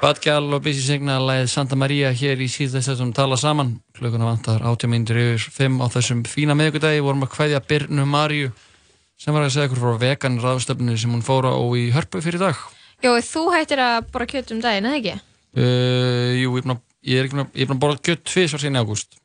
Bad 0.00 0.20
Gal 0.22 0.54
og 0.54 0.62
Busy 0.62 0.80
Signal 0.80 1.26
Lagið 1.26 1.48
Santa 1.50 1.74
Maria 1.74 2.12
hér 2.14 2.38
í 2.38 2.46
síðast 2.46 2.86
þessum 2.92 3.10
tala 3.12 3.36
saman. 3.36 3.80
Klukkuna 3.98 4.30
vantar 4.30 4.62
80 4.62 4.92
minnir 4.92 5.20
yfir 5.24 5.50
5 5.58 5.82
á 5.82 5.86
þessum 5.90 6.22
fína 6.22 6.54
miðvikudagi 6.54 7.02
vorum 7.02 7.26
að 7.26 7.34
kveðja 7.34 7.64
Birnu 7.66 8.06
Maríu 8.06 8.52
sem 9.20 9.34
var 9.34 9.46
að 9.46 9.54
segja 9.54 9.68
ykkur 9.68 9.82
frá 9.82 10.00
vegan 10.02 10.40
ráðstöfnu 10.42 10.96
sem 11.00 11.12
hún 11.14 11.24
fóra 11.24 11.52
á 11.54 11.62
í 11.78 11.88
hörpu 11.94 12.22
fyrir 12.24 12.42
dag 12.42 12.58
Jó, 13.04 13.12
þú 13.20 13.44
hættir 13.52 13.82
að 13.84 14.08
bora 14.14 14.26
kjöt 14.30 14.54
um 14.54 14.62
daginn, 14.64 14.88
eða 14.88 15.00
ekki? 15.00 15.14
Uh, 15.54 16.32
jú, 16.40 16.54
ég, 16.58 16.70
ég 17.04 17.20
er 17.20 17.28
ekki 17.28 17.36
búin 17.36 17.44
að, 17.44 17.60
ég 17.60 17.74
borða 17.84 18.00
kjött 18.08 18.24
tvisvar 18.30 18.62
síðan 18.62 18.78
í 18.80 18.82
ágúst 18.84 19.18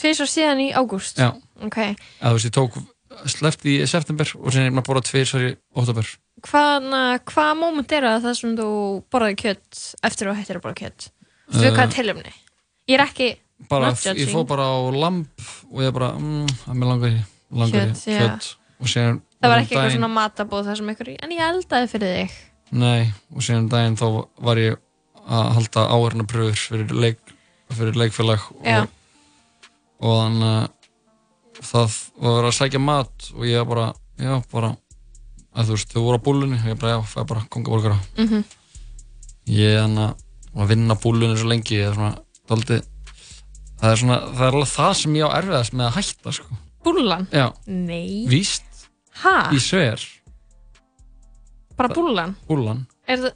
Tvisvar 0.00 0.30
síðan 0.30 0.62
í 0.64 0.68
ágúst? 0.74 1.20
Já. 1.20 1.30
Ok. 1.62 1.78
að 1.84 1.94
þú 2.24 2.34
veist, 2.38 2.48
ég 2.48 2.54
tók 2.56 2.80
sleppt 3.30 3.66
í 3.70 3.74
september 3.86 4.32
og 4.40 4.48
síðan 4.50 4.64
er 4.64 4.70
ég 4.70 4.74
búin 4.74 4.82
að 4.82 4.88
borða 4.90 5.04
tvisvar 5.10 5.46
í 5.46 5.52
oktober 5.78 6.14
Hvaða 6.44 7.02
hva 7.30 7.44
moment 7.56 7.92
er 7.94 8.08
það 8.08 8.24
það 8.26 8.38
sem 8.40 8.56
þú 8.58 8.70
borðaði 9.14 9.38
kjött 9.44 9.84
eftir 10.04 10.28
að 10.28 10.34
þú 10.34 10.40
hættir 10.40 10.58
að 10.58 10.64
borða 10.66 10.80
kjött? 10.82 11.08
Þú 11.08 11.12
veist 11.12 11.22
Uh, 11.44 11.74
hvað 11.76 11.84
er 11.84 11.92
tilumni? 11.92 12.30
Ég 12.88 12.96
er 12.96 13.02
ekki 13.04 13.26
bara, 13.68 13.90
ég 14.16 14.30
fór 14.32 14.46
bara 14.48 14.64
á 14.64 14.80
lamp 14.96 15.44
og 15.70 15.82
ég 15.84 15.92
bara, 15.94 16.14
mm, 16.16 16.46
að 16.68 16.78
mér 16.80 16.88
langar 16.90 17.12
í 17.12 17.18
langar 17.54 17.90
Kjöt, 17.92 18.04
já. 18.08 18.18
kjött 18.20 18.48
síðan 18.82 19.20
Það 19.44 19.50
var 19.50 19.58
um 19.58 19.64
ekki 19.64 19.74
eitthvað 19.74 19.84
daginn- 19.84 19.98
svona 20.00 20.14
matabóð 20.14 20.64
þar 20.70 20.76
sem 20.80 20.88
ykkur 20.94 21.08
En 21.22 21.30
ég 21.30 21.40
eldaði 21.44 21.88
fyrir 21.92 22.14
þig. 22.18 22.30
Nei, 22.72 23.12
og 23.34 23.42
síðan 23.44 23.58
um 23.64 23.68
daginn 23.68 23.96
þá 24.00 24.06
var 24.48 24.56
ég 24.56 24.76
að 25.24 25.50
halda 25.54 25.84
áhörna 25.94 26.24
pröfur 26.28 26.56
fyrir, 26.56 26.90
leik, 26.92 27.18
fyrir 27.72 27.94
leikfélag 27.94 28.40
og, 28.60 28.88
og 30.00 30.16
þannig 30.20 30.48
að 30.48 31.64
það 31.64 31.98
var 32.20 32.44
að 32.50 32.56
sækja 32.58 32.80
mat 32.82 33.30
og 33.36 33.44
ég 33.48 33.68
bara, 33.68 33.86
já, 34.20 34.34
bara 34.52 34.72
að 35.54 35.68
þú 35.70 35.76
veist, 35.76 35.92
þau 35.94 36.02
voru 36.02 36.18
á 36.18 36.26
búlunni 36.26 36.58
og 36.58 36.66
ég 36.72 36.78
bara, 36.80 36.96
já, 36.96 37.00
fæ 37.14 37.24
bara 37.30 37.44
kongaborgara 37.48 37.98
Mhm. 38.18 38.44
ég 39.46 39.76
er 39.76 39.82
þannig 39.86 40.16
að 40.56 40.68
vinna 40.68 40.94
búlunni 40.96 41.36
svo 41.38 41.48
lengi 41.48 41.78
ég 41.78 41.88
er 41.88 41.94
svona, 41.94 42.18
það 42.48 43.90
er 43.92 43.96
svona, 43.96 44.18
það 44.34 44.46
er 44.48 44.52
alveg 44.58 44.72
það 44.74 44.92
sem 45.00 45.14
ég 45.14 45.24
á 45.24 45.36
erfiðast 45.38 45.72
með 45.74 45.86
að 45.88 45.96
hætta, 46.00 46.32
sko 46.32 46.56
Búllan? 46.84 47.26
Já, 47.32 47.48
Nei. 47.66 48.26
Víst, 48.28 48.64
Ha? 49.22 49.50
í 49.54 49.60
sver. 49.62 50.00
Bara 51.76 51.88
búllan? 51.94 52.34
búlan, 52.48 52.84
Er 53.08 53.18
það 53.18 53.32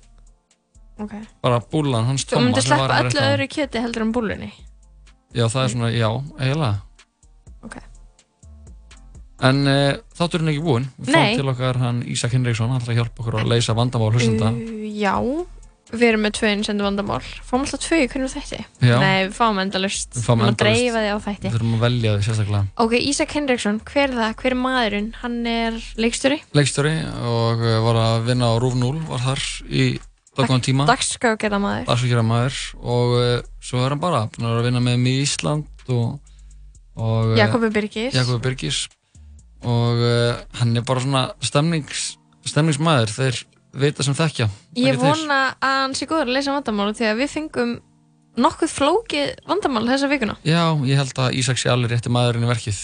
Ok. 0.99 1.12
Bara 1.43 1.61
búlan, 1.70 2.05
hans 2.09 2.25
Þú 2.27 2.33
Tomma 2.35 2.49
myndir 2.49 2.62
sem 2.66 2.79
var 2.79 2.91
sleppa 2.91 3.05
öllu 3.07 3.20
öðru 3.33 3.47
kjöti 3.55 3.83
heldur 3.85 4.03
en 4.03 4.12
búllunni? 4.12 4.49
Já, 5.35 5.45
það 5.47 5.62
er 5.62 5.69
svona, 5.75 5.91
já, 5.95 6.09
eiginlega. 6.41 6.81
Ok. 7.62 7.77
En 9.49 9.61
uh, 9.70 9.93
þátturinn 10.19 10.49
er 10.51 10.55
ekki 10.57 10.65
búinn. 10.66 10.89
Við 10.99 11.15
fáum 11.15 11.37
til 11.39 11.53
okkar 11.53 11.79
hann 11.79 12.01
Ísak 12.11 12.33
Hinriksson 12.35 12.73
Hann 12.73 12.81
ætlar 12.83 12.97
að 12.97 12.99
hjálpa 12.99 13.23
okkur 13.23 13.37
að 13.39 13.53
leysa 13.53 13.77
vandamál 13.79 14.11
hlustenda 14.16 14.51
Uh, 14.51 14.89
Já 14.99 15.15
Við 15.89 16.05
erum 16.10 16.24
með 16.27 16.35
tvö 16.36 16.48
innsendu 16.52 16.85
vandamál. 16.85 17.23
Fáum 17.48 17.62
alltaf 17.65 17.81
tvö 17.81 17.98
í 18.02 18.09
hvernig 18.12 18.32
Já. 18.85 18.97
Nei, 19.01 19.28
við 19.28 19.32
fáum 19.39 19.60
endalust 19.62 20.19
Við 20.19 20.27
fáum 20.27 20.43
þætti. 20.44 21.48
Við 21.48 21.55
þurfum 21.55 21.77
að 21.78 21.85
velja 21.86 22.12
þau 22.12 22.27
sérstaklega. 22.27 22.60
Ok, 22.85 22.94
Ísak 22.98 23.32
Henriksson, 23.32 23.81
hver 23.89 24.05
er 24.05 24.16
það? 24.19 24.35
Hver 24.43 24.56
er 24.56 24.60
maðurinn? 24.60 25.09
Hann 25.23 25.39
er 25.48 25.81
leikstjóri? 25.97 26.39
Leikstjóri 26.59 26.94
og 27.24 27.65
uh, 27.65 27.78
var 27.86 28.01
að 28.02 28.28
vinna 28.28 28.52
á 28.52 28.55
Rúf 28.60 28.77
0 28.77 28.93
Var 29.09 29.24
þar 29.24 29.44
í 29.73 29.89
dagvann 30.36 30.65
tíma. 30.69 30.89
Dagskágerða 30.93 31.62
maður 31.65 31.89
Dagsvíkjara 31.89 32.28
maður 32.28 32.60
Og 32.85 33.16
uh, 33.16 33.35
svo 33.65 33.81
er 33.86 33.97
hann 33.97 34.05
bara 34.05 34.27
að 34.27 34.40
vera 34.44 34.60
að 34.60 34.69
vinna 34.69 34.85
með 34.85 35.02
mig 35.06 35.16
í 35.16 35.24
Ísland 35.24 35.89
Og, 35.89 36.19
og 37.01 37.32
uh, 37.32 37.36
Jakobi 37.40 37.73
Birgis. 37.73 38.12
Jakobi 38.12 38.44
Birgis. 38.44 38.85
Og 39.65 40.05
hann 40.60 40.77
er 40.78 40.85
bara 40.86 41.01
svona 41.02 41.23
stemnings, 41.43 42.12
stemningsmaður. 42.47 43.10
Þeir 43.10 43.40
vita 43.82 44.06
sem 44.06 44.16
þekkja 44.18 44.48
Ég 44.78 44.98
vona 45.00 45.38
að 45.59 45.76
hann 45.82 45.96
sé 45.98 46.09
góður 46.09 46.30
að 46.30 46.36
leysa 46.38 46.55
vandamál 46.55 46.94
því 46.96 47.10
að 47.10 47.20
við 47.22 47.32
fengum 47.34 47.74
nokkuð 48.38 48.72
flókið 48.74 49.34
vandamál 49.50 49.84
þessa 49.88 50.10
vikuna 50.10 50.38
Já, 50.46 50.62
ég 50.86 51.00
held 51.00 51.22
að 51.24 51.38
Ísak 51.40 51.60
sé 51.60 51.70
allir 51.72 51.92
rétti 51.92 52.12
maðurinn 52.12 52.46
í 52.46 52.50
verkið. 52.50 52.80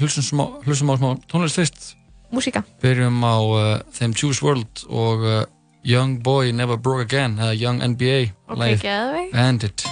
Hlustum, 0.00 0.24
smá, 0.26 0.44
hlustum 0.66 0.90
á 0.90 0.94
smá 0.98 1.10
tónlist 1.30 1.58
fyrst. 1.60 1.90
Músíka 2.32 2.64
Byrjum 2.82 3.20
á 3.22 3.36
uh, 3.38 3.74
þeim 3.92 4.14
Juice 4.16 4.40
WRLD 4.42 4.86
og 4.88 5.26
uh, 5.26 5.42
Young 5.84 6.22
Boy 6.22 6.52
Never 6.52 6.78
Broke 6.78 7.02
Again, 7.02 7.38
eða 7.42 7.54
Young 7.58 7.82
NBA. 7.82 8.30
Ok, 8.46 8.62
geðveik. 8.82 9.32
Bandit. 9.34 9.84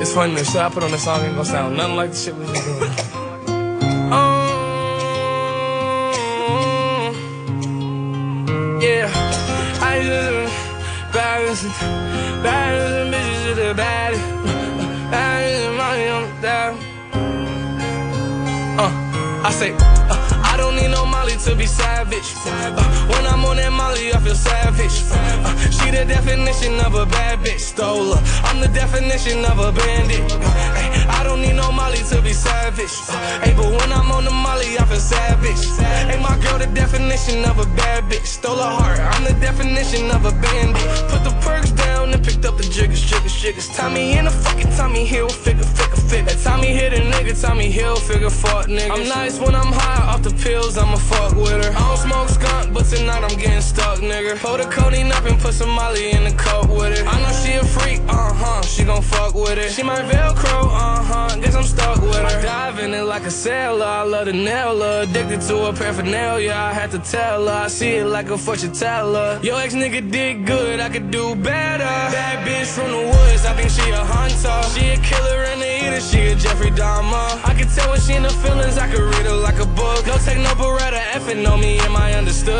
It's 0.00 0.12
funny, 0.12 0.34
the 0.34 0.44
shit 0.44 0.60
I 0.60 0.68
put 0.68 0.82
on 0.84 0.90
this 0.90 1.02
song 1.04 1.24
ain't 1.24 1.32
gonna 1.32 1.44
sound 1.44 1.76
nothing 1.76 1.96
like 1.96 2.10
the 2.10 2.16
shit 2.16 2.36
we 2.36 2.44
just 2.46 2.66
doing. 2.66 3.03
I 10.06 10.46
just 10.48 11.12
balance, 11.12 11.62
balance, 12.42 13.14
bitches 13.14 13.48
to 13.48 13.54
the 13.54 13.74
bad, 13.74 14.14
balance, 15.10 15.76
money 15.78 16.08
on 16.08 16.22
the 16.22 16.42
dial. 16.42 16.78
Uh, 18.78 18.92
I 19.44 19.50
say, 19.50 19.93
to 21.44 21.54
be 21.54 21.66
savage. 21.66 22.32
Uh, 22.46 22.72
when 23.12 23.26
I'm 23.26 23.44
on 23.44 23.56
that 23.56 23.70
Molly, 23.70 24.12
I 24.14 24.18
feel 24.20 24.34
savage. 24.34 24.96
Uh, 25.12 25.52
she 25.68 25.90
the 25.90 26.04
definition 26.04 26.80
of 26.80 26.94
a 26.94 27.04
bad 27.04 27.40
bitch, 27.40 27.60
stole 27.60 28.14
her. 28.14 28.22
I'm 28.48 28.60
the 28.60 28.68
definition 28.68 29.44
of 29.44 29.58
a 29.58 29.70
bandit. 29.72 30.32
Uh, 30.32 30.40
ay, 30.40 31.20
I 31.20 31.22
don't 31.22 31.42
need 31.42 31.56
no 31.56 31.70
Molly 31.70 31.98
to 32.08 32.22
be 32.22 32.32
savage. 32.32 32.96
Uh, 33.08 33.40
hey, 33.44 33.52
but 33.52 33.66
when 33.66 33.92
I'm 33.92 34.10
on 34.10 34.24
the 34.24 34.30
Molly, 34.30 34.78
I 34.78 34.84
feel 34.86 34.98
savage. 34.98 35.60
Hey, 36.08 36.18
my 36.22 36.38
girl, 36.40 36.58
the 36.58 36.66
definition 36.72 37.44
of 37.44 37.58
a 37.58 37.66
bad 37.76 38.04
bitch, 38.04 38.24
stole 38.24 38.56
her 38.56 38.62
heart. 38.80 38.98
I'm 38.98 39.24
the 39.24 39.38
definition 39.38 40.10
of 40.12 40.24
a 40.24 40.32
bandit. 40.32 40.88
Put 41.12 41.24
the 41.24 41.36
perks 41.44 41.72
down 41.72 42.14
and 42.14 42.24
picked 42.24 42.46
up 42.46 42.56
the 42.56 42.64
jiggers, 42.64 43.02
jiggers, 43.02 43.36
jiggers. 43.36 43.68
Tommy 43.76 44.16
in 44.16 44.26
a 44.26 44.30
fucking 44.30 44.70
Tommy 44.76 45.04
Hill, 45.04 45.28
figure, 45.28 45.64
figure, 45.64 45.96
figure. 46.08 46.36
Tommy 46.42 46.68
hit 46.68 46.94
a 46.94 47.00
nigga, 47.12 47.36
Tommy 47.38 47.70
Hill, 47.70 47.96
figure, 47.96 48.30
fuck 48.30 48.66
nigga. 48.66 48.90
I'm 48.90 49.06
nice 49.08 49.38
when 49.38 49.54
I'm 49.54 49.72
high 49.72 50.08
off 50.08 50.22
the 50.22 50.32
pills, 50.42 50.78
I'ma 50.78 50.96
fuck 50.96 51.33
with 51.36 51.64
her. 51.64 51.72
I 51.72 51.80
don't 51.88 51.96
smoke 51.96 52.28
skunk, 52.28 52.72
but 52.72 52.84
tonight 52.86 53.22
I'm 53.22 53.36
getting 53.38 53.60
stuck, 53.60 53.98
nigga. 53.98 54.36
Pull 54.40 54.58
the 54.58 54.64
codeine 54.64 55.12
up 55.12 55.24
and 55.24 55.38
put 55.38 55.54
some 55.54 55.70
Molly 55.70 56.10
in 56.12 56.24
the 56.24 56.32
cup 56.32 56.68
with 56.68 56.98
it. 56.98 57.06
I 57.06 57.20
know 57.22 57.32
she 57.42 57.52
a 57.54 57.64
freak, 57.64 58.00
uh 58.08 58.32
huh, 58.32 58.62
she 58.62 58.84
gon' 58.84 59.02
fuck 59.02 59.34
with 59.34 59.58
it. 59.58 59.70
She 59.72 59.82
my 59.82 60.00
Velcro, 60.00 60.64
uh 60.64 61.02
huh, 61.02 61.36
guess 61.40 61.54
I'm 61.54 61.64
stuck 61.64 62.00
with 62.00 62.16
her. 62.16 62.42
Dive 62.42 62.78
in 62.78 62.94
it 62.94 63.02
like 63.02 63.24
a 63.24 63.30
sailor, 63.30 63.84
I 63.84 64.02
love 64.02 64.26
the 64.26 64.32
nail 64.32 64.80
her. 64.80 65.02
Addicted 65.02 65.40
to 65.48 65.66
her 65.66 65.72
paraphernalia, 65.72 66.52
I 66.52 66.72
had 66.72 66.90
to 66.92 66.98
tell 66.98 67.46
her. 67.46 67.64
I 67.64 67.68
see 67.68 67.94
it 67.96 68.06
like 68.06 68.30
a 68.30 68.38
fortune 68.38 68.72
teller. 68.72 69.40
Yo, 69.42 69.56
ex 69.56 69.74
nigga 69.74 70.10
did 70.10 70.46
good, 70.46 70.80
I 70.80 70.88
could 70.88 71.10
do 71.10 71.34
better. 71.34 71.84
Bad 71.84 72.46
bitch 72.46 72.66
from 72.66 72.90
the 72.90 72.98
woods, 72.98 73.44
I 73.44 73.54
think 73.54 73.70
she 73.70 73.90
a 73.90 74.04
hunter. 74.04 74.58
She 74.74 74.86
a 74.90 74.96
killer 74.98 75.44
and 75.50 75.62
a 75.62 75.86
eater, 75.86 76.00
she 76.00 76.20
a 76.28 76.34
Jeffrey 76.34 76.70
Dahmer. 76.70 77.28
I 77.44 77.54
can 77.54 77.68
tell 77.68 77.90
when 77.90 78.00
she 78.00 78.14
in 78.14 78.22
the 78.22 78.30
feelings, 78.30 78.78
I 78.78 78.86
could 78.90 79.00
read 79.00 79.26
her 79.26 79.36
like 79.36 79.58
a 79.58 79.66
book. 79.66 80.06
No 80.06 80.16
take 80.18 80.38
no 80.38 80.54
beretta, 80.54 81.02
effing 81.24 81.50
on 81.50 81.60
me, 81.60 81.78
am 81.80 81.96
I 81.96 82.12
understood? 82.14 82.54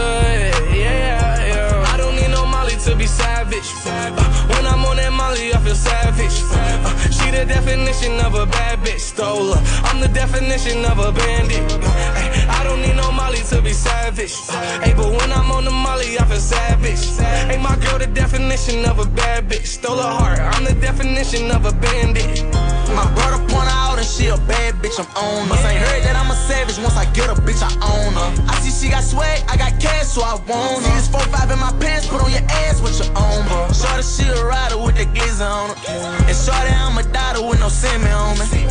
Yeah, 0.72 1.46
yeah. 1.46 1.84
I 1.92 1.96
don't 1.96 2.16
need 2.16 2.30
no 2.30 2.46
Molly 2.46 2.76
to 2.84 2.96
be 2.96 3.06
savage. 3.06 3.70
Uh, 3.84 4.10
when 4.48 4.66
I'm 4.66 4.84
on 4.84 4.96
that 4.96 5.12
Molly, 5.12 5.52
I 5.52 5.58
feel 5.58 5.74
savage. 5.74 6.36
Uh, 6.52 7.10
she 7.10 7.30
the 7.30 7.44
definition 7.44 8.20
of 8.20 8.34
a 8.34 8.46
bad 8.46 8.78
bitch, 8.80 9.00
stole 9.00 9.54
her. 9.54 9.60
I'm 9.84 10.00
the 10.00 10.08
definition 10.08 10.84
of 10.84 10.98
a 10.98 11.12
bandit. 11.12 11.72
Uh, 11.72 12.58
I 12.58 12.64
don't 12.64 12.80
need 12.80 12.96
no 12.96 13.10
Molly 13.12 13.42
to 13.50 13.60
be 13.60 13.72
savage. 13.72 14.34
Uh, 14.48 14.80
hey, 14.82 14.94
but 14.94 15.10
when 15.10 15.30
I'm 15.32 15.50
on 15.50 15.64
the 15.64 15.70
Molly, 15.70 16.18
I 16.18 16.24
feel 16.24 16.40
savage. 16.40 17.04
Hey, 17.48 17.60
my 17.62 17.76
girl, 17.76 17.98
the 17.98 18.06
definition 18.06 18.84
of 18.86 18.98
a 18.98 19.06
bad 19.06 19.48
bitch, 19.48 19.66
stole 19.66 19.96
her 19.96 20.02
heart. 20.02 20.40
I'm 20.40 20.64
the 20.64 20.74
definition 20.74 21.50
of 21.50 21.66
a 21.66 21.72
bandit. 21.72 22.73
My 22.92 23.06
brother 23.14 23.40
point 23.48 23.68
out 23.70 23.98
and 23.98 24.06
she 24.06 24.28
a 24.28 24.36
bad 24.36 24.74
bitch, 24.82 24.98
I'm 24.98 25.08
on 25.16 25.48
her. 25.48 25.68
Ain't 25.68 25.80
heard 25.80 26.02
that 26.04 26.16
I'm 26.16 26.30
a 26.30 26.34
savage, 26.34 26.78
once 26.78 26.96
I 26.96 27.06
get 27.12 27.30
a 27.30 27.34
bitch, 27.34 27.62
I 27.62 27.72
own 27.80 28.12
her. 28.12 28.30
I 28.50 28.60
see 28.60 28.70
she 28.70 28.90
got 28.90 29.04
swag, 29.04 29.42
I 29.48 29.56
got 29.56 29.80
cash, 29.80 30.06
so 30.08 30.22
I 30.22 30.34
want 30.34 30.84
her. 30.84 30.90
See 30.90 30.94
this 30.94 31.08
4-5 31.08 31.52
in 31.52 31.58
my 31.58 31.72
pants, 31.80 32.06
put 32.06 32.20
on 32.20 32.30
your 32.30 32.44
ass 32.66 32.80
with 32.82 32.98
your 33.00 33.10
own, 33.16 33.46
bro. 33.48 33.72
Shorty, 33.72 34.02
she 34.02 34.28
a 34.28 34.44
rider 34.44 34.78
with 34.78 34.96
the 34.96 35.06
glizzer 35.16 35.48
on 35.48 35.72
her. 35.72 36.28
And 36.28 36.36
shorty, 36.36 36.72
I'm 36.74 36.98
a 36.98 37.04
daughter 37.12 37.42
with 37.46 37.60
no 37.60 37.68
semi 37.68 38.10
on 38.10 38.38
me. 38.38 38.66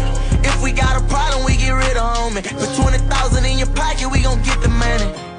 If 0.46 0.62
we 0.62 0.72
got 0.72 1.02
a 1.02 1.04
problem, 1.08 1.46
we 1.46 1.58
get 1.58 1.72
rid 1.72 1.98
of 1.98 2.04
homie. 2.04 2.44
Put 2.44 2.76
20,000 2.76 3.46
in 3.46 3.58
your 3.58 3.72
pocket, 3.74 4.10
we 4.12 4.22
gon' 4.22 4.42
get 4.44 4.62
the 4.62 4.70
money. 4.70 5.33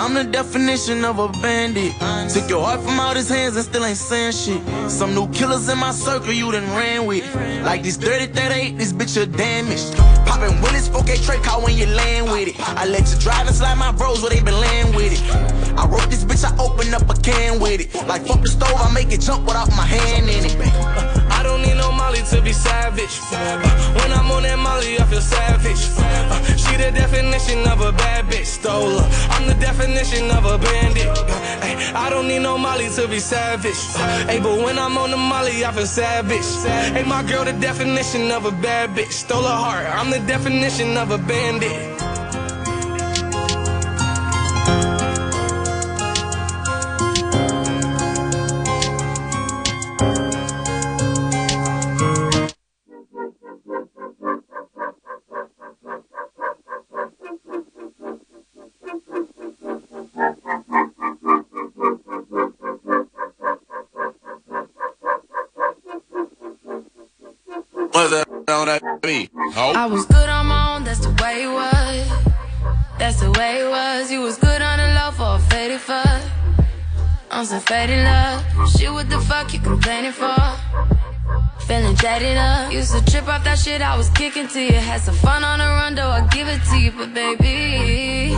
I'm 0.00 0.14
the 0.14 0.24
definition 0.24 1.04
of 1.04 1.18
a 1.18 1.28
bandit. 1.42 1.92
Took 2.32 2.48
your 2.48 2.64
heart 2.64 2.80
from 2.80 2.98
out 2.98 3.16
his 3.16 3.28
hands 3.28 3.54
and 3.56 3.64
still 3.66 3.84
ain't 3.84 3.98
saying 3.98 4.32
shit. 4.32 4.90
Some 4.90 5.14
new 5.14 5.28
killers 5.30 5.68
in 5.68 5.76
my 5.76 5.90
circle 5.90 6.32
you 6.32 6.50
done 6.50 6.64
ran 6.74 7.04
with. 7.04 7.22
Like 7.66 7.82
this 7.82 7.98
30 7.98 8.32
38, 8.32 8.78
this 8.78 8.94
bitch 8.94 9.20
a 9.20 9.26
damaged. 9.26 9.94
Poppin' 10.26 10.58
Willis, 10.62 10.88
4K 10.88 11.22
Trey 11.26 11.36
car 11.40 11.62
when 11.62 11.76
you 11.76 11.84
land 11.84 12.32
with 12.32 12.48
it. 12.48 12.54
I 12.78 12.86
let 12.86 13.12
you 13.12 13.18
drive 13.20 13.46
and 13.46 13.54
slide 13.54 13.74
my 13.74 13.92
bros 13.92 14.22
where 14.22 14.30
they 14.30 14.42
been 14.42 14.58
laying 14.58 14.94
with 14.94 15.12
it. 15.12 15.78
I 15.78 15.86
wrote 15.86 16.08
this 16.08 16.24
bitch, 16.24 16.44
I 16.44 16.56
open 16.56 16.94
up 16.94 17.02
a 17.10 17.20
can 17.20 17.60
with 17.60 17.82
it. 17.82 17.94
Like 18.08 18.26
fuck 18.26 18.40
the 18.40 18.48
stove, 18.48 18.80
I 18.80 18.90
make 18.94 19.12
it 19.12 19.20
jump 19.20 19.46
without 19.46 19.68
my 19.76 19.84
hand 19.84 20.30
in 20.30 20.46
it. 20.46 21.19
I 21.40 21.42
don't 21.42 21.62
need 21.62 21.78
no 21.78 21.90
Molly 21.90 22.20
to 22.32 22.42
be 22.42 22.52
savage. 22.52 23.18
Uh, 23.32 23.56
when 23.96 24.12
I'm 24.12 24.30
on 24.30 24.42
that 24.42 24.58
Molly, 24.58 24.98
I 25.00 25.04
feel 25.04 25.22
savage. 25.22 25.82
Uh, 25.96 26.44
she 26.62 26.76
the 26.76 26.90
definition 26.92 27.66
of 27.66 27.80
a 27.80 27.92
bad 27.92 28.26
bitch, 28.26 28.44
stole 28.44 28.98
her. 28.98 29.08
I'm 29.30 29.48
the 29.48 29.54
definition 29.54 30.30
of 30.32 30.44
a 30.44 30.58
bandit. 30.58 31.06
Uh, 31.06 31.64
ay, 31.64 31.92
I 31.94 32.10
don't 32.10 32.28
need 32.28 32.40
no 32.40 32.58
Molly 32.58 32.90
to 32.90 33.08
be 33.08 33.20
savage. 33.20 33.80
Uh, 33.96 34.26
hey, 34.26 34.38
but 34.38 34.62
when 34.62 34.78
I'm 34.78 34.98
on 34.98 35.12
the 35.12 35.16
Molly, 35.16 35.64
I 35.64 35.72
feel 35.72 35.86
savage. 35.86 36.44
Hey, 36.92 37.04
my 37.04 37.22
girl, 37.22 37.46
the 37.46 37.54
definition 37.54 38.30
of 38.32 38.44
a 38.44 38.50
bad 38.50 38.90
bitch, 38.90 39.12
stole 39.12 39.42
her 39.42 39.60
heart. 39.66 39.86
I'm 39.86 40.10
the 40.10 40.20
definition 40.26 40.98
of 40.98 41.10
a 41.10 41.16
bandit. 41.16 41.89
On 68.50 68.66
that 68.66 68.82
beat. 69.02 69.30
Oh. 69.56 69.72
I 69.74 69.86
was 69.86 70.04
good 70.06 70.28
on 70.28 70.46
my 70.46 70.74
own, 70.74 70.84
that's 70.84 71.00
the 71.00 71.10
way 71.22 71.44
it 71.44 71.48
was. 71.48 72.08
That's 72.98 73.20
the 73.20 73.30
way 73.32 73.60
it 73.60 73.68
was. 73.68 74.10
You 74.10 74.20
was 74.20 74.36
good 74.36 74.60
on 74.60 74.78
the 74.78 74.88
low 74.94 75.10
for 75.12 75.36
a 75.36 75.38
faded 75.50 75.80
fuck. 75.80 76.22
On 77.30 77.46
some 77.46 77.60
faded 77.60 78.04
love. 78.04 78.44
Shit, 78.72 78.92
what 78.92 79.08
the 79.08 79.18
fuck 79.20 79.52
you 79.54 79.60
complaining 79.60 80.12
for? 80.12 80.36
Feeling 81.66 81.96
jaded 81.96 82.36
up. 82.36 82.72
Used 82.72 82.92
to 82.92 83.04
trip 83.10 83.28
off 83.28 83.44
that 83.44 83.58
shit 83.58 83.80
I 83.80 83.96
was 83.96 84.10
kicking 84.10 84.48
to 84.48 84.60
you. 84.60 84.72
Had 84.72 85.00
some 85.00 85.14
fun 85.14 85.44
on 85.44 85.60
the 85.60 85.64
run, 85.64 85.94
though 85.94 86.08
I 86.08 86.26
give 86.26 86.48
it 86.48 86.60
to 86.70 86.76
you. 86.76 86.90
But 86.90 87.14
baby, 87.14 88.34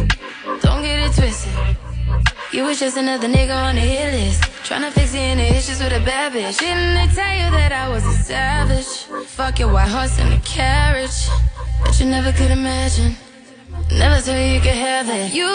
don't 0.61 0.83
get 0.83 0.99
it 1.01 1.13
twisted. 1.15 1.77
You 2.53 2.65
was 2.65 2.79
just 2.79 2.99
another 2.99 3.29
nigga 3.29 3.57
on 3.57 3.77
the 3.77 3.81
hit 3.81 4.13
list. 4.13 4.43
Tryna 4.69 4.91
fix 4.93 5.15
any 5.15 5.57
issues 5.57 5.81
with 5.81 5.95
a 5.95 6.05
bad 6.05 6.35
bitch. 6.35 6.59
Didn't 6.59 6.93
they 6.93 7.07
tell 7.15 7.35
you 7.35 7.51
that 7.51 7.73
I 7.73 7.89
was 7.89 8.05
a 8.05 8.13
savage? 8.13 9.05
Fuck 9.27 9.59
your 9.59 9.73
white 9.73 9.89
horse 9.89 10.19
and 10.19 10.35
a 10.35 10.41
carriage. 10.41 11.29
But 11.83 11.99
you 11.99 12.05
never 12.05 12.31
could 12.31 12.51
imagine. 12.51 13.17
Never 13.91 14.21
thought 14.21 14.37
you 14.37 14.61
could 14.61 14.77
have 14.77 15.09
it. 15.09 15.33
You 15.33 15.49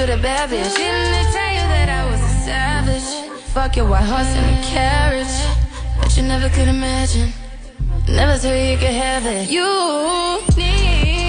with 0.00 0.18
a 0.18 0.22
bad 0.22 0.48
bitch. 0.48 0.76
Didn't 0.76 1.12
they 1.12 1.24
tell 1.30 1.52
you 1.52 1.66
that 1.74 1.88
I 1.90 2.10
was 2.10 2.20
a 2.20 2.32
savage? 2.46 3.42
Fuck 3.52 3.76
your 3.76 3.86
white 3.86 4.04
horse 4.04 4.28
and 4.28 4.58
a 4.58 4.66
carriage. 4.66 5.36
But 6.00 6.16
you 6.16 6.22
never 6.22 6.48
could 6.48 6.68
imagine. 6.68 7.32
Never 8.08 8.36
thought 8.38 8.54
you 8.54 8.78
could 8.78 8.96
have 9.06 9.26
it. 9.26 9.50
You 9.50 10.40
needed 10.56 11.19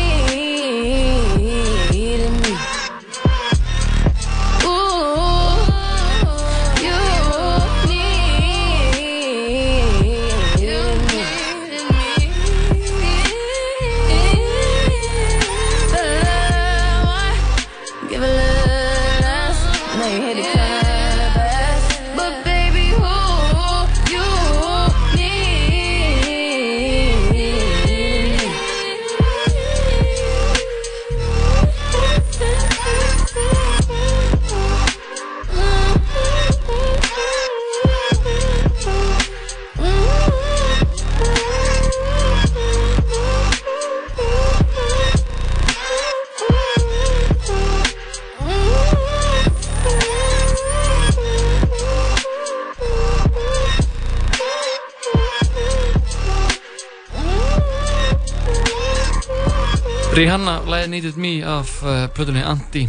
Rihanna 60.21 60.59
læði 60.69 60.89
Needed 60.91 61.15
Me 61.17 61.31
af 61.47 61.69
uh, 61.81 62.03
plötunni 62.13 62.43
Anti 62.45 62.83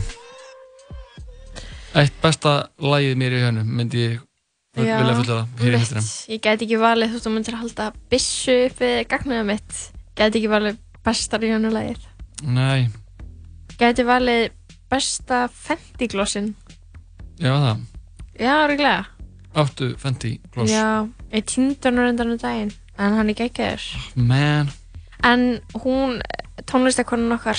Eitt 1.96 2.14
besta 2.20 2.52
lægið 2.80 3.14
mér 3.20 3.36
í 3.36 3.40
hönum 3.46 3.70
myndi 3.78 4.02
ég 4.02 4.18
Já, 4.76 4.96
vilja 5.00 5.14
fulla 5.18 5.36
það 5.38 5.62
hér 5.64 5.74
í 5.76 5.80
hættinum 5.80 6.08
Ég 6.32 6.42
gæti 6.44 6.66
ekki 6.66 6.78
valið, 6.80 7.08
þú 7.12 7.16
veist, 7.16 7.26
þú 7.26 7.32
myndir 7.34 7.56
halda 7.60 7.86
byssu 8.12 8.54
upp 8.66 8.78
við 8.80 8.94
gagnaða 9.12 9.46
mitt. 9.50 9.80
Gæti 10.16 10.40
ekki 10.40 10.50
valið 10.52 10.78
besta 11.04 11.40
ríðanulegið. 11.42 12.04
Nei, 12.56 12.88
Gæti 13.80 14.06
valið 14.08 14.44
besta 14.92 15.42
Fenty-glossin. 15.52 16.52
já 17.40 17.52
það 17.52 17.82
Já, 18.40 18.52
örgulega. 18.64 19.06
Áttu 19.56 19.90
Fenty 20.00 20.34
Gloss 20.52 20.72
Já, 20.72 21.08
ég 21.32 21.44
týndi 21.48 21.80
hann 21.84 22.00
reyndan 22.00 22.32
um 22.32 22.40
daginn, 22.40 22.72
en 22.98 23.16
hann 23.20 23.28
er 23.32 23.36
geggjaður. 23.36 23.84
Man 24.16 24.72
En 25.24 25.60
hún, 25.84 26.20
tónlistakonan 26.66 27.36
okkar, 27.38 27.58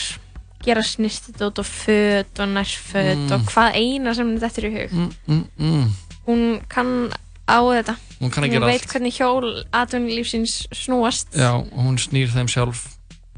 gera 0.64 0.82
snirtidót 0.84 1.60
og 1.60 1.66
föt 1.68 2.40
og 2.40 2.48
nærföt 2.56 3.18
Mm. 3.28 3.32
og 3.36 3.42
hvað 3.52 3.76
eina 3.76 4.14
sem 4.16 4.38
þetta 4.40 4.58
er 4.62 4.70
í 4.70 4.74
hug. 4.78 4.92
mm, 4.92 5.12
mm, 5.28 5.46
mm. 5.60 5.88
Hún 6.28 6.62
kann 6.70 7.12
á 7.48 7.60
þetta. 7.60 7.96
Hún 8.22 8.32
gera 8.32 8.66
veit 8.66 8.86
hvernig 8.88 9.14
hjól 9.20 9.66
atvinnulífsins 9.74 10.68
snúast. 10.72 11.28
Já, 11.36 11.52
hún 11.76 11.98
snýr 12.00 12.28
þeim 12.32 12.48
sjálf 12.48 12.88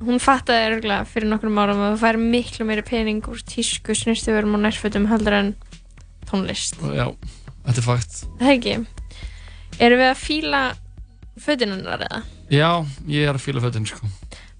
Hún 0.03 0.19
fattaði 0.19 0.75
örgulega 0.75 1.05
fyrir 1.07 1.29
nokkrum 1.31 1.55
árum 1.57 1.79
að 1.79 1.93
þú 1.95 1.99
fær 2.01 2.17
miklu 2.19 2.65
meiri 2.67 2.83
pening 2.83 3.21
úr 3.31 3.39
tísku, 3.47 3.95
snirtiverum 3.95 4.53
og 4.53 4.59
nærfötum 4.61 5.07
heldur 5.07 5.33
en 5.33 5.55
tónlist. 6.27 6.75
Já, 6.93 7.15
þetta 7.65 7.77
er 7.79 7.85
fakt 7.87 8.25
Það 8.39 8.49
er 8.49 8.57
ekki. 8.59 8.85
Erum 9.79 9.99
við 9.99 10.09
að 10.11 10.19
fíla 10.19 10.75
fötinunnar 11.39 12.03
eða? 12.05 12.23
Já, 12.51 12.85
ég 13.09 13.25
er 13.29 13.35
að 13.37 13.43
fíla 13.45 13.61
fötin 13.63 13.87
sko. 13.89 14.07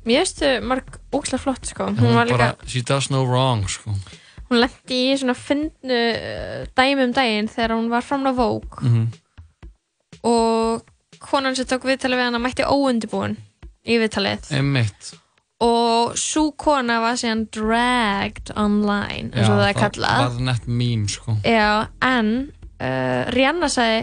Mér 0.06 0.22
veistu 0.24 0.52
marg 0.66 1.00
ógslag 1.14 1.42
flott 1.42 1.66
sko. 1.70 1.90
Hún, 1.90 2.00
Hún 2.02 2.16
var 2.18 2.30
líka, 2.30 2.38
bara, 2.38 2.70
she 2.70 2.82
does 2.86 3.10
no 3.14 3.24
wrong 3.26 3.66
sko. 3.70 3.94
Hún 4.50 4.62
lendi 4.62 4.98
í 5.10 5.14
svona 5.18 5.34
fyndnu 5.38 6.00
uh, 6.14 6.66
dæmi 6.78 7.08
um 7.08 7.14
daginn 7.16 7.50
þegar 7.50 7.76
hún 7.78 7.88
var 7.94 8.06
framlega 8.06 8.38
vók 8.38 8.82
mm 8.86 9.06
og 10.26 10.82
konan 11.22 11.54
sem 11.54 11.68
tók 11.70 11.84
viðtalið 11.86 12.18
við 12.18 12.28
hana 12.30 12.40
mætti 12.42 12.66
óundibúin 12.66 13.36
í 13.86 14.00
viðtalið. 14.02 14.48
Einmitt. 14.58 15.12
Og 15.62 16.16
svo 16.20 16.50
kona 16.58 16.98
var 17.04 17.20
síðan 17.20 17.46
dragged 17.54 18.50
online 18.60 19.30
eins 19.32 19.46
og 19.48 19.60
það 19.62 19.70
er 19.70 19.78
kallað. 19.80 20.24
var 20.26 20.42
nett 20.50 20.66
mím 20.68 21.06
sko. 21.12 21.38
Já, 21.46 21.88
en 22.02 22.32
uh, 22.82 23.22
Rihanna 23.36 23.70
sagði 23.72 24.02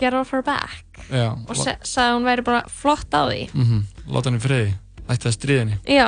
get 0.00 0.16
off 0.16 0.32
her 0.34 0.42
back. 0.46 0.86
Já, 1.10 1.32
og 1.34 1.56
sa 1.58 1.76
sagði 1.82 2.06
að 2.06 2.14
hún 2.16 2.28
væri 2.28 2.46
bara 2.46 2.62
flott 2.70 3.12
á 3.14 3.22
því. 3.28 3.42
Mm 3.54 3.82
Láta 4.10 4.30
henni 4.30 4.42
friði 4.42 4.72
Ætti 5.10 5.28
að 5.30 5.36
stríðinni 5.36 5.76
Já, 5.90 6.06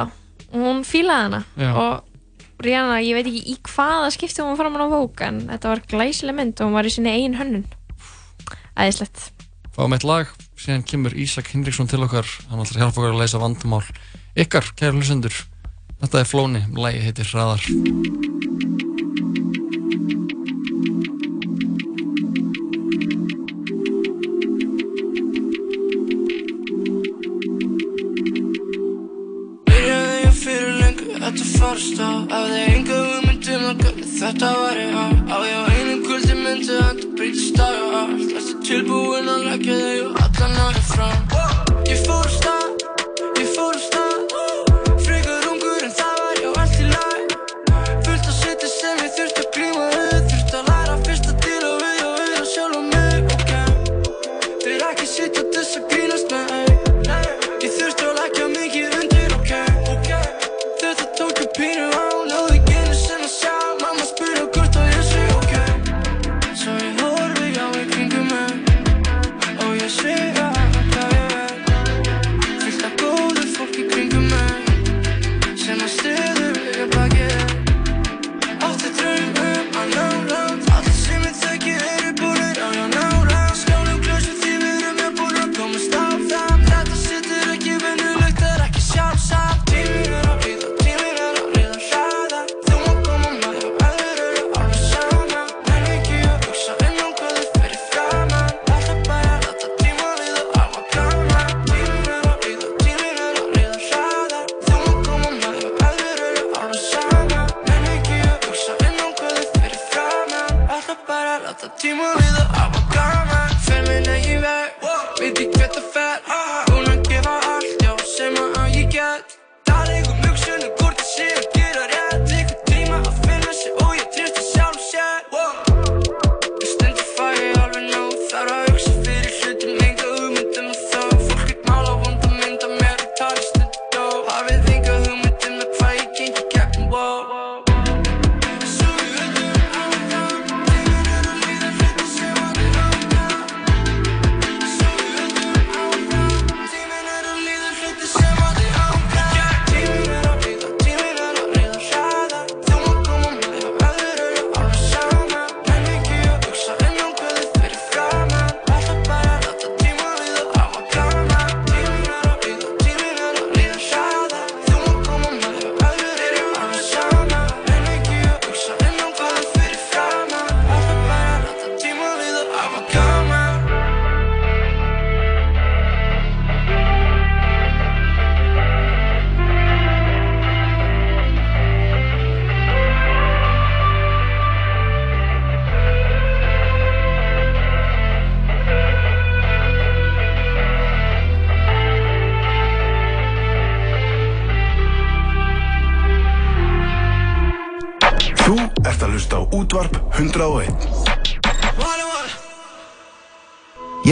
hún 0.54 0.82
fílaði 0.86 1.28
hana. 1.28 1.42
Já. 1.58 1.70
og 1.74 2.08
Rihanna, 2.62 3.00
ég 3.02 3.16
veit 3.18 3.26
ekki 3.26 3.42
í 3.50 3.56
hvaða 3.66 4.10
skipti 4.14 4.44
hún 4.44 4.58
fram 4.58 4.76
á 4.78 4.86
vók 4.86 5.22
en 5.26 5.40
þetta 5.48 5.72
var 5.72 5.82
glæsileg 5.90 6.36
mynd 6.38 6.60
og 6.60 6.68
hún 6.68 6.76
var 6.78 6.86
í 6.86 6.92
sinni 6.94 7.10
eigin 7.10 7.34
hönnun. 7.40 7.64
Æðislegt. 8.78 9.32
Fáum 9.74 9.96
eitt 9.96 10.06
lag, 10.06 10.30
síðan 10.54 10.86
kemur 10.86 11.16
Ísak 11.16 11.50
Hinriksson 11.50 11.90
til 11.90 12.04
okkar. 12.06 12.28
Hann 12.52 12.62
ætlar 12.62 12.78
að 12.78 12.84
hjálpa 12.84 13.02
okkur 13.02 13.16
að 13.16 13.22
leysa 13.24 13.42
vandamál 13.42 13.82
Ykkar, 14.38 14.70
kæru 14.78 15.00
hlustendur. 15.00 15.42
Þetta 16.02 16.22
er 16.22 16.30
Flóni, 16.30 16.64
lagi 16.78 17.02
heitir 17.02 17.34
Hraðar 17.34 18.91
farast 31.72 32.00
á 32.04 32.10
Hafði 32.32 32.60
enga 32.74 32.98
hugmyndum 33.06 33.64
að 33.70 33.84
hvernig 33.84 34.10
þetta 34.18 34.50
ég 34.76 34.92
á 34.92 35.04
Á 35.32 35.36
ég 35.48 35.56
á 35.56 35.62
einu 35.72 35.94
kvöldi 36.04 36.36
myndi 36.36 36.76
að 36.76 37.00
það 37.00 37.16
breytist 37.16 37.60
og 37.86 37.98
allt 38.02 38.36
Ertu 38.36 38.56
tilbúin 38.68 39.32
að 39.32 39.48
leggja 39.48 39.80
þig 39.80 40.06
og 40.06 40.22
allan 40.26 40.60
á 40.60 40.66
ég 40.76 40.88
fram. 40.92 41.20
Ég 41.88 42.06
fór 42.06 42.28
á 42.28 42.34
stað, 42.36 42.88
ég 43.40 43.54
fór 43.56 43.76
á 43.76 43.84
stað 43.88 44.11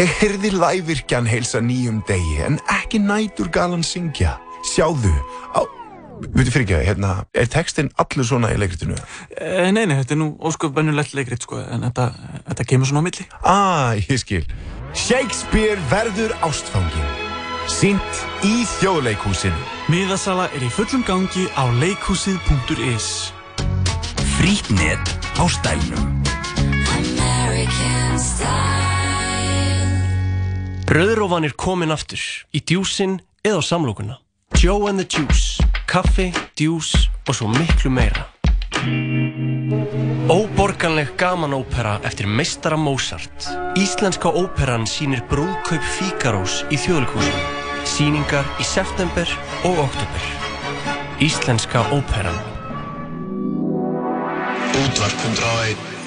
Ég 0.00 0.08
heyrði 0.16 0.48
lævirkjan 0.54 1.26
heilsa 1.28 1.60
nýjum 1.60 1.98
degi 2.08 2.38
en 2.40 2.54
ekki 2.72 2.96
nætur 3.04 3.50
galan 3.52 3.82
syngja. 3.84 4.38
Sjáðu, 4.64 5.10
á... 5.52 5.60
Veitu 6.32 6.54
fyrir 6.54 6.64
ekki, 6.64 6.78
hérna, 6.86 7.10
er 7.36 7.50
textinn 7.52 7.90
allur 8.00 8.24
svona 8.24 8.48
í 8.54 8.56
leikritinu? 8.56 8.96
Eh, 9.36 9.68
Nei, 9.76 9.84
nei, 9.84 9.98
þetta 9.98 10.14
er 10.16 10.20
nú 10.22 10.30
ósköp 10.40 10.72
bennulegt 10.78 11.12
leikrit, 11.16 11.44
sko, 11.44 11.60
en 11.60 11.84
þetta, 11.84 12.06
þetta 12.48 12.66
kemur 12.70 12.88
svona 12.88 13.02
á 13.04 13.06
milli. 13.10 13.26
Ah, 13.44 13.92
ég 14.00 14.22
skil. 14.22 14.46
Shakespeare 14.96 15.76
verður 15.92 16.32
ástfangin. 16.48 17.12
Sýnt 17.68 18.24
í 18.48 18.64
þjóðleikhúsinu. 18.78 19.68
Miðasala 19.92 20.48
er 20.56 20.64
í 20.64 20.70
fullum 20.72 21.04
gangi 21.04 21.44
á 21.60 21.68
leikhúsið.is. 21.82 23.10
Frýtt 24.38 24.72
net 24.80 25.12
á 25.36 25.44
stælnum. 25.44 26.08
Rauðrófan 30.90 31.44
er 31.46 31.52
komin 31.54 31.94
aftur 31.94 32.18
í 32.50 32.58
djúsin 32.66 33.20
eða 33.46 33.60
á 33.62 33.68
samlokuna. 33.68 34.16
Joe 34.58 34.88
and 34.90 34.98
the 34.98 35.06
Juice, 35.06 35.62
kaffi, 35.86 36.32
djús 36.58 36.88
og 37.30 37.36
svo 37.38 37.46
miklu 37.46 37.92
meira. 37.94 38.24
Óborganleg 40.26 41.12
gamanópera 41.20 42.00
eftir 42.02 42.26
meistara 42.26 42.74
Mozart. 42.74 43.46
Íslenska 43.78 44.34
óperan 44.34 44.82
sýnir 44.90 45.22
brúðkaup 45.30 45.86
Fíkarós 45.94 46.64
í 46.74 46.80
þjóðleikhúsinu. 46.82 47.46
Sýningar 47.86 48.50
í 48.58 48.66
september 48.66 49.30
og 49.70 49.78
oktober. 49.86 50.26
Íslenska 51.22 51.86
óperan. 51.94 52.42
Útvarp 54.82 55.98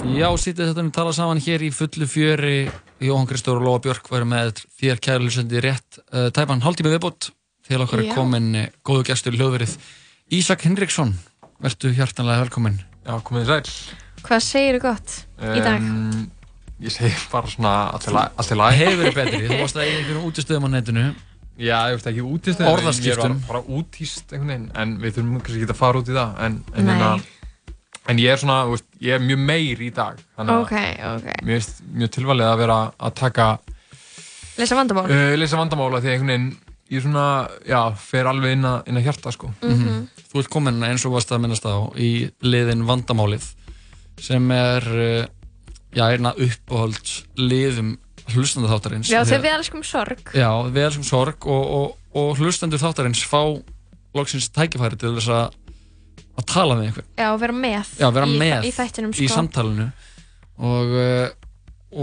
Já, 0.00 0.28
sýtið 0.40 0.70
þetta 0.70 0.82
um 0.84 0.90
tala 0.94 1.12
saman 1.14 1.40
hér 1.42 1.62
í 1.66 1.68
fullu 1.74 2.06
fjöri 2.08 2.54
Jóhann 3.04 3.28
Kristór 3.28 3.60
og 3.60 3.66
Lóa 3.66 3.80
Björk 3.84 4.08
væri 4.10 4.26
með 4.28 4.62
þér 4.80 5.00
kærlusandi 5.04 5.60
rétt 5.64 5.98
uh, 6.10 6.28
tæpan 6.34 6.62
hálftíma 6.64 6.92
viðbútt 6.94 7.30
til 7.68 7.80
okkar 7.84 8.02
Já. 8.02 8.10
er 8.10 8.16
komin 8.16 8.48
uh, 8.62 8.66
góðu 8.86 9.04
gestur 9.10 9.36
í 9.36 9.40
hljóðverið 9.40 9.74
Ísak 10.40 10.64
Henriksson, 10.66 11.12
vertu 11.62 11.92
hjartanlega 11.96 12.44
velkomin 12.46 12.78
Já, 13.06 13.14
komið 13.26 13.48
þið 13.50 13.50
sæl 13.52 14.24
Hvað 14.26 14.44
segir 14.46 14.78
þú 14.78 14.82
gott 14.84 15.16
í 15.40 15.64
dag? 15.64 15.84
Um, 15.84 16.28
ég 16.84 16.94
segi 16.96 17.12
bara 17.32 17.50
svona 17.52 17.74
allt 17.94 18.08
í 18.08 18.14
la- 18.16 18.28
allt 18.40 18.54
í 18.54 18.58
lagi 18.60 18.80
Hefur 18.82 19.02
verið 19.04 19.18
betri, 19.20 19.42
þú 19.50 19.60
varst 19.62 19.78
að 19.80 19.84
eiga 19.88 19.98
einhverjum 20.00 20.30
útistöðum 20.30 20.68
á 20.68 20.70
netinu 20.78 21.04
Já, 21.60 21.76
ég 21.92 21.98
veist 21.98 22.08
ekki 22.08 22.22
útistöðum 22.24 22.72
Orðaskiptum. 22.72 23.34
Ég 23.36 23.44
er 23.44 23.50
bara, 23.50 23.60
útíst 23.68 24.32
einhvern 24.32 24.48
veginn 24.54 24.70
En 24.80 24.96
við 25.02 25.18
þurfum 25.18 25.42
kannski 25.44 25.60
ekki 25.64 25.74
að 25.76 25.80
fara 25.82 26.00
út 26.00 26.08
í 26.08 26.16
það 26.16 26.40
En, 26.46 26.58
en, 26.72 26.88
Nei. 26.88 27.36
En 28.10 28.18
ég 28.22 28.32
er 28.34 28.40
svona, 28.42 28.58
þú 28.66 28.74
veist, 28.76 28.88
ég 29.06 29.14
er 29.16 29.22
mjög 29.24 29.42
meir 29.50 29.82
í 29.86 29.90
dag 29.94 30.18
Þannig 30.36 30.54
að 30.56 30.64
Ok, 30.64 30.74
ok. 31.10 31.28
mér 31.46 31.60
finnst 31.60 31.82
mjög 32.00 32.10
tilvalið 32.16 32.48
að 32.50 32.58
vera 32.64 32.78
að 32.98 33.14
taka 33.22 33.46
Lesa 34.58 34.76
vandamál? 34.78 35.06
uh, 35.10 35.36
Lesa 35.38 35.60
vandamála 35.60 36.00
því 36.02 36.10
að 36.10 36.16
einhvern 36.18 36.34
veginn 36.34 36.50
Ég 36.90 37.04
svona, 37.04 37.24
já, 37.70 37.78
fer 38.02 38.26
alveg 38.26 38.56
inn 38.56 38.64
að, 38.66 38.80
inn 38.90 38.96
að 38.98 39.04
hjarta 39.06 39.30
sko 39.36 39.52
Mhm. 39.62 40.08
Þú 40.32 40.40
ert 40.42 40.48
komin 40.50 40.82
eins 40.86 41.04
og 41.06 41.12
varst 41.14 41.30
að 41.30 41.40
minnast 41.44 41.66
á 41.66 41.74
í 41.98 42.08
liðin 42.42 42.82
Vandamálið 42.88 43.46
sem 44.20 44.50
er 44.52 44.86
uh, 44.90 45.26
já, 45.94 46.04
einna 46.10 46.32
uppáhalds 46.34 47.20
liðum 47.38 47.94
hlustandi 48.34 48.68
þáttarins 48.70 49.08
Já, 49.10 49.22
þegar 49.24 49.40
við 49.46 49.54
elskum 49.56 49.82
sorg. 49.86 50.20
Já, 50.36 50.50
við 50.70 50.84
elskum 50.88 51.06
sorg 51.08 51.46
og, 51.50 51.64
og, 51.78 51.94
og 52.20 52.36
hlustendur 52.42 52.78
þáttarins 52.82 53.22
fá 53.26 53.40
loksins 54.14 54.50
tækifæri 54.54 54.98
til 55.00 55.14
þess 55.16 55.30
að 55.34 55.56
að 56.40 56.46
tala 56.50 56.76
með 56.78 56.88
einhvern 56.88 57.08
Já, 57.20 57.28
vera 57.42 57.56
með. 57.56 57.92
Já, 58.00 58.08
vera 58.16 58.28
í, 58.28 58.38
með 58.40 58.68
Í 58.68 58.72
þættinum, 58.76 59.14
sko. 59.14 59.24
í 59.24 59.30
samtalinu 59.32 59.88
og, 60.60 60.94
uh, 61.00 61.26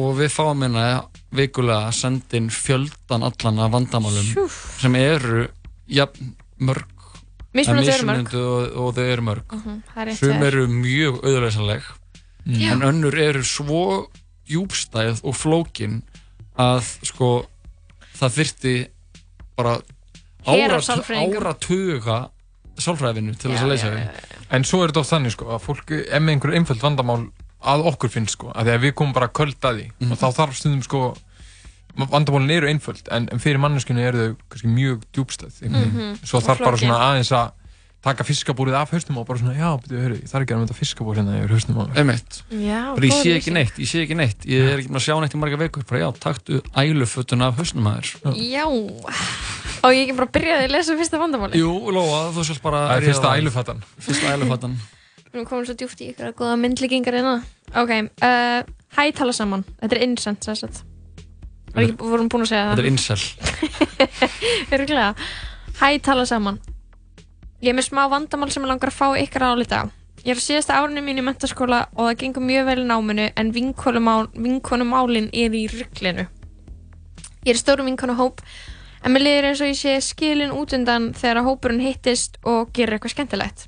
og 0.02 0.12
við 0.20 0.34
fáum 0.34 0.66
hérna 0.66 0.86
vikulega 1.38 1.90
að 1.90 1.98
senda 2.00 2.40
inn 2.40 2.52
fjöldan 2.54 3.26
allan 3.28 3.64
af 3.64 3.74
vandamálum 3.76 4.30
Sjúf. 4.32 4.60
sem 4.82 4.96
eru 5.00 5.48
jafn 5.92 6.34
mörg 6.60 6.94
Mismunandi 7.58 8.38
og, 8.38 8.76
og 8.78 8.94
þau 8.98 9.04
eru 9.08 9.26
mörg 9.26 9.56
er 9.58 10.10
rétt 10.12 10.20
sem 10.20 10.44
eru 10.46 10.68
mjög 10.72 11.22
auðvitað 11.24 11.88
Já. 12.48 12.72
en 12.72 12.86
önnur 12.88 13.18
eru 13.20 13.44
svo 13.44 14.08
djúbstæð 14.48 15.24
og 15.28 15.36
flókin 15.36 16.00
að 16.58 16.86
sko 17.10 17.32
það 18.18 18.38
þyrfti 18.38 18.76
bara 19.58 19.74
árat, 20.48 20.88
áratuga 21.12 22.20
sálfræðinu 22.84 23.36
til 23.38 23.52
þess 23.52 23.64
að 23.66 23.72
leysa 23.74 23.92
þau. 23.92 24.32
En 24.58 24.64
svo 24.64 24.84
er 24.84 24.92
þetta 24.92 25.00
oft 25.04 25.14
þannig 25.14 25.32
sko 25.36 25.46
að 25.56 25.64
fólk 25.66 25.92
er 25.98 26.20
með 26.24 26.34
einhver 26.38 26.56
einföld 26.60 26.82
vandamál 26.82 27.22
að 27.68 27.86
okkur 27.92 28.10
finnst 28.14 28.38
sko 28.38 28.52
að 28.54 28.68
því 28.70 28.76
að 28.78 28.84
við 28.86 28.94
komum 29.00 29.14
bara 29.18 29.28
köld 29.34 29.58
að 29.66 29.80
því. 29.82 29.88
Mhm. 30.00 30.12
og 30.12 30.18
þá 30.22 30.28
þarf 30.42 30.56
stundum 30.60 30.84
sko 30.86 31.02
vandamálin 31.98 32.52
eru 32.54 32.68
einföld 32.70 33.08
en, 33.12 33.26
en 33.34 33.40
fyrir 33.42 33.58
manneskinu 33.58 34.04
eru 34.06 34.18
þau 34.28 34.36
kannski 34.54 34.70
mjög 34.70 35.06
djúbstæð 35.18 35.62
mm 35.66 35.78
Mhm. 35.88 36.20
svo 36.24 36.40
þarf 36.46 36.60
bara 36.62 36.78
svona 36.78 37.00
aðeins 37.08 37.32
að 37.34 37.52
taka 38.08 38.26
fiskabúrið 38.28 38.78
af 38.80 38.94
haustum 38.96 39.20
og 39.22 39.28
bara 39.28 39.42
svona 39.42 39.56
já, 39.58 39.70
betur, 39.84 40.02
hörru, 40.06 40.18
það 40.24 40.40
er 40.40 40.46
ekki 40.48 40.56
að 40.56 40.62
mynda 40.64 40.78
fiskabúr 40.78 41.20
hérna 41.20 41.38
yfir 41.44 41.54
á 41.54 41.76
mér 41.78 42.02
Einmitt. 42.02 42.40
Já, 42.50 42.82
bara 42.96 43.10
ég 43.12 43.22
sé 43.22 43.36
ekki 43.38 43.54
neitt, 43.56 43.80
ég 43.84 43.92
sé 43.92 44.04
ekki 44.06 44.18
neitt 44.18 44.48
ég 44.48 44.72
er 44.72 44.82
ekki 44.82 44.92
búin 44.92 45.02
að 45.02 45.06
sjá 45.08 45.18
neitt 45.22 45.36
í 45.38 45.42
marga 45.42 45.62
vekur 45.62 45.88
bara 45.90 46.04
já, 46.06 46.10
taktu 46.24 46.62
ælufötun 46.74 47.46
af 47.46 47.60
hausnum 47.60 47.90
að 47.92 48.14
þér 48.26 48.38
Já. 48.48 48.66
Og 49.86 49.94
ég 49.94 50.08
ekki 50.08 50.16
bara 50.18 50.30
byrjaði 50.34 50.68
að 50.68 50.74
lesa 50.74 50.96
fyrsta 50.98 51.20
vandamáli. 51.22 51.60
Jú, 51.62 51.74
Lóa, 51.94 52.22
þú 52.34 52.46
sérst 52.48 52.64
bara 52.64 52.86
Það 52.90 52.98
er 52.98 53.06
fyrsta 53.12 53.28
það. 53.28 53.42
ælufatan. 53.42 53.84
Fyrsta 54.08 54.34
ælufatan 54.34 54.78
Við 55.28 55.36
erum 55.36 55.48
komin 55.50 55.68
svo 55.68 55.76
djúpt 55.78 56.02
í 56.02 56.08
ykkur 56.14 56.30
að 56.32 56.38
góða 56.40 56.56
myndlíkingar 56.64 57.18
hérna. 57.20 57.34
Ok, 57.78 57.92
uh, 58.26 58.62
hæ 58.98 59.04
tala 59.18 59.36
saman. 59.36 59.66
Þetta 59.82 59.98
er 60.00 60.06
insent, 60.08 60.48
þess 60.48 60.66
að. 60.66 60.80
Var 61.76 61.84
ekki, 61.84 61.98
vorum 62.00 62.32
búin 62.32 62.46
að 62.48 62.52
segja 62.54 62.64
það. 62.64 62.72
Þetta 62.72 62.86
er 62.86 62.90
incel 62.94 63.22
Örgulega. 64.80 65.12
Hæ, 65.78 65.88
tala 66.08 66.26
saman. 66.30 66.58
Ég 67.58 67.72
er 67.72 67.74
með 67.74 67.88
smá 67.88 68.04
vandamál 68.06 68.52
sem 68.54 68.62
ég 68.62 68.70
langar 68.70 68.92
að 68.92 68.98
fá 69.00 69.08
ykkar 69.18 69.48
álita 69.50 69.78
á. 69.82 69.84
Ég 70.22 70.36
er 70.36 70.38
á 70.38 70.46
síðasta 70.46 70.76
árinu 70.78 71.02
mín 71.02 71.18
í 71.18 71.24
mentaskóla 71.26 71.88
og 71.96 72.12
það 72.12 72.20
gengur 72.22 72.44
mjög 72.46 72.68
vel 72.68 72.76
í 72.84 72.86
náminu 72.86 73.26
en 73.34 73.50
vinkonumál, 73.56 74.28
vinkonumálin 74.38 75.32
er 75.34 75.56
í 75.58 75.64
rugglinu. 75.72 76.28
Ég 77.48 77.50
er 77.50 77.58
í 77.58 77.64
stórum 77.64 77.90
vinkonuhóp 77.90 78.46
en 79.02 79.16
mér 79.16 79.26
liður 79.26 79.50
eins 79.50 79.66
og 79.66 79.72
ég 79.72 79.80
sé 79.80 79.96
skilin 80.06 80.54
út 80.54 80.78
undan 80.78 81.10
þegar 81.18 81.42
að 81.42 81.50
hópurinn 81.50 81.82
hittist 81.82 82.38
og 82.46 82.70
gerir 82.78 83.00
eitthvað 83.00 83.16
skemmtilegt. 83.16 83.66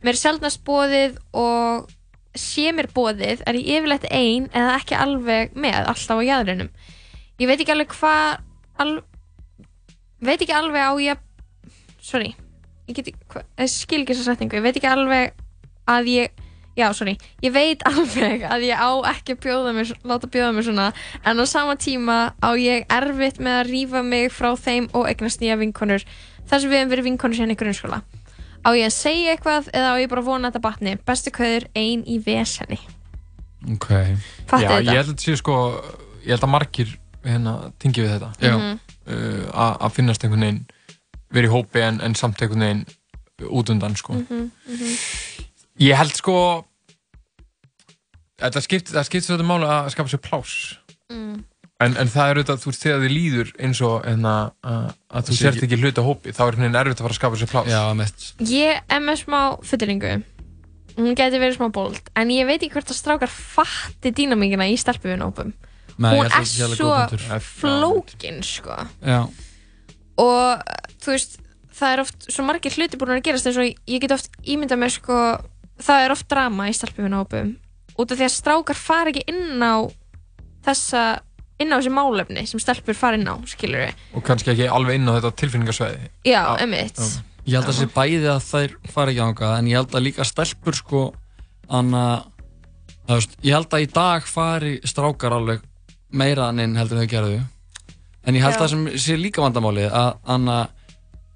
Mér 0.00 0.14
er 0.14 0.22
sjálfnast 0.22 0.64
bóðið 0.64 1.20
og 1.36 1.92
sé 2.32 2.72
mér 2.72 2.88
bóðið 2.96 3.44
er 3.44 3.60
ég 3.60 3.70
yfirleitt 3.76 4.08
ein 4.08 4.48
eða 4.56 4.80
ekki 4.80 4.96
alveg 4.96 5.52
með 5.52 5.82
alltaf 5.84 6.16
á 6.16 6.28
jæðrinum. 6.32 6.72
Ég 7.36 7.52
veit 7.52 7.60
ekki 7.60 7.76
alveg 7.76 7.92
hvað 7.92 8.44
al, 8.80 9.00
veit 10.24 10.38
ekki 10.40 10.54
alveg 10.56 10.80
á 10.80 10.92
ég 11.10 11.26
sorry 12.00 12.32
ég 12.88 12.98
get 12.98 13.10
ég 13.12 13.70
skil 13.72 14.02
ekki 14.02 14.16
þessa 14.16 14.32
setningu. 14.32 14.58
Ég 14.58 14.64
veit 14.64 14.76
ekki 14.80 14.90
alveg 14.90 15.34
að 15.88 16.10
ég 16.12 16.44
já, 16.78 16.86
sorry, 16.94 17.16
ég 17.42 17.52
veit 17.54 17.82
alveg 17.90 18.44
að 18.48 18.66
ég 18.68 18.78
á 18.78 18.90
ekki 19.12 19.34
að 19.36 19.40
bjóða 19.46 19.74
mér, 19.76 19.94
láta 20.06 20.30
bjóða 20.30 20.52
mér 20.56 20.68
svona 20.68 20.90
en 21.24 21.42
á 21.42 21.44
sama 21.50 21.74
tíma 21.80 22.18
á 22.38 22.50
ég 22.58 22.86
erfitt 22.92 23.40
með 23.42 23.60
að 23.62 23.72
rífa 23.72 24.04
mig 24.06 24.30
frá 24.34 24.52
þeim 24.56 24.90
og 24.94 25.08
eignast 25.10 25.42
nýja 25.42 25.58
vinkonur. 25.60 26.04
Þar 26.48 26.62
sem 26.62 26.70
við 26.70 26.80
hefum 26.80 26.92
verið 26.94 27.08
vinkonur 27.10 27.38
síðan 27.38 27.54
í 27.54 27.58
grunnskóla. 27.60 28.02
Á 28.64 28.68
ég 28.74 28.88
að 28.88 28.94
segja 28.94 29.34
eitthvað 29.34 29.68
eða 29.72 29.90
á 29.94 30.00
ég 30.00 30.08
bara 30.10 30.22
að 30.22 30.30
vona 30.30 30.48
að 30.48 30.54
þetta 30.56 30.64
batni? 30.64 30.94
Bestu 31.06 31.30
kveður 31.34 31.68
ein 31.78 32.06
í 32.08 32.16
vesenni 32.24 32.78
Ok. 33.66 33.88
Fattið 34.46 34.64
Já, 34.64 34.70
þetta? 34.70 34.82
ég 34.82 34.88
held 34.92 34.98
að 35.02 35.12
þetta 35.12 35.24
sé 35.24 35.36
sko 35.40 35.54
ég 36.22 36.30
held 36.34 36.44
að 36.46 36.52
margir 36.52 36.92
hérna 37.26 37.54
tengi 37.82 38.04
við 38.04 38.12
þetta. 38.14 38.28
Já. 38.42 38.54
Mhm. 38.54 38.78
uh, 39.08 39.46
að 39.52 39.72
að 39.88 39.94
finnast 39.96 40.24
einhvern 40.24 40.44
veginn 40.46 40.60
verið 41.34 41.50
í 41.50 41.54
hópi 41.54 41.82
en, 41.84 42.00
en 42.04 42.14
samt 42.18 42.40
einhvern 42.42 42.64
veginn 42.64 42.84
út 43.54 43.70
undan 43.70 43.94
sko. 43.96 44.14
Mhm, 44.18 44.50
mhm. 44.66 44.96
Ég 45.78 45.94
held 46.00 46.16
sko 46.18 46.64
það 48.38 48.64
skiptir 49.06 49.34
þetta 49.34 49.46
máli 49.46 49.66
að 49.68 49.92
skapa 49.94 50.12
sér 50.12 50.22
plás 50.24 50.56
Mm. 51.08 51.38
en, 51.80 51.94
en 51.96 52.08
það 52.12 52.28
er 52.30 52.38
auðvitað, 52.38 52.58
þú 52.60 52.68
veist, 52.68 52.82
þegar 52.84 52.98
þið 53.00 53.12
líður 53.14 53.52
eins 53.64 53.78
og 53.80 53.94
hérna, 54.04 54.32
að, 54.60 54.88
að 55.08 55.22
þú 55.24 55.36
sért 55.38 55.54
ekki- 55.56 55.78
hluta 55.80 56.02
hópi, 56.04 56.34
þá 56.36 56.42
er 56.44 56.58
hérna 56.58 56.82
erfitt 56.82 56.98
að 57.00 57.06
fara 57.06 57.14
að 57.14 57.18
skapa 57.18 57.38
sér 57.40 57.48
plás 57.48 57.70
Já, 57.72 57.80
mitt 57.96 58.26
Ég 58.50 58.82
er 58.92 59.00
með 59.00 59.16
smá 59.22 59.40
fulliringu 59.64 60.10
hún 60.98 61.16
geti 61.16 61.40
verið 61.40 61.56
smá 61.56 61.70
bold 61.72 62.10
en 62.12 62.28
ég 62.34 62.44
veit 62.44 62.58
ekki 62.60 62.74
hvort 62.76 62.92
að 62.92 62.98
strákar 63.00 63.32
fatti 63.32 64.12
dýnamíkina 64.12 64.68
í 64.68 64.76
ég 64.76 64.92
hún 65.96 66.28
er 66.28 66.44
svo 66.76 66.92
flókin 67.56 68.42
sko. 68.44 68.76
Já, 69.00 69.24
og 70.18 70.64
þú 71.02 71.14
veist 71.14 71.38
það 71.78 71.92
er 71.94 72.02
oft 72.02 72.26
svo 72.32 72.44
margir 72.48 72.74
hluti 72.74 72.98
búin 72.98 73.14
að 73.16 73.24
gerast 73.28 73.46
eins 73.46 73.60
og 73.62 73.68
ég 73.70 74.02
get 74.02 74.14
oft 74.16 74.34
ímyndað 74.42 74.80
mér 74.82 74.94
sko 74.94 75.18
það 75.78 76.04
er 76.04 76.14
oft 76.16 76.28
drama 76.30 76.66
í 76.70 76.74
stelpuvinópum 76.74 77.54
út 77.98 78.12
af 78.14 78.18
því 78.18 78.26
að 78.26 78.34
strákar 78.34 78.78
fara 78.78 79.12
ekki 79.12 79.24
inn 79.30 79.62
á 79.62 79.86
þessa 80.66 81.02
inn 81.62 81.72
á 81.74 81.78
þessi 81.78 81.92
málefni 81.94 82.44
sem 82.46 82.62
stelpur 82.62 82.98
fara 82.98 83.18
inn 83.18 83.26
á 83.30 83.34
skilur 83.50 83.84
við 83.86 84.02
og 84.18 84.26
kannski 84.26 84.52
ekki 84.54 84.68
alveg 84.70 84.98
inn 84.98 85.10
á 85.10 85.14
þetta 85.18 85.32
tilfinningarsvæði 85.42 86.10
Já, 86.26 86.42
einmitt. 86.58 86.98
já. 86.98 87.24
Ég 87.48 87.54
held 87.56 87.64
að 87.64 87.70
það 87.72 87.78
sé 87.78 87.86
bæði 87.94 88.28
að 88.28 88.42
þær 88.44 88.72
fara 88.92 89.12
ekki 89.14 89.22
ánga 89.24 89.52
en 89.56 89.68
ég 89.70 89.78
held 89.80 89.94
að 89.96 90.04
líka 90.04 90.26
stelpur 90.28 90.76
sko 90.76 91.02
anna, 91.72 92.02
að, 93.08 93.14
veist, 93.14 93.38
ég 93.46 93.54
held 93.56 93.72
að 93.72 93.84
í 93.86 93.88
dag 93.94 94.26
fari 94.28 94.72
strákar 94.84 95.36
alveg 95.38 95.62
meira 96.12 96.50
en 96.52 96.60
inn 96.64 96.76
heldur 96.76 97.00
þau 97.02 97.08
gerðu 97.14 97.38
en 98.26 98.34
ég 98.34 98.42
held 98.42 98.54
Já. 98.54 98.58
að 98.58 98.64
það 98.64 98.70
sem 98.74 98.86
sé 98.98 99.16
líka 99.16 99.42
vandamálið 99.42 99.90
að 99.92 100.16
anna, 100.26 100.68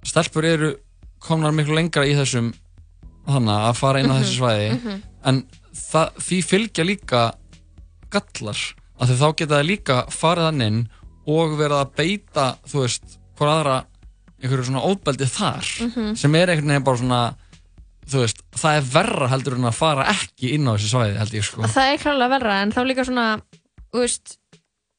stelpur 0.05 0.45
eru 0.45 0.73
komnar 1.23 1.53
miklu 1.55 1.75
lengra 1.79 2.05
í 2.07 2.15
þessum 2.19 2.53
þannig 3.29 3.55
að 3.71 3.77
fara 3.79 4.01
inn 4.03 4.11
á 4.11 4.19
þessu 4.19 4.39
svæði 4.41 4.71
Mhm. 4.75 5.03
en 5.25 5.43
það, 5.73 6.11
því 6.19 6.39
fylgja 6.45 6.85
líka 6.85 7.23
gallar 8.11 8.59
að 9.01 9.15
þá 9.19 9.29
geta 9.37 9.55
það 9.61 9.69
líka 9.71 9.97
farið 10.11 10.45
hann 10.49 10.61
inn 10.67 10.81
og 11.27 11.55
verið 11.59 11.79
að 11.79 11.95
beita 11.97 12.47
þú 12.67 12.83
veist, 12.83 13.19
hvað 13.39 13.53
aðra 13.55 13.77
einhverju 14.43 14.65
svona 14.67 14.83
óbeldi 14.91 15.29
þar 15.31 15.67
Mhm. 15.87 16.17
sem 16.17 16.35
er 16.35 16.49
einhvern 16.51 16.69
veginn 16.73 16.85
bara 16.85 16.99
svona 16.99 17.35
veist, 18.13 18.43
það 18.59 18.77
er 18.77 18.83
verra 18.93 19.29
heldur 19.31 19.55
en 19.55 19.65
að 19.71 19.75
fara 19.79 20.05
ekki 20.11 20.53
inn 20.55 20.67
á 20.67 20.75
þessi 20.75 20.91
svæði 20.91 21.17
held 21.19 21.31
ég 21.39 21.45
sko 21.47 21.63
Það 21.63 21.93
er 21.93 21.99
klálega 22.03 22.29
verra 22.29 22.63
en 22.63 22.73
þá 22.73 22.81
líka 22.85 23.05
svona 23.07 23.41
þú 23.95 24.01
veist 24.03 24.37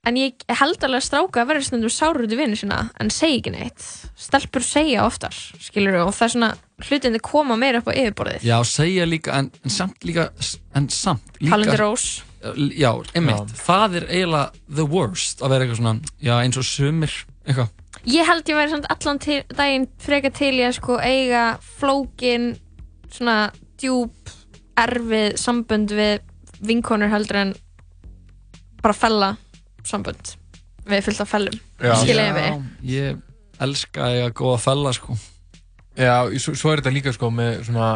en 0.04 0.18
ég 0.20 0.44
held 0.60 0.84
alveg 0.84 1.00
að 1.00 1.06
stráka 1.06 1.44
að 1.44 1.50
vera 1.52 1.64
stundum 1.64 1.92
sárur 1.94 2.26
út 2.26 2.34
í 2.36 2.40
vinnu 2.40 2.58
sína 2.60 2.80
en 3.00 3.12
segja 3.14 3.40
ekki 3.40 3.54
neitt. 3.54 3.86
Stelpur 4.20 4.66
segja 4.66 5.06
oftar, 5.08 5.36
skilur 5.64 6.02
og 6.02 6.12
það 6.16 6.26
er 6.26 6.34
svona 6.34 6.50
hlutindi 6.84 7.22
koma 7.24 7.56
meira 7.60 7.80
upp 7.80 7.88
á 7.88 7.94
yfirborðið. 7.96 8.44
Já, 8.44 8.58
segja 8.68 9.08
líka, 9.08 9.38
en, 9.40 9.52
en 9.64 9.74
samt 9.74 10.04
líka 10.08 10.30
en 10.76 10.90
samt 10.92 11.40
líka 11.40 11.56
Talandi 11.56 11.80
rós. 11.80 12.08
Já, 12.76 12.90
einmitt, 13.16 13.54
það 13.56 14.02
er 14.02 14.10
eiginlega 14.10 14.66
the 14.68 14.84
worst 14.92 15.40
að 15.40 15.54
vera 15.54 15.64
eitthvað 15.64 15.80
svona, 15.80 16.12
já 16.20 16.34
eins 16.42 16.60
og 16.60 16.68
sumir 16.68 17.16
eitthvað. 17.48 17.72
Ég 18.12 18.28
held 18.28 18.50
ég 18.52 18.60
væri 18.60 18.74
samt 18.74 18.90
allan 18.92 19.22
til, 19.24 19.40
daginn 19.56 19.88
freka 20.04 20.34
til 20.36 20.52
í 20.58 20.66
að 20.68 20.76
sko 20.82 20.98
eiga 21.00 21.46
flókin 21.78 22.50
svona 23.14 23.38
djúb 23.80 24.34
erfið 24.80 25.38
sambönd 25.40 25.94
við 25.96 26.20
vinkonur 26.64 27.12
heldur 27.14 27.40
en 27.40 27.56
bara 28.84 28.98
fella 28.98 29.30
sambönd 29.88 30.34
við 30.90 31.06
fullt 31.06 31.22
af 31.24 31.32
fellum 31.32 31.62
skilja 31.80 32.26
ég 32.32 32.36
mig 32.40 32.90
Ég 32.94 33.22
elska 33.64 34.08
að 34.08 34.18
eiga 34.18 34.34
góða 34.42 34.60
fella 34.64 34.92
sko 34.96 35.16
Já, 35.94 36.26
svo, 36.42 36.56
svo 36.58 36.74
er 36.74 36.82
þetta 36.82 36.94
líka 36.94 37.14
sko 37.14 37.30
með 37.30 37.64
svona 37.68 37.90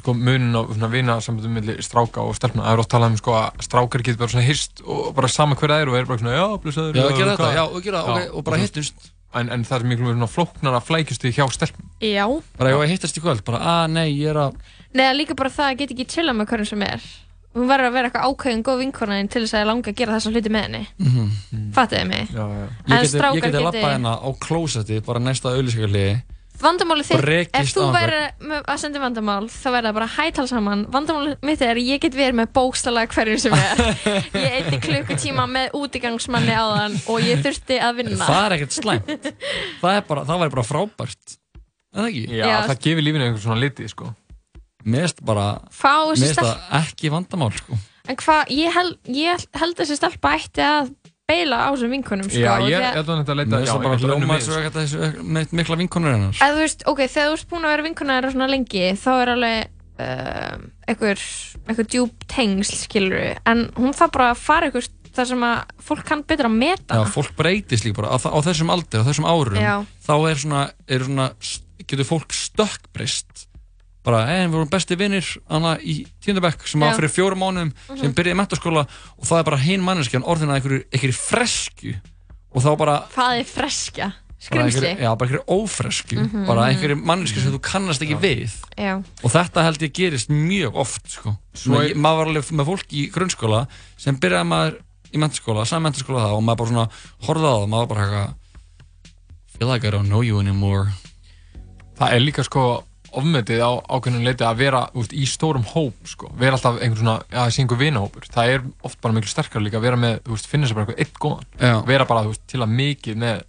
sko 0.00 0.14
munin 0.16 0.54
og 0.58 0.72
svona 0.74 0.88
vina 0.92 1.16
sambandum 1.22 1.58
milli 1.58 1.74
stráka 1.84 2.22
og 2.24 2.34
stelpna. 2.36 2.64
Það 2.64 2.76
er 2.76 2.82
oft 2.82 2.90
talað 2.92 3.12
um 3.12 3.18
sko 3.20 3.34
að 3.38 3.66
strákar 3.66 4.04
getur 4.04 4.22
bara 4.22 4.32
svona 4.32 4.46
hýrst 4.46 4.82
og 4.84 5.10
bara 5.16 5.30
sama 5.30 5.58
hver 5.58 5.74
það 5.74 5.84
er 5.84 5.92
og 5.92 5.98
er 5.98 6.08
bara 6.08 6.22
svona 6.22 6.38
já, 6.38 6.46
blessaður. 6.62 6.98
Já, 6.98 7.04
gera 7.04 7.34
þetta, 7.34 7.36
hvað?" 7.42 7.58
já, 7.58 7.64
og 7.64 7.84
gera 7.84 8.00
það, 8.06 8.16
ok, 8.16 8.34
og 8.34 8.46
bara 8.48 8.60
hittust. 8.62 9.10
En, 9.34 9.50
en 9.50 9.66
það 9.66 9.76
er 9.76 9.86
miklu 9.90 10.06
meira 10.06 10.16
svona 10.16 10.30
flóknar 10.30 10.78
að 10.78 10.88
flækjast 10.88 11.28
hjá 11.34 11.44
stelpum. 11.50 11.86
Já 12.00 12.24
Bara 12.58 12.70
ég 12.70 12.78
var 12.78 12.86
að 12.86 12.92
hittast 12.94 13.18
í 13.18 13.22
kvöld, 13.24 13.44
bara 13.46 13.60
að 13.74 13.86
nei, 13.96 14.08
ég 14.14 14.30
er 14.30 14.40
að 14.44 14.58
Nei, 14.94 15.08
líka 15.18 15.34
bara 15.34 15.50
það 15.50 15.72
að 15.72 15.78
geta 15.80 15.96
ekki 15.96 16.06
chilla 16.12 16.34
með 16.38 16.52
hverjum 16.52 16.68
sem 16.70 16.84
er 16.86 17.08
hún 17.54 17.68
verður 17.70 17.88
að 17.88 17.92
vera 17.96 18.08
eitthvað 18.10 18.28
ákveðin 18.30 18.62
góð 18.66 18.78
vinkona 18.82 19.18
þín 19.20 19.28
til 19.30 19.42
þess 19.44 19.54
að 19.54 19.62
ég 19.64 19.68
langa 19.70 19.90
að 19.92 19.98
gera 20.00 20.14
þessa 20.18 20.30
hluti 20.34 20.50
með 20.54 20.62
henni 20.68 20.84
Mhm. 20.98 21.72
fattiði 21.74 22.06
mig 22.10 22.28
Já, 22.34 22.44
já. 22.44 22.64
Ég 22.64 22.94
En 22.94 23.02
geti, 23.04 23.18
ég 23.18 23.34
geti 23.34 23.50
geti- 23.50 23.64
lappað 23.66 23.92
hérna 23.94 24.14
á 24.18 24.28
klósetti 24.38 25.00
bara 25.06 25.18
næsta 25.20 25.52
auðlýsingarliði 25.54 26.22
Vandamáli 26.62 27.02
þitt, 27.02 27.50
ef 27.52 27.70
þú 27.74 27.82
á 27.82 27.98
einhvern. 27.98 28.30
með- 28.46 28.62
að 28.70 28.78
senda 28.78 29.00
vandamál 29.02 29.48
þá 29.50 29.66
verður 29.74 29.88
það 29.88 29.94
bara 29.98 30.06
hætal 30.06 30.46
saman 30.48 30.84
Vandamáli 30.86 31.36
mitt 31.42 31.60
er 31.62 31.74
að 31.74 31.82
ég 31.88 32.00
get 32.00 32.14
verið 32.14 32.34
með 32.38 32.52
bókstala 32.54 33.06
hverjum 33.10 33.40
sem 33.42 33.52
er 33.52 33.76
Ég 34.44 34.52
eitti 34.60 34.78
klukkutíma 34.86 35.48
með 35.50 35.74
útigangsmanni 35.74 36.54
áðan 36.54 36.94
og 37.10 37.18
ég 37.26 37.42
þurfti 37.42 37.80
að 37.82 37.96
vinna 37.98 38.24
Það 38.24 38.44
er 38.46 38.56
ekkert 38.58 38.76
slæmt 38.78 39.10
Það 39.82 39.96
er 39.98 40.00
bara, 40.08 40.24
það 40.24 40.40
væri 40.44 40.54
bara 40.54 40.68
frábært 40.70 41.36
Er 41.94 42.00
það 42.00 42.08
ekki? 42.10 42.22
Já, 42.38 42.62
það 42.70 42.80
gefur 42.86 43.02
lífinu 43.06 43.24
einhver 43.28 43.42
svona 43.42 43.60
liti, 43.60 43.88
sko. 43.90 44.14
Finnst 44.84 45.20
bara 45.24 45.46
stelp- 46.36 46.68
það 46.70 46.78
ekki 46.82 47.10
vandamál 47.14 47.52
sko. 47.56 47.78
En 48.08 48.16
hvað, 48.20 48.50
ég, 48.52 48.72
held- 48.74 48.98
ég 49.08 49.44
held 49.56 49.74
að 49.74 49.80
þessi 49.80 49.96
stelpa 49.96 50.34
ætti 50.36 50.60
að 50.64 50.90
beila 51.24 51.56
á 51.64 51.68
þessum 51.72 51.92
vinkonum 51.94 52.26
sko, 52.28 52.36
Já, 52.36 52.58
ég 52.68 52.74
að- 52.76 52.82
er 52.84 52.98
alveg 53.00 53.30
að 53.32 53.38
leita, 53.40 53.60
já, 53.64 53.70
það 53.72 53.84
bara 53.84 54.58
ekkert 54.60 54.74
þessu 54.76 55.46
mikla 55.56 55.76
vinkonur 55.80 56.12
hennar. 56.12 56.34
Eða 56.36 56.52
þú 56.52 56.60
veist, 56.60 56.82
ok, 56.86 56.98
þegar 57.08 57.30
þú 57.30 57.38
ert 57.38 57.48
búin 57.54 57.64
að 57.64 57.72
vera 57.72 57.86
vinkona 57.86 58.18
þeirra 58.18 58.32
svona 58.34 58.48
lengi 58.52 58.84
þá 59.00 59.08
er 59.22 59.32
alveg 59.32 59.70
uh, 60.04 60.56
einhver, 60.90 61.22
einhver 61.68 61.86
djúb 61.88 62.12
tengsl 62.28 62.76
skilur 62.82 63.38
en 63.46 63.64
hún 63.78 63.94
þarf 63.96 64.12
bara 64.12 64.30
að 64.34 64.42
fara 64.42 64.66
einhver 64.68 64.88
þar 65.14 65.28
sem 65.30 65.44
að 65.46 65.58
fólk 65.86 66.04
kann 66.04 66.22
betur 66.26 66.48
að 66.50 66.56
meta 66.58 66.96
Já, 66.98 67.04
fólk 67.14 67.36
breytist 67.38 67.84
líka 67.86 68.02
bara. 68.02 68.10
Á, 68.12 68.18
á 68.18 68.38
þessum 68.44 68.72
aldur, 68.74 69.00
á 69.00 69.08
þessum 69.08 69.28
árum 69.30 69.60
Já. 69.62 69.74
þá 70.04 70.14
er 70.28 70.40
svona, 70.42 70.62
er 70.90 71.04
svona 71.06 71.28
getur 71.86 72.04
fólk 72.08 72.34
stökkbreyst 72.34 73.46
bara, 74.04 74.24
en 74.36 74.50
við 74.50 74.56
vorum 74.58 74.68
besti 74.72 74.96
vinnir 75.00 75.28
í 75.80 75.94
tíundabekk 76.24 76.66
sem 76.68 76.80
var 76.84 76.94
fyrir 76.98 77.12
fjórum 77.12 77.40
mánuðum 77.40 77.70
sem 77.86 78.10
Mhm. 78.10 78.14
byrjaði 78.18 78.34
í 78.36 78.40
mentaskóla 78.42 78.82
og 79.18 79.24
það 79.24 79.38
er 79.38 79.44
bara 79.44 79.56
hinn 79.64 79.80
manneskjan 79.86 80.22
orðin 80.28 80.50
að 80.52 80.58
einhverju, 80.60 80.82
einhverju 80.92 81.16
fresku 81.16 81.94
og 82.54 82.62
þá 82.62 82.76
bara 82.78 82.96
hvað 83.14 83.38
er 83.40 83.44
freskja, 83.48 84.08
bara 84.12 84.68
skrimsli 84.68 84.90
já, 85.00 85.08
bara 85.16 85.28
einhverju 85.28 85.44
ófresku 85.48 86.16
Mhm. 86.20 86.46
bara 86.46 86.68
einhverju 86.68 86.96
manneski 87.02 87.40
sem 87.40 87.52
þú 87.52 87.60
kannast 87.60 88.02
ekki 88.02 88.18
við 88.20 88.52
Já. 88.76 88.98
og 89.24 89.30
þetta 89.32 89.62
held 89.64 89.78
ég 89.82 89.92
gerist 89.92 90.28
mjög 90.28 90.74
oft 90.76 91.08
sko. 91.10 91.36
Svo 91.54 91.80
er... 91.80 91.94
maður 91.94 92.16
var 92.18 92.26
alveg 92.26 92.50
með 92.52 92.66
fólk 92.66 92.92
í 92.92 93.10
grunnskóla 93.10 93.66
sem 93.96 94.16
byrjaði 94.16 94.46
maður 94.46 94.78
í 95.14 95.18
mentaskóla, 95.18 95.64
saman 95.64 95.92
mentaskóla 95.92 96.20
það 96.26 96.36
og 96.36 96.42
maður 96.42 96.56
bara 96.58 96.68
svona 96.68 96.90
horfði 97.24 97.46
á 97.48 97.54
það 97.54 97.62
og 97.62 97.68
maður 97.72 97.88
bara 97.88 98.04
eitthvað 98.04 98.34
feel 99.58 99.68
like 99.68 99.84
I 99.86 99.90
don't 99.90 100.08
know 100.08 100.20
you 100.20 100.38
anymore 100.40 100.92
Það 101.98 102.12
er 102.12 102.20
líka 102.20 102.42
sko 102.44 102.84
ofmetið 103.20 103.62
á 103.64 103.70
ákveðnum 103.88 104.26
leiti 104.26 104.46
að 104.46 104.60
vera 104.60 104.82
úst, 104.98 105.14
í 105.14 105.24
stórum 105.28 105.64
hóp 105.72 106.10
sko. 106.10 106.30
vera 106.38 106.58
alltaf 106.58 106.80
einhvern 106.80 107.00
svona, 107.00 107.16
já 107.30 107.38
það 107.40 107.50
sé 107.54 107.64
einhver 107.64 107.80
vinahópur. 107.80 108.28
Það 108.34 108.52
er 108.54 108.64
oft 108.82 109.00
bara 109.00 109.14
miklu 109.14 109.30
sterkar 109.30 109.64
líka 109.64 109.80
að 109.80 109.86
vera 109.88 110.00
með 110.00 110.20
þú 110.24 110.36
veist, 110.36 110.50
finna 110.50 110.68
sér 110.68 110.78
bara 110.78 110.86
eitthvað 110.86 111.06
eitt 111.06 111.18
góðan. 111.22 111.48
Já. 111.60 111.74
vera 111.86 112.08
bara 112.10 112.26
veist, 112.28 112.44
til 112.50 112.60
að 112.60 112.76
mikið 112.80 113.18
með 113.24 113.42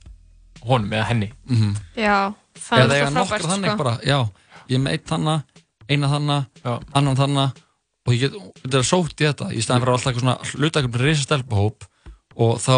honum 0.66 0.96
eða 0.96 1.10
henni. 1.12 1.32
Mm 1.50 1.62
-hmm. 1.62 1.76
Já, 1.96 2.34
það 2.60 2.86
eða 2.86 2.96
er 2.96 3.12
nokkra 3.12 3.26
frábært 3.26 3.52
þannig 3.52 3.72
sko. 3.72 3.84
bara, 3.84 3.98
já, 4.04 4.20
ég 4.68 4.76
er 4.76 4.84
með 4.86 4.92
eitt 4.92 5.08
þannig 5.10 5.42
eina 5.90 6.10
þannig, 6.10 6.46
annan 6.94 7.18
þannig 7.20 7.64
og 8.06 8.14
ég 8.14 8.22
get, 8.26 8.38
þetta 8.64 8.78
er 8.78 8.88
sótt 8.88 9.22
í 9.22 9.26
þetta 9.26 9.50
í 9.54 9.64
staðan 9.64 9.84
fyrir 9.84 9.94
að 9.94 9.98
alltaf 9.98 10.12
eitthvað 10.12 10.26
svona 10.26 10.62
hluta 10.62 10.82
eitthvað 10.82 11.06
reysa 11.06 11.26
stelpahóp 11.26 11.88
og 12.36 12.60
þá 12.62 12.76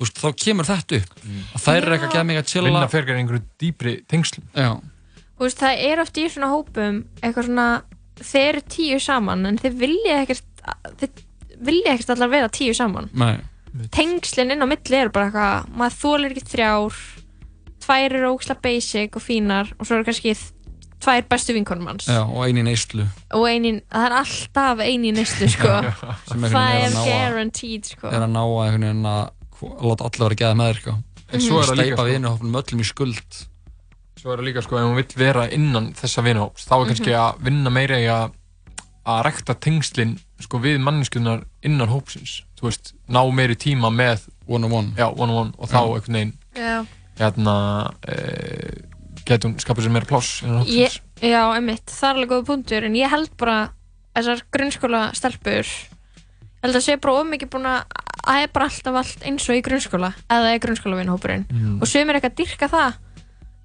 veist, 0.00 0.20
þá 0.20 0.28
kemur 0.42 0.68
þetta 0.68 1.00
upp. 1.00 1.16
Að 1.54 1.64
þær 1.64 1.78
eru 1.78 1.96
eitthvað 1.96 2.08
að 2.08 2.16
geða 2.16 2.28
mig 2.28 2.40
að 2.40 2.50
chilla. 2.52 2.70
Vinna 2.70 2.92
fyrir 2.92 3.20
einhverju 3.20 3.42
dýpri 3.62 3.94
tengslum. 4.10 4.46
Já, 4.56 4.70
veist, 5.44 5.60
það 5.60 5.84
er 5.90 6.00
oft 6.00 6.16
í 6.20 6.26
svona 6.32 6.48
hópum 6.52 7.02
eitthvað 7.20 7.48
svona, 7.50 7.68
þeir 8.22 8.48
eru 8.54 8.62
tíu 8.72 8.98
saman 9.02 9.46
en 9.50 9.58
þeir 9.60 9.76
vilja 9.82 10.22
ekkert 10.24 10.44
þeir 11.02 11.24
vilja 11.66 11.92
ekkert 11.94 12.14
allar 12.16 12.32
vera 12.32 12.48
tíu 12.52 12.74
saman. 12.76 13.10
Nei. 13.16 13.36
Tengslinn 13.92 14.54
inn 14.54 14.64
á 14.64 14.68
milli 14.68 14.96
er 14.96 15.12
bara 15.12 15.28
eitthvað 15.28 15.72
maður 15.76 15.96
þólir 16.00 16.32
ekki 16.34 16.50
þrjár 16.54 17.00
tvær 17.86 18.16
eru 18.18 18.30
óksla 18.34 18.56
basic 18.64 19.16
og 19.16 19.22
fínar 19.22 19.72
og 19.76 19.86
svo 19.86 19.98
eru 19.98 20.06
kannski 20.08 20.32
tvær 21.04 21.26
bestu 21.28 21.54
vinkonum 21.54 21.90
hans 21.90 22.08
já, 22.08 22.22
og 22.24 22.40
eini 22.46 22.64
neyslu. 22.66 23.04
Og 23.36 23.44
einin, 23.50 23.82
það 23.92 24.06
er 24.08 24.14
alltaf 24.22 24.80
eini 24.82 25.12
næstu 25.14 25.48
sko. 25.52 25.74
Það 26.30 26.46
er 26.48 26.56
að 26.56 26.86
að- 26.86 27.10
guaranteed 27.10 27.90
sko. 27.92 28.08
er 28.10 28.24
að 28.24 28.32
ná 28.32 28.40
að 28.42 28.62
að 28.72 29.10
að 29.12 29.84
láta 29.90 30.08
allir 30.08 30.22
vera 30.24 30.32
að 30.32 30.40
geða 30.40 30.56
með 30.56 30.72
þér 30.72 30.80
sko. 30.80 30.96
En 31.26 31.42
svo 31.42 31.60
er 31.60 31.68
það 31.68 31.78
líka, 31.80 31.84
steipa 31.84 32.02
sko. 32.02 32.08
vinuhófnum 32.10 32.58
öllum 32.62 32.80
í 32.82 32.88
skuld 32.88 33.38
svo 34.16 34.32
er 34.32 34.40
það 34.40 34.46
líka 34.48 34.62
sko 34.64 34.78
ef 34.80 34.86
hún 34.88 34.96
vill 34.96 35.16
vera 35.20 35.46
innan 35.52 35.90
þessa 35.94 36.22
vinahóps 36.24 36.66
þá 36.68 36.74
er 36.80 36.86
kannski 36.90 37.12
Mhm. 37.12 37.20
að 37.22 37.44
vinna 37.44 37.70
meira 37.70 37.98
í 38.00 38.06
að 38.08 38.32
að 39.06 39.22
rekta 39.24 39.54
tengslin 39.54 40.16
sko 40.40 40.58
við 40.58 40.80
manneskunar 40.82 41.44
innan 41.62 41.88
hópsins 41.88 42.42
þú 42.58 42.62
veist, 42.70 42.92
ná 43.08 43.20
meiri 43.32 43.54
tíma 43.54 43.90
með 43.94 44.24
one 44.48 44.64
on 44.66 44.72
one, 44.72 44.88
já, 44.96 45.06
one 45.12 45.30
on 45.30 45.38
one 45.38 45.52
og 45.58 45.68
þá 45.68 45.78
Já. 45.78 45.94
einhvern 45.94 46.12
veginn 46.12 46.86
hérna 47.18 47.54
e, 48.08 48.16
getur 49.26 49.50
hún 49.50 49.60
skapað 49.62 49.86
sér 49.86 49.94
meira 49.94 50.06
pláss 50.10 50.42
innan 50.42 50.62
hópsins 50.64 51.00
já, 51.22 51.42
einmitt, 51.54 51.86
það 51.86 52.08
er 52.10 52.14
alveg 52.16 52.32
góð 52.34 52.44
punktur 52.50 52.84
en 52.88 52.94
ég 52.98 53.10
held 53.10 53.30
bara 53.38 53.70
þessar 54.16 54.42
grunnskóla 54.52 55.14
stelpur 55.14 55.62
ég 55.62 56.66
held 56.66 56.74
að 56.76 56.84
sé 56.88 56.96
bara 57.00 57.20
of 57.20 57.26
mikið 57.30 57.50
búin 57.54 57.68
að 57.70 57.82
það 58.26 58.42
er 58.42 58.48
bara 58.52 58.66
alltaf 58.66 58.94
allt 59.00 59.22
eins 59.28 59.48
og 59.48 59.54
í 59.56 59.62
grunnskóla 59.62 60.12
eða 60.28 60.54
í 60.56 60.60
grunnskóla 60.60 60.98
vinhópurinn 60.98 61.46
Mm. 61.52 61.78
og 61.80 61.86
sömur 61.86 62.16
eitthvað 62.18 62.32
að 62.34 62.40
dyrka 62.42 62.68
það 62.68 62.94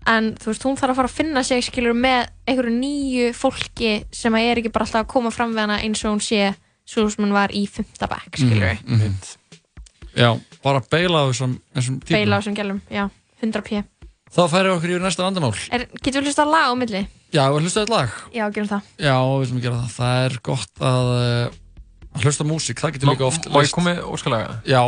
en 0.10 0.32
þú 0.42 0.50
veist, 0.52 0.64
hún 0.66 0.78
þarf 0.80 0.94
að 0.94 1.00
fara 1.02 1.10
að 1.12 1.18
finna 1.20 1.44
sig 1.44 1.64
skilur 1.68 1.94
með 1.94 2.30
einhverju 2.50 2.74
nýju 2.80 3.28
fólki 3.38 3.92
sem 4.12 4.34
að 4.34 4.48
er 4.50 4.62
ekki 4.62 4.72
bara 4.74 4.86
alltaf 4.88 5.04
að 5.06 5.12
koma 5.14 5.32
fram 5.32 5.54
við 5.54 5.60
hana 5.66 5.80
eins 5.84 6.02
og 6.06 6.16
hún 6.16 6.24
sé 6.26 6.54
svo 6.88 7.06
sem 7.10 7.24
hún 7.26 7.34
var 7.36 7.54
í 7.54 7.68
fymta 7.70 8.08
bekk 8.10 8.38
skilur 8.42 8.78
Mhm, 8.82 8.96
mhm. 8.98 9.14
já, 10.18 10.40
bara 10.64 10.82
beila 10.92 11.24
á 11.24 11.30
þessum, 11.32 11.60
þessum 11.76 12.00
típum. 12.02 12.18
Beila 12.18 12.38
á 12.38 12.40
þessum 12.42 12.56
gælum, 12.58 12.82
já, 12.92 13.10
100 13.42 13.62
p. 13.64 13.84
Þá 14.32 14.42
færum 14.48 14.72
við 14.72 14.78
okkur 14.80 14.92
í 14.96 15.00
næsta 15.04 15.24
vandamál. 15.26 15.56
Er, 15.76 15.86
getur 16.02 16.22
við 16.24 16.30
hlusta 16.32 16.44
að 16.46 16.52
lag 16.56 16.68
á 16.72 16.76
milli? 16.80 17.02
já, 17.36 17.44
við 17.52 17.62
hlusta 17.66 17.82
eitt 17.84 17.90
lag. 17.92 18.10
Já, 18.32 18.46
gerum 18.52 18.70
það. 18.70 18.82
Já, 18.98 19.16
við 19.20 19.42
viljum 19.46 19.62
gera 19.62 19.80
það. 19.82 19.90
Það 19.98 20.26
er 20.26 20.38
gott 20.48 20.84
að, 20.92 21.10
uh, 21.16 21.58
að 22.16 22.24
hlusta 22.26 22.44
á 22.44 22.48
músík. 22.48 22.80
Það 22.80 22.94
getur 22.96 23.12
líka 23.12 23.26
oft 23.28 23.48
má 23.52 23.60
ég 23.62 23.72
koma 23.76 23.92
með 23.92 24.00
óskalega? 24.08 24.54
já, 24.66 24.82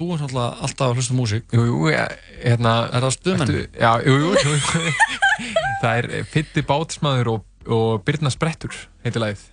þú 0.00 0.08
ert 0.14 0.22
náttúrulega 0.24 0.64
alltaf 0.64 0.86
að 0.88 0.98
hlusta 0.98 1.12
á 1.14 1.18
músík 1.20 1.54
jú, 1.54 1.62
jú, 1.68 1.78
ég, 1.92 2.18
hérna 2.40 2.74
er 2.88 3.04
það 3.04 3.14
stuðmenn? 3.18 3.54
Já, 3.76 3.90
jú, 4.06 4.14
jú, 4.16 4.30
jú, 4.40 4.56
jú. 4.56 4.92
Það 5.82 5.96
er 6.00 6.08
Fitti 6.32 6.64
Bátsmaður 6.68 7.30
og, 7.34 7.44
og 7.68 8.02
Birna 8.04 8.32
Sprettur 8.32 8.74
heitir 9.04 9.22
lagið. 9.22 9.46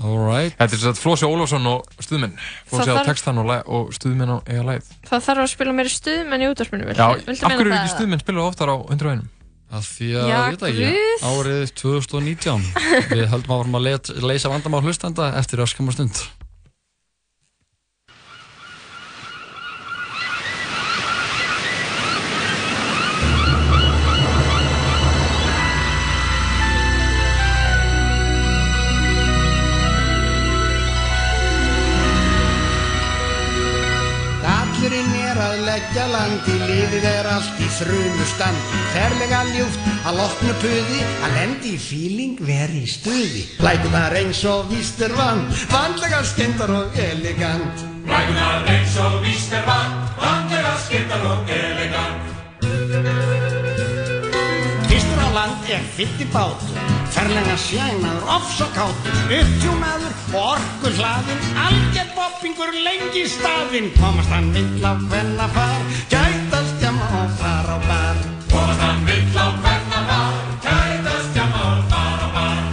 Alright. 0.00 0.54
Þetta 0.56 0.76
er 0.76 0.80
svo 0.80 0.92
að 0.94 1.00
Flósi 1.02 1.26
Ólafsson 1.28 1.66
og 1.68 1.90
stuðmenn. 2.00 2.36
Flósi 2.70 2.86
Það 2.88 3.00
á 3.04 3.08
textan 3.10 3.40
og, 3.42 3.48
lag- 3.50 3.68
og 3.68 3.90
stuðmenn 3.92 4.32
á 4.32 4.38
eiga 4.48 4.62
lagið. 4.64 4.86
Það 5.10 5.26
þarf 5.26 5.42
að 5.44 5.50
spila 5.52 5.74
meiri 5.76 5.92
stuðmenn 5.92 6.44
í 6.46 6.48
útvarpinu, 6.48 6.86
viltu, 6.88 7.02
Já, 7.04 7.26
viltu 7.28 7.44
af 7.44 7.52
hverju 7.58 7.74
ekki 7.74 7.82
það? 7.82 7.92
stuðmenn 7.96 8.22
spilað 8.24 8.48
oftar 8.48 8.72
á 8.72 8.76
101? 8.96 9.26
Að 9.70 9.84
því 9.86 10.08
að, 10.18 10.30
ég 10.32 10.46
veit 10.48 10.64
ekki, 10.70 10.86
árið 11.30 11.60
2019 11.78 12.64
Við 13.12 13.26
höldum 13.30 13.52
áfram 13.54 13.76
að 13.78 14.24
leysa 14.26 14.50
vandamál 14.50 14.80
hlustanda 14.82 15.28
eftir 15.38 15.62
öskamma 15.62 15.94
stund 15.94 16.24
leggja 35.80 36.06
landi, 36.12 36.54
liðið 36.68 37.04
er 37.08 37.28
allt 37.30 37.60
í 37.60 37.68
þrunu 37.78 38.26
standi. 38.28 38.80
Ferlega 38.92 39.40
ljúft 39.48 39.86
að 40.08 40.18
loknu 40.20 40.54
puði, 40.60 41.00
að 41.24 41.36
lendi 41.38 41.72
í 41.74 41.80
fíling 41.80 42.42
veri 42.44 42.82
í 42.84 42.90
stuði. 42.90 43.44
Lækunar 43.64 44.16
eins 44.20 44.42
og 44.48 44.68
víst 44.70 45.00
er 45.04 45.14
vann, 45.16 45.46
vandlega 45.72 46.22
skendar 46.28 46.72
og 46.74 47.00
elegant. 47.00 47.84
Lækunar 48.10 48.68
eins 48.74 48.96
og 49.00 49.20
víst 49.24 49.54
er 49.56 49.64
vann, 49.68 49.96
vandlega 50.20 50.76
skildar 50.84 51.26
og 51.32 51.54
elegant. 51.56 52.36
Fyrstur 54.90 55.24
á 55.24 55.28
land 55.38 55.70
er 55.70 55.84
fytti 55.96 56.28
bátur, 56.34 56.99
ferlega 57.20 57.56
sjænaður, 57.60 58.22
ofs 58.32 58.60
og 58.64 58.70
kátur, 58.72 59.16
upptjúnaður 59.36 60.12
og 60.30 60.44
orkur 60.54 60.94
hlaðinn, 60.96 61.42
algjör 61.66 62.12
boppingur 62.16 62.70
lengi 62.86 63.26
staðinn. 63.28 63.90
Komast 63.98 64.32
hann 64.32 64.48
vill 64.54 64.80
á 64.80 64.96
hvenna 65.10 65.48
far, 65.52 65.82
gætast 66.12 66.80
jamma 66.80 67.08
og 67.20 67.34
far 67.40 67.68
á 67.76 67.78
bar. 67.84 68.22
Komast 68.52 68.84
hann 68.86 69.04
vill 69.08 69.36
á 69.36 69.48
hvenna 69.58 70.00
var, 70.08 70.38
kætast 70.64 71.36
jamma 71.36 71.66
og 71.74 71.82
fara 71.92 72.24
á 72.24 72.30
bar. 72.36 72.64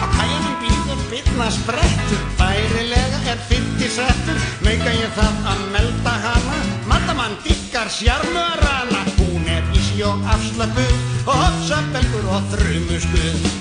Á 0.00 0.06
kæjanum 0.16 0.56
býður 0.62 1.04
byrna 1.12 1.50
sprettur, 1.58 2.24
bærilega 2.40 3.20
er 3.34 3.44
fytti 3.50 3.92
settur, 3.98 4.40
mauka 4.64 4.96
ég 4.96 5.12
það 5.20 5.52
að 5.52 5.68
melda 5.76 6.16
hana, 6.24 6.64
matamann 6.88 7.36
dikkar 7.44 7.92
sjarmörana, 7.92 8.59
að 12.40 12.52
draumur 12.54 13.02
spil 13.04 13.59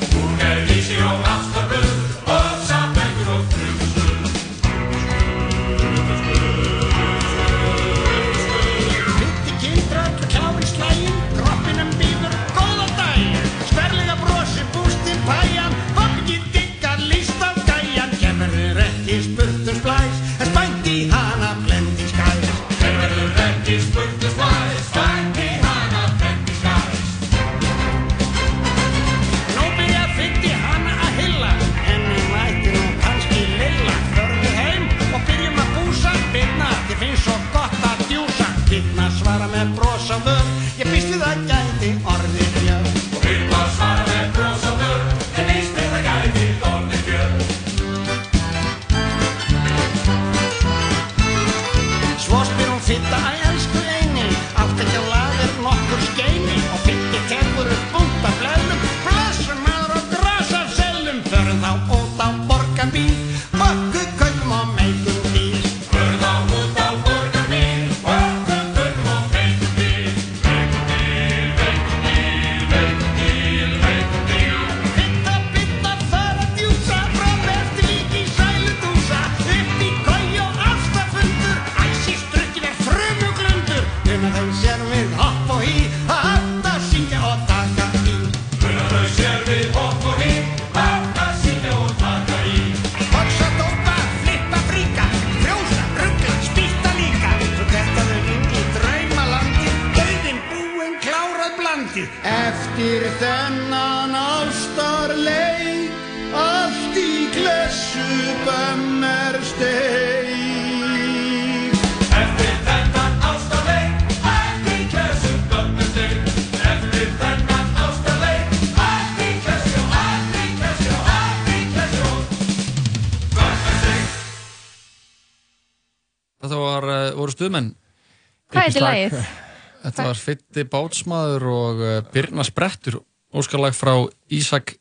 Hvað 128.79 128.97
heitir 128.97 129.15
lagið? 129.19 129.31
Þetta 129.79 130.05
var 130.09 130.19
Fitti 130.19 130.65
Bátsmaður 130.73 131.45
og 131.53 131.81
uh, 131.85 131.97
Birna 132.13 132.43
Sprettur 132.47 132.99
Óskarlag 133.39 133.75
frá 133.77 133.93
Ísak 134.35 134.73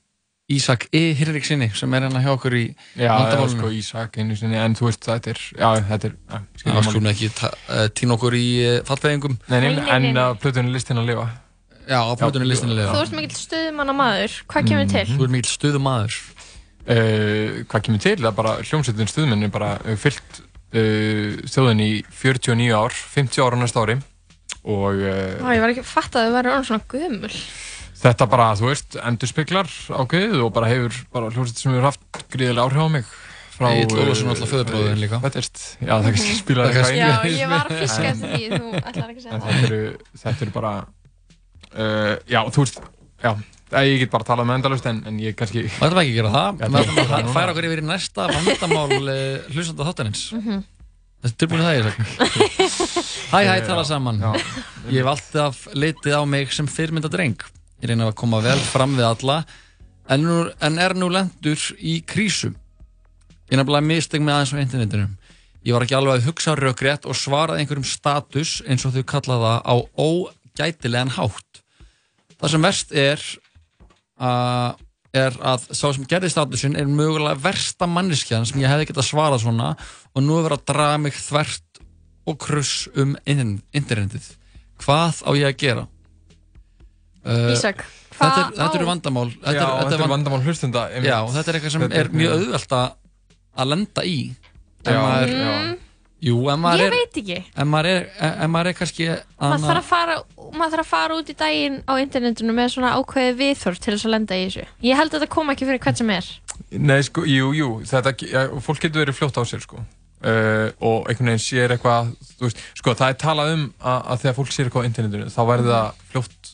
Ísak 0.49 0.87
E. 0.97 1.03
Hirriksinni 1.13 1.67
sem 1.77 1.93
er 1.93 2.07
hérna 2.07 2.23
hjá 2.25 2.31
okkur 2.33 2.55
í 2.57 2.63
Já, 2.97 3.05
eða 3.05 3.19
vandamálinu 3.21 3.53
sko 3.59 3.71
Ísak 3.77 4.17
einu 4.23 4.37
sinni, 4.41 4.57
en 4.57 4.75
þú 4.79 4.87
veist, 4.89 5.05
þetta 5.05 5.35
er, 5.35 5.43
já, 5.61 5.69
þetta 5.91 6.09
er, 6.09 6.15
ja, 6.33 6.41
Það 6.65 6.87
skulum 6.89 7.11
ekki 7.13 7.29
ta- 7.37 7.53
eh, 7.69 7.85
tína 8.01 8.17
okkur 8.17 8.37
í 8.39 8.47
uh, 8.65 8.79
fallbeðingum 8.89 9.37
Nei, 9.53 9.59
nei, 9.67 9.85
en 9.93 10.09
að 10.25 10.39
plötunni 10.41 10.73
listin 10.73 11.03
að 11.03 11.11
lifa. 11.13 11.27
Já, 11.85 12.01
á 12.01 12.13
plötunni 12.17 12.49
listin 12.49 12.73
að 12.73 12.81
lifa 12.81 12.97
Þú 12.97 13.05
ert 13.05 13.15
mikill 13.21 13.39
stuðmanna 13.43 13.97
maður, 14.01 14.39
hvað 14.49 14.71
kemur 14.73 14.91
til? 14.97 15.05
Þú 15.13 15.29
ert 15.29 15.37
mikill 15.37 15.53
stuðumadur 15.59 16.19
Uh, 16.89 17.67
hvað 17.69 17.83
kemur 17.85 18.01
til? 18.01 18.15
Það 18.17 18.31
er 18.31 18.37
bara 18.39 18.53
hljómsveitin 18.65 19.11
stuðmenn 19.13 19.45
er 19.45 19.51
bara 19.53 19.75
fyllt 20.01 20.39
uh, 20.75 21.39
þjóðin 21.49 21.83
í 21.85 21.91
49 22.11 22.75
ár, 22.77 22.93
50 23.15 23.45
ára 23.47 23.61
næsta 23.63 23.85
ári 23.87 23.99
og 24.69 25.01
uh, 25.01 25.39
Ó, 25.41 25.49
ég 25.55 25.63
var 25.65 25.73
ekki 25.73 25.85
að 25.85 25.91
fatta 25.95 26.21
að 26.21 26.29
þau 26.29 26.37
væri 26.39 26.53
orðin 26.53 26.69
svona 26.69 26.89
gömul. 26.93 27.33
þetta 27.99 28.27
bara, 28.31 28.51
þú 28.59 28.69
veist, 28.71 28.99
endurspeglar 29.03 29.71
ákveðið 30.03 30.43
og 30.45 30.53
bara 30.55 30.69
hefur 30.71 30.99
bara 31.15 31.31
hljómsveitin 31.33 31.63
sem 31.65 31.73
hefur 31.75 31.89
haft 31.89 32.23
gríðilega 32.35 32.67
áhrif 32.69 32.85
á 32.85 32.89
mig 32.99 33.09
frá, 33.59 33.71
Egill 33.75 33.99
Ólafsson 34.05 34.29
uh, 34.29 34.35
alltaf 34.37 34.53
föðurbróðurinn 34.53 35.01
líka. 35.03 35.19
Þetta 35.25 35.41
er, 35.41 35.49
já, 35.83 35.95
það 35.97 36.05
kannski 36.13 36.35
spilar 36.39 36.69
Það 36.69 36.77
eitthvað 36.77 36.99
Já, 36.99 37.09
inn 37.09 37.33
í 37.33 37.41
ég 37.41 37.51
var 37.51 37.65
að 37.73 37.81
fiska 37.83 38.05
eftir 38.13 38.35
því, 38.35 38.45
þú 38.53 38.69
ætlar 38.79 39.09
ekki 39.09 39.19
að 39.19 39.25
segja 39.25 39.39
það. 39.39 39.49
þetta 39.49 39.67
eru, 39.67 39.81
þetta 40.23 40.47
eru 40.47 40.55
bara 40.59 40.73
uh, 41.75 42.15
já, 42.31 42.41
þú 42.55 42.63
veist 42.67 42.79
já, 43.25 43.33
ég 43.85 43.99
get 44.03 44.11
bara 44.13 44.25
að 44.25 44.31
tala 44.33 44.45
með 44.49 44.59
endalust 44.61 44.87
en, 44.89 45.03
en 45.11 45.21
ég 45.21 45.37
kannski 45.39 45.67
Það 45.69 45.87
ætlum 45.89 46.01
ekki 46.03 46.13
að 46.15 46.19
gera 46.19 46.33
það? 46.35 46.49
Já, 46.63 46.69
Við 46.69 46.81
ætlum 46.81 47.19
að 47.19 47.31
færa 47.37 47.53
okkur 47.53 47.69
yfir 47.69 47.83
í 47.83 47.87
næsta 47.89 48.27
vandamál 48.33 48.99
uh, 48.99 49.15
hlustanda 49.55 49.89
þáttanins 49.91 50.25
Mhm. 50.39 50.67
Þetta 51.19 51.35
er 51.35 51.39
tilbúin 51.43 51.65
það 51.67 51.77
ég 51.77 51.87
sagt 51.89 51.99
Hæ 53.35 53.39
hæ, 53.43 53.55
tala 53.67 53.83
saman. 53.85 54.21
Ég 54.89 55.01
hef 55.03 55.09
alltaf 55.11 55.65
litið 55.75 56.15
á 56.15 56.23
mig 56.31 56.53
sem 56.55 56.69
fyrirmynda 56.71 57.11
dreng 57.11 57.43
Ég 57.83 57.91
reyna 57.91 58.07
að 58.09 58.15
koma 58.19 58.39
vel 58.43 58.59
fram 58.71 58.95
við 58.99 59.07
alla. 59.07 59.41
En, 60.11 60.23
nú, 60.25 60.37
en 60.65 60.79
er 60.83 60.95
nú 60.99 61.09
lendur 61.13 61.61
í 61.79 61.99
krísu. 62.07 62.49
Ég 63.51 63.59
nefnilega 63.61 63.87
misteg 63.87 64.23
með 64.25 64.35
aðeins 64.39 64.55
á 64.55 64.63
internetinu. 64.63 65.09
Ég 65.67 65.75
var 65.77 65.85
ekki 65.85 65.95
alveg 65.99 66.17
að 66.17 66.27
hugsa 66.31 66.55
rökrétt 66.59 67.07
og 67.07 67.19
svaraði 67.19 67.63
einhverjum 67.63 67.87
status 67.87 68.57
eins 68.67 68.87
og 68.89 68.95
þau 68.97 69.05
kalla 69.13 69.39
það 69.43 69.59
á 69.69 69.75
ógætilegan 70.07 71.13
hátt. 71.19 71.63
Það 72.39 72.53
sem 72.55 72.67
verst 72.67 72.95
er 72.95 73.23
að 74.19 74.85
er 75.19 75.37
að 75.41 75.63
sá 75.73 75.87
sem 75.97 76.05
gerði 76.11 76.29
statusinn 76.31 76.77
er 76.77 76.85
mögulega 76.91 77.39
versta 77.41 77.87
manneskjan 77.89 78.45
sem 78.47 78.61
ég 78.61 78.69
hefði 78.69 78.91
getað 78.91 79.07
svarað 79.09 79.41
svona 79.47 79.71
og 80.13 80.21
nú 80.23 80.37
er 80.37 80.45
verið 80.49 80.59
að 80.61 80.67
draga 80.73 80.99
mig 81.01 81.17
þvert 81.17 81.81
og 82.29 82.37
kruss 82.45 82.89
um 82.99 83.15
internetið 83.73 84.27
hvað 84.85 85.23
á 85.25 85.31
ég 85.39 85.49
að 85.49 85.57
gera? 85.63 85.87
Uh, 87.29 87.51
Ísak, 87.53 87.83
þetta, 88.15 88.37
er, 88.45 88.53
þetta 88.61 88.79
eru 88.79 88.87
vandamál 88.89 89.27
Já, 89.33 89.49
þetta 89.49 89.97
eru 89.97 90.03
vand- 90.05 90.13
vandamál 90.15 90.45
hlustenda, 90.47 90.85
einmitt. 90.93 91.09
Já, 91.11 91.19
þetta 91.35 91.51
er 91.51 91.59
eitthvað 91.59 91.75
sem 91.75 91.83
Þetta 91.87 91.99
er 91.99 92.07
er 92.07 92.15
mjög 92.21 92.37
auðvelt 92.37 92.77
að 92.79 92.87
að 93.59 93.71
lenda 93.73 94.05
í 94.07 94.17
Já, 94.87 94.95
maður, 95.03 95.33
Mm. 95.39 95.77
Jú, 96.19 96.35
ef 96.51 96.57
maður 96.59 96.81
Ég 96.83 96.87
er 96.89 96.95
veit 96.97 97.19
ekki. 97.21 97.37
ef 97.55 97.67
maður 97.71 97.87
er, 97.93 98.07
ef 98.27 98.49
maður 98.51 98.67
er 98.73 98.75
kannski 98.75 99.05
maður 99.39 99.67
þarf, 99.69 99.79
að 99.79 99.85
fara, 99.87 100.17
maður 100.59 100.73
þarf 100.75 100.83
að 100.83 100.89
fara 100.91 101.19
út 101.21 101.29
í 101.31 101.37
daginn 101.39 101.77
á 101.87 101.93
internetinu 102.03 102.55
með 102.57 102.73
svona 102.75 102.91
ákveði 102.99 103.37
viðþorf 103.39 103.79
til 103.85 103.93
þess 103.95 104.09
að 104.09 104.15
lenda 104.17 104.35
í 104.35 104.49
þessu 104.49 104.65
ég 104.89 104.99
held 104.99 105.13
að 105.15 105.21
þetta 105.21 105.31
kom 105.37 105.53
ekki 105.55 105.69
fyrir 105.69 105.79
hvern 105.85 106.01
sem 106.01 106.11
er 106.17 106.31
Nei, 106.75 106.99
sko, 107.07 107.23
jú, 107.25 107.53
jú, 107.55 107.69
þetta, 107.87 108.13
ja, 108.29 108.43
fólk 108.67 108.83
getur 108.83 109.05
verið 109.05 109.15
fljótt 109.21 109.39
á 109.39 109.43
sér, 109.47 109.63
sko. 109.63 109.79
Uh, 110.19 110.75
og 110.83 111.07
einhvern 111.07 111.31
veginn 111.31 111.39
sér 111.45 111.71
eitthvað, 111.77 112.09
þú 112.35 112.49
veist, 112.49 112.63
sko, 112.81 112.95
það 112.99 113.13
er 113.15 113.19
talað 113.23 113.53
um 113.55 113.63
að, 113.79 114.01
að 114.11 114.21
þegar 114.25 114.37
fólk 114.41 114.51
sér 114.53 114.67
eitthvað 114.67 114.83
á 114.83 114.89
internetinu, 114.91 115.29
þá 115.31 115.39
verður 115.53 115.71
það 115.77 116.03
fljótt, 116.11 116.51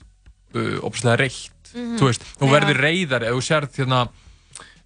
uh, 0.54 0.76
opslega 0.90 1.16
reitt, 1.24 1.72
Mhm. 1.74 1.96
þú 1.98 2.10
veist, 2.10 2.26
þú 2.38 2.50
verður 2.52 2.82
reyðar 2.84 3.24
ef 3.26 3.32
þú 3.34 3.40
sérð 3.48 3.80
hérna, 3.80 4.02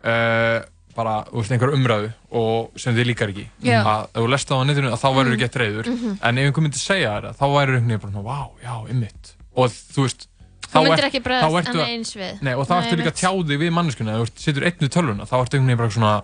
uh, 0.07 0.61
bara, 0.99 1.13
þú 1.31 1.39
veist, 1.43 1.53
einhver 1.55 1.75
umræðu 1.77 2.09
og 2.41 2.73
sem 2.83 2.97
þið 2.97 3.07
líkar 3.13 3.31
ekki, 3.33 3.45
Já. 3.63 3.79
að 3.87 4.09
ef 4.11 4.19
þú 4.23 4.31
lest 4.35 4.49
það 4.51 4.59
á 4.59 4.65
netinu, 4.69 4.91
þá 4.99 5.07
verður 5.15 5.29
þú 5.31 5.37
Mhm. 5.37 5.43
gett 5.45 5.59
reyður, 5.63 5.87
Mhm. 5.93 6.19
en 6.23 6.39
ef 6.39 6.49
einhver 6.49 6.65
myndi 6.67 6.81
segja 6.83 7.13
það, 7.23 7.37
þá 7.39 7.47
verður 7.55 7.79
einhvern 7.79 8.01
veginn 8.03 8.25
vá, 8.27 8.41
já, 8.65 8.75
ymmit, 8.91 9.35
og 9.55 9.71
þú 9.71 10.03
veist, 10.09 10.27
Þú 10.69 10.83
myndir 10.85 11.07
ekki 11.09 11.23
bregðast 11.25 11.69
þá 11.73 11.81
að- 11.81 11.87
eins 11.89 12.11
við. 12.19 12.43
Nei, 12.43 12.53
og 12.53 12.67
þá 12.69 12.73
ertu 12.83 12.97
líka 12.99 13.09
einmitt. 13.09 13.15
að 13.15 13.21
tjá 13.23 13.31
þig 13.49 13.59
við 13.63 13.71
manneskuna, 13.73 14.21
ef 14.21 14.29
þú 14.29 14.39
setur 14.45 14.65
einn 14.69 14.79
við 14.83 14.91
tölvuna, 14.93 15.25
þá 15.25 15.35
ertu 15.41 15.55
einhvern 15.57 15.71
veginn 15.71 15.79
bara 15.79 15.95
svona, 15.97 16.23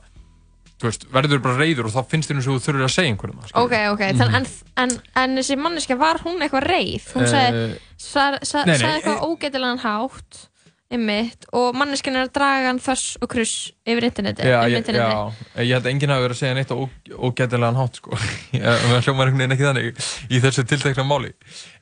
þú 0.79 0.85
veist, 0.91 1.05
verður 1.15 1.41
bara 1.43 1.57
reyður 1.57 1.85
og 1.87 1.93
þá 1.95 2.03
finnst 2.11 2.29
þér 2.29 2.37
eins 2.37 2.49
og 2.49 2.55
þú 2.59 2.65
þurfur 2.67 2.85
að 2.85 2.93
segja 2.93 3.11
einhverjum 3.15 3.41
það. 3.41 3.51
ok, 3.55 3.75
ok, 3.95 4.03
þannig 4.19 4.35
en, 4.35 4.47
en, 4.77 4.91
en 5.17 5.37
þessi 5.39 5.57
manneska 5.57 5.97
var 5.97 6.19
hún 6.19 6.43
eitthvað 6.45 6.67
reið 6.67 7.05
hún 7.15 7.23
Eh, 7.23 7.33
sagði, 7.33 7.79
sa, 7.97 8.39
sa, 8.43 8.65
nei, 8.67 8.77
nei, 8.77 8.83
sagði 8.83 9.01
eitthvað 9.01 9.23
ógætilegan 9.31 9.81
hátt 9.81 10.49
einmitt, 10.93 11.47
og 11.57 11.73
manneskin 11.75 12.15
er 12.15 12.27
að 12.27 12.33
draga 12.37 12.69
hann 12.69 12.79
þess 12.83 13.15
og 13.25 13.31
kruss 13.33 13.71
yfir 13.89 14.05
interneti 14.07 14.45
Já, 14.47 14.59
um 14.61 14.69
ég, 14.71 14.83
interneti. 14.83 15.17
já, 15.57 15.63
ég 15.65 15.73
held 15.75 15.87
að 15.87 15.91
enginn 15.91 16.13
hafi 16.13 16.25
verið 16.27 16.35
að 16.37 16.41
segja 16.43 16.57
neitt 16.59 16.71
á 16.71 16.77
ó- 16.77 17.25
ógætilegan 17.29 17.79
hátt, 17.81 17.99
sko. 17.99 18.19
Hljómar 18.55 19.01
einhvern 19.33 19.41
veginn 19.41 19.57
ekki 19.57 19.67
þannig 19.67 20.05
í 20.29 20.41
þessu 20.45 20.65
tiltekna 20.71 21.07
máli. 21.09 21.33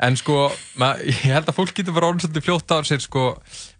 En 0.07 0.17
sko, 0.17 0.39
ma, 0.81 0.93
ég 1.03 1.19
held 1.35 1.51
að 1.51 1.59
fólk 1.59 1.75
getur 1.77 1.97
bara 1.99 2.09
orðin 2.13 2.25
svolítið 2.25 2.47
fljótt 2.47 2.73
á 2.73 2.79
sér, 2.89 3.03
sko, 3.05 3.27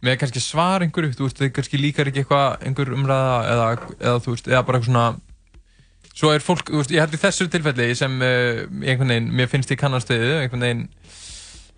með 0.05 0.19
kannski 0.25 0.43
svar 0.45 0.85
einhverju, 0.85 1.15
þú 1.17 1.29
veist, 1.31 1.41
þau 1.41 1.55
kannski 1.61 1.81
líkar 1.81 2.11
ekki 2.13 2.25
eitthvað, 2.27 2.59
einhver 2.67 2.93
umræða 2.99 3.37
eða, 3.55 3.69
eða 4.03 4.17
þú 4.27 4.35
veist, 4.37 4.51
eða 4.53 4.65
bara 4.67 4.83
eitthvað 4.83 4.91
svona, 4.93 5.11
Svo 6.13 6.29
er 6.29 6.43
fólk, 6.45 6.69
þú 6.69 6.77
veist, 6.83 6.91
ég 6.93 7.01
held 7.01 7.15
í 7.17 7.19
þessu 7.23 7.47
tilfelli 7.49 7.87
sem 7.97 8.19
uh, 8.21 8.59
einhvern 8.85 9.09
veginn, 9.15 9.31
mér 9.33 9.49
finnst 9.49 9.71
í 9.73 9.79
kannarstöðu, 9.81 10.43
einhvern 10.43 10.61
veginn 10.67 10.83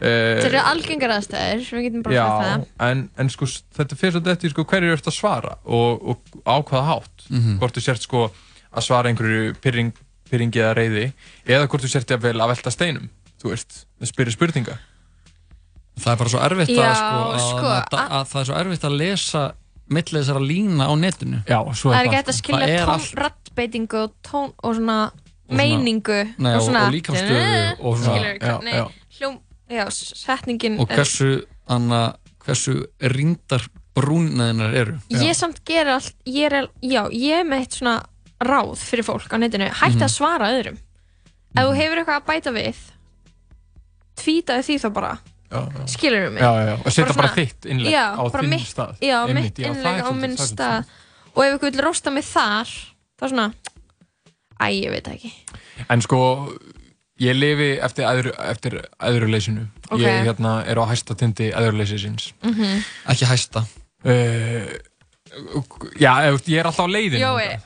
þetta 0.01 0.49
eru 0.51 0.61
algengar 0.73 1.13
aðstæður 1.17 1.67
við 1.77 1.85
getum 1.89 2.03
bara 2.03 2.15
sagt 2.15 2.45
Já, 2.45 2.47
það. 2.49 2.65
en, 2.91 3.03
en 3.23 3.29
sko, 3.31 3.47
þetta 3.79 3.97
fyrir 4.01 4.13
svolítið 4.17 4.33
eftir 4.35 4.51
sko, 4.55 4.65
hverju 4.73 4.93
ert 4.97 5.07
að 5.11 5.17
svara 5.19 5.53
og, 5.65 6.09
og 6.11 6.41
á 6.45 6.55
hvaða 6.61 6.85
hátt. 6.91 7.29
Mhm. 7.31 7.59
hvort 7.63 7.77
þú 7.79 7.85
sért 7.87 8.03
sko 8.09 8.25
að 8.75 8.83
svara 8.89 9.09
einhverju 9.13 9.55
pyrring, 9.63 9.93
pyrringi 10.31 10.59
eða 10.65 10.75
reyði 10.81 11.05
eða 11.47 11.69
hvort 11.71 11.85
þú 11.87 11.93
sért 11.95 12.11
jafnvel 12.11 12.41
að 12.43 12.51
velta 12.57 12.71
steinum 12.75 13.09
þú 13.45 13.53
veist, 13.53 13.85
að 14.01 14.09
spyrja 14.11 14.33
spurninga. 14.35 14.79
Það 16.01 16.11
er 16.13 16.17
bara 16.19 16.31
svo 16.33 16.41
erfitt 16.43 16.71
Já, 16.75 16.87
að, 16.89 16.97
sko, 16.99 17.19
að, 17.21 17.43
sko, 17.45 17.67
að, 17.69 17.85
að, 17.95 18.15
að 18.19 18.25
það 18.33 18.41
er 18.41 18.47
svo 18.49 18.57
erfitt 18.59 18.85
að 18.89 18.95
lesa 18.99 19.43
milli 19.95 20.17
þessara 20.19 20.41
lína 20.43 20.87
á 20.91 20.93
netinu. 20.97 21.41
Já, 21.47 21.59
svo 21.77 21.93
það 21.93 21.99
er 22.01 22.09
ekki 22.09 22.17
hægt 22.19 22.31
að 22.33 22.39
skilja 22.41 22.65
Það 22.65 22.73
er 22.75 22.87
tón, 22.89 22.95
allt- 22.95 23.19
rattbeitingu 23.21 23.99
og 24.01 24.15
tón 24.27 24.49
og 24.65 24.75
svona 24.79 24.97
svona- 25.13 25.59
meiningu 25.61 26.19
og- 26.25 26.63
svona 26.65 26.87
og 26.89 26.95
líkamsstöðu 26.97 27.85
og 27.85 27.99
svona- 28.01 28.17
skilur, 28.17 29.37
já, 29.69 29.77
já. 29.77 29.85
já, 29.85 29.91
setningin 29.91 30.79
og 30.81 30.89
hversu, 30.89 31.45
anna, 31.69 32.15
hversu 32.45 32.87
rindar 33.01 33.65
brúnaðinar 33.95 34.75
eru 34.75 34.97
ég 35.11 35.35
samt 35.39 35.63
gera 35.65 35.95
allt 36.01 36.15
ég 36.27 36.51
er, 36.53 36.69
já, 36.83 37.05
ég 37.13 37.41
er 37.41 37.45
með 37.45 37.61
eitt 37.65 37.79
svona 37.79 38.03
ráð 38.45 38.75
fyrir 38.83 39.05
fólk 39.07 39.31
á 39.31 39.37
netinu, 39.39 39.69
hætti 39.71 39.97
Mhm. 39.97 40.03
að 40.09 40.15
svara 40.17 40.51
öðrum 40.53 40.77
ef 41.57 41.63
þú 41.65 41.75
hefur 41.79 41.99
eitthvað 42.03 42.21
að 42.21 42.27
bæta 42.27 42.51
við 42.53 42.77
tvítaði 44.19 44.65
því 44.69 44.77
þá 44.83 44.89
bara 44.95 45.13
já, 45.51 45.61
já. 45.61 45.87
skilur 45.95 46.31
mig 46.35 46.43
Já, 46.43 46.51
já, 46.55 46.65
já. 46.69 46.75
Og 46.85 46.93
setja 46.93 47.15
bara 47.15 47.29
svona- 47.29 47.35
þitt 47.39 47.69
innlegg 47.71 47.93
já, 47.95 48.05
á 48.15 48.23
bara 48.31 48.43
þinn 48.43 48.51
mitt, 48.51 48.67
stað. 48.69 48.93
já, 49.01 49.19
Einmitt, 49.27 49.45
mitt 49.45 49.59
já, 49.59 49.69
það 49.69 49.71
er 49.71 49.79
innlegg 49.79 50.05
á 50.05 50.13
minn 50.21 50.37
stað 50.37 50.85
og 51.35 51.45
ef 51.45 51.55
ykkur 51.59 51.71
vil 51.73 51.83
rosta 51.85 52.11
mig 52.11 52.25
þar 52.25 52.67
þá 53.21 53.25
svona 53.31 53.47
æ, 54.61 54.67
ég 54.71 54.91
veit 54.91 55.09
ekki 55.09 55.33
En 55.91 56.01
sko, 56.01 56.53
ég 57.23 57.37
lifi 57.37 57.69
eftir, 57.85 58.07
æðru, 58.09 58.33
eftir 58.51 58.79
æðruleysinu. 58.99 59.69
Ok. 59.91 60.01
Ég 60.03 60.27
hérna, 60.29 60.57
er 60.67 60.81
á 60.81 60.85
hæsta 60.91 61.15
tindi 61.19 61.53
æðruleysisins. 61.55 62.33
Mhm. 62.43 62.83
Ekki 63.15 63.29
hæsta. 63.31 63.65
Uh, 64.05 64.67
já, 66.01 66.13
ég 66.47 66.59
er 66.59 66.67
alltaf 66.69 66.85
á 66.85 66.89
leiðinu. 66.91 67.23
Jói 67.23 67.61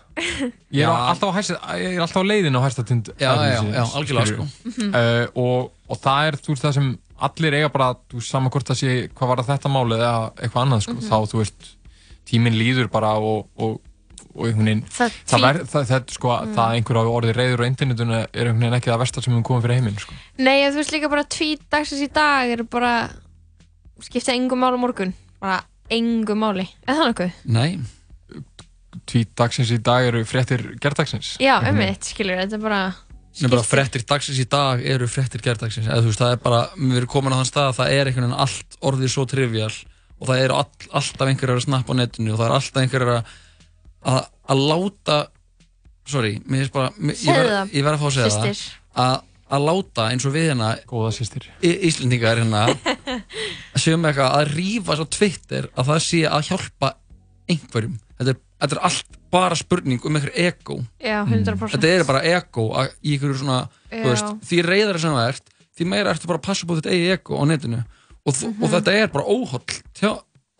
Ég 0.74 0.82
er, 0.82 0.90
alltaf 0.90 1.30
á 1.30 1.36
hæsta, 1.36 1.56
ég 1.78 1.96
er 1.96 2.02
alltaf 2.02 2.22
á 2.22 2.26
leiðinu 2.26 2.58
á 2.58 2.66
hæsta 2.66 2.84
tind 2.86 3.10
Já, 3.20 3.30
já, 3.38 3.60
já, 3.70 3.82
algjörlega, 3.94 4.26
sko. 4.32 4.46
Mhm. 4.66 4.88
uh, 4.94 5.26
og, 5.38 5.72
og 5.88 6.00
það 6.02 6.28
er 6.30 6.38
þú 6.42 6.54
veist 6.54 6.64
það 6.66 6.76
sem 6.78 6.88
allir 7.28 7.56
eiga 7.58 7.70
bara 7.74 7.88
þú 8.08 8.18
veist, 8.20 8.30
sama 8.30 8.50
hvort 8.54 8.70
það 8.70 8.80
sé 8.82 8.94
hvað 9.14 9.30
var 9.32 9.44
þetta 9.46 9.72
máli 9.72 9.98
eða 9.98 10.14
eitthvað 10.38 10.64
annað 10.64 10.84
sko. 10.86 10.96
Mhm. 10.98 11.08
þá 11.08 11.16
þú 11.32 11.42
veist 11.42 11.70
tíminn 12.28 12.58
líður 12.58 12.90
bara 12.92 13.14
og, 13.18 13.46
og, 13.56 13.78
veginn 14.34 14.82
Það 14.92 15.14
það, 15.26 15.40
ver, 15.46 15.60
það, 15.72 15.86
það, 15.92 16.10
sko, 16.14 16.28
Mm. 16.38 16.54
það 16.54 16.74
einhver 16.78 16.98
á 16.98 17.02
orðið 17.08 17.36
reyður 17.38 17.62
á 17.64 17.70
internetinu 17.70 18.14
er 18.18 18.28
einhvern 18.44 18.60
veginn 18.60 18.76
ekki 18.78 18.90
það 18.92 19.00
versta 19.02 19.22
sem 19.24 19.34
við 19.38 19.42
komum 19.48 19.62
fyrir 19.64 19.78
heiminn 19.80 19.98
sko. 19.98 20.14
Nei, 20.38 20.58
þú 20.70 20.76
veist 20.82 20.92
líka 20.94 21.08
bara 21.10 21.24
tvít 21.24 21.62
dagsins 21.70 22.02
í 22.04 22.10
dag 22.12 22.50
eru 22.54 22.64
bara 22.64 22.92
skipta 24.00 24.32
engum 24.36 24.58
máli 24.62 24.78
á 24.78 24.80
morgun 24.84 25.14
bara 25.40 25.62
engum 25.90 26.38
máli, 26.38 26.68
er 26.86 26.94
það 26.94 27.08
nokkuð? 27.12 27.32
Nei 27.46 27.78
tvít 29.08 29.30
dagsins 29.38 29.70
í 29.72 29.78
dag 29.84 30.06
eru 30.08 30.22
fréttir 30.28 30.62
gerdagsins 30.82 31.36
Já, 31.40 31.58
um 31.60 31.64
veginn. 31.76 31.92
eitt, 31.94 32.04
skilur, 32.08 32.38
þetta 32.40 32.56
er 32.58 32.62
bara 32.64 32.80
Nei, 33.38 33.48
bara 33.52 33.62
fréttir 33.62 34.02
dagsins 34.08 34.38
í 34.42 34.46
dag 34.50 34.80
eru 34.82 35.06
fréttir 35.06 35.42
gerðdagsins 35.44 35.86
eða 35.86 36.00
þú 36.02 36.08
veist, 36.10 36.18
það 36.22 36.32
er 36.34 36.40
bara, 36.42 36.60
við 36.76 36.96
erum 36.98 37.10
komin 37.12 37.34
á 37.34 37.38
þann 37.38 37.50
stað 37.52 37.68
að 37.70 37.76
það 37.78 37.92
er 37.94 38.08
einhvern 38.10 38.26
veginn 38.26 38.40
allt 38.44 38.78
orðið 38.90 39.12
svo 39.14 39.26
trivial 39.30 39.74
og 40.18 40.26
það 40.30 40.40
eru 40.42 40.56
all, 40.58 40.88
alltaf 40.98 41.28
einhverjar 41.30 41.60
að 41.60 41.66
snappa 41.68 41.94
á 41.94 41.98
netinu 42.00 42.32
og 42.34 42.40
það 42.40 42.48
er 42.48 42.56
alltaf 42.56 42.82
einhverjar 42.82 43.12
að 43.14 43.36
að, 44.04 44.28
að 44.48 44.62
láta 44.70 45.18
sorry, 46.08 46.38
mér 46.46 46.62
finnst 46.64 46.72
bara 46.72 46.92
mér, 46.96 47.16
ég 47.20 47.40
það, 47.48 47.72
ég 47.76 47.84
verð 47.84 47.96
að 47.98 48.00
fá 48.02 48.06
að 48.08 48.14
segja 48.16 48.30
systir. 48.30 48.62
það 48.94 49.04
að, 49.04 49.16
að 49.58 49.64
láta 49.68 50.06
eins 50.12 50.24
og 50.28 50.32
við 50.34 50.46
hérna 50.50 50.70
Íslendingar 51.88 52.40
hérna 52.42 52.62
að 53.74 53.82
séum 53.82 54.04
eitthvað 54.08 54.34
að 54.38 54.50
rífa 54.54 54.96
svo 54.98 55.06
Twitter 55.12 55.68
að 55.74 55.90
það 55.92 56.02
sé 56.06 56.20
að 56.28 56.46
hjálpa 56.50 56.90
einhverjum 57.48 57.94
þetta 58.18 58.32
er, 58.34 58.40
þetta 58.62 58.76
er 58.78 58.82
allt 58.88 59.18
bara 59.32 59.58
spurning 59.60 60.04
um 60.08 60.16
einhver 60.18 60.32
ego 60.40 60.78
Já, 61.04 61.20
100%. 61.28 61.74
þetta 61.76 61.92
er 61.92 62.06
bara 62.08 62.22
ego 62.24 62.66
í 63.04 63.14
einhverju 63.16 63.38
svona 63.42 63.58
Já. 63.92 64.00
þú 64.02 64.08
veist, 64.12 64.34
því 64.50 64.60
reyðar 64.68 65.00
sem 65.04 65.16
það 65.18 65.30
ert 65.34 65.54
því 65.78 65.86
meira 65.92 66.12
ertu 66.14 66.28
bara 66.30 66.40
að 66.40 66.46
passa 66.48 66.66
búið 66.68 66.80
þitt 66.82 66.92
eigi 66.94 67.10
ego 67.16 67.38
á 67.40 67.44
netinu 67.48 67.82
og, 68.28 68.34
mm 68.34 68.48
Mhm. 68.48 68.62
og 68.64 68.72
þetta 68.74 68.92
er 69.02 69.12
bara 69.12 69.24
óhóll 69.24 69.76
tjá, 69.96 70.10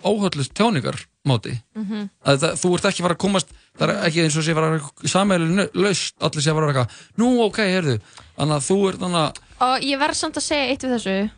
óhóllist 0.04 0.54
tjáningar 0.56 0.96
móti 1.28 1.54
Mhm. 1.76 2.08
að 2.24 2.38
það, 2.42 2.52
þú 2.62 2.72
ert 2.78 2.88
ekki 2.90 3.02
fara 3.06 3.14
að 3.14 3.22
komast 3.24 3.48
það 3.78 3.88
er 3.88 4.08
ekki 4.08 4.22
eins 4.24 4.36
og 4.40 4.44
sé 4.48 4.54
fara 4.54 4.80
samæli 5.04 5.68
laust 5.74 6.14
allir 6.20 6.42
sé 6.42 6.50
að 6.50 6.58
fara 6.58 6.72
eitthvað 6.72 6.90
nú 7.18 7.30
ok, 7.46 7.58
heyrðu 7.68 7.96
þannig 8.38 8.56
að 8.58 8.66
þú 8.68 8.78
ert 8.88 9.00
þannig 9.04 9.22
að 9.26 9.44
Og 9.60 9.80
ég 9.82 9.98
verð 9.98 10.14
samt 10.14 10.36
að 10.38 10.46
segja 10.48 10.68
eitt 10.70 10.82
við 10.86 10.94
þessu 10.96 11.30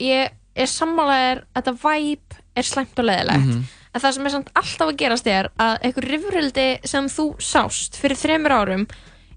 Ég 0.00 0.30
er 0.56 0.66
sammálaðir 0.70 1.42
að 1.54 1.62
þetta 1.62 1.74
væp 1.82 2.34
er 2.56 2.62
slæmt 2.62 2.98
og 2.98 3.04
leðilegt 3.10 3.44
Mhm. 3.46 3.64
En 3.94 4.00
það 4.02 4.12
sem 4.14 4.26
er 4.26 4.30
samt 4.34 4.48
alltaf 4.58 4.88
að 4.90 4.96
gerast 4.98 5.26
er 5.30 5.48
að 5.56 5.76
einhver 5.86 6.08
rifrildi 6.10 6.80
sem 6.84 7.06
þú 7.06 7.26
sást 7.38 7.94
fyrir 7.94 8.16
þremur 8.18 8.50
árum 8.50 8.86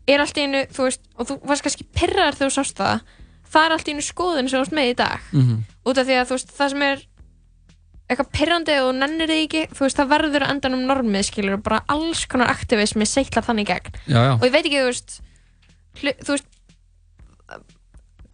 er 0.07 0.19
allt 0.23 0.33
í 0.39 0.45
einu, 0.47 0.63
þú 0.73 0.87
veist, 0.87 1.01
og 1.15 1.27
þú 1.27 1.35
varst 1.45 1.61
kannski 1.63 1.85
pyrrar 1.93 2.33
þegar 2.33 2.49
þú 2.49 2.55
sást 2.57 2.73
það 2.79 3.01
það 3.53 3.65
er 3.67 3.71
allt 3.75 3.87
í 3.87 3.93
einu 3.93 4.01
skoðun 4.01 4.49
sem 4.49 4.57
þú 4.57 4.63
varst 4.63 4.73
með 4.73 4.89
í 4.89 4.95
dag 4.95 5.19
Mhm. 5.33 5.63
út 5.85 5.97
af 6.01 6.07
því 6.07 6.15
að 6.17 6.25
þú 6.25 6.33
veist, 6.37 6.49
það 6.57 6.69
sem 6.69 6.81
er 6.81 6.97
eitthvað 8.07 8.29
pyrrandi 8.37 8.75
og 8.85 8.93
nennir 8.95 9.27
þig 9.27 9.41
ekki 9.47 9.63
þú 9.75 9.83
veist, 9.83 9.97
það 9.99 10.11
verður 10.13 10.45
að 10.45 10.51
endan 10.53 10.73
um 10.77 10.85
normið 10.87 11.25
skilur 11.27 11.57
og 11.57 11.63
bara 11.65 11.81
alls 11.91 12.25
konar 12.31 12.49
aktivismi 12.53 13.05
seitlar 13.05 13.43
þannig 13.43 13.67
gegn 13.67 13.91
Já, 14.07 14.19
já. 14.23 14.33
og 14.39 14.45
ég 14.47 14.53
veit 14.53 14.65
ekki, 14.65 14.79
þú 14.79 14.91
veist 14.91 15.17
hlu, 16.01 16.13
þú 16.23 16.37
veist 16.37 16.47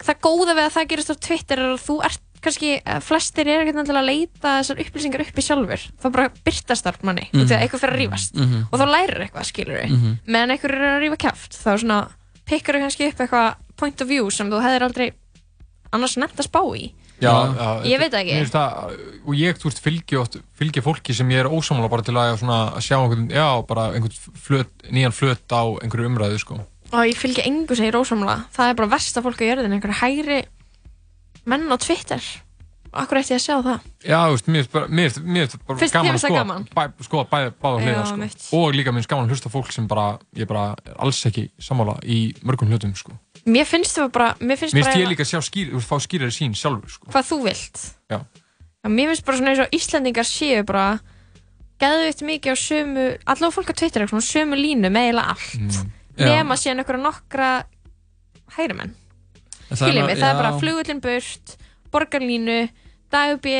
það 0.03 0.19
góða 0.25 0.53
við 0.57 0.65
að 0.67 0.75
það 0.75 0.87
gerist 0.93 1.13
á 1.13 1.15
Twitter 1.27 1.61
er 1.63 1.71
að 1.73 1.81
þú 1.87 1.97
ert 2.09 2.21
kannski, 2.43 2.69
eh, 2.83 2.99
flestir 2.99 3.47
er 3.47 3.61
ekki 3.63 3.71
til 3.87 3.95
að 3.95 4.07
leita 4.09 4.49
þessar 4.59 4.81
upplýsingar 4.83 5.21
uppi 5.23 5.41
sjálfur 5.45 5.83
það 6.03 6.11
bara 6.17 6.29
byrtast 6.43 6.83
þar 6.83 6.97
manni, 7.07 7.29
mm. 7.31 7.39
-hmm. 7.39 7.53
að 7.55 7.61
eitthvað 7.63 7.83
fyrir 7.83 7.93
að 7.95 8.01
rífast 8.03 8.35
Mhm. 8.35 8.67
og 8.71 8.79
þá 8.79 8.85
lærir 8.91 9.21
eitthvað, 9.23 9.45
skilur 9.47 9.77
við 9.79 9.89
Mhm. 9.89 10.17
meðan 10.27 10.51
eitthvað 10.51 10.75
er 10.75 10.83
að 10.91 11.01
rífa 11.03 11.17
kæft 11.23 11.51
þá 11.55 11.71
svona 11.79 12.09
pikkar 12.45 12.75
kannski 12.83 13.07
upp 13.07 13.17
eitthvað 13.19 13.55
point 13.77 14.01
of 14.01 14.07
view 14.07 14.29
sem 14.29 14.49
þú 14.49 14.59
hefðir 14.61 14.81
aldrei 14.83 15.11
annars 15.93 16.17
nefnt 16.17 16.35
að 16.39 16.49
spá 16.51 16.61
í 16.75 16.91
Já, 17.23 17.33
Já. 17.57 17.69
Ég 17.89 18.03
veit 18.03 18.17
ekki. 18.19 18.37
það, 18.53 18.93
og 19.23 19.33
ég, 19.39 19.57
þú 19.61 19.69
veist, 19.69 19.81
fylgi 19.85 20.19
oft, 20.19 20.37
fylgi 20.59 20.83
fólki 20.85 21.15
sem 21.17 21.33
ég 21.33 21.43
er 21.43 21.51
ósammála 21.51 21.89
bara 21.91 22.05
til 22.05 22.15
að, 22.19 22.35
svona, 22.43 22.59
að 22.75 22.85
sjá 22.87 22.97
einhvern, 22.99 23.27
já, 23.33 23.47
bara 23.69 23.89
einhvern 23.95 24.37
flöt, 24.45 24.71
nýjan 24.91 25.15
flöt 25.15 25.55
á 25.55 25.63
einhverju 25.83 26.11
umræðu, 26.11 26.39
sko. 26.43 26.59
og 26.93 27.03
ég 27.09 27.17
fylgi 27.17 27.45
engu 27.47 27.75
sem 27.75 27.87
ég 27.89 27.95
rósamlega 27.95 28.43
það 28.53 28.69
er 28.69 28.79
bara 28.81 28.93
versta 28.93 29.23
fólk 29.25 29.41
á 29.41 29.45
jörðin 29.49 29.73
einhverja 29.79 30.01
hægri 30.03 30.41
menn 31.49 31.71
á 31.71 31.77
Twitter 31.81 32.21
Akkur 32.93 33.17
ég 33.17 33.25
að 33.33 33.41
sjá 33.41 33.55
það 33.65 33.85
Já, 34.05 34.19
þú 34.29 34.33
veist, 34.35 34.49
mér 34.53 34.67
mér 34.93 35.13
finnst 35.15 35.63
bara 35.65 35.79
Finnst- 35.81 35.95
gaman 35.95 36.13
að 36.13 36.21
skoða, 36.21 36.41
gaman? 36.43 36.65
bæ, 36.77 36.83
skoða 37.01 37.25
bæ, 37.31 37.37
báða 37.57 37.79
Já, 37.79 37.85
hliða, 37.87 38.27
sko. 38.29 38.57
Og 38.59 38.75
líka 38.77 38.93
mér 38.93 39.01
finnst 39.01 39.09
gaman 39.09 39.25
að 39.25 39.33
hlusta 39.33 39.49
fólk 39.49 39.71
sem 39.73 39.87
bara, 39.89 40.19
ég 40.37 40.45
bara 40.47 40.75
er 40.85 40.99
alls 41.01 41.23
ekki 41.25 41.47
sammála 41.57 41.97
í 42.05 42.35
mörgum 42.45 42.69
hlutum, 42.69 42.93
sko. 42.93 43.17
Mér 43.45 43.65
finnst 43.67 43.97
það 43.97 44.11
bara 44.15 44.29
Mér 44.39 44.57
finnst 44.61 44.75
Mér 44.77 44.85
finnst 44.87 44.99
ég 45.01 45.09
líka 45.11 45.25
að 45.27 45.43
skýr, 45.49 45.73
fá 45.83 45.97
skýrari 45.99 46.31
sín 46.31 46.53
sjálfur, 46.55 46.89
sko. 46.89 47.09
hvað 47.11 47.25
þú 47.31 47.39
vilt 47.43 47.81
Já. 48.11 48.19
Já, 48.83 48.87
Mér 48.89 49.11
finnst 49.11 49.25
bara 49.27 49.37
svona 49.37 49.51
eins 49.53 49.63
og 49.65 49.75
Íslandingar 49.75 50.27
séu 50.29 50.63
bara 50.67 50.85
geðvitt 51.83 52.21
mikið 52.23 52.53
á 52.53 52.57
sömu 52.59 53.05
allavega 53.27 53.51
fólk 53.57 53.71
á 53.73 53.75
Twitter 53.75 54.01
er 54.05 54.07
svona 54.11 54.23
sömu 54.23 54.55
línu 54.59 54.87
með 54.93 55.09
eiginlega 55.09 55.33
allt 55.33 55.59
Mm. 55.59 55.91
Já. 56.17 56.25
nema 56.29 56.55
síðan 56.55 56.79
einhverja 56.83 57.01
nokkra 57.03 57.47
hægri 58.55 58.75
menn 58.77 58.91
En 58.93 59.77
það 59.77 59.81
er 59.81 59.89
Skiljið 59.89 60.05
mig, 60.05 60.17
það 60.19 60.29
er 60.29 60.35
já. 60.35 60.41
bara 60.43 60.59
flugullin 60.61 61.01
burt 61.01 61.55
borgarlínu, 61.93 62.57
dagbí 63.11 63.55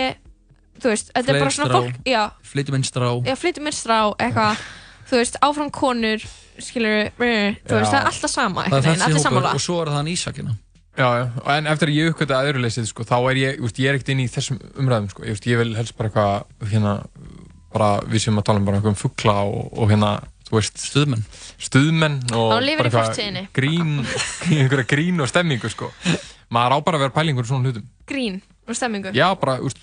þú 0.80 0.92
veist, 0.92 1.10
þetta 1.16 1.34
er 1.34 1.40
bara 1.42 1.54
svona 1.56 1.74
fólk 1.74 1.98
já, 2.06 2.22
Flytjum 2.46 2.78
einn 2.78 2.86
strá 2.86 3.08
já, 3.26 3.36
flytjum 3.42 3.66
mér 3.68 3.74
strá 3.78 3.98
eitthvað, 4.22 4.62
þú 5.10 5.20
veist, 5.20 5.38
áfram 5.42 5.72
konur 5.74 6.22
skilur, 6.60 7.10
þú 7.18 7.24
veist, 7.26 7.90
það 7.94 7.98
er 8.00 8.10
alltaf 8.12 8.32
sama 8.32 8.64
Það 8.70 8.78
er 8.78 8.86
þessi 8.92 9.10
hópur 9.14 9.24
sammála. 9.26 9.54
og 9.58 9.62
svo 9.64 9.80
er 9.82 9.92
það 9.92 10.00
hann 10.02 10.12
Ísakina 10.14 10.56
Já, 10.94 11.08
já, 11.18 11.24
en 11.56 11.66
eftir 11.72 11.90
að 11.90 11.96
ég 11.98 12.12
uppgöta 12.12 12.36
að 12.38 12.52
öðruleysið, 12.52 12.86
sko, 12.92 13.02
þá 13.10 13.16
er 13.32 13.38
ég, 13.42 13.56
þú 13.58 13.66
veist, 13.66 13.80
ég 13.82 13.90
er 13.90 13.96
ekkert 13.98 14.12
inn 14.14 14.20
í 14.22 14.28
þessum 14.30 14.60
umræðum, 14.78 15.08
sko, 15.10 15.24
ég, 15.26 15.34
veist, 15.34 15.48
ég 15.50 15.58
vil 15.58 15.72
helst 15.74 15.96
bara 15.98 16.12
eitthvað, 16.12 16.68
hérna, 16.70 16.92
bara 17.74 17.88
við 18.06 18.22
sem 18.28 18.38
að 18.38 18.46
tala 18.46 18.62
um 18.62 18.68
bara 18.68 18.78
eitthvað 18.78 18.94
um 18.94 19.00
fugla 19.02 19.34
og, 19.50 19.72
og 19.74 19.90
hérna, 19.90 20.12
þú 20.46 20.58
veist, 20.60 20.78
stuðmenn, 20.84 21.24
stuðmenn 21.66 22.20
og 22.38 22.54
bara 22.54 22.92
í 22.92 22.94
fortíðinni. 22.94 23.44
grín, 23.58 23.96
einhverja 24.54 24.86
grín 24.94 25.26
og 25.26 25.32
stemmingu, 25.34 25.74
sko, 25.74 25.90
maður 26.54 26.78
á 26.78 26.86
bara 26.86 27.00
að 27.02 27.06
vera 27.08 27.16
pælingur 27.18 27.50
í 27.50 27.50
svona 27.50 27.72
hlutum. 27.72 27.90
grín 28.14 28.38
og 28.70 28.78
stemmingu 28.78 29.16
Já, 29.18 29.32
bara, 29.42 29.58
þú 29.64 29.72
veist, 29.72 29.82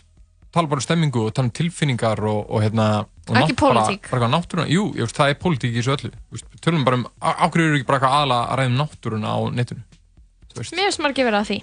tala 0.52 0.66
bara 0.70 0.80
um 0.80 0.84
stemmingu 0.84 1.22
og 1.26 1.34
tala 1.34 1.46
um 1.48 1.54
tilfinningar 1.54 2.20
og, 2.26 2.50
og 2.50 2.62
hérna, 2.64 2.86
og 3.30 3.36
Ekki 3.40 3.54
pólitík. 3.60 4.08
bara 4.10 4.26
eitthvað 4.26 4.32
náttúruna, 4.34 4.66
jú, 4.70 4.84
ég 4.96 5.04
veist, 5.06 5.16
það 5.16 5.30
er 5.30 5.38
pólitík 5.44 5.74
í 5.74 5.78
þessu 5.80 5.94
öllu, 5.96 6.10
þú 6.10 6.36
veist, 6.38 6.46
tölum 6.64 6.84
bara 6.84 6.96
um, 6.98 7.06
á- 7.22 7.38
á 7.38 7.46
hverju 7.50 7.66
eru 7.70 7.78
ekki 7.78 7.86
bara 7.86 7.98
eitthvað 8.00 8.16
aðla 8.20 8.38
að 8.50 8.58
ræða 8.60 8.70
um 8.72 8.78
náttúruna 8.80 9.28
á 9.30 9.38
netinu. 9.54 9.82
mér 10.50 10.66
finnst 10.66 11.00
margir 11.04 11.28
verið 11.30 11.40
að 11.40 11.50
því 11.50 11.58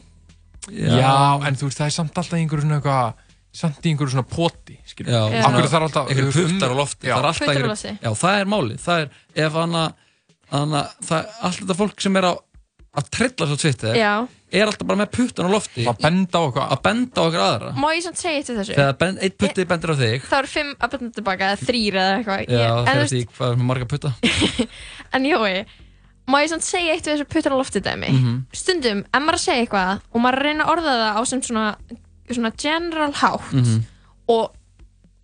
Já. 0.97 1.47
en 1.47 1.55
þú 1.59 1.67
veist, 1.69 1.79
það 1.81 1.85
er 1.89 1.95
samt 1.97 2.17
alltaf 2.17 2.37
einhverju 2.39 2.63
svona 2.63 2.79
eitthvað, 2.79 3.13
samt 3.57 3.85
í 3.85 3.91
einhverju 3.91 4.11
svona 4.15 4.27
poti. 4.27 4.75
Já, 5.03 5.21
alltaf, 5.43 6.09
einhverju 6.11 6.47
puttar 6.47 6.71
á 6.71 6.75
lofti 6.77 7.07
Já. 7.07 7.13
það 7.15 7.19
er 7.23 7.27
alltaf 7.31 7.47
einhverju- 7.47 7.97
já, 8.03 8.11
það 8.23 8.39
er 8.41 8.45
málið 8.51 8.79
það 8.83 9.01
er, 9.03 9.09
ef 9.47 9.53
hana, 9.53 9.83
hana 10.51 10.81
það, 11.03 11.29
allt 11.41 11.59
þetta 11.63 11.77
fólk 11.83 12.01
sem 12.01 12.15
er 12.17 12.23
á 12.27 12.33
að 12.97 13.09
trilla 13.11 13.47
svo 13.47 13.57
Twitter 13.61 13.95
Já. 13.99 14.13
Er 14.51 14.63
alltaf 14.69 14.87
bara 14.87 14.99
með 15.01 15.09
puttan 15.17 15.47
á 15.47 15.51
lofti. 15.51 15.83
Að 15.89 15.97
benda 16.05 16.39
á 16.39 16.41
okkur 16.47 16.61
að 16.71 16.81
benda 16.85 17.19
á 17.19 17.23
okkur 17.27 17.41
aðra? 17.43 17.71
Má 17.75 17.87
ég 17.95 18.03
samt 18.05 18.17
segja 18.21 18.37
eitt 18.39 18.47
við 18.51 18.59
þessu? 18.61 18.75
Þegar 18.77 18.97
ben, 19.01 19.17
eitt 19.21 19.37
putti 19.37 19.65
bendir 19.67 19.91
á 19.91 19.95
þig. 19.99 20.21
Þá 20.29 20.37
eru 20.39 20.51
fimm 20.53 20.71
að 20.79 20.93
benda 20.95 21.11
tilbaka 21.17 21.49
eða 21.51 21.59
þrýr 21.67 21.97
eða 21.99 22.13
eitthvað. 22.17 22.39
Já, 22.47 22.61
Ég- 22.61 22.77
en, 22.77 22.85
fer 22.87 22.95
þú 22.95 23.03
eftir 23.03 23.17
því 23.17 23.27
hvað 23.37 23.51
er 23.51 23.59
með 23.59 23.67
marga 23.71 23.89
putta. 23.91 24.13
En 25.17 25.23
jói, 25.27 25.65
má 26.27 26.37
ég 26.43 26.49
samt 26.51 26.63
segja 26.67 26.93
eitt 26.95 27.05
við 27.07 27.13
þessu 27.17 27.27
puttar 27.31 27.55
á 27.55 27.59
lofti 27.59 27.79
dæmi? 27.83 28.09
Mhm. 28.11 28.37
stundum, 28.53 29.03
ef 29.07 29.19
maður 29.23 29.35
er 29.35 29.39
að 29.39 29.45
segja 29.47 29.65
eitthvað 29.65 30.01
og 30.11 30.21
maður 30.23 30.37
er 30.37 30.39
að 30.39 30.47
reyna 30.47 30.63
að 30.67 30.71
orða 30.75 30.95
það 31.01 31.19
á 31.19 31.21
sem 31.31 31.41
svona, 31.47 31.65
svona 32.31 32.51
general 32.59 33.11
hátt 33.21 33.53
Mhm. 33.53 33.83
og 34.27 34.53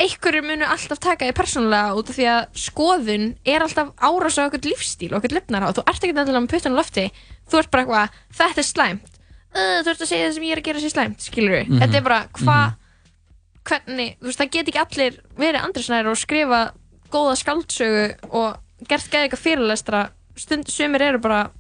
einhverjur 0.04 0.44
munu 0.44 0.66
alltaf 0.68 1.00
taka 1.00 1.26
því 1.28 1.34
persónulega 1.38 1.96
út 1.96 2.10
af 2.10 2.16
því 2.18 2.26
að 2.28 2.48
skoðun 2.60 3.26
er 3.46 3.62
alltaf 3.64 3.92
árás 4.04 4.36
á 4.40 4.48
okkur 4.50 4.64
lífstíl 4.68 5.12
okkur 5.16 5.32
lifnar 5.36 5.64
á 5.64 5.70
þú 5.72 5.84
ert 5.88 6.02
ekki 6.04 6.12
endilega 6.16 6.42
með 6.44 6.52
puttan 6.56 6.76
á 6.76 6.80
lofti. 6.82 7.06
Þú 7.52 7.60
ert 7.60 7.72
bara 7.72 7.84
eitthvað, 7.84 8.10
þetta 8.40 8.60
er 8.64 8.68
slæmt 8.68 9.13
þú 9.54 9.90
ert 9.94 10.02
að 10.02 10.10
segja 10.10 10.28
það 10.30 10.34
sem 10.38 10.44
ég 10.48 10.52
er 10.56 10.62
að 10.62 10.68
gera 10.70 10.80
sér 10.84 10.94
slæmt 10.96 11.20
skilur 11.28 11.64
Mhm. 11.68 11.80
þetta 11.82 11.96
er 12.00 12.02
bara, 12.02 12.22
hvað 12.34 12.74
hvernig, 13.64 14.16
þú 14.20 14.26
veist, 14.28 14.40
það 14.42 14.52
get 14.52 14.68
ekki 14.72 14.82
allir 14.84 15.20
verið 15.38 15.62
andrisnæður 15.64 16.10
og 16.12 16.18
skrifa 16.20 16.62
góða 17.14 17.36
skaldsögu 17.40 18.06
og 18.34 18.58
gert 18.90 19.10
geða 19.12 19.28
eitthvað 19.30 19.44
fyrirlestra. 19.46 20.10
Stund, 20.36 20.68
sumir 20.68 21.02
eru 21.02 21.20
bara 21.20 21.52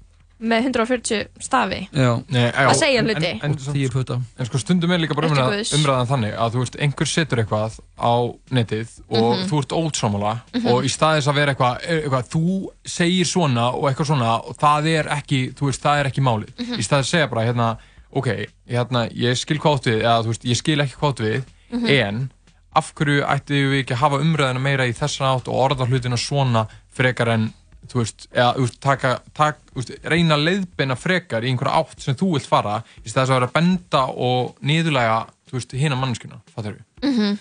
með 0.43 0.65
140 0.67 1.27
stafi 1.39 1.77
já. 1.95 2.09
Nei, 2.27 2.41
já, 2.51 2.67
Að 2.67 2.75
segja 2.75 2.99
en- 2.99 3.07
hluti. 3.07 3.29
en, 3.31 3.55
en, 3.55 4.25
en 4.39 4.45
sko 4.49 4.59
stundum 4.59 4.91
er 4.91 4.99
líka 4.99 5.15
bara 5.15 5.29
umræðan, 5.31 5.63
umræðan 5.77 6.09
þannig 6.09 6.33
að 6.35 6.51
þú 6.57 6.63
veist, 6.63 6.75
einhver 6.83 7.07
setur 7.07 7.41
eitthvað 7.43 7.77
á 7.95 8.13
netið 8.51 8.89
og 9.09 9.37
Mhm. 9.37 9.47
þú 9.49 9.61
ert 9.63 9.75
ótsámála 9.79 10.33
Mhm. 10.53 10.67
og 10.67 10.83
í 10.83 10.89
staðis 10.91 11.27
að 11.31 11.33
vera 11.39 11.53
eitthvað, 11.55 11.79
eitthvað 11.87 12.29
þú 12.33 12.67
segir 12.85 13.25
svona 13.25 13.69
og 13.73 13.83
eitthvað 13.89 14.09
svona 14.11 14.31
og 14.43 14.57
það 14.57 14.87
er 14.99 15.05
ekki, 15.17 15.53
þú 15.53 15.65
veist, 15.71 15.81
það 15.81 15.99
er 15.99 16.05
ekki 16.11 16.21
málið 16.21 16.51
Mhm. 16.59 16.77
í 16.79 16.83
staðis 16.83 17.07
að 17.07 17.11
segja 17.13 17.29
bara, 17.29 17.45
hérna, 17.47 17.77
ok 18.13 18.27
hérna, 18.69 19.09
ég 19.15 19.37
skil 19.37 19.57
hvað 19.59 19.75
átt 19.79 19.87
við, 19.91 20.01
eða 20.03 20.23
þú 20.23 20.27
veist, 20.27 20.43
ég 20.45 20.55
skil 20.57 20.77
ekki 20.81 20.95
hvað 20.99 21.13
átt 21.13 21.23
við, 21.23 21.43
Mhm. 21.71 21.89
en 21.89 22.31
af 22.75 22.93
hverju 22.95 23.21
ættum 23.23 23.69
við 23.71 23.83
ekki 23.85 23.93
að 23.95 24.01
hafa 24.03 24.17
umræðina 24.19 24.59
meira 24.61 24.83
í 24.87 24.93
þessan 24.93 25.29
átt 25.39 25.47
og 25.47 25.55
orða 25.71 25.87
hlutina 25.87 26.17
svona 26.17 26.67
frekar 26.93 27.27
en 27.29 27.53
þú 27.91 27.99
veist, 28.01 28.27
eða, 28.31 28.53
þú 28.55 28.65
veist, 28.65 28.79
taka, 28.81 29.11
tak, 29.33 29.57
þú 29.73 29.81
veist, 29.81 29.91
reyna 30.13 30.35
að 30.37 30.45
leiðbeina 30.47 30.95
frekar 30.97 31.43
í 31.43 31.51
einhverja 31.51 31.79
átt 31.81 31.99
sem 32.01 32.15
þú 32.15 32.31
vilt 32.37 32.47
fara 32.49 32.77
í 33.03 33.09
staðis 33.11 33.29
að 33.33 33.37
vera 33.39 33.47
að 33.49 33.53
benda 33.57 34.03
og 34.27 34.55
niðurlega 34.63 35.17
þú 35.49 35.57
veist, 35.59 35.75
hina 35.77 35.95
manneskuna, 35.99 36.39
fattar 36.55 36.77
við 36.77 36.83
Mhm. 37.03 37.37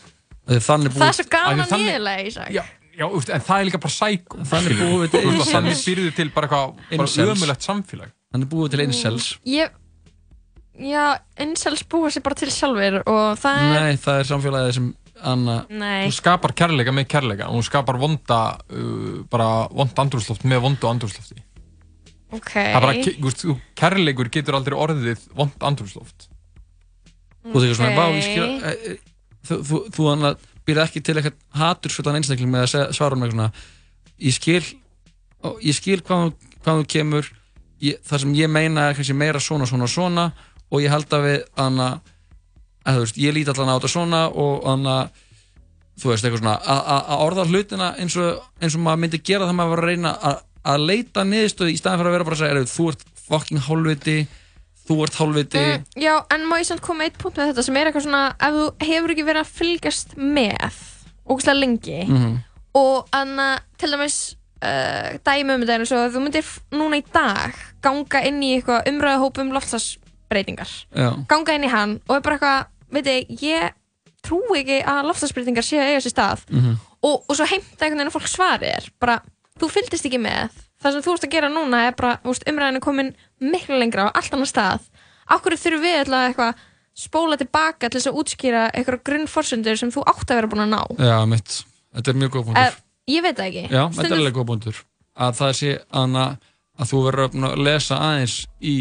þannig 0.69 0.93
það 0.99 1.09
er 1.09 1.19
svo 1.21 1.29
gaman 1.31 1.59
því 1.63 1.69
þannig- 1.71 1.93
nýðilega 1.93 2.27
Ísak. 2.27 2.49
Já, 2.51 2.65
já, 2.99 3.05
þú 3.09 3.15
veist, 3.21 3.31
en 3.31 3.41
það 3.41 3.61
er 3.61 3.65
líka 3.71 3.81
bara 3.81 3.95
sæk 3.95 4.25
Þannig 4.53 4.81
búum 4.83 4.99
við 5.05 5.11
til 5.11 5.23
incels. 5.23 5.53
Þannig 5.53 5.85
byrjuðu 5.87 6.15
til 6.17 6.29
bara 6.35 6.49
eitthvað 6.49 6.99
bara 6.99 7.37
ömulegt 7.37 7.63
samfélag. 7.69 8.11
Þannig 8.35 8.49
búið 8.49 8.71
til 8.71 8.81
incels. 8.81 9.39
ég, 9.47 9.71
já, 10.81 11.19
incels 11.39 11.83
búa 11.85 12.11
sér 12.11 12.23
bara 12.25 12.35
til 12.35 12.49
sjálfur 12.49 13.03
og 13.07 13.39
það 13.39 13.61
er 13.63 13.81
Nei, 13.81 13.97
það 13.97 14.19
er 14.21 14.29
samfélagið 14.31 14.75
sem 14.75 14.95
Anna. 15.25 15.57
Hún 15.71 16.13
skapar 16.15 16.53
kærleika 16.59 16.93
með 16.95 17.07
kærleika 17.13 17.49
og 17.49 17.55
hún 17.59 17.67
skapar 17.67 17.99
vonda 18.01 18.39
uh, 18.73 19.23
bara 19.31 19.69
vonda 19.71 20.03
andrúrsloft 20.05 20.45
með 20.49 20.61
vondu 20.67 20.89
andrúrslofti 20.91 21.39
ok 22.33 22.51
Það 22.53 22.69
er 22.77 22.81
bara, 22.81 22.93
þú 23.05 23.27
veist, 23.27 23.43
þú- 23.45 23.59
kærleikur 23.77 24.31
getur 24.33 24.57
aldrei 24.59 24.77
orðið 24.79 25.27
vond 25.37 25.67
andrúrsloft 25.69 26.29
Þú 27.43 27.59
tekur 27.59 27.75
svona, 27.75 27.91
Ok. 27.91 27.99
vá, 27.99 28.05
ég 28.15 28.23
skil 28.29 28.45
e, 28.47 28.73
e, 28.73 28.97
Þú, 29.43 29.57
þú, 29.67 29.79
þú 29.97 30.05
hann 30.13 30.29
að 30.29 30.45
býrð 30.67 30.83
ekki 30.85 31.01
til 31.03 31.17
eitthvað 31.19 31.39
hatursvöldan 31.59 32.19
einstakling 32.21 32.53
með 32.55 32.63
að 32.63 32.71
segja- 32.73 32.93
svara 32.95 33.17
um 33.19 33.23
eitthvað 33.27 33.37
svona 33.37 33.53
Ég 34.23 34.37
skil 34.39 34.63
ó, 35.43 35.49
Ég 35.59 35.75
skil 35.81 36.01
hvað, 36.07 36.29
þú- 36.31 36.61
hvað 36.63 36.81
þú 36.83 36.87
kemur 36.95 37.31
ég, 37.83 37.99
Það 38.07 38.23
sem 38.25 38.35
ég 38.39 38.51
meina 38.55 38.89
er 38.89 38.95
kannski 38.95 39.17
meira 39.19 39.41
svona, 39.43 39.67
svona, 39.67 39.89
svona 39.91 40.27
Og 40.71 40.81
ég 40.85 40.89
held 40.95 41.11
að 41.13 41.27
við 41.27 41.41
Anna, 41.59 41.89
að 41.93 42.01
þú 42.87 43.01
veist, 43.05 43.17
ég 43.23 43.35
líti 43.37 43.51
allan 43.55 43.71
á 43.71 43.77
þetta 43.79 43.93
svona 43.93 44.23
Og 44.35 44.67
Anna 44.67 44.97
Þú 46.03 46.09
veist, 46.11 46.25
eitthvað 46.25 46.43
svona 46.43 46.57
Að 47.13 47.25
orða 47.27 47.45
hlutina 47.47 47.91
eins 48.01 48.17
og, 48.17 48.43
eins 48.61 48.75
og 48.75 48.81
maður 48.83 49.03
myndi 49.05 49.21
gera 49.23 49.47
það 49.47 49.59
maður 49.61 49.75
var 49.77 49.83
að 49.85 49.91
reyna 49.93 50.13
að, 50.31 50.39
að 50.73 50.87
leita 50.89 51.25
niðurstöð 51.29 51.73
Í 51.73 51.79
staðan 51.79 52.01
fyrir 52.01 52.11
að 52.11 52.17
vera 52.17 52.25
bara 52.29 52.37
að 52.37 52.43
segja 52.43 52.53
"Heyrðu, 52.55 52.73
Þú 52.73 52.87
ert 52.93 53.05
fucking 53.29 53.61
hálfviti 53.69 54.17
Þú 54.89 54.97
ert 55.05 55.15
hálfviti 55.21 55.59
Mm, 55.63 55.85
já, 56.03 56.15
en 56.35 56.47
má 56.51 56.57
ég 56.59 56.67
samt 56.67 56.81
koma 56.83 57.05
eitt 57.05 57.19
punkt 57.19 57.37
með 57.39 57.53
þetta 57.53 57.63
sem 57.63 57.77
er 57.77 57.87
eitthvað 57.91 58.03
svona, 58.09 58.23
ef 58.41 58.57
þú 58.57 58.65
hefur 58.89 59.13
ekki 59.15 59.27
verið 59.29 59.43
að 59.45 59.53
fylgjast 59.61 60.17
með 60.19 60.79
ógæslega 61.31 61.61
lengi 61.61 62.01
Mhm. 62.09 62.33
og 62.75 63.07
anna, 63.13 63.61
til 63.79 63.91
dæmis 63.93 64.17
uh, 64.65 65.19
dæmi 65.23 65.55
um 65.55 65.61
þetta 65.63 65.77
eins 65.79 65.93
og 65.95 66.11
þú 66.17 66.23
myndir 66.25 66.51
núna 66.75 66.99
í 66.99 67.05
dag 67.15 67.55
ganga 67.83 68.25
inn 68.27 68.43
í 68.43 68.57
eitthvað 68.59 68.89
umræðahóp 68.91 69.39
um 69.39 69.53
loftslagsbreytingar 69.55 70.73
Já. 70.97 71.11
ganga 71.29 71.55
inn 71.55 71.65
í 71.69 71.71
hann 71.71 72.01
og 72.09 72.17
er 72.17 72.21
bara 72.27 72.37
eitthvað 72.39 72.67
veit 72.93 73.07
ég, 73.11 73.31
ég 73.43 73.73
trú 74.23 74.39
ekki 74.55 74.81
að 74.87 75.07
loftslagsbreytingar 75.11 75.67
séu 75.67 75.81
að 75.83 75.93
eiga 75.93 76.03
sér 76.05 76.15
stað. 76.15 76.43
Mhm. 76.51 76.77
og, 77.03 77.25
og 77.29 77.35
svo 77.37 77.47
heimta 77.51 77.83
einhvern 77.85 77.99
veginn 77.99 78.11
að 78.13 78.17
fólk 78.17 78.29
svari 78.31 78.69
er 78.71 78.85
bara, 79.03 79.17
þú 79.59 79.69
fylgdist 79.73 80.07
ekki 80.07 80.21
með. 80.23 80.53
Það 80.83 80.93
sem 80.97 81.03
þú 81.03 81.13
ert 81.17 81.25
að 81.27 81.33
gera 81.35 81.49
núna 81.51 81.81
er 81.89 81.95
bara, 81.99 82.17
þú 82.23 82.31
veist, 82.35 82.45
umræðin 82.51 82.79
er 82.79 82.85
komin 82.85 83.11
miklu 83.43 83.79
lengra 83.79 84.07
á 84.07 84.15
allt 84.19 84.35
annar 84.35 84.51
stað. 84.51 84.87
Akkur 85.31 85.55
þurfum 85.59 85.83
við 85.83 85.99
alltaf 86.03 86.29
eitthvað 86.29 86.63
spóla 87.03 87.37
tilbaka 87.41 87.89
til 87.89 87.99
þess 88.01 88.11
að 88.11 88.19
útskýra 88.23 88.63
eitthvað 88.75 89.03
grunnforsendur 89.09 89.79
sem 89.81 89.91
þú 89.95 90.03
átt 90.07 90.31
að 90.31 90.39
vera 90.41 90.51
búin 90.53 90.65
að 90.67 90.73
ná? 90.75 90.81
Já, 91.03 91.19
mitt, 91.31 91.59
þetta 91.97 92.11
er 92.13 92.19
mjög 92.23 92.33
góð 92.37 92.45
punktur. 92.51 92.73
Uh, 92.73 92.81
Ég 93.11 93.23
veit 93.25 93.37
það 93.39 93.47
ekki. 93.49 93.63
Já, 93.67 93.83
þetta 93.83 93.87
er 93.89 94.07
Stundum- 94.07 94.19
alveg 94.21 94.35
góð 94.39 94.47
punktur. 94.53 94.83
Að 95.19 95.33
það 95.41 95.53
sé 95.59 95.71
Anna, 96.03 96.25
að 96.79 96.91
þú 96.93 97.01
verður 97.07 97.25
að 97.27 97.33
búin 97.33 97.49
að 97.51 97.63
lesa 97.67 97.99
aðeins 97.99 98.37
í. 98.61 98.75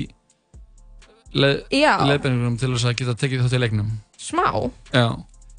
Leiðbeiningum 1.33 2.57
til 2.59 2.71
þess 2.73 2.87
að 2.89 2.95
geta 3.01 3.15
tekið 3.21 3.43
þátt 3.45 3.57
í 3.57 3.61
leiknum. 3.63 3.91
Smá. 4.21 4.45
Já, 4.93 5.05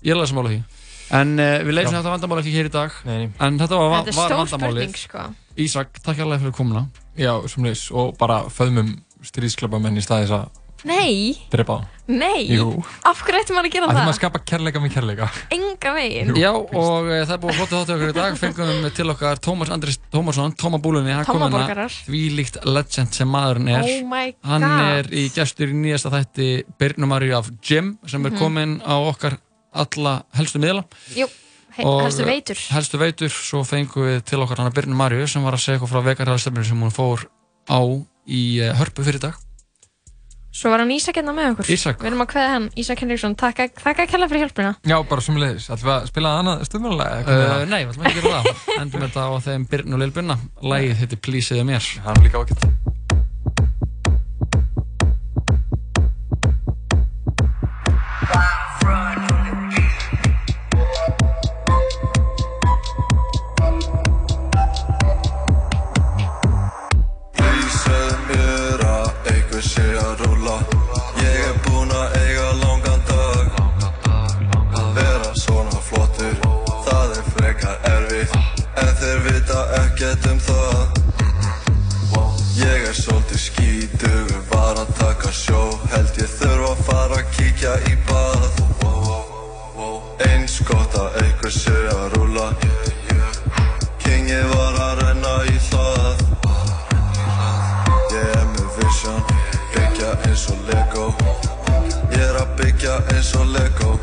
ég 0.04 0.14
alveg 0.16 0.30
sammála 0.32 0.54
því 0.54 0.62
En 1.12 1.34
uh, 1.36 1.58
við 1.60 1.74
leysum 1.76 1.98
þetta 1.98 2.12
vandamál 2.14 2.38
ekki 2.40 2.52
hér 2.54 2.68
í 2.70 2.72
dag. 2.72 2.94
Nei. 3.04 3.26
En 3.44 3.58
þetta 3.60 3.76
var, 3.76 3.90
Þetta 3.98 4.12
er 4.12 4.16
var 4.16 4.30
stór 4.30 4.38
vandamálið. 4.40 4.94
sko. 4.96 5.24
Ísak, 5.60 5.98
takk 6.00 6.22
alveg 6.24 6.40
fyrir 6.40 6.54
komuna. 6.56 6.86
Já, 7.20 7.34
sem 7.52 7.66
leys 7.68 7.82
og 7.92 8.14
bara 8.16 8.38
föðmum 8.48 8.94
stríðsklapamenn 9.28 10.00
í 10.00 10.04
staðis 10.04 10.32
að 10.32 10.46
Nei, 10.84 11.36
Drepa 11.52 11.76
á. 11.78 11.80
nei 12.10 12.48
Jú. 12.50 12.82
Af 13.06 13.20
hverju 13.22 13.38
ætti 13.44 13.54
maður 13.54 13.68
að 13.68 13.74
gera 13.76 13.86
Ætlum 13.86 14.00
að 14.02 14.08
það? 14.08 14.16
skapa 14.18 14.38
kærleika 14.50 14.80
með 14.82 14.94
kærleika. 14.96 15.28
Enga 15.54 15.92
veginn 15.94 16.32
Já, 16.40 16.50
og 16.50 17.06
e, 17.06 17.20
það 17.22 17.34
er 17.36 17.40
búið 17.44 17.52
að 17.52 17.58
flottu 17.60 17.76
þáttu 17.78 17.94
okkur 17.94 18.10
í 18.10 18.16
dag 18.16 18.38
fengum 18.40 18.88
til 18.96 19.06
okkar 19.14 19.38
Tómas 19.46 19.70
Andris 19.70 19.98
Tómasson 20.10 20.56
Tóma 20.58 20.80
Búlunni, 20.82 21.12
hann 21.14 21.22
hérna 21.24 21.46
Tómaborgarar. 21.46 21.94
því 22.08 22.22
líkt 22.34 22.58
legend 22.66 23.14
sem 23.14 23.30
maðurinn 23.30 23.70
er 23.70 23.86
Oh 23.86 24.08
my 24.10 24.34
Hann 24.42 24.66
god. 24.66 24.88
er 24.98 25.12
í 25.14 25.28
gestur 25.36 25.70
í 25.70 25.76
nýjasta 25.78 26.10
þætti 26.16 26.48
Birnumari 26.82 27.30
af 27.38 27.52
Jim 27.62 27.98
sem 28.06 28.26
er 28.26 28.30
Mhm. 28.34 28.38
kominn 28.42 28.74
á 28.82 28.98
okkar 28.98 29.38
alla 29.72 30.24
helstu 30.34 30.58
miðla 30.58 30.82
Jú, 31.14 31.28
he- 31.78 31.84
Og, 31.86 32.02
helstu 32.02 32.24
veitur 32.26 32.58
helstu 32.74 32.98
veitur, 32.98 33.30
svo 33.30 33.62
fengum 33.64 34.02
við 34.10 34.24
til 34.24 34.38
okkar 34.42 34.58
hana 34.58 34.70
Birnu 34.74 34.94
Marju 34.98 35.28
sem 35.28 35.42
var 35.44 35.54
að 35.54 35.62
segja 35.62 35.78
eitthvað 35.78 35.94
frá 35.94 36.02
vegarhæðastöfnir 36.10 36.64
sem 36.66 36.80
hún 36.82 36.90
fór 36.90 37.22
á 37.70 37.80
í 38.26 38.58
eh, 38.60 38.74
hörpu 38.74 39.04
fyrir 39.06 39.22
í 39.22 39.26
dag 39.30 39.34
Svo 40.52 40.68
var 40.72 40.82
hann 40.82 40.90
Ísak 40.92 41.16
hérna 41.16 41.32
með 41.32 41.54
okkur 41.54 41.70
Ísak. 41.72 42.02
Við 42.02 42.10
erum 42.10 42.24
að 42.26 42.30
kveða 42.34 42.50
hann, 42.52 42.66
Ísak 42.76 43.00
Henriksson 43.04 43.36
Takk 43.40 43.62
að 43.64 44.02
kella 44.12 44.28
fyrir 44.28 44.44
hjálpina 44.44 44.72
Já, 44.84 44.96
bara 45.08 45.24
sem 45.24 45.38
leiðis. 45.40 45.70
Ætlum 45.72 45.88
við 45.88 45.94
að 45.96 46.08
spila 46.12 46.34
annað 46.42 46.64
stöðmjölulega? 46.68 47.22
Uh, 47.24 47.64
nei, 47.72 47.80
við 47.86 47.94
ætlum 47.94 48.08
ekki 48.10 48.20
að 48.20 48.26
gera 48.28 48.42
það 48.44 48.80
Endum 48.84 49.06
þetta 49.06 49.24
á 49.24 49.30
þeim 49.48 49.66
Birnu 49.72 49.96
og 49.96 50.04
Lil 50.04 50.12
Bunna 50.18 50.36
Lægið 50.74 51.00
heitir 51.00 51.22
Please 51.24 51.56
eða 51.56 51.68
mér 51.72 51.88
Það 51.96 52.12
er 52.18 52.26
líka 52.28 52.44
ágætt 52.44 52.68
vita 80.02 80.10
ekkert 80.10 80.32
um 80.32 80.38
það. 80.38 81.00
Ég 82.56 82.86
er 82.88 82.94
svolítið 82.94 83.38
skítugur 83.38 84.40
Var 84.50 84.76
að 84.82 84.90
taka 84.98 85.30
sjó. 85.32 85.78
Held 85.92 86.18
ég 86.18 86.28
þurfa 86.38 86.70
að 86.72 86.82
fara 86.86 87.20
að 87.20 87.30
kíkja 87.36 87.74
í 87.90 87.94
bað 88.08 88.42
Eins 90.26 90.58
gott 90.66 90.94
að 90.98 91.16
einhver 91.22 91.54
sé 91.54 91.74
að 91.90 92.16
rúla 92.16 92.48
Kingið 94.02 94.46
var 94.52 94.80
að 94.86 95.02
renna 95.02 95.34
í 95.48 95.56
hlað. 95.70 96.24
Ég 98.12 98.26
er 98.26 98.46
með 98.52 98.78
vision, 98.78 99.22
byggja 99.74 100.14
eins 100.28 100.46
og 100.52 100.66
Lego. 100.70 101.06
Ég 102.12 102.26
er 102.26 102.40
að 102.42 102.56
byggja 102.60 102.98
eins 103.14 103.34
og 103.38 103.46
Lego. 103.54 103.98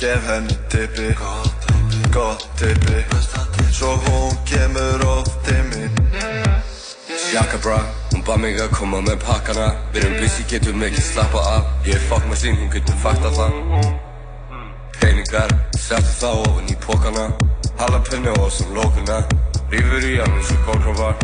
Gef 0.00 0.30
henni 0.32 0.58
tippi, 0.72 1.12
gott 2.12 2.48
tippi 2.58 3.31
Svo 3.82 3.96
hún 3.96 4.30
kemur 4.46 5.06
oft 5.06 5.44
til 5.44 5.62
mín. 5.70 5.90
Jakka 7.34 7.58
bra, 7.58 7.78
hún 8.12 8.22
bað 8.22 8.36
mig 8.38 8.60
að 8.62 8.68
koma 8.78 9.00
með 9.02 9.16
pakkana. 9.24 9.64
Við 9.90 10.04
erum 10.04 10.20
busy, 10.20 10.44
getum 10.46 10.84
ekki 10.86 11.02
slappa 11.02 11.42
af. 11.56 11.64
Ég 11.88 11.96
er 11.98 12.04
fuck 12.06 12.28
með 12.30 12.38
sín, 12.44 12.60
hún 12.60 12.70
getur 12.70 12.94
fakt 13.02 13.26
það. 13.26 13.56
Peningar, 15.00 15.50
settu 15.74 16.14
þá 16.20 16.28
ofan 16.44 16.70
í 16.70 16.76
pókana 16.84 17.26
Jalapeno 17.80 18.36
og 18.44 18.54
sem 18.54 18.70
lókuna 18.70 19.18
Rífur 19.74 20.06
í 20.06 20.14
hann 20.20 20.38
eins 20.38 20.54
og 20.54 20.62
gólkrófar 20.68 21.18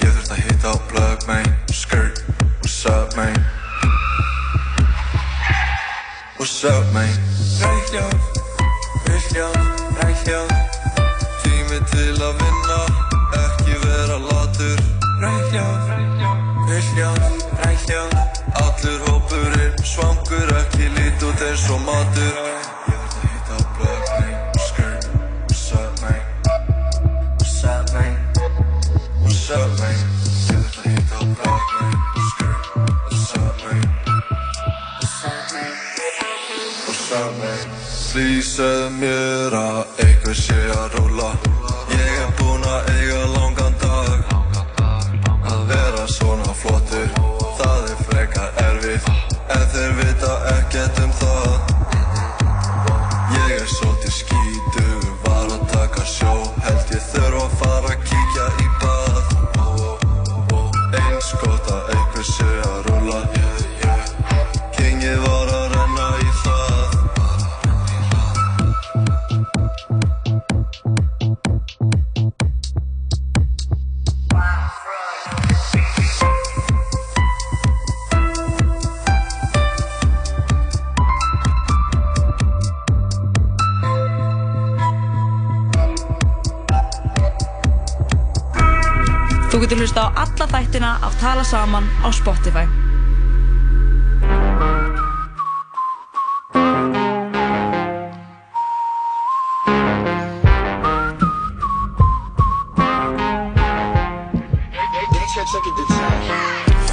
Ég 0.00 0.08
þurft 0.08 0.32
að 0.32 0.42
hitta 0.46 0.72
á 0.72 0.76
plug, 0.88 1.28
man 1.28 1.52
Skirt, 1.68 2.24
what's 2.64 2.80
up, 2.88 3.12
man 3.20 3.36
What's 6.40 6.64
up, 6.64 6.88
man 6.96 7.12
Rækjaf, 7.60 8.42
vilja, 9.04 9.52
rækjaf 10.00 10.48
Tími 10.48 10.69
til 12.20 12.28
að 12.28 12.40
vinna 12.40 12.80
Ekki 13.40 13.76
vera 13.80 14.16
latur 14.20 14.80
Rækjaf, 15.22 15.84
vilja, 16.68 17.10
rækjaf 17.62 18.10
Allur 18.60 18.98
hópurinn 19.06 19.74
svangur 19.88 20.48
Ekki 20.58 20.86
lít 20.96 21.24
út 21.24 21.40
eins 21.48 21.64
og 21.72 21.80
matur 21.86 22.34
Ég 22.36 22.60
þurft 22.92 23.16
að 23.16 23.24
hitta 23.24 23.54
á 23.56 23.60
plug, 23.76 24.02
man 24.12 24.34
Skirt, 24.66 25.04
what's 25.48 25.72
up, 25.72 25.92
man 26.04 26.22
What's 27.40 27.64
up, 27.64 27.84
man 27.94 28.14
What's 29.24 29.48
up, 29.56 29.70
man? 29.80 30.00
Ég 38.10 38.36
ætla 39.40 39.60
að 39.60 39.79
Saman 91.50 91.82
á 92.06 92.12
Spotify. 92.14 92.62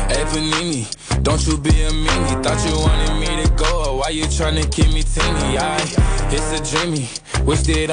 Hey 0.09 0.25
Panini, 0.25 0.89
don't 1.21 1.45
you 1.45 1.57
be 1.59 1.69
a 1.69 1.91
meanie. 1.91 2.41
Thought 2.41 2.65
you 2.65 2.75
wanted 2.81 3.13
me 3.21 3.29
to 3.43 3.47
go, 3.53 3.69
or 3.85 3.99
why 3.99 4.09
you 4.09 4.25
tryna 4.25 4.65
keep 4.71 4.89
me 4.91 5.03
teeny? 5.03 5.59
I, 5.59 5.77
it's 6.33 6.49
a 6.57 6.59
dreamy, 6.65 7.05
wished 7.45 7.69
it 7.69 7.91